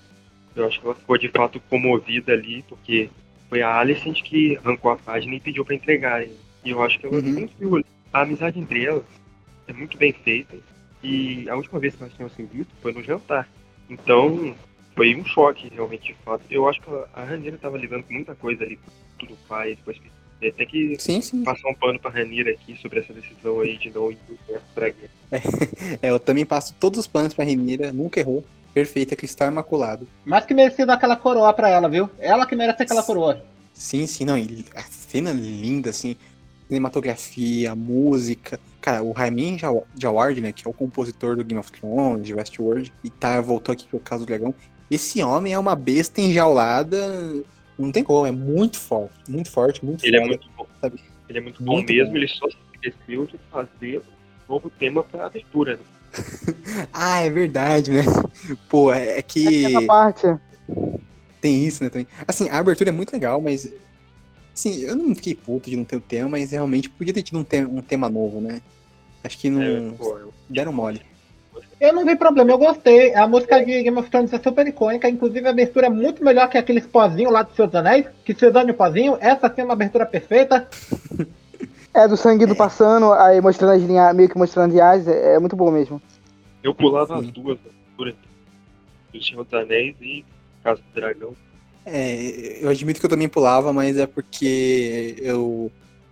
Eu 0.55 0.67
acho 0.67 0.81
que 0.81 0.87
ela 0.87 0.95
ficou 0.95 1.19
de 1.19 1.29
fato 1.29 1.61
comovida 1.69 2.33
ali, 2.33 2.65
porque 2.69 3.11
foi 3.49 3.63
a 3.63 3.79
Alicent 3.79 4.23
que 4.23 4.57
arrancou 4.59 4.93
a 4.93 4.97
página 4.97 5.35
e 5.35 5.41
pediu 5.41 5.65
para 5.65 5.75
entregar. 5.75 6.25
E 6.25 6.71
eu 6.71 6.83
acho 6.83 6.99
que 6.99 7.07
ela 7.07 7.17
uhum. 7.17 7.47
conseguiu. 7.47 7.85
A 8.13 8.23
amizade 8.23 8.59
entre 8.59 8.85
elas 8.85 9.05
é 9.67 9.73
muito 9.73 9.97
bem 9.97 10.13
feita. 10.13 10.57
E 11.03 11.49
a 11.49 11.57
última 11.57 11.81
vez 11.81 11.95
que 11.95 12.03
nós 12.03 12.13
tínhamos 12.13 12.37
visto 12.37 12.71
foi 12.81 12.93
no 12.93 13.03
jantar. 13.03 13.49
Então, 13.91 14.55
foi 14.95 15.15
um 15.15 15.25
choque, 15.25 15.69
realmente, 15.69 16.13
de 16.13 16.15
fato. 16.25 16.43
Eu 16.49 16.69
acho 16.69 16.81
que 16.81 16.89
a 17.13 17.25
Ranira 17.25 17.57
estava 17.57 17.77
lidando 17.77 18.05
com 18.05 18.15
muita 18.15 18.35
coisa 18.35 18.65
ali, 18.65 18.79
tudo 19.19 19.37
pai, 19.49 19.75
depois 19.75 20.01
até 20.49 20.65
que 20.65 20.97
sim, 20.99 21.21
sim. 21.21 21.45
passar 21.45 21.69
um 21.69 21.75
pano 21.75 22.01
pra 22.01 22.11
Ranira 22.11 22.51
aqui 22.51 22.75
sobre 22.81 23.01
essa 23.01 23.13
decisão 23.13 23.61
aí 23.61 23.77
de 23.77 23.91
não 23.91 24.11
ir 24.11 24.19
pra 24.75 24.89
guerra. 24.89 25.11
É, 26.01 26.09
eu 26.11 26.19
também 26.19 26.47
passo 26.47 26.75
todos 26.81 26.99
os 26.99 27.07
planos 27.07 27.35
pra 27.35 27.45
Ranira, 27.45 27.93
nunca 27.93 28.21
errou. 28.21 28.43
Perfeita, 28.73 29.17
cristal 29.17 29.49
imaculado. 29.49 30.09
Mais 30.25 30.47
que 30.47 30.55
merecido 30.55 30.93
aquela 30.93 31.17
coroa 31.17 31.53
pra 31.53 31.69
ela, 31.69 31.89
viu? 31.89 32.09
Ela 32.19 32.47
que 32.47 32.55
merece 32.55 32.83
aquela 32.83 33.03
coroa. 33.03 33.45
Sim, 33.75 34.07
sim, 34.07 34.25
não. 34.25 34.37
A 34.75 34.83
cena 34.83 35.33
linda, 35.33 35.91
assim. 35.91 36.17
Cinematografia, 36.69 37.75
música. 37.75 38.61
Cara, 38.81 39.03
o 39.03 39.13
Ramin 39.13 39.59
Jaward, 39.97 40.41
né, 40.41 40.53
que 40.53 40.67
é 40.67 40.71
o 40.71 40.73
compositor 40.73 41.37
do 41.37 41.45
Game 41.45 41.61
of 41.61 41.71
Thrones, 41.71 42.27
de 42.27 42.35
Westworld, 42.35 42.93
e 43.05 43.11
tá, 43.11 43.41
voltou 43.41 43.73
aqui 43.73 43.87
pro 43.87 44.01
caso 44.01 44.25
do 44.25 44.27
dragão. 44.27 44.55
Esse 44.91 45.23
homem 45.23 45.53
é 45.53 45.59
uma 45.59 45.77
besta 45.77 46.21
enjaulada. 46.21 46.99
Não 47.79 47.93
tem 47.93 48.03
como, 48.03 48.27
é 48.27 48.33
muito 48.33 48.79
forte. 48.79 49.15
Muito 49.29 49.51
forte, 49.51 49.85
muito 49.85 50.05
Ele 50.05 50.17
é 50.17 50.27
muito 50.27 50.49
bom. 50.57 50.67
Sabe? 50.81 51.01
Ele 51.29 51.39
é 51.39 51.41
muito, 51.41 51.63
muito 51.63 51.87
bom 51.87 51.95
mesmo, 51.95 52.13
bom. 52.13 52.17
ele 52.17 52.29
só 52.29 52.49
se 52.49 52.57
esqueceu 52.75 53.27
de 53.27 53.39
fazer 53.51 53.99
um 53.99 54.53
novo 54.55 54.71
tema 54.71 55.05
pra 55.05 55.27
abertura, 55.27 55.77
né? 55.77 55.83
ah, 56.93 57.21
é 57.21 57.31
verdade, 57.31 57.93
né? 57.93 58.03
Pô, 58.69 58.93
é, 58.93 59.19
é 59.19 59.23
que. 59.23 59.67
Essa 59.67 59.83
parte. 59.83 60.27
Tem 61.41 61.65
isso, 61.65 61.85
né? 61.85 61.91
Também. 61.91 62.09
Assim, 62.27 62.49
a 62.49 62.59
abertura 62.59 62.91
é 62.91 62.93
muito 62.93 63.13
legal, 63.13 63.41
mas. 63.41 63.73
Assim, 64.61 64.83
eu 64.83 64.95
não 64.95 65.15
fiquei 65.15 65.35
puto 65.35 65.71
de 65.71 65.77
não 65.77 65.85
ter 65.85 65.97
o 65.97 66.01
tema, 66.03 66.29
mas 66.29 66.51
realmente 66.51 66.91
podia 66.91 67.15
ter 67.15 67.23
tido 67.23 67.39
um, 67.39 67.45
tema, 67.45 67.67
um 67.71 67.81
tema 67.81 68.11
novo, 68.11 68.43
né? 68.43 68.61
Acho 69.25 69.39
que 69.39 69.49
não. 69.49 69.63
É, 69.63 69.91
pô, 69.97 70.19
eu... 70.19 70.35
Deram 70.51 70.71
mole. 70.71 71.01
Eu 71.81 71.95
não 71.95 72.05
vi 72.05 72.15
problema, 72.15 72.51
eu 72.51 72.59
gostei. 72.59 73.15
A 73.15 73.27
música 73.27 73.59
de 73.65 73.83
Game 73.83 73.99
of 73.99 74.11
Thrones 74.11 74.31
é 74.35 74.39
super 74.39 74.67
icônica, 74.67 75.09
inclusive 75.09 75.47
a 75.47 75.51
abertura 75.51 75.87
é 75.87 75.91
muito 75.91 76.23
melhor 76.23 76.47
que 76.51 76.59
aqueles 76.59 76.87
pozinhos 76.87 77.33
lá 77.33 77.43
do 77.43 77.55
Seus 77.55 77.75
Anéis, 77.75 78.07
que 78.23 78.35
Seus 78.35 78.55
Anéis 78.55 78.77
pozinho. 78.77 79.17
Essa 79.19 79.49
sim 79.49 79.63
é 79.63 79.65
uma 79.65 79.73
abertura 79.73 80.05
perfeita. 80.05 80.69
É, 81.93 82.07
do 82.07 82.17
sangue 82.17 82.47
do 82.47 82.55
passando, 82.55 83.13
aí 83.15 83.41
mostrando 83.41 83.73
as 83.73 83.83
linhas, 83.83 84.15
meio 84.15 84.29
que 84.29 84.39
mostrando 84.39 84.69
as 84.69 84.73
linhagens, 84.75 85.09
é, 85.09 85.35
é 85.35 85.39
muito 85.41 85.57
bom 85.57 85.73
mesmo. 85.73 86.01
Eu 86.63 86.73
pulava 86.73 87.19
as 87.19 87.29
duas 87.33 87.59
aberturas 87.59 88.15
do 89.13 89.21
Senhor 89.21 89.43
dos 89.43 89.53
Anéis 89.53 89.97
e 90.01 90.25
Casa 90.63 90.81
do 90.81 90.95
Dragão. 90.95 91.35
É, 91.85 92.59
eu 92.61 92.69
admito 92.69 93.01
que 93.01 93.07
eu 93.07 93.11
também 93.11 93.29
pulava, 93.29 93.73
mas 93.73 93.97
é 93.97 94.07
porque 94.07 95.17
eu 95.19 95.71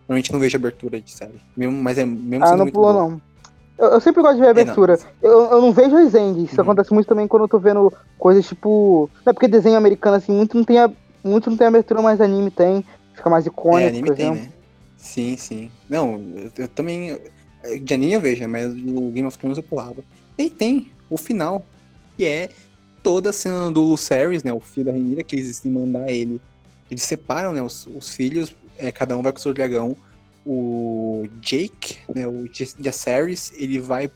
normalmente 0.09 0.33
não 0.33 0.41
vejo 0.41 0.57
abertura 0.57 1.01
de 1.01 1.11
série. 1.11 1.41
Mesmo, 1.57 1.77
mas 1.83 1.99
é 1.99 2.05
mesmo 2.05 2.45
Ah, 2.45 2.57
não 2.57 2.66
pulou 2.66 2.93
não. 2.93 3.21
Eu, 3.79 3.91
eu, 3.91 4.01
sempre 4.01 4.23
gosto 4.23 4.37
de 4.37 4.41
ver 4.41 4.49
abertura. 4.49 4.95
É, 4.95 5.27
eu, 5.27 5.51
eu 5.51 5.62
não 5.62 5.73
vejo 5.73 5.95
as 5.97 6.14
ends. 6.14 6.51
Isso 6.51 6.57
uhum. 6.57 6.62
acontece 6.62 6.93
muito 6.93 7.07
também 7.07 7.29
quando 7.29 7.43
eu 7.43 7.49
tô 7.49 7.59
vendo 7.59 7.93
coisas 8.19 8.47
tipo. 8.47 9.09
Não 9.25 9.31
é 9.31 9.33
porque 9.33 9.47
desenho 9.47 9.77
americano 9.77 10.16
assim, 10.16 10.33
muito 10.33 10.57
não 10.57 10.64
tem, 10.64 10.79
a, 10.79 10.91
muito 11.23 11.49
não 11.49 11.57
tem 11.57 11.66
abertura, 11.66 12.03
mas 12.03 12.21
anime 12.21 12.51
tem. 12.51 12.85
Fica 13.14 13.31
mais 13.31 13.47
icônico. 13.47 13.79
É, 13.79 13.89
anime 13.89 14.14
tem, 14.14 14.31
né? 14.33 14.49
Sim, 14.97 15.37
sim. 15.37 15.71
Não, 15.89 16.21
eu, 16.35 16.51
eu 16.59 16.69
também. 16.69 17.19
De 17.83 17.95
anime 17.95 18.14
eu 18.14 18.21
vejo, 18.21 18.49
mas 18.49 18.73
o 18.73 19.11
Game 19.11 19.27
of 19.27 19.39
Thrones 19.39 19.59
eu 19.59 19.64
pulava. 19.64 20.03
E 20.37 20.51
tem 20.51 20.91
o 21.09 21.16
final, 21.16 21.64
que 22.16 22.25
é 22.25 22.51
toda 23.03 23.30
a 23.30 23.32
cena 23.32 23.70
do 23.70 23.82
Lucerys, 23.82 24.42
né? 24.42 24.53
O 24.53 24.61
filho 24.61 24.86
da 24.86 24.92
Renira, 24.92 25.22
que 25.22 25.36
eles 25.36 25.49
decidem 25.49 25.72
mandar 25.72 26.11
ele. 26.11 26.40
Eles 26.90 27.02
separam, 27.02 27.52
né? 27.52 27.62
Os, 27.62 27.86
os 27.86 28.10
filhos, 28.10 28.55
é, 28.77 28.90
cada 28.93 29.16
um 29.16 29.23
vai 29.23 29.32
com 29.32 29.39
o 29.39 29.43
seu 29.43 29.55
dragão. 29.55 29.97
O 30.47 31.27
Jake, 31.40 31.98
né? 32.14 32.27
O 32.27 32.48
Jaceres, 32.81 33.52
ele 33.56 33.78
vai 33.78 34.10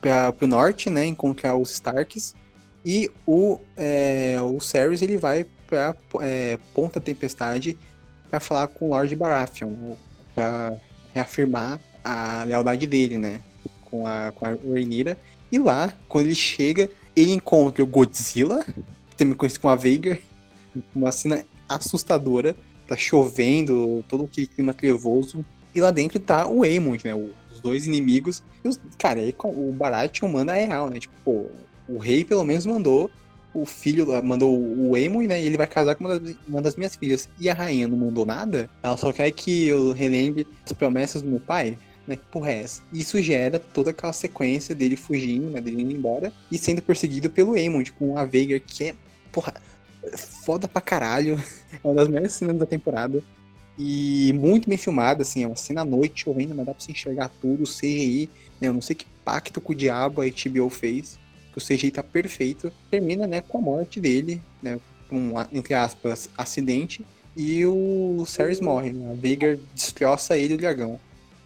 para 0.00 0.34
o 0.40 0.46
norte, 0.46 0.90
né? 0.90 1.04
Encontrar 1.06 1.56
os 1.56 1.72
Starks. 1.72 2.34
E 2.84 3.10
o, 3.26 3.60
é, 3.76 4.36
o 4.40 4.60
Ceres, 4.60 5.02
ele 5.02 5.16
vai 5.16 5.46
para 5.66 5.94
é, 6.20 6.58
Ponta 6.72 7.00
Tempestade 7.00 7.78
para 8.30 8.40
falar 8.40 8.68
com 8.68 8.86
o 8.86 8.88
Lord 8.90 9.14
Baratheon, 9.14 9.70
né, 9.70 9.96
para 10.34 10.76
reafirmar 11.12 11.80
a 12.04 12.44
lealdade 12.44 12.86
dele, 12.86 13.18
né? 13.18 13.40
Com 13.84 14.06
a, 14.06 14.32
com 14.32 14.46
a 14.46 14.50
Rhaenyra. 14.50 15.18
E 15.50 15.58
lá, 15.58 15.92
quando 16.08 16.26
ele 16.26 16.34
chega, 16.34 16.90
ele 17.20 17.32
encontra 17.32 17.82
o 17.82 17.86
Godzilla, 17.86 18.64
também 19.16 19.34
conhecido 19.34 19.60
como 19.60 19.72
a 19.72 19.76
Veigar, 19.76 20.18
uma 20.94 21.10
cena 21.10 21.44
assustadora, 21.68 22.56
tá 22.86 22.96
chovendo, 22.96 24.04
todo 24.08 24.24
aquele 24.24 24.46
clima 24.46 24.72
trevoso, 24.72 25.44
e 25.74 25.80
lá 25.80 25.90
dentro 25.90 26.18
tá 26.18 26.46
o 26.46 26.62
Aemond, 26.62 27.04
né, 27.04 27.14
os 27.14 27.60
dois 27.60 27.86
inimigos, 27.86 28.42
e 28.64 28.68
os, 28.68 28.80
cara, 28.96 29.20
aí 29.20 29.34
o 29.42 29.72
Baratheon 29.72 30.28
manda 30.28 30.52
a 30.52 30.56
real, 30.56 30.88
né, 30.88 30.98
tipo, 30.98 31.14
pô, 31.24 31.46
o 31.88 31.98
rei 31.98 32.24
pelo 32.24 32.44
menos 32.44 32.64
mandou 32.64 33.10
o 33.52 33.66
filho, 33.66 34.06
mandou 34.22 34.56
o 34.56 34.94
Aemon, 34.94 35.22
né, 35.22 35.42
e 35.42 35.46
ele 35.46 35.56
vai 35.56 35.66
casar 35.66 35.94
com 35.96 36.04
uma 36.04 36.18
das, 36.18 36.36
uma 36.46 36.62
das 36.62 36.76
minhas 36.76 36.94
filhas, 36.96 37.28
e 37.38 37.50
a 37.50 37.54
rainha 37.54 37.88
não 37.88 37.96
mandou 37.96 38.24
nada, 38.24 38.70
ela 38.82 38.96
só 38.96 39.12
quer 39.12 39.30
que 39.32 39.66
eu 39.66 39.92
relembre 39.92 40.46
as 40.64 40.72
promessas 40.72 41.22
do 41.22 41.28
meu 41.28 41.40
pai, 41.40 41.76
né? 42.08 42.18
Porra 42.32 42.50
é? 42.50 42.64
Isso 42.92 43.20
gera 43.22 43.58
toda 43.58 43.90
aquela 43.90 44.12
sequência 44.12 44.74
dele 44.74 44.96
fugindo, 44.96 45.50
né? 45.50 45.60
Dele 45.60 45.82
indo 45.82 45.92
embora 45.92 46.32
e 46.50 46.56
sendo 46.56 46.80
perseguido 46.80 47.28
pelo 47.28 47.54
Aemond 47.54 47.92
com 47.92 48.16
a 48.16 48.24
Veigar, 48.24 48.60
que 48.60 48.84
é, 48.84 48.94
porra, 49.30 49.54
foda 50.44 50.66
pra 50.66 50.80
caralho. 50.80 51.38
É 51.70 51.86
uma 51.86 51.94
das 51.96 52.08
melhores 52.08 52.32
cenas 52.32 52.56
da 52.56 52.64
temporada. 52.64 53.22
E 53.78 54.32
muito 54.32 54.66
bem 54.70 54.78
filmada, 54.78 55.20
assim, 55.20 55.44
é 55.44 55.46
uma 55.46 55.54
cena 55.54 55.82
à 55.82 55.84
noite 55.84 56.24
chovendo, 56.24 56.54
mas 56.54 56.64
dá 56.64 56.72
pra 56.72 56.82
você 56.82 56.92
enxergar 56.92 57.30
tudo, 57.42 57.64
o 57.64 57.66
CGI, 57.66 58.30
né? 58.58 58.68
Eu 58.68 58.72
não 58.72 58.80
sei 58.80 58.96
que 58.96 59.04
pacto 59.22 59.60
com 59.60 59.74
o 59.74 59.76
diabo 59.76 60.22
a 60.22 60.24
HBO 60.24 60.70
fez, 60.70 61.18
que 61.52 61.58
o 61.58 61.60
CGI 61.60 61.90
tá 61.90 62.02
perfeito. 62.02 62.72
Termina, 62.90 63.26
né, 63.26 63.42
com 63.42 63.58
a 63.58 63.60
morte 63.60 64.00
dele, 64.00 64.40
né? 64.62 64.80
Um, 65.12 65.32
entre 65.52 65.74
aspas, 65.74 66.30
acidente. 66.38 67.04
E 67.36 67.66
o 67.66 68.24
Ceres 68.26 68.60
morre, 68.60 68.92
né? 68.92 69.12
A 69.12 69.14
Veigar 69.14 69.58
destroça 69.74 70.38
ele 70.38 70.54
o 70.54 70.58
dragão. 70.58 70.98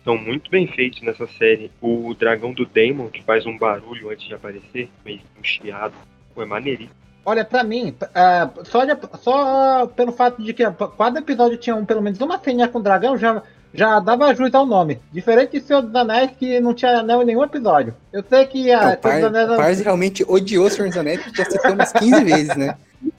São 0.05 0.16
muito 0.16 0.51
bem 0.51 0.66
feitos 0.66 1.01
nessa 1.03 1.27
série. 1.39 1.70
O 1.81 2.15
dragão 2.15 2.53
do 2.53 2.66
Daemon, 2.66 3.09
que 3.09 3.23
faz 3.23 3.47
um 3.47 3.57
barulho 3.57 4.11
antes 4.11 4.27
de 4.27 4.35
aparecer, 4.35 4.89
meio 5.05 5.20
um 5.39 5.45
chiado, 5.45 5.95
é 6.37 6.45
maneiríssimo. 6.45 6.91
Olha, 7.24 7.45
pra 7.45 7.62
mim, 7.62 7.95
é, 8.15 8.49
só, 8.65 8.85
de- 8.85 8.99
só 9.20 9.87
pelo 9.87 10.11
fato 10.11 10.43
de 10.43 10.53
que 10.53 10.65
cada 10.99 11.20
episódio 11.20 11.57
tinha 11.57 11.77
um, 11.77 11.85
pelo 11.85 12.03
menos 12.03 12.20
uma 12.20 12.37
ceninha 12.39 12.66
com 12.66 12.81
dragão, 12.81 13.16
já, 13.16 13.41
já 13.73 14.01
dava 14.01 14.35
jus 14.35 14.53
ao 14.53 14.66
nome. 14.66 14.99
Diferente 15.12 15.53
de 15.53 15.61
Senhor 15.65 15.83
dos 15.83 15.95
Anéis, 15.95 16.33
que 16.37 16.59
não 16.59 16.74
tinha 16.74 16.99
anel 16.99 17.23
em 17.23 17.27
nenhum 17.27 17.45
episódio. 17.45 17.95
Eu 18.12 18.24
sei 18.29 18.45
que 18.47 18.73
a 18.73 18.81
Não, 18.81 18.95
o 18.95 19.03
Senhor 19.03 19.31
dos 19.31 19.39
Anéis... 19.39 19.51
o 19.53 19.57
Pars 19.57 19.81
realmente 19.81 20.24
odiou 20.27 20.69
Senhor 20.69 20.89
dos 20.89 20.99
Anéis, 20.99 21.23
porque 21.23 21.45
já 21.45 21.49
citou 21.49 21.73
umas 21.73 21.93
15 21.93 22.24
vezes, 22.24 22.57
né? 22.57 22.77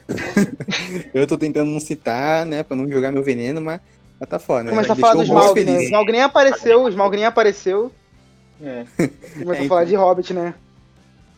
eu 1.14 1.26
tô 1.26 1.38
tentando 1.38 1.72
não 1.72 1.80
citar, 1.80 2.46
né, 2.46 2.62
pra 2.64 2.76
não 2.76 2.90
jogar 2.90 3.12
meu 3.12 3.24
veneno, 3.24 3.62
mas, 3.62 3.80
mas 4.24 4.30
tá 4.30 4.40
foda, 4.40 4.64
né? 4.64 4.70
Começar 4.72 4.94
a 4.94 4.96
falar 4.96 5.16
do 5.16 5.24
Smaug, 5.24 5.64
né? 5.64 5.84
Smaug 5.84 6.12
nem 6.12 6.22
apareceu, 6.22 6.84
o 6.84 6.90
Smaug 6.90 7.16
nem 7.16 7.26
apareceu. 7.26 7.92
É. 8.62 8.86
Começou 9.34 9.54
É, 9.54 9.60
a 9.66 9.68
falar 9.68 9.84
então. 9.84 9.86
de 9.86 9.96
Hobbit, 9.96 10.34
né? 10.34 10.54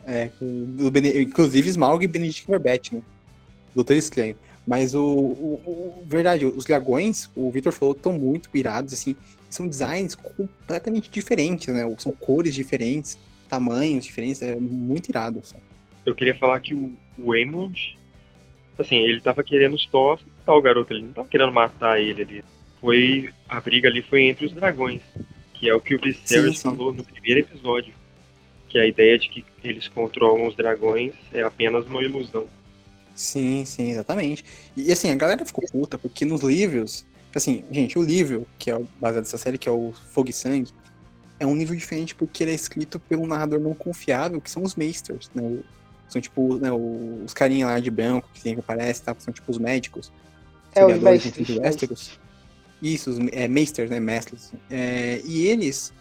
É, 0.05 0.29
do 0.39 0.91
Bene- 0.91 1.21
inclusive 1.23 1.67
Smaug 1.69 2.03
e 2.03 2.07
Benedict 2.07 2.45
Cumberbatch, 2.45 2.91
né? 2.91 3.01
Doutor 3.73 3.93
Estranho. 3.95 4.35
Mas 4.67 4.93
o, 4.95 5.03
o- 5.03 5.61
o- 5.65 6.03
verdade, 6.05 6.45
os 6.45 6.65
dragões, 6.65 7.29
o 7.35 7.49
Victor 7.51 7.71
falou, 7.73 7.93
estão 7.95 8.13
muito 8.13 8.49
pirados, 8.49 8.93
assim, 8.93 9.15
são 9.49 9.67
designs 9.67 10.15
completamente 10.15 11.09
diferentes, 11.09 11.73
né? 11.73 11.83
São 11.97 12.11
cores 12.11 12.53
diferentes, 12.53 13.17
tamanhos 13.49 14.05
diferentes, 14.05 14.41
é 14.41 14.55
muito 14.55 15.09
irado. 15.09 15.39
assim. 15.39 15.55
Eu 16.05 16.13
queria 16.15 16.35
falar 16.35 16.59
que 16.59 16.73
o, 16.75 16.93
o 17.17 17.33
Aemond, 17.33 17.97
assim, 18.77 18.95
ele 18.97 19.21
tava 19.21 19.43
querendo 19.43 19.75
e 19.75 19.89
tal, 19.91 20.19
o 20.57 20.61
garoto, 20.61 20.93
ele 20.93 21.03
não 21.03 21.13
tava 21.13 21.27
querendo 21.27 21.51
matar 21.51 21.99
ele 21.99 22.21
ali. 22.21 22.43
Foi, 22.85 23.33
a 23.49 23.59
briga 23.59 23.89
ali 23.89 24.03
foi 24.03 24.25
entre 24.25 24.45
os 24.45 24.53
dragões, 24.53 25.01
que 25.55 25.67
é 25.67 25.73
o 25.73 25.81
que 25.81 25.95
o 25.95 25.99
Viserys 25.99 26.25
Sim, 26.27 26.53
sim. 26.53 26.61
falou 26.61 26.93
no 26.93 27.03
primeiro 27.03 27.39
episódio. 27.39 27.91
Que 28.69 28.77
a 28.77 28.85
ideia 28.85 29.17
de 29.17 29.27
que 29.27 29.43
eles 29.63 29.87
controlam 29.87 30.45
os 30.45 30.55
dragões 30.55 31.13
é 31.33 31.41
apenas 31.41 31.87
uma 31.87 32.03
ilusão. 32.03 32.45
Sim, 33.15 33.65
sim, 33.65 33.89
exatamente. 33.89 34.45
E 34.77 34.91
assim, 34.91 35.09
a 35.09 35.15
galera 35.15 35.43
ficou 35.43 35.67
puta, 35.67 35.97
porque 35.97 36.25
nos 36.25 36.41
livros, 36.41 37.03
assim, 37.33 37.63
gente, 37.71 37.97
o 37.97 38.03
livro, 38.03 38.45
que 38.59 38.69
é 38.69 38.75
o 38.75 38.87
baseado 39.01 39.23
nessa 39.23 39.39
série, 39.39 39.57
que 39.57 39.67
é 39.67 39.71
o 39.71 39.91
Fogo 40.11 40.29
e 40.29 40.33
Sangue, 40.33 40.71
é 41.39 41.45
um 41.45 41.55
livro 41.55 41.75
diferente 41.75 42.13
porque 42.13 42.43
ele 42.43 42.51
é 42.51 42.55
escrito 42.55 42.99
por 42.99 43.17
um 43.17 43.25
narrador 43.25 43.59
não 43.59 43.73
confiável, 43.73 44.39
que 44.39 44.51
são 44.51 44.61
os 44.61 44.75
Maesters, 44.75 45.31
né? 45.33 45.57
São 46.07 46.21
tipo, 46.21 46.57
né, 46.57 46.71
os 46.71 47.33
carinha 47.33 47.65
lá 47.65 47.79
de 47.79 47.89
branco 47.89 48.29
que 48.31 48.41
sempre 48.41 48.59
aparece, 48.59 49.01
tá? 49.01 49.15
São 49.17 49.33
tipo 49.33 49.51
os 49.51 49.57
médicos. 49.57 50.11
É, 50.75 50.85
os 50.85 50.91
criadores 50.91 51.25
mestres, 51.25 51.47
de 51.47 51.59
Westeros. 51.59 52.24
Isso, 52.81 53.09
os 53.09 53.19
é, 53.31 53.47
Maesters, 53.47 53.89
né? 53.89 53.99
Mestres. 53.99 54.51
É, 54.69 55.21
e 55.25 55.47
eles 55.47 55.93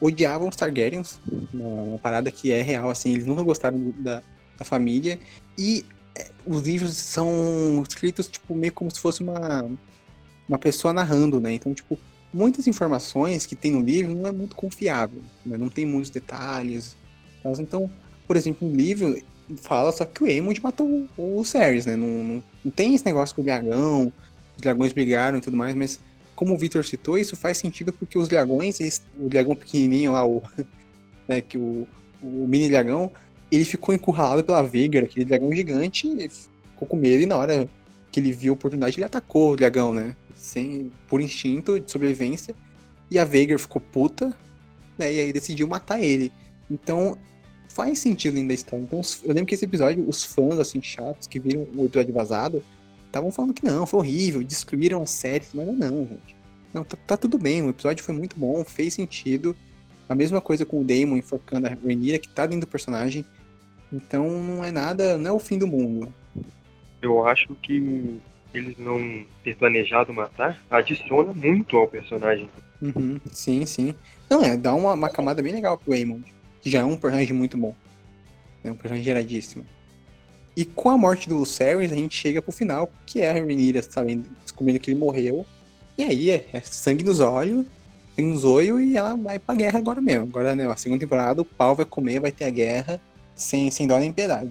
odiavam 0.00 0.48
os 0.48 0.56
Targaryens, 0.56 1.20
uma, 1.52 1.98
parada 1.98 2.30
que 2.30 2.50
é 2.50 2.62
real, 2.62 2.90
assim, 2.90 3.12
eles 3.12 3.26
nunca 3.26 3.42
gostaram 3.42 3.92
da, 3.98 4.22
da 4.58 4.64
família. 4.64 5.18
E 5.58 5.84
é, 6.16 6.30
os 6.46 6.62
livros 6.62 6.96
são 6.96 7.82
escritos, 7.86 8.28
tipo, 8.28 8.54
meio 8.54 8.72
como 8.72 8.90
se 8.90 8.98
fosse 8.98 9.22
uma, 9.22 9.70
uma 10.48 10.58
pessoa 10.58 10.92
narrando, 10.92 11.40
né? 11.40 11.52
Então, 11.52 11.74
tipo, 11.74 11.98
muitas 12.32 12.66
informações 12.66 13.46
que 13.46 13.54
tem 13.54 13.72
no 13.72 13.80
livro 13.80 14.14
não 14.14 14.28
é 14.28 14.32
muito 14.32 14.56
confiável, 14.56 15.22
né? 15.44 15.56
Não 15.56 15.68
tem 15.68 15.84
muitos 15.84 16.10
detalhes. 16.10 16.96
tal. 17.42 17.52
Então, 17.60 17.90
por 18.26 18.36
exemplo, 18.36 18.68
no 18.68 18.74
livro 18.74 19.20
fala 19.56 19.90
só 19.90 20.04
que 20.04 20.22
o 20.22 20.26
Aemond 20.26 20.62
matou 20.62 21.08
o, 21.16 21.40
o 21.40 21.44
Cerys, 21.44 21.86
né? 21.86 21.96
Não, 21.96 22.06
não, 22.06 22.44
não 22.64 22.70
tem 22.70 22.94
esse 22.94 23.04
negócio 23.04 23.34
com 23.34 23.42
o 23.42 23.44
dragão, 23.44 24.12
os 24.60 24.62
dragões 24.62 24.92
brigaram 24.92 25.38
e 25.38 25.40
tudo 25.40 25.56
mais, 25.56 25.74
mas 25.74 25.98
como 26.36 26.54
o 26.54 26.58
Victor 26.58 26.84
citou, 26.84 27.18
isso 27.18 27.34
faz 27.36 27.58
sentido 27.58 27.92
porque 27.92 28.18
os 28.18 28.28
dragões, 28.28 28.78
o 29.18 29.28
dragão 29.28 29.56
pequenininho 29.56 30.12
lá, 30.12 30.26
o, 30.26 30.42
né, 31.26 31.40
que 31.40 31.58
o, 31.58 31.88
o 32.22 32.46
mini 32.46 32.68
dragão, 32.68 33.10
ele 33.50 33.64
ficou 33.64 33.94
encurralado 33.94 34.44
pela 34.44 34.62
Veigar, 34.62 35.04
aquele 35.04 35.24
dragão 35.24 35.52
gigante, 35.52 36.06
ficou 36.72 36.86
com 36.86 36.96
medo 36.96 37.22
e 37.22 37.26
na 37.26 37.36
hora 37.36 37.68
que 38.12 38.20
ele 38.20 38.32
viu 38.32 38.52
a 38.52 38.54
oportunidade, 38.54 38.96
ele 38.96 39.04
atacou 39.04 39.52
o 39.52 39.56
dragão, 39.56 39.92
né? 39.92 40.14
Sem, 40.34 40.90
por 41.08 41.20
instinto 41.20 41.78
de 41.78 41.90
sobrevivência. 41.90 42.54
E 43.10 43.18
a 43.18 43.24
Veigar 43.24 43.58
ficou 43.58 43.80
puta, 43.80 44.34
né? 44.98 45.12
E 45.12 45.20
aí 45.20 45.32
decidiu 45.32 45.68
matar 45.68 46.02
ele. 46.02 46.32
Então, 46.70 47.16
faz 47.68 47.98
sentido 47.98 48.36
ainda 48.36 48.52
história. 48.52 48.82
Então, 48.82 49.00
eu 49.24 49.28
lembro 49.28 49.46
que 49.46 49.54
esse 49.54 49.64
episódio, 49.64 50.08
os 50.08 50.24
fãs, 50.24 50.58
assim, 50.58 50.82
chatos, 50.82 51.26
que 51.26 51.38
viram 51.38 51.66
o 51.76 51.84
episódio 51.84 52.14
vazado, 52.14 52.62
estavam 53.10 53.30
falando 53.30 53.52
que 53.52 53.64
não, 53.64 53.84
foi 53.86 54.00
horrível, 54.00 54.42
destruíram 54.42 55.02
a 55.02 55.06
série. 55.06 55.44
Mas 55.52 55.66
não, 55.66 56.06
gente. 56.06 56.36
Não, 56.72 56.84
tá, 56.84 56.96
tá 57.06 57.16
tudo 57.16 57.36
bem, 57.36 57.62
o 57.62 57.70
episódio 57.70 58.04
foi 58.04 58.14
muito 58.14 58.38
bom, 58.38 58.64
fez 58.64 58.94
sentido. 58.94 59.54
A 60.08 60.14
mesma 60.14 60.40
coisa 60.40 60.64
com 60.64 60.80
o 60.80 60.84
Damon 60.84 61.16
enforcando 61.16 61.66
a 61.66 61.70
Rhaenyra, 61.70 62.18
que 62.18 62.28
tá 62.28 62.46
dentro 62.46 62.66
do 62.66 62.70
personagem. 62.70 63.24
Então 63.92 64.28
não 64.30 64.64
é 64.64 64.70
nada, 64.70 65.18
não 65.18 65.30
é 65.30 65.32
o 65.32 65.38
fim 65.38 65.58
do 65.58 65.66
mundo. 65.66 66.12
Eu 67.02 67.26
acho 67.26 67.54
que 67.56 68.20
eles 68.52 68.76
não 68.78 69.24
ter 69.44 69.56
planejado 69.56 70.12
matar 70.12 70.60
adiciona 70.70 71.32
muito 71.32 71.76
ao 71.76 71.88
personagem. 71.88 72.48
Uhum, 72.80 73.20
sim, 73.32 73.66
sim. 73.66 73.94
Não, 74.28 74.42
é, 74.42 74.56
dá 74.56 74.74
uma, 74.74 74.94
uma 74.94 75.10
camada 75.10 75.42
bem 75.42 75.52
legal 75.52 75.76
pro 75.76 75.92
Aemond, 75.92 76.24
que 76.60 76.70
já 76.70 76.80
é 76.80 76.84
um 76.84 76.96
personagem 76.96 77.34
muito 77.34 77.56
bom. 77.56 77.74
É 78.62 78.70
um 78.70 78.74
personagem 78.76 79.04
geradíssimo. 79.04 79.64
E 80.60 80.64
com 80.66 80.90
a 80.90 80.98
morte 80.98 81.26
do 81.26 81.38
Lucerys, 81.38 81.90
a 81.90 81.94
gente 81.94 82.14
chega 82.14 82.42
pro 82.42 82.52
final, 82.52 82.90
que 83.06 83.22
é 83.22 83.30
a 83.30 83.32
Rhaenyra, 83.32 83.80
sabendo, 83.80 84.26
descobrindo 84.42 84.78
que 84.78 84.90
ele 84.90 85.00
morreu. 85.00 85.46
E 85.96 86.02
aí 86.04 86.28
é, 86.30 86.46
é 86.52 86.60
sangue 86.60 87.02
nos 87.02 87.18
olhos, 87.18 87.64
tem 88.14 88.26
um 88.30 88.36
zoio 88.36 88.78
e 88.78 88.94
ela 88.94 89.16
vai 89.16 89.38
pra 89.38 89.54
guerra 89.54 89.78
agora 89.78 90.02
mesmo. 90.02 90.24
Agora, 90.24 90.54
né, 90.54 90.70
a 90.70 90.76
segunda 90.76 91.00
temporada, 91.00 91.40
o 91.40 91.46
pau 91.46 91.74
vai 91.74 91.86
comer, 91.86 92.20
vai 92.20 92.30
ter 92.30 92.44
a 92.44 92.50
guerra, 92.50 93.00
sem, 93.34 93.70
sem 93.70 93.86
dó 93.86 93.98
nem 93.98 94.12
piedade. 94.12 94.50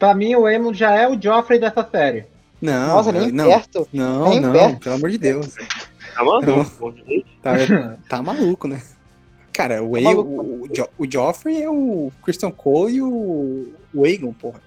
Pra 0.00 0.14
mim, 0.16 0.34
o 0.34 0.48
Emo 0.48 0.74
já 0.74 0.96
é 0.96 1.08
o 1.08 1.20
Joffrey 1.20 1.60
dessa 1.60 1.86
série. 1.88 2.24
Não, 2.60 2.88
Nossa, 2.96 3.12
nem 3.12 3.30
não, 3.30 3.44
perto. 3.46 3.88
não, 3.92 4.30
nem 4.30 4.40
não, 4.40 4.52
perto. 4.52 4.80
pelo 4.80 4.94
amor 4.96 5.10
de 5.10 5.18
Deus. 5.18 5.54
Tá 6.12 6.24
maluco? 6.24 6.94
Tá, 7.40 7.52
tá 8.08 8.20
maluco, 8.22 8.66
né? 8.66 8.82
Cara, 9.52 9.80
o, 9.82 9.94
Ae- 9.94 10.02
maluco. 10.02 10.28
o, 10.42 10.62
o, 10.64 10.68
Jo- 10.74 10.88
o 10.98 11.10
Joffrey 11.10 11.62
é 11.62 11.70
o 11.70 12.10
Christian 12.24 12.50
Cole 12.50 12.94
e 12.96 13.00
o, 13.02 13.68
o 13.94 14.04
Aegon, 14.04 14.32
porra. 14.32 14.60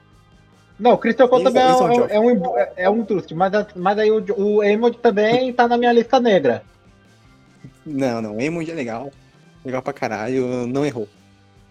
Não, 0.80 0.94
o 0.94 0.98
Christian 0.98 1.28
Cole 1.28 1.44
também 1.44 1.62
é, 1.64 1.76
um- 1.76 2.06
é 2.08 2.20
um, 2.20 2.58
é, 2.58 2.74
é 2.78 2.90
um 2.90 3.06
truste, 3.06 3.34
mas, 3.36 3.52
mas 3.76 3.98
aí 4.00 4.12
o, 4.12 4.24
o 4.38 4.64
Emond 4.64 4.98
também 4.98 5.54
tá 5.54 5.68
na 5.68 5.78
minha 5.78 5.92
lista 5.94 6.20
negra. 6.20 6.64
Não, 7.86 8.22
não, 8.22 8.36
o 8.38 8.40
Aemond 8.40 8.70
é 8.70 8.74
legal. 8.74 9.12
Legal 9.64 9.82
pra 9.82 9.94
caralho, 9.94 10.68
não 10.68 10.86
errou. 10.86 11.08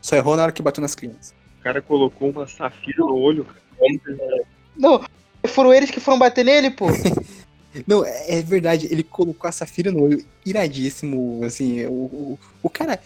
Só 0.01 0.17
errou 0.17 0.37
na 0.37 0.45
hora 0.45 0.53
que 0.53 0.63
bateu 0.63 0.81
nas 0.81 0.95
crianças. 0.95 1.35
O 1.61 1.63
cara 1.63 1.81
colocou 1.83 2.31
uma 2.31 2.47
safira 2.47 2.99
no 2.99 3.15
olho, 3.17 3.45
cara. 3.45 3.61
Que- 3.79 4.43
Não, 4.77 5.05
foram 5.47 5.73
eles 5.75 5.91
que 5.91 6.01
foram 6.01 6.19
bater 6.19 6.45
nele, 6.45 6.71
pô. 6.71 6.87
Não, 7.87 8.05
é, 8.05 8.39
é 8.39 8.43
verdade, 8.43 8.87
ele 8.91 9.03
colocou 9.03 9.49
a 9.49 9.53
Safira 9.53 9.91
no 9.91 10.03
olho, 10.03 10.23
iradíssimo, 10.45 11.41
assim, 11.43 11.83
o, 11.87 11.91
o, 11.93 12.39
o 12.63 12.69
cara, 12.69 13.01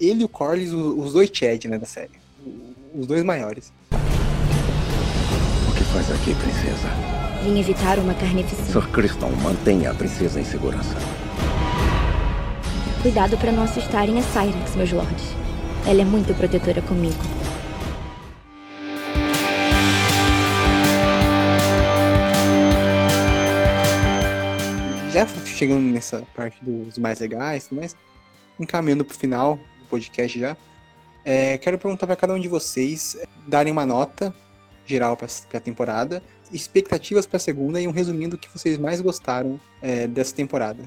ele 0.00 0.22
e 0.22 0.24
o 0.24 0.28
Corlys, 0.28 0.72
os 0.72 1.12
dois 1.12 1.30
Chad, 1.32 1.66
né, 1.66 1.78
da 1.78 1.86
série. 1.86 2.10
Os 2.92 3.06
dois 3.06 3.22
maiores. 3.22 3.72
O 5.90 5.92
que 5.92 6.04
faz 6.04 6.20
aqui, 6.20 6.34
princesa? 6.36 6.88
Vim 7.42 7.58
evitar 7.58 7.98
uma 7.98 8.14
carnificina. 8.14 8.64
Sir 8.64 8.88
Criston, 8.92 9.30
mantenha 9.42 9.90
a 9.90 9.94
princesa 9.94 10.40
em 10.40 10.44
segurança. 10.44 10.94
Cuidado 13.02 13.36
para 13.36 13.50
não 13.50 13.64
assustarem 13.64 14.16
a 14.16 14.22
Cyrex, 14.22 14.76
meus 14.76 14.92
lords. 14.92 15.34
Ela 15.84 16.02
é 16.02 16.04
muito 16.04 16.32
protetora 16.34 16.80
comigo. 16.82 17.18
Já 25.12 25.26
chegando 25.44 25.80
nessa 25.80 26.22
parte 26.36 26.64
dos 26.64 26.98
mais 26.98 27.18
legais, 27.18 27.66
mas 27.72 27.96
encaminhando 28.60 29.04
pro 29.04 29.18
final 29.18 29.56
do 29.56 29.86
podcast 29.86 30.38
já, 30.38 30.56
é, 31.24 31.58
quero 31.58 31.76
perguntar 31.78 32.06
para 32.06 32.14
cada 32.14 32.32
um 32.32 32.38
de 32.38 32.46
vocês 32.46 33.16
darem 33.48 33.72
uma 33.72 33.84
nota 33.84 34.32
geral 34.90 35.16
para 35.16 35.28
a 35.54 35.60
temporada, 35.60 36.22
expectativas 36.52 37.26
para 37.26 37.36
a 37.36 37.40
segunda 37.40 37.80
e 37.80 37.86
um 37.86 37.92
resumindo 37.92 38.36
o 38.36 38.38
que 38.38 38.48
vocês 38.52 38.76
mais 38.76 39.00
gostaram 39.00 39.58
é, 39.80 40.06
dessa 40.06 40.34
temporada. 40.34 40.82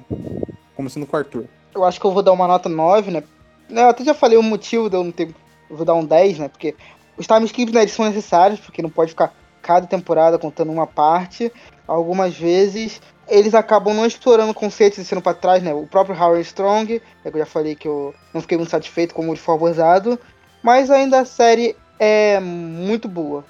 Começando 0.75 1.05
com 1.05 1.15
o 1.15 1.19
Arthur. 1.19 1.45
Eu 1.73 1.83
acho 1.83 1.99
que 1.99 2.05
eu 2.05 2.11
vou 2.11 2.21
dar 2.21 2.33
uma 2.33 2.47
nota 2.47 2.69
9, 2.69 3.11
né? 3.11 3.23
Eu 3.69 3.87
até 3.87 4.03
já 4.03 4.13
falei 4.13 4.37
o 4.37 4.43
motivo 4.43 4.89
de 4.89 4.95
eu 4.95 5.03
não 5.03 5.11
ter. 5.11 5.33
Eu 5.69 5.77
vou 5.77 5.85
dar 5.85 5.93
um 5.93 6.05
10, 6.05 6.39
né? 6.39 6.47
Porque 6.47 6.75
os 7.17 7.25
time 7.25 7.45
skips 7.45 7.73
né, 7.73 7.87
são 7.87 8.05
necessários, 8.05 8.59
porque 8.59 8.81
não 8.81 8.89
pode 8.89 9.11
ficar 9.11 9.33
cada 9.61 9.87
temporada 9.87 10.37
contando 10.37 10.71
uma 10.71 10.85
parte. 10.85 11.51
Algumas 11.87 12.37
vezes 12.37 13.01
eles 13.27 13.53
acabam 13.53 13.93
não 13.93 14.05
explorando 14.05 14.53
conceitos 14.53 14.97
e 14.97 15.01
deixando 15.01 15.21
pra 15.21 15.33
trás, 15.33 15.63
né? 15.63 15.73
O 15.73 15.87
próprio 15.87 16.15
Howard 16.15 16.41
Strong, 16.41 17.01
é 17.23 17.31
que 17.31 17.37
eu 17.37 17.39
já 17.39 17.45
falei 17.45 17.75
que 17.75 17.87
eu 17.87 18.13
não 18.33 18.41
fiquei 18.41 18.57
muito 18.57 18.69
satisfeito 18.69 19.15
ele 19.17 19.35
foi 19.37 19.55
abusado. 19.55 20.19
Mas 20.61 20.91
ainda 20.91 21.21
a 21.21 21.25
série 21.25 21.75
é 21.99 22.39
muito 22.39 23.07
boa. 23.07 23.45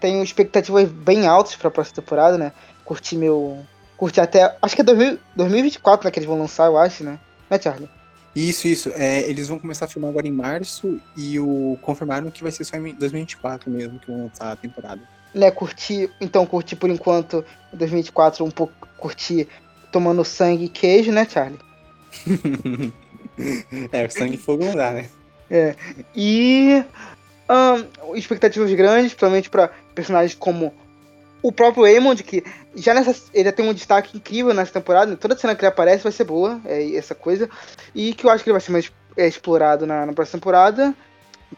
Tenho 0.00 0.22
expectativas 0.22 0.88
bem 0.88 1.26
altas 1.26 1.56
pra 1.56 1.70
próxima 1.70 1.96
temporada, 1.96 2.38
né? 2.38 2.52
Curti 2.84 3.16
meu. 3.16 3.64
Curti 3.96 4.20
até. 4.20 4.56
Acho 4.62 4.74
que 4.74 4.82
é 4.82 4.84
2000 4.84 5.18
2024 5.34 6.06
né, 6.06 6.10
que 6.10 6.18
eles 6.18 6.28
vão 6.28 6.38
lançar, 6.38 6.66
eu 6.66 6.78
acho, 6.78 7.04
né? 7.04 7.18
Né, 7.50 7.58
Charlie? 7.60 7.88
Isso, 8.34 8.68
isso. 8.68 8.92
É, 8.94 9.28
eles 9.28 9.48
vão 9.48 9.58
começar 9.58 9.86
a 9.86 9.88
filmar 9.88 10.10
agora 10.10 10.28
em 10.28 10.32
março 10.32 11.00
e 11.16 11.40
o 11.40 11.76
confirmaram 11.82 12.30
que 12.30 12.42
vai 12.42 12.52
ser 12.52 12.64
só 12.64 12.76
em 12.76 12.94
2024 12.94 13.70
mesmo 13.70 13.98
que 13.98 14.10
vão 14.10 14.24
lançar 14.24 14.52
a 14.52 14.56
temporada. 14.56 15.00
Né, 15.34 15.50
curtir, 15.50 16.10
então 16.20 16.46
curtir 16.46 16.76
por 16.76 16.88
enquanto 16.88 17.44
2024 17.72 18.44
um 18.44 18.50
pouco 18.50 18.72
curtir 18.96 19.46
tomando 19.92 20.24
sangue 20.24 20.64
e 20.64 20.68
queijo, 20.68 21.12
né, 21.12 21.26
Charlie? 21.28 21.58
é, 23.92 24.06
o 24.06 24.10
sangue 24.10 24.34
e 24.34 24.38
fogo 24.38 24.64
não 24.64 24.74
dá, 24.74 24.92
né? 24.92 25.08
É. 25.50 25.74
E 26.14 26.84
ahn, 27.48 27.84
expectativas 28.14 28.70
grandes, 28.72 29.12
principalmente 29.12 29.48
para 29.50 29.68
personagens 29.94 30.34
como 30.34 30.72
o 31.40 31.52
próprio 31.52 31.86
Eamon, 31.86 32.16
que 32.16 32.42
já 32.74 32.92
nessa. 32.94 33.14
Ele 33.32 33.44
já 33.44 33.52
tem 33.52 33.68
um 33.68 33.72
destaque 33.74 34.16
incrível 34.16 34.52
nessa 34.52 34.72
temporada. 34.72 35.16
Toda 35.16 35.36
cena 35.36 35.54
que 35.54 35.60
ele 35.62 35.68
aparece 35.68 36.02
vai 36.02 36.12
ser 36.12 36.24
boa, 36.24 36.60
é 36.64 36.94
essa 36.96 37.14
coisa. 37.14 37.48
E 37.94 38.12
que 38.14 38.26
eu 38.26 38.30
acho 38.30 38.42
que 38.42 38.50
ele 38.50 38.54
vai 38.54 38.60
ser 38.60 38.72
mais 38.72 38.90
é, 39.16 39.26
explorado 39.26 39.86
na, 39.86 40.04
na 40.06 40.12
próxima 40.12 40.40
temporada. 40.40 40.94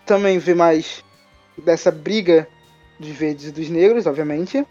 Também 0.06 0.38
ver 0.38 0.54
mais 0.54 1.02
dessa 1.58 1.90
briga 1.90 2.46
dos 2.98 3.08
verdes 3.08 3.46
e 3.48 3.50
dos 3.52 3.68
negros, 3.70 4.06
obviamente. 4.06 4.64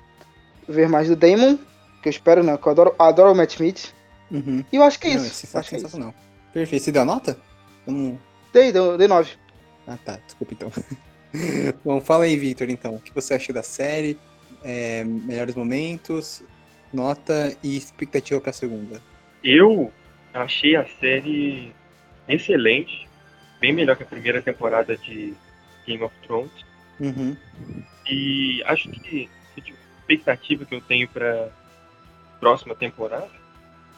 Ver 0.67 0.87
mais 0.87 1.07
do 1.07 1.15
Damon, 1.15 1.57
que 2.01 2.07
eu 2.07 2.11
espero, 2.11 2.43
né? 2.43 2.55
Que 2.57 2.67
eu 2.67 2.71
adoro, 2.71 2.95
adoro 2.99 3.31
o 3.31 3.35
Matt 3.35 3.53
Smith. 3.53 3.93
Uhum. 4.31 4.63
E 4.71 4.75
eu 4.75 4.83
acho 4.83 4.99
que 4.99 5.07
é 5.07 5.15
Não, 5.15 5.25
isso. 5.25 5.45
esse 5.45 5.57
acho 5.57 5.69
que 5.69 5.75
é 5.75 5.77
isso. 5.79 5.87
sensacional. 5.87 6.13
Perfeito. 6.53 6.83
Você 6.85 6.91
deu 6.91 7.01
a 7.01 7.05
nota? 7.05 7.37
Não- 7.87 8.17
Dei, 8.53 8.71
dei, 8.71 8.97
dei 8.97 9.07
9. 9.07 9.31
Ah, 9.87 9.97
tá. 10.05 10.19
Desculpa 10.25 10.53
então. 10.53 10.71
Bom, 11.83 12.01
fala 12.01 12.25
aí, 12.25 12.35
Victor, 12.35 12.69
então. 12.69 12.95
O 12.95 13.01
que 13.01 13.13
você 13.13 13.33
achou 13.33 13.53
da 13.53 13.63
série? 13.63 14.17
É, 14.63 15.03
melhores 15.03 15.55
momentos, 15.55 16.43
nota 16.93 17.55
e 17.63 17.77
expectativa 17.77 18.41
pra 18.41 18.51
segunda. 18.51 19.01
Eu 19.43 19.91
achei 20.33 20.75
a 20.75 20.85
série 20.85 21.73
excelente, 22.27 23.07
bem 23.59 23.71
melhor 23.71 23.95
que 23.95 24.03
a 24.03 24.07
primeira 24.07 24.41
temporada 24.41 24.97
de 24.97 25.33
Game 25.87 26.03
of 26.03 26.13
Thrones. 26.23 26.51
Uhum. 26.99 27.37
E 28.09 28.61
acho 28.65 28.89
que 28.89 29.29
a 29.55 29.61
expectativa 30.01 30.65
que 30.65 30.75
eu 30.75 30.81
tenho 30.81 31.07
para 31.07 31.49
próxima 32.39 32.75
temporada 32.75 33.29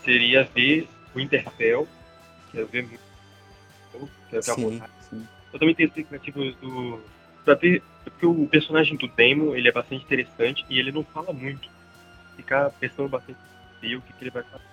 seria 0.03 0.43
ver 0.43 0.87
o 1.15 1.19
Interfell. 1.19 1.87
Quero 2.51 2.67
ver 2.67 2.83
muito. 2.83 3.01
Quero 4.29 4.41
ver 4.41 4.51
a 4.51 4.55
Sim, 4.55 4.81
sim. 5.09 5.27
Eu 5.53 5.59
também 5.59 5.75
tenho 5.75 5.87
expectativas 5.87 6.55
do. 6.55 6.99
Pra 7.43 7.55
ver. 7.55 7.83
Porque 8.03 8.25
o 8.25 8.47
personagem 8.47 8.97
do 8.97 9.07
Daemon 9.07 9.55
ele 9.55 9.67
é 9.67 9.71
bastante 9.71 10.03
interessante 10.03 10.65
e 10.69 10.79
ele 10.79 10.91
não 10.91 11.03
fala 11.03 11.31
muito. 11.31 11.69
Ficar 12.35 12.69
pensando 12.71 13.09
bastante 13.09 13.37
ver 13.81 13.95
o 13.95 14.01
que, 14.01 14.13
que 14.13 14.23
ele 14.23 14.31
vai 14.31 14.43
fazer, 14.43 14.63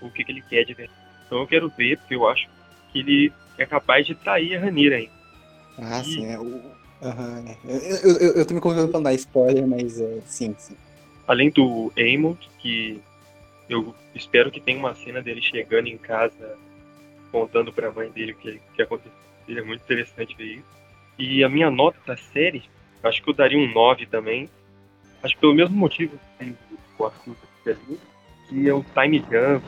o 0.00 0.10
que, 0.10 0.24
que 0.24 0.32
ele 0.32 0.42
quer 0.42 0.64
de 0.64 0.74
verdade. 0.74 0.98
Então 1.26 1.38
eu 1.38 1.46
quero 1.46 1.68
ver, 1.68 1.96
porque 1.98 2.14
eu 2.14 2.28
acho 2.28 2.48
que 2.92 3.00
ele 3.00 3.32
é 3.56 3.66
capaz 3.66 4.06
de 4.06 4.14
trair 4.14 4.56
a 4.56 4.60
Ranira 4.60 4.96
ainda. 4.96 5.12
Ah, 5.78 6.00
E- 6.00 6.04
sim. 6.04 6.26
É, 6.26 6.38
o... 6.38 6.60
Aham, 7.02 7.44
é. 7.46 7.56
Eu, 7.64 8.10
eu, 8.18 8.32
eu, 8.36 8.46
tô 8.46 8.54
me 8.54 8.60
convidando 8.60 8.88
pra 8.88 8.98
não 8.98 9.04
dar 9.04 9.14
spoiler, 9.14 9.66
mas 9.66 10.00
é, 10.00 10.20
sim, 10.24 10.54
sim. 10.58 10.76
Além 11.26 11.50
do 11.50 11.92
Aemon, 11.96 12.34
que 12.58 13.00
eu 13.68 13.94
espero 14.14 14.50
que 14.50 14.60
tenha 14.60 14.78
uma 14.78 14.94
cena 14.94 15.22
dele 15.22 15.40
chegando 15.42 15.86
em 15.86 15.98
casa 15.98 16.56
contando 17.30 17.72
pra 17.72 17.92
mãe 17.92 18.10
dele 18.10 18.32
o 18.32 18.36
que, 18.36 18.60
que 18.74 18.82
aconteceu. 18.82 19.12
Seria 19.46 19.64
muito 19.64 19.82
interessante 19.82 20.34
ver 20.36 20.56
isso. 20.56 20.78
E 21.18 21.42
a 21.42 21.48
minha 21.48 21.70
nota 21.70 21.98
da 22.06 22.16
série, 22.16 22.62
acho 23.02 23.22
que 23.22 23.28
eu 23.28 23.34
daria 23.34 23.58
um 23.58 23.72
9 23.72 24.06
também. 24.06 24.48
Acho 25.22 25.34
que 25.34 25.40
pelo 25.40 25.54
mesmo 25.54 25.76
motivo 25.76 26.18
que 26.38 26.54
o 26.98 27.04
Arthur 27.04 27.36
ali, 27.66 28.00
que 28.48 28.68
é 28.68 28.72
o 28.72 28.84
time 28.94 29.18
jump. 29.18 29.66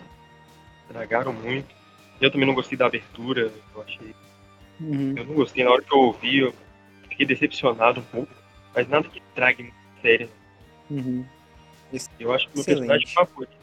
Estragaram 0.83 1.33
muito. 1.33 1.75
Eu 2.21 2.31
também 2.31 2.47
não 2.47 2.55
gostei 2.55 2.77
da 2.79 2.87
abertura, 2.87 3.53
eu 3.75 3.83
achei. 3.83 4.15
Uhum. 4.81 5.15
Eu 5.17 5.25
não 5.25 5.35
gostei 5.35 5.65
na 5.65 5.71
hora 5.71 5.83
que 5.83 5.93
eu 5.93 5.99
ouvi, 5.99 6.39
eu 6.39 6.55
fiquei 7.09 7.27
decepcionado 7.27 8.01
um 8.01 8.05
pouco. 8.05 8.33
Mas 8.75 8.89
nada 8.89 9.09
que 9.09 9.21
trague 9.35 9.73
série. 10.01 10.29
Uhum. 10.91 11.25
Eu 12.19 12.33
acho 12.33 12.47
que 12.49 12.53
o 12.53 12.57
meu 12.57 12.63
Excelente. 12.63 12.67
personagem 12.67 13.07
favorito 13.09 13.57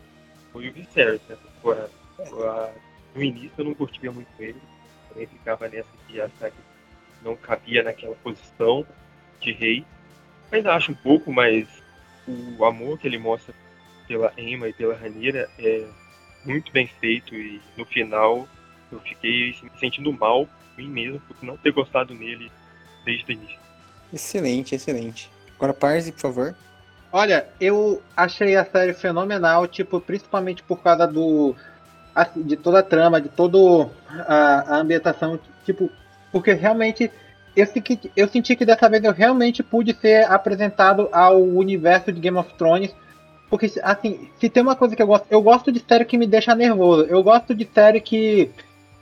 foi 0.52 0.70
o 0.70 0.74
Viserys 0.74 1.22
nessa 1.30 1.42
temporada. 1.42 1.92
Eu, 2.20 2.50
ah, 2.50 2.72
No 3.16 3.24
início 3.24 3.52
eu 3.58 3.66
não 3.66 3.74
curtia 3.74 4.12
muito 4.12 4.28
ele. 4.40 4.62
Também 5.10 5.28
ficava 5.28 5.68
nessa 5.70 5.88
de 6.08 6.22
achar 6.22 6.52
que 6.52 6.58
não 7.28 7.36
cabia 7.36 7.84
naquela 7.84 8.16
posição 8.16 8.86
de 9.40 9.52
rei. 9.52 9.86
Mas 10.52 10.66
acho 10.66 10.92
um 10.92 10.96
pouco, 10.96 11.32
mas 11.32 11.68
o 12.58 12.66
amor 12.66 12.98
que 12.98 13.08
ele 13.08 13.18
mostra 13.18 13.54
pela 14.08 14.34
Emma 14.38 14.70
e 14.70 14.74
pela 14.74 14.96
Ranira 14.96 15.50
é 15.60 15.86
muito 16.46 16.72
bem 16.72 16.88
feito 17.00 17.36
e 17.36 17.62
no 17.78 17.86
final 17.86 18.48
eu 18.92 19.00
fiquei 19.02 19.56
me 19.62 19.72
sentindo 19.80 20.12
mal 20.14 20.46
por 20.46 20.82
mim 20.82 20.90
mesmo 20.90 21.20
por 21.20 21.36
não 21.44 21.58
ter 21.58 21.72
gostado 21.72 22.14
nele 22.14 22.50
desde 23.04 23.26
o 23.30 23.34
início. 23.34 23.60
Excelente, 24.14 24.76
excelente. 24.76 25.30
Agora, 25.56 25.74
Parse, 25.74 26.12
por 26.12 26.22
favor. 26.22 26.56
Olha, 27.12 27.48
eu 27.60 28.02
achei 28.16 28.56
a 28.56 28.66
série 28.66 28.94
fenomenal, 28.94 29.68
tipo, 29.68 30.00
principalmente 30.00 30.64
por 30.64 30.82
causa 30.82 31.08
do. 31.08 31.56
assim, 32.14 32.44
de 32.44 32.56
toda 32.56 32.80
a 32.80 32.84
trama, 32.84 33.20
de 33.20 33.30
toda 33.30 33.90
a, 34.10 34.76
a 34.76 34.78
ambientação, 34.78 35.40
tipo, 35.66 35.90
porque 36.32 36.54
realmente 36.54 37.12
eu, 37.56 37.66
senti- 37.66 38.12
eu 38.16 38.28
senti 38.28 38.56
que 38.56 38.66
dessa 38.66 38.88
vez 38.88 39.04
eu 39.04 39.12
realmente 39.12 39.64
pude 39.64 39.94
ser 39.96 40.26
apresentado 40.32 41.10
ao 41.12 41.42
universo 41.42 42.12
de 42.12 42.20
Game 42.20 42.38
of 42.38 42.54
Thrones. 42.56 42.94
Porque, 43.50 43.72
assim, 43.82 44.30
se 44.40 44.50
tem 44.50 44.62
uma 44.62 44.76
coisa 44.76 44.96
que 44.96 45.02
eu 45.02 45.08
gosto, 45.08 45.26
eu 45.30 45.42
gosto 45.42 45.72
de 45.72 45.80
série 45.80 46.06
que 46.06 46.18
me 46.18 46.28
deixa 46.28 46.54
nervoso. 46.54 47.04
Eu 47.04 47.24
gosto 47.24 47.56
de 47.56 47.68
série 47.74 48.02
que, 48.02 48.52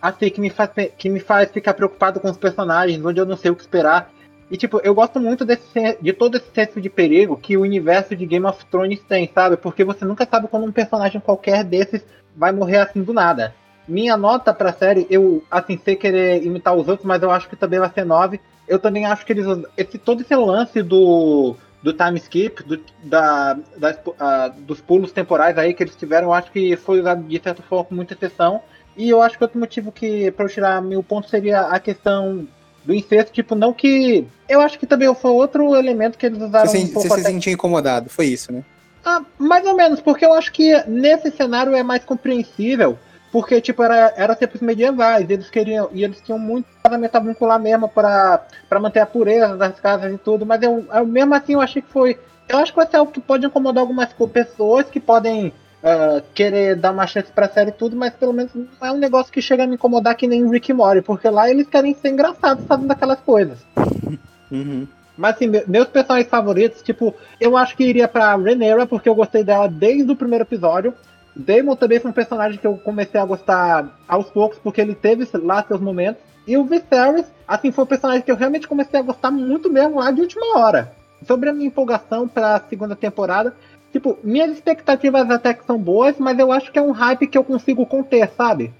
assim, 0.02 0.30
que 0.30 0.39
me 0.39 0.49
faz, 0.49 0.69
que 0.97 1.10
me 1.10 1.19
faz 1.19 1.52
ficar 1.52 1.73
preocupado 1.73 2.19
com 2.19 2.30
os 2.30 2.38
personagens, 2.38 3.03
onde 3.03 3.19
eu 3.19 3.26
não 3.26 3.35
sei 3.35 3.52
o 3.52 3.56
que 3.56 3.61
esperar. 3.61 4.10
E, 4.49 4.56
tipo, 4.56 4.80
eu 4.84 4.93
gosto 4.93 5.19
muito 5.19 5.43
desse, 5.43 5.97
de 5.99 6.14
todo 6.14 6.38
esse 6.38 6.49
senso 6.53 6.80
de 6.80 6.89
perigo 6.89 7.35
que 7.35 7.57
o 7.57 7.61
universo 7.61 8.15
de 8.15 8.26
Game 8.27 8.45
of 8.45 8.64
Thrones 8.68 9.02
tem, 9.02 9.30
sabe? 9.34 9.57
Porque 9.57 9.84
você 9.84 10.06
nunca 10.06 10.27
sabe 10.30 10.47
quando 10.47 10.65
um 10.65 10.72
personagem 10.72 11.19
qualquer 11.19 11.64
desses 11.64 12.06
vai 12.35 12.52
morrer 12.52 12.77
assim 12.77 13.02
do 13.02 13.11
nada. 13.14 13.53
Minha 13.88 14.18
nota 14.18 14.53
pra 14.53 14.74
série, 14.74 15.06
eu, 15.10 15.44
assim, 15.49 15.80
sei 15.84 15.95
querer 15.95 16.44
imitar 16.44 16.76
os 16.76 16.88
outros, 16.88 17.06
mas 17.06 17.22
eu 17.22 17.30
acho 17.32 17.48
que 17.48 17.56
também 17.56 17.80
vai 17.80 17.90
ser 17.91 18.03
9. 18.06 18.40
Eu 18.68 18.80
também 18.80 19.06
acho 19.06 19.26
que 19.26 19.34
eles. 19.34 19.45
Esse, 19.78 19.98
todo 19.98 20.22
esse 20.22 20.36
lance 20.36 20.82
do, 20.82 21.56
do 21.84 21.94
time 21.94 22.18
skip, 22.18 22.64
do, 22.64 22.82
da, 23.03 23.56
das- 23.78 23.99
ah, 24.20 24.52
dos 24.57 24.82
pulos 24.82 25.12
temporais 25.12 25.57
aí 25.57 25.74
que 25.74 25.84
eles 25.84 25.95
tiveram, 25.95 26.28
eu 26.30 26.34
acho 26.34 26.52
que 26.52 26.76
foi 26.76 26.99
usado 26.99 27.24
de 27.24 27.40
certa 27.40 27.62
forma 27.62 27.86
com 27.86 27.95
muita 27.95 28.14
exceção. 28.14 28.62
E 28.98 29.10
eu 29.10 29.22
acho 29.22 29.38
que 29.38 29.44
outro 29.44 29.60
motivo 29.60 29.91
que, 29.91 30.32
pra 30.32 30.45
eu 30.45 30.49
tirar 30.49 30.82
mil 30.82 31.03
pontos, 31.03 31.30
seria 31.30 31.62
a 31.62 31.80
questão 31.80 32.48
do 32.84 32.94
incesto, 32.94 33.32
tipo, 33.32 33.53
não 33.53 33.72
que. 33.74 34.26
Eu 34.48 34.62
acho 34.62 34.80
que 34.80 34.88
também 34.88 35.14
foi 35.14 35.32
outro 35.32 35.76
elemento 35.76 36.18
que 36.18 36.26
eles 36.26 36.41
usaram 36.41 36.70
Você, 36.72 36.78
um 36.80 36.88
você 36.88 37.07
se 37.07 37.14
até 37.14 37.24
sentiu 37.30 37.53
incomodado, 37.53 38.10
foi 38.10 38.28
isso, 38.28 38.52
né? 38.52 38.64
ah, 39.06 39.22
mais 39.38 39.66
ou 39.68 39.76
menos, 39.76 40.02
porque 40.02 40.26
eu 40.26 40.34
acho 40.34 40.52
que 40.52 40.74
nesse 40.88 41.30
cenário 41.30 41.76
é 41.76 41.84
mais 41.84 42.03
compreensível, 42.03 42.98
porque 43.36 43.60
tipo 43.60 43.84
era, 43.84 44.14
era 44.16 44.34
tempos 44.34 44.62
medievais, 44.62 45.30
eles 45.30 45.49
queriam 45.49 45.90
e 45.91 46.06
eles 46.06 46.22
tinham 46.22 46.40
muito 46.40 46.68
casamento 46.82 47.18
avuncular 47.18 47.60
mesmo 47.60 47.90
para 47.90 48.45
para 48.70 48.80
manter 48.80 49.02
a 49.02 49.06
pureza 49.06 49.57
das 49.57 49.78
casas 49.78 50.14
e 50.14 50.18
tudo, 50.18 50.45
mas 50.45 50.62
eu, 50.64 50.86
eu 50.90 51.06
mesmo 51.06 51.36
assim 51.36 51.52
eu 51.52 51.60
achei 51.60 51.82
que 51.82 51.91
foi, 51.91 52.18
eu 52.48 52.57
acho 52.60 52.72
que 52.72 52.78
vai 52.78 52.88
ser 52.88 52.95
algo 52.95 53.12
que 53.12 53.20
pode 53.20 53.45
incomodar 53.45 53.82
algumas 53.82 54.07
pessoas 54.32 54.86
que 54.90 55.02
podem 55.02 55.52
ah, 55.84 56.22
querer 56.34 56.78
dar 56.78 56.91
uma 56.91 57.06
chance 57.06 57.30
pra 57.30 57.49
série 57.49 57.72
e 57.72 57.74
tudo, 57.74 57.98
mas 57.98 58.14
pelo 58.14 58.32
menos 58.32 58.53
não 58.56 58.88
é 58.88 58.90
um 58.90 58.98
negócio 58.98 59.34
que 59.34 59.41
chega 59.41 59.66
a 59.66 59.68
me 59.68 59.76
incomodar 59.76 60.16
que 60.16 60.28
nem 60.30 60.41
o 60.45 60.49
Rick 60.49 60.72
Morty, 60.72 61.02
porque 61.02 61.30
lá 61.30 61.49
eles 61.49 61.68
querem 61.68 61.94
ser 61.94 62.12
engraçados 62.12 62.64
fazendo 62.64 62.90
aquelas 62.91 63.20
coisas. 63.20 63.60
Uhum. 64.52 64.88
Mas 65.18 65.36
assim, 65.36 65.48
me- 65.48 65.64
meus 65.66 65.88
personagens 65.88 66.30
favoritos, 66.30 66.84
tipo, 66.84 67.16
eu 67.41 67.57
acho 67.57 67.76
que 67.76 67.84
iria 67.84 68.07
pra 68.07 68.36
Rhaenyra, 68.36 68.86
porque 68.86 69.10
eu 69.10 69.16
gostei 69.16 69.44
dela 69.44 69.68
desde 69.68 70.10
o 70.12 70.16
primeiro 70.16 70.44
episódio. 70.44 70.94
Daemon 71.36 71.76
também 71.76 71.99
foi 71.99 72.12
um 72.12 72.14
personagem 72.14 72.57
que 72.60 72.66
eu 72.66 72.78
comecei 72.78 73.20
a 73.20 73.26
gostar 73.26 73.99
aos 74.07 74.28
poucos, 74.30 74.57
porque 74.60 74.80
ele 74.80 74.95
teve 74.95 75.28
lá 75.34 75.64
seus 75.64 75.82
momentos. 75.82 76.22
E 76.48 76.56
o 76.57 76.64
Viserys, 76.64 77.26
assim, 77.48 77.72
foi 77.72 77.84
um 77.84 77.88
personagem 77.88 78.22
que 78.22 78.32
eu 78.32 78.36
realmente 78.36 78.68
comecei 78.68 78.99
a 78.99 79.03
gostar 79.03 79.32
muito 79.32 79.70
mesmo 79.70 79.99
lá 79.99 80.12
de 80.12 80.22
última 80.22 80.57
hora. 80.60 80.94
Sobre 81.28 81.49
a 81.49 81.53
minha 81.53 81.68
empolgação 81.68 82.28
pra 82.28 82.62
segunda 82.70 82.95
temporada, 82.95 83.56
tipo, 83.91 84.18
minhas 84.24 84.52
expectativas 84.52 85.30
até 85.30 85.53
que 85.53 85.66
são 85.66 85.78
boas, 85.78 86.16
mas 86.20 86.38
eu 86.38 86.52
acho 86.52 86.72
que 86.72 86.78
é 86.80 86.82
um 86.82 86.91
hype 86.91 87.28
que 87.28 87.38
eu 87.38 87.44
consigo 87.44 87.86
conter, 87.86 88.30
sabe? 88.38 88.72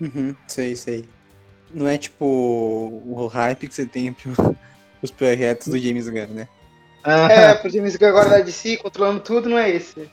Uhum, 0.00 0.34
sei, 0.48 0.74
sei. 0.74 1.04
Não 1.72 1.86
é 1.88 1.96
tipo 1.96 2.24
o 2.26 3.26
hype 3.28 3.68
que 3.68 3.74
você 3.74 3.86
tem 3.86 4.12
pro- 4.12 4.56
os 5.00 5.10
projetos 5.10 5.68
do 5.68 5.78
James 5.78 6.08
Gunn, 6.08 6.26
né? 6.34 6.48
É, 7.04 7.54
pro 7.54 7.70
James 7.70 7.96
Gunn 7.96 8.08
agora 8.08 8.30
da 8.30 8.38
DC, 8.40 8.76
controlando 8.76 9.20
tudo, 9.20 9.48
não 9.48 9.58
é 9.58 9.70
esse. 9.70 10.10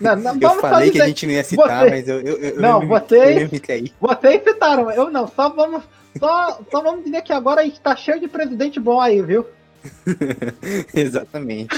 Não, 0.00 0.16
não, 0.16 0.38
Eu 0.40 0.54
falei 0.60 0.90
que 0.90 1.00
a 1.00 1.06
gente 1.06 1.26
não 1.26 1.32
ia 1.34 1.44
citar, 1.44 1.84
Você- 1.84 1.90
mas 1.90 2.08
eu, 2.08 2.20
eu, 2.20 2.36
eu, 2.38 2.60
Não, 2.60 2.82
eu, 2.82 2.88
vocês- 2.88 3.50
eu. 3.52 3.90
Vocês 4.00 4.42
citaram, 4.44 4.90
eu 4.90 5.10
não, 5.10 5.26
só 5.28 5.48
vamos. 5.50 5.82
Só, 6.18 6.60
só 6.70 6.82
vamos 6.82 7.04
dizer 7.04 7.22
que 7.22 7.32
agora 7.32 7.60
a 7.60 7.64
gente 7.64 7.80
tá 7.80 7.94
cheio 7.94 8.18
de 8.20 8.26
presidente 8.28 8.80
bom 8.80 9.00
aí, 9.00 9.20
viu? 9.22 9.46
Exatamente. 10.94 11.74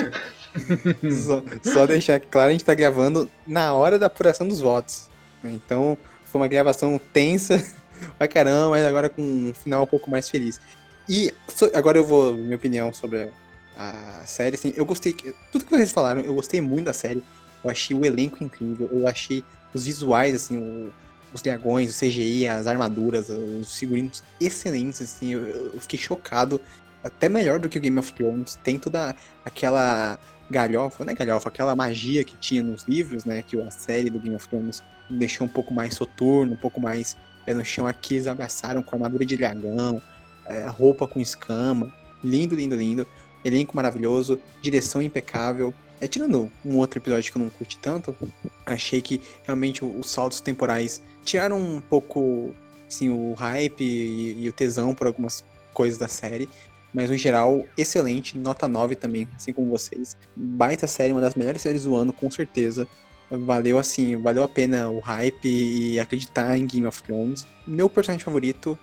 só, 1.24 1.42
só 1.72 1.86
deixar 1.86 2.20
claro, 2.20 2.48
a 2.48 2.52
gente 2.52 2.64
tá 2.64 2.74
gravando 2.74 3.30
na 3.46 3.72
hora 3.74 3.98
da 3.98 4.06
apuração 4.06 4.46
dos 4.48 4.60
votos. 4.60 5.08
Então, 5.44 5.96
foi 6.26 6.40
uma 6.40 6.48
gravação 6.48 7.00
tensa 7.12 7.62
pra 8.18 8.28
caramba, 8.28 8.70
mas 8.70 8.84
agora 8.84 9.08
com 9.08 9.22
um 9.22 9.52
final 9.54 9.82
um 9.84 9.86
pouco 9.86 10.10
mais 10.10 10.28
feliz. 10.28 10.60
E 11.08 11.32
so- 11.48 11.70
agora 11.74 11.98
eu 11.98 12.04
vou, 12.04 12.32
minha 12.34 12.56
opinião 12.56 12.92
sobre 12.92 13.28
a 13.76 14.22
série, 14.26 14.56
assim, 14.56 14.72
eu 14.76 14.84
gostei, 14.84 15.14
tudo 15.50 15.64
que 15.64 15.70
vocês 15.70 15.90
falaram, 15.90 16.20
eu 16.20 16.34
gostei 16.34 16.60
muito 16.60 16.84
da 16.86 16.92
série. 16.92 17.22
Eu 17.62 17.70
achei 17.70 17.96
o 17.96 18.04
elenco 18.04 18.42
incrível, 18.42 18.88
eu 18.92 19.06
achei 19.06 19.44
os 19.74 19.84
visuais, 19.84 20.34
assim, 20.34 20.56
o- 20.58 20.92
os 21.32 21.42
dragões, 21.42 21.90
o 21.90 21.92
CGI, 21.98 22.48
as 22.48 22.66
armaduras, 22.66 23.28
os 23.28 23.76
figurinos 23.78 24.22
excelentes, 24.40 25.00
assim, 25.02 25.32
eu, 25.34 25.46
eu 25.74 25.80
fiquei 25.80 25.98
chocado, 25.98 26.60
até 27.04 27.28
melhor 27.28 27.58
do 27.60 27.68
que 27.68 27.78
o 27.78 27.80
Game 27.80 27.98
of 27.98 28.12
Thrones. 28.12 28.58
Tem 28.64 28.78
toda 28.78 29.14
aquela 29.44 30.18
galhofa, 30.50 31.04
não 31.04 31.12
é 31.12 31.14
galhofa, 31.14 31.48
aquela 31.48 31.76
magia 31.76 32.24
que 32.24 32.36
tinha 32.36 32.62
nos 32.62 32.84
livros, 32.84 33.24
né, 33.24 33.42
que 33.42 33.60
a 33.60 33.70
série 33.70 34.10
do 34.10 34.18
Game 34.18 34.34
of 34.34 34.48
Thrones 34.48 34.82
deixou 35.08 35.46
um 35.46 35.50
pouco 35.50 35.72
mais 35.72 35.94
soturno, 35.94 36.54
um 36.54 36.56
pouco 36.56 36.80
mais 36.80 37.16
pé 37.46 37.54
no 37.54 37.64
chão. 37.64 37.86
Aqui 37.86 38.14
eles 38.14 38.26
abraçaram 38.26 38.82
com 38.82 38.96
armadura 38.96 39.24
de 39.24 39.36
dragão, 39.36 40.02
é, 40.46 40.66
roupa 40.66 41.06
com 41.06 41.20
escama, 41.20 41.92
lindo, 42.24 42.54
lindo, 42.54 42.74
lindo. 42.74 43.06
Elenco 43.44 43.74
maravilhoso, 43.74 44.38
direção 44.60 45.00
impecável. 45.00 45.72
É, 46.00 46.08
tirando 46.08 46.50
um 46.64 46.78
outro 46.78 46.98
episódio 46.98 47.30
que 47.30 47.38
eu 47.38 47.42
não 47.42 47.50
curti 47.50 47.78
tanto, 47.78 48.16
achei 48.64 49.02
que 49.02 49.20
realmente 49.44 49.84
os 49.84 50.10
saltos 50.10 50.40
temporais 50.40 51.02
tiraram 51.24 51.60
um 51.60 51.80
pouco 51.80 52.54
assim, 52.88 53.10
o 53.10 53.34
hype 53.34 53.84
e, 53.84 54.44
e 54.44 54.48
o 54.48 54.52
tesão 54.52 54.94
por 54.94 55.06
algumas 55.06 55.44
coisas 55.74 55.98
da 55.98 56.08
série. 56.08 56.48
Mas 56.92 57.08
no 57.08 57.16
geral, 57.16 57.64
excelente, 57.76 58.36
nota 58.36 58.66
9 58.66 58.96
também, 58.96 59.28
assim 59.36 59.52
como 59.52 59.70
vocês. 59.70 60.16
Baita 60.34 60.86
série, 60.86 61.12
uma 61.12 61.20
das 61.20 61.34
melhores 61.34 61.62
séries 61.62 61.84
do 61.84 61.94
ano, 61.94 62.12
com 62.12 62.30
certeza. 62.30 62.88
Valeu 63.30 63.78
assim, 63.78 64.16
valeu 64.16 64.42
a 64.42 64.48
pena 64.48 64.88
o 64.88 64.98
hype 64.98 65.46
e 65.46 66.00
acreditar 66.00 66.56
em 66.58 66.66
Game 66.66 66.86
of 66.86 67.00
Thrones. 67.02 67.46
Meu 67.64 67.88
personagem 67.88 68.24
favorito, 68.24 68.76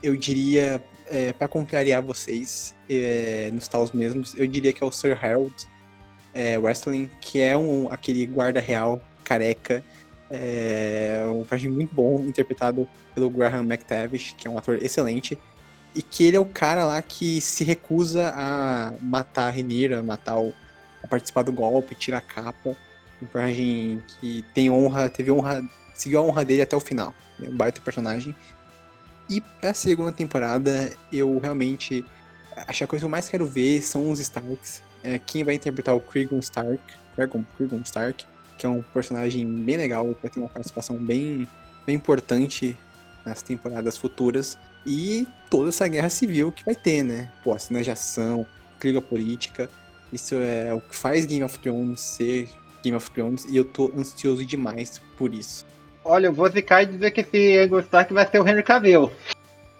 eu 0.00 0.16
diria, 0.16 0.84
é, 1.06 1.32
para 1.32 1.48
contrariar 1.48 2.00
vocês, 2.00 2.76
é, 2.88 3.50
nos 3.52 3.66
taus 3.66 3.90
mesmos, 3.90 4.34
eu 4.36 4.46
diria 4.46 4.72
que 4.72 4.84
é 4.84 4.86
o 4.86 4.92
Sir 4.92 5.18
Harold 5.20 5.52
é, 6.34 6.58
Wrestling, 6.58 7.10
que 7.20 7.40
é 7.40 7.56
um, 7.56 7.90
aquele 7.90 8.26
guarda 8.26 8.60
real 8.60 9.00
careca, 9.24 9.82
é, 10.30 11.24
um 11.26 11.44
personagem 11.44 11.70
muito 11.70 11.94
bom, 11.94 12.20
interpretado 12.20 12.88
pelo 13.14 13.30
Graham 13.30 13.64
McTavish, 13.64 14.34
que 14.36 14.48
é 14.48 14.50
um 14.50 14.56
ator 14.56 14.82
excelente, 14.82 15.38
e 15.94 16.02
que 16.02 16.24
ele 16.24 16.36
é 16.36 16.40
o 16.40 16.46
cara 16.46 16.84
lá 16.84 17.02
que 17.02 17.40
se 17.40 17.64
recusa 17.64 18.32
a 18.34 18.92
matar 19.00 19.48
a 19.48 19.50
Renira, 19.50 20.02
matar 20.02 20.38
o, 20.38 20.52
a 21.02 21.06
participar 21.06 21.42
do 21.42 21.52
golpe, 21.52 21.94
tirar 21.94 22.18
a 22.18 22.22
capa, 22.22 22.76
um 23.20 23.26
personagem 23.26 24.02
que 24.20 24.44
tem 24.54 24.70
honra, 24.70 25.08
teve 25.08 25.30
honra, 25.30 25.62
seguiu 25.94 26.20
a 26.20 26.22
honra 26.22 26.44
dele 26.44 26.62
até 26.62 26.74
o 26.74 26.80
final, 26.80 27.14
é 27.40 27.48
um 27.48 27.56
baita 27.56 27.80
personagem. 27.80 28.34
E 29.28 29.40
pra 29.40 29.72
segunda 29.74 30.12
temporada, 30.12 30.92
eu 31.12 31.38
realmente 31.38 32.04
acho 32.66 32.78
que 32.78 32.84
a 32.84 32.86
coisa 32.86 33.02
que 33.02 33.06
eu 33.06 33.10
mais 33.10 33.28
quero 33.28 33.46
ver 33.46 33.82
são 33.82 34.10
os 34.10 34.18
Starks. 34.18 34.82
É, 35.02 35.18
quem 35.18 35.44
vai 35.44 35.54
interpretar 35.54 35.94
o 35.94 36.00
Cregan 36.00 36.38
Stark, 36.38 36.80
Cregan 37.14 37.80
Stark, 37.84 38.24
que 38.58 38.66
é 38.66 38.68
um 38.68 38.82
personagem 38.82 39.46
bem 39.46 39.76
legal, 39.76 40.16
vai 40.20 40.30
ter 40.30 40.38
uma 40.38 40.48
participação 40.48 40.96
bem, 40.96 41.48
bem 41.86 41.96
importante 41.96 42.76
nas 43.24 43.42
temporadas 43.42 43.96
futuras. 43.96 44.56
E 44.84 45.26
toda 45.50 45.68
essa 45.68 45.86
guerra 45.86 46.08
civil 46.08 46.50
que 46.50 46.64
vai 46.64 46.74
ter, 46.74 47.02
né? 47.02 47.30
Pô, 47.44 47.54
as 47.54 47.64
cenas 47.64 47.84
de 47.84 47.90
ação, 47.90 48.46
política. 49.00 49.70
Isso 50.12 50.34
é 50.34 50.74
o 50.74 50.80
que 50.80 50.96
faz 50.96 51.24
Game 51.24 51.44
of 51.44 51.58
Thrones 51.60 52.00
ser 52.00 52.48
Game 52.82 52.96
of 52.96 53.10
Thrones. 53.12 53.44
E 53.48 53.56
eu 53.56 53.64
tô 53.64 53.92
ansioso 53.96 54.44
demais 54.44 55.00
por 55.16 55.32
isso. 55.32 55.64
Olha, 56.04 56.26
eu 56.26 56.32
vou 56.32 56.50
zicar 56.50 56.82
e 56.82 56.86
dizer 56.86 57.12
que 57.12 57.20
esse 57.20 57.36
Egon 57.36 57.78
Stark 57.80 58.12
vai 58.12 58.28
ser 58.28 58.40
o 58.40 58.48
Henry 58.48 58.62
Cavill. 58.62 59.12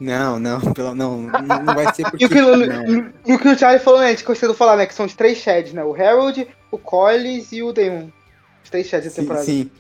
Não, 0.03 0.39
não, 0.41 0.61
pelo, 0.75 0.95
não, 0.95 1.23
não 1.23 1.75
vai 1.75 1.95
ser 1.95 2.03
porque. 2.11 2.25
E 2.25 2.27
o 2.27 2.29
que, 2.29 2.41
não. 2.41 3.13
e 3.27 3.33
o 3.35 3.39
que 3.39 3.49
o 3.49 3.57
Charlie 3.59 3.79
falou 3.83 4.01
antes, 4.01 4.23
que 4.23 4.29
eu 4.31 4.33
esqueci 4.33 4.55
falar, 4.55 4.77
né? 4.77 4.87
Que 4.87 4.95
são 4.95 5.07
os 5.07 5.15
três 5.15 5.39
Shads, 5.39 5.73
né? 5.73 5.85
O 5.85 5.95
Harold, 5.95 6.47
o 6.71 6.79
Collis 6.79 7.53
e 7.53 7.63
o 7.63 7.73
Daemon. 7.73 8.09
Os 8.65 8.71
três 8.71 8.87
Shads 8.89 9.11
da 9.15 9.21
temporada. 9.23 9.45
sim, 9.45 9.71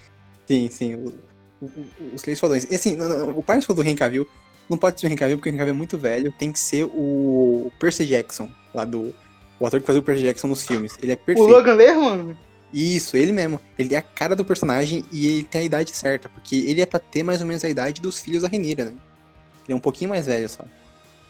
sim, 0.46 0.68
sim. 0.70 0.94
O- 0.94 1.12
o- 1.60 1.66
o- 1.66 2.14
os 2.14 2.22
três 2.22 2.38
fodões. 2.38 2.66
E 2.70 2.74
assim, 2.74 2.94
não, 2.96 3.08
não, 3.08 3.30
o 3.30 3.42
Parson 3.42 3.74
do 3.74 3.82
Henry 3.82 3.94
Cavill 3.96 4.26
não 4.70 4.78
pode 4.78 5.00
ser 5.00 5.06
o 5.06 5.08
Henry 5.08 5.16
Cavill, 5.18 5.36
porque 5.38 5.48
o 5.48 5.50
Henry 5.50 5.58
Cavill 5.58 5.74
é 5.74 5.76
muito 5.76 5.98
velho. 5.98 6.32
Tem 6.38 6.52
que 6.52 6.58
ser 6.58 6.84
o 6.84 7.72
Percy 7.80 8.06
Jackson, 8.06 8.48
lá 8.72 8.84
do. 8.84 9.12
O 9.58 9.66
ator 9.66 9.80
que 9.80 9.86
fazia 9.86 10.00
o 10.00 10.04
Percy 10.04 10.22
Jackson 10.24 10.46
nos 10.48 10.64
filmes. 10.66 10.96
Ele 11.02 11.12
é 11.12 11.14
O 11.14 11.18
perfeito. 11.18 11.50
Logan 11.50 11.74
Lerman? 11.74 12.36
Isso, 12.72 13.16
ele 13.16 13.32
mesmo. 13.32 13.60
Ele 13.78 13.94
é 13.94 13.98
a 13.98 14.02
cara 14.02 14.34
do 14.36 14.44
personagem 14.44 15.04
e 15.12 15.26
ele 15.26 15.44
tem 15.44 15.60
a 15.62 15.64
idade 15.64 15.94
certa, 15.94 16.28
porque 16.28 16.56
ele 16.56 16.80
é 16.80 16.86
pra 16.86 16.98
ter 16.98 17.22
mais 17.22 17.40
ou 17.40 17.46
menos 17.46 17.64
a 17.64 17.68
idade 17.68 18.00
dos 18.00 18.20
filhos 18.20 18.42
da 18.42 18.48
Renira, 18.48 18.86
né? 18.86 18.92
Ele 19.64 19.72
é 19.72 19.76
um 19.76 19.80
pouquinho 19.80 20.10
mais 20.10 20.26
velho 20.26 20.48
só. 20.48 20.64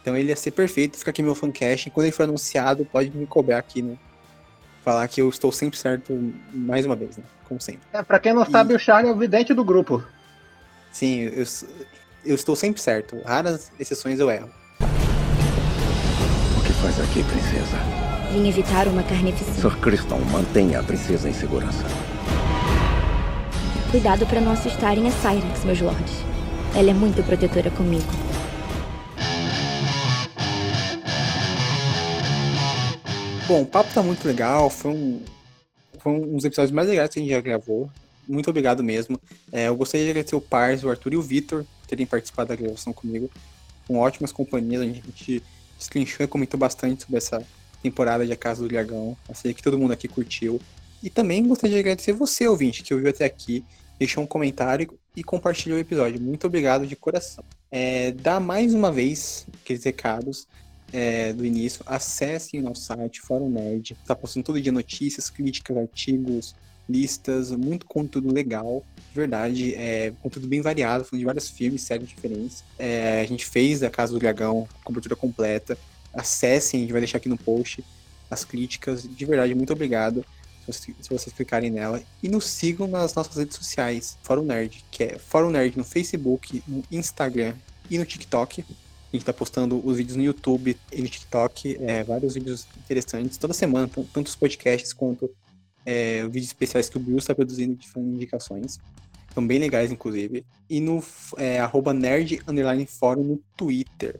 Então 0.00 0.16
ele 0.16 0.28
ia 0.30 0.36
ser 0.36 0.50
perfeito, 0.50 0.98
fica 0.98 1.10
aqui 1.10 1.22
meu 1.22 1.34
fancast. 1.34 1.90
Quando 1.90 2.06
ele 2.06 2.12
for 2.14 2.24
anunciado, 2.24 2.84
pode 2.84 3.10
me 3.16 3.26
cobrar 3.26 3.58
aqui, 3.58 3.82
né? 3.82 3.96
Falar 4.84 5.06
que 5.06 5.20
eu 5.22 5.28
estou 5.28 5.52
sempre 5.52 5.78
certo 5.78 6.32
mais 6.52 6.84
uma 6.84 6.96
vez, 6.96 7.16
né? 7.16 7.22
Como 7.48 7.60
sempre. 7.60 7.82
É, 7.92 8.02
pra 8.02 8.18
quem 8.18 8.32
não 8.32 8.42
E- 8.42 8.50
sabe, 8.50 8.74
o 8.74 8.78
Charlie 8.78 9.10
é 9.12 9.14
o 9.14 9.18
vidente 9.18 9.54
do 9.54 9.64
grupo. 9.64 10.02
Sim, 10.90 11.20
eu, 11.20 11.44
eu 12.24 12.34
estou 12.34 12.56
sempre 12.56 12.80
certo. 12.82 13.20
Raras 13.24 13.70
exceções 13.78 14.18
eu 14.18 14.28
erro. 14.30 14.50
O 16.58 16.62
que 16.64 16.72
faz 16.82 16.98
aqui, 17.00 17.22
princesa? 17.22 17.76
Vim 18.32 18.48
evitar 18.48 18.88
uma 18.88 19.02
carnificina. 19.04 19.54
Sir 19.54 19.78
Criston, 19.78 20.18
mantenha 20.32 20.80
a 20.80 20.82
princesa 20.82 21.28
em 21.28 21.32
segurança. 21.34 21.84
Cuidado 23.90 24.26
para 24.26 24.40
não 24.40 24.52
assustarem 24.52 25.06
a 25.06 25.10
Cyrex, 25.12 25.64
meus 25.64 25.80
lords. 25.80 26.24
Ela 26.74 26.90
é 26.90 26.94
muito 26.94 27.22
protetora 27.22 27.70
comigo. 27.70 28.06
Bom, 33.46 33.60
o 33.60 33.66
papo 33.66 33.92
tá 33.92 34.02
muito 34.02 34.26
legal. 34.26 34.70
Foi 34.70 34.90
um, 34.90 35.22
foi 35.98 36.12
um 36.12 36.34
dos 36.34 36.46
episódios 36.46 36.72
mais 36.72 36.88
legais 36.88 37.10
que 37.10 37.18
a 37.18 37.22
gente 37.22 37.30
já 37.30 37.40
gravou. 37.42 37.90
Muito 38.26 38.48
obrigado 38.48 38.82
mesmo. 38.82 39.20
É, 39.52 39.68
eu 39.68 39.76
gostaria 39.76 40.06
de 40.06 40.10
agradecer 40.12 40.34
o 40.34 40.40
Pars, 40.40 40.82
o 40.82 40.88
Arthur 40.88 41.12
e 41.12 41.16
o 41.18 41.22
Vitor 41.22 41.64
por 41.64 41.86
terem 41.86 42.06
participado 42.06 42.48
da 42.48 42.56
gravação 42.56 42.94
comigo. 42.94 43.30
Com 43.86 43.98
ótimas 43.98 44.32
companhias. 44.32 44.80
A 44.80 44.86
gente 44.86 45.42
destrinchou 45.76 46.24
e 46.24 46.28
comentou 46.28 46.58
bastante 46.58 47.02
sobre 47.02 47.18
essa 47.18 47.46
temporada 47.82 48.24
de 48.24 48.32
A 48.32 48.36
Casa 48.36 48.62
do 48.62 48.68
Dragão. 48.68 49.14
Eu 49.28 49.34
sei 49.34 49.52
que 49.52 49.62
todo 49.62 49.78
mundo 49.78 49.92
aqui 49.92 50.08
curtiu. 50.08 50.58
E 51.02 51.10
também 51.10 51.46
gostaria 51.46 51.76
de 51.76 51.80
agradecer 51.80 52.14
você, 52.14 52.48
ouvinte, 52.48 52.82
que 52.82 52.94
ouviu 52.94 53.10
até 53.10 53.26
aqui, 53.26 53.62
deixou 54.02 54.24
um 54.24 54.26
comentário 54.26 54.98
e 55.16 55.22
compartilhou 55.22 55.78
o 55.78 55.80
episódio. 55.80 56.20
Muito 56.20 56.46
obrigado 56.46 56.86
de 56.86 56.96
coração. 56.96 57.44
É, 57.70 58.10
dá 58.10 58.40
mais 58.40 58.74
uma 58.74 58.90
vez 58.90 59.46
aqueles 59.62 59.84
recados 59.84 60.48
é, 60.92 61.32
do 61.32 61.46
início, 61.46 61.82
acessem 61.86 62.60
o 62.60 62.64
nosso 62.64 62.82
site, 62.82 63.20
Fórum 63.20 63.48
Nerd. 63.48 63.96
Tá 64.04 64.14
postando 64.14 64.44
todo 64.44 64.60
dia 64.60 64.72
notícias, 64.72 65.30
críticas, 65.30 65.76
artigos, 65.76 66.54
listas, 66.88 67.52
muito 67.52 67.86
conteúdo 67.86 68.32
legal. 68.32 68.84
De 69.10 69.14
verdade, 69.16 69.74
é 69.76 70.12
conteúdo 70.20 70.48
bem 70.48 70.60
variado, 70.60 71.04
falando 71.04 71.20
de 71.20 71.24
vários 71.24 71.48
filmes, 71.48 71.82
séries 71.82 72.08
diferentes. 72.08 72.64
É, 72.78 73.20
a 73.20 73.24
gente 73.24 73.46
fez 73.46 73.84
a 73.84 73.90
Casa 73.90 74.12
do 74.12 74.18
Dragão, 74.18 74.68
cobertura 74.82 75.14
completa. 75.14 75.78
Acessem, 76.12 76.80
a 76.80 76.82
gente 76.82 76.92
vai 76.92 77.00
deixar 77.00 77.18
aqui 77.18 77.28
no 77.28 77.38
post 77.38 77.84
as 78.28 78.44
críticas. 78.44 79.02
De 79.08 79.24
verdade, 79.24 79.54
muito 79.54 79.72
obrigado 79.72 80.24
se 80.70 80.94
vocês, 81.08 81.34
clicarem 81.34 81.70
nela. 81.70 82.02
E 82.22 82.28
nos 82.28 82.46
sigam 82.46 82.86
nas 82.86 83.14
nossas 83.14 83.36
redes 83.36 83.56
sociais, 83.56 84.18
Fórum 84.22 84.44
Nerd, 84.44 84.84
que 84.90 85.04
é 85.04 85.18
Fórum 85.18 85.50
Nerd 85.50 85.76
no 85.76 85.84
Facebook, 85.84 86.62
no 86.66 86.84
Instagram 86.90 87.54
e 87.90 87.98
no 87.98 88.04
TikTok. 88.04 88.64
A 89.12 89.16
gente 89.16 89.24
tá 89.24 89.32
postando 89.32 89.80
os 89.86 89.96
vídeos 89.96 90.16
no 90.16 90.22
YouTube 90.22 90.76
e 90.90 91.02
no 91.02 91.08
TikTok, 91.08 91.76
é, 91.80 92.02
vários 92.02 92.34
vídeos 92.34 92.66
interessantes 92.78 93.36
toda 93.36 93.52
semana, 93.52 93.90
tanto 94.12 94.26
os 94.26 94.36
podcasts 94.36 94.92
quanto 94.92 95.30
é, 95.84 96.22
vídeos 96.24 96.46
especiais 96.46 96.88
que 96.88 96.96
o 96.96 97.00
Bill 97.00 97.18
está 97.18 97.34
produzindo 97.34 97.74
de 97.74 97.86
indicações. 97.98 98.78
São 99.34 99.46
bem 99.46 99.58
legais, 99.58 99.90
inclusive. 99.90 100.44
E 100.68 100.80
no 100.80 101.02
é, 101.36 101.58
arroba 101.60 101.92
nerd 101.92 102.40
underline 102.46 102.86
fórum 102.86 103.22
no 103.22 103.40
Twitter. 103.56 104.18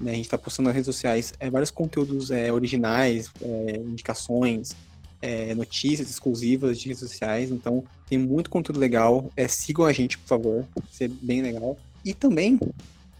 né? 0.00 0.12
A 0.12 0.14
gente 0.14 0.28
tá 0.28 0.38
postando 0.38 0.68
nas 0.68 0.74
redes 0.74 0.86
sociais 0.86 1.32
é, 1.40 1.50
vários 1.50 1.70
conteúdos 1.70 2.30
é, 2.30 2.52
originais, 2.52 3.30
é, 3.42 3.76
indicações, 3.76 4.74
é, 5.20 5.54
notícias 5.54 6.10
exclusivas 6.10 6.78
de 6.78 6.88
redes 6.88 7.00
sociais. 7.00 7.50
Então 7.50 7.84
tem 8.08 8.18
muito 8.18 8.50
conteúdo 8.50 8.78
legal. 8.80 9.30
É, 9.36 9.46
sigam 9.48 9.84
a 9.84 9.92
gente, 9.92 10.18
por 10.18 10.28
favor. 10.28 10.66
Vai 10.74 10.84
ser 10.90 11.08
bem 11.08 11.42
legal. 11.42 11.76
E 12.04 12.14
também 12.14 12.58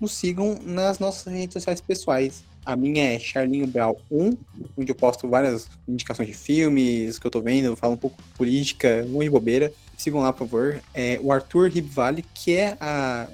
nos 0.00 0.12
sigam 0.12 0.58
nas 0.64 0.98
nossas 0.98 1.32
redes 1.32 1.52
sociais 1.52 1.80
pessoais. 1.80 2.42
A 2.64 2.76
minha 2.76 3.14
é 3.14 3.18
Charlinho 3.18 3.66
Brau 3.66 3.98
1, 4.10 4.36
onde 4.76 4.90
eu 4.90 4.94
posto 4.94 5.28
várias 5.28 5.66
indicações 5.88 6.28
de 6.28 6.34
filmes 6.34 7.18
que 7.18 7.26
eu 7.26 7.30
tô 7.30 7.40
vendo, 7.40 7.74
falo 7.74 7.94
um 7.94 7.98
pouco 7.98 8.22
de 8.22 8.28
política, 8.36 9.06
um 9.08 9.20
de 9.20 9.30
bobeira. 9.30 9.72
Sigam 9.96 10.20
lá, 10.20 10.32
por 10.32 10.46
favor. 10.46 10.80
É, 10.94 11.18
o 11.22 11.32
Arthur 11.32 11.70
Ribvale, 11.70 12.24
que 12.34 12.56
é 12.56 12.76
a, 12.80 13.28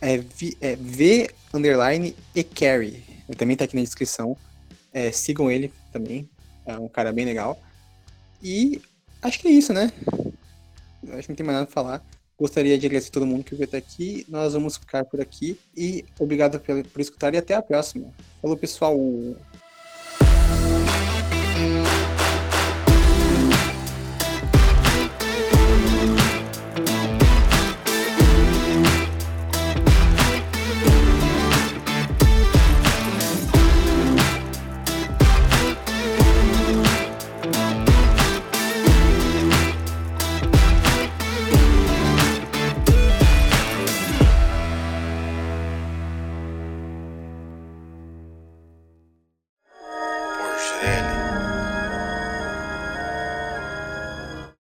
é, 0.00 0.18
v, 0.18 0.56
é 0.60 0.76
V 0.76 1.30
underline 1.52 2.16
e 2.34 2.42
carry. 2.42 3.04
Ele 3.28 3.36
também 3.36 3.54
tá 3.54 3.64
aqui 3.64 3.76
na 3.76 3.82
descrição. 3.82 4.36
É, 4.94 5.12
sigam 5.12 5.50
ele 5.50 5.70
também. 5.92 6.28
É 6.66 6.78
um 6.78 6.88
cara 6.88 7.12
bem 7.12 7.24
legal. 7.24 7.60
E 8.42 8.80
acho 9.20 9.38
que 9.38 9.48
é 9.48 9.50
isso, 9.50 9.72
né? 9.72 9.92
Acho 11.10 11.22
que 11.22 11.28
não 11.28 11.36
tem 11.36 11.46
mais 11.46 11.58
nada 11.58 11.66
pra 11.66 11.74
falar. 11.74 12.04
Gostaria 12.38 12.78
de 12.78 12.86
agradecer 12.86 13.10
a 13.10 13.12
todo 13.12 13.26
mundo 13.26 13.44
que 13.44 13.54
veio 13.54 13.68
até 13.68 13.76
aqui. 13.76 14.26
Nós 14.28 14.52
vamos 14.54 14.76
ficar 14.76 15.04
por 15.04 15.20
aqui. 15.20 15.58
E 15.76 16.04
obrigado 16.18 16.58
por, 16.58 16.84
por 16.84 17.00
escutar 17.00 17.34
e 17.34 17.38
até 17.38 17.54
a 17.54 17.62
próxima. 17.62 18.12
Falou, 18.40 18.56
pessoal! 18.56 18.96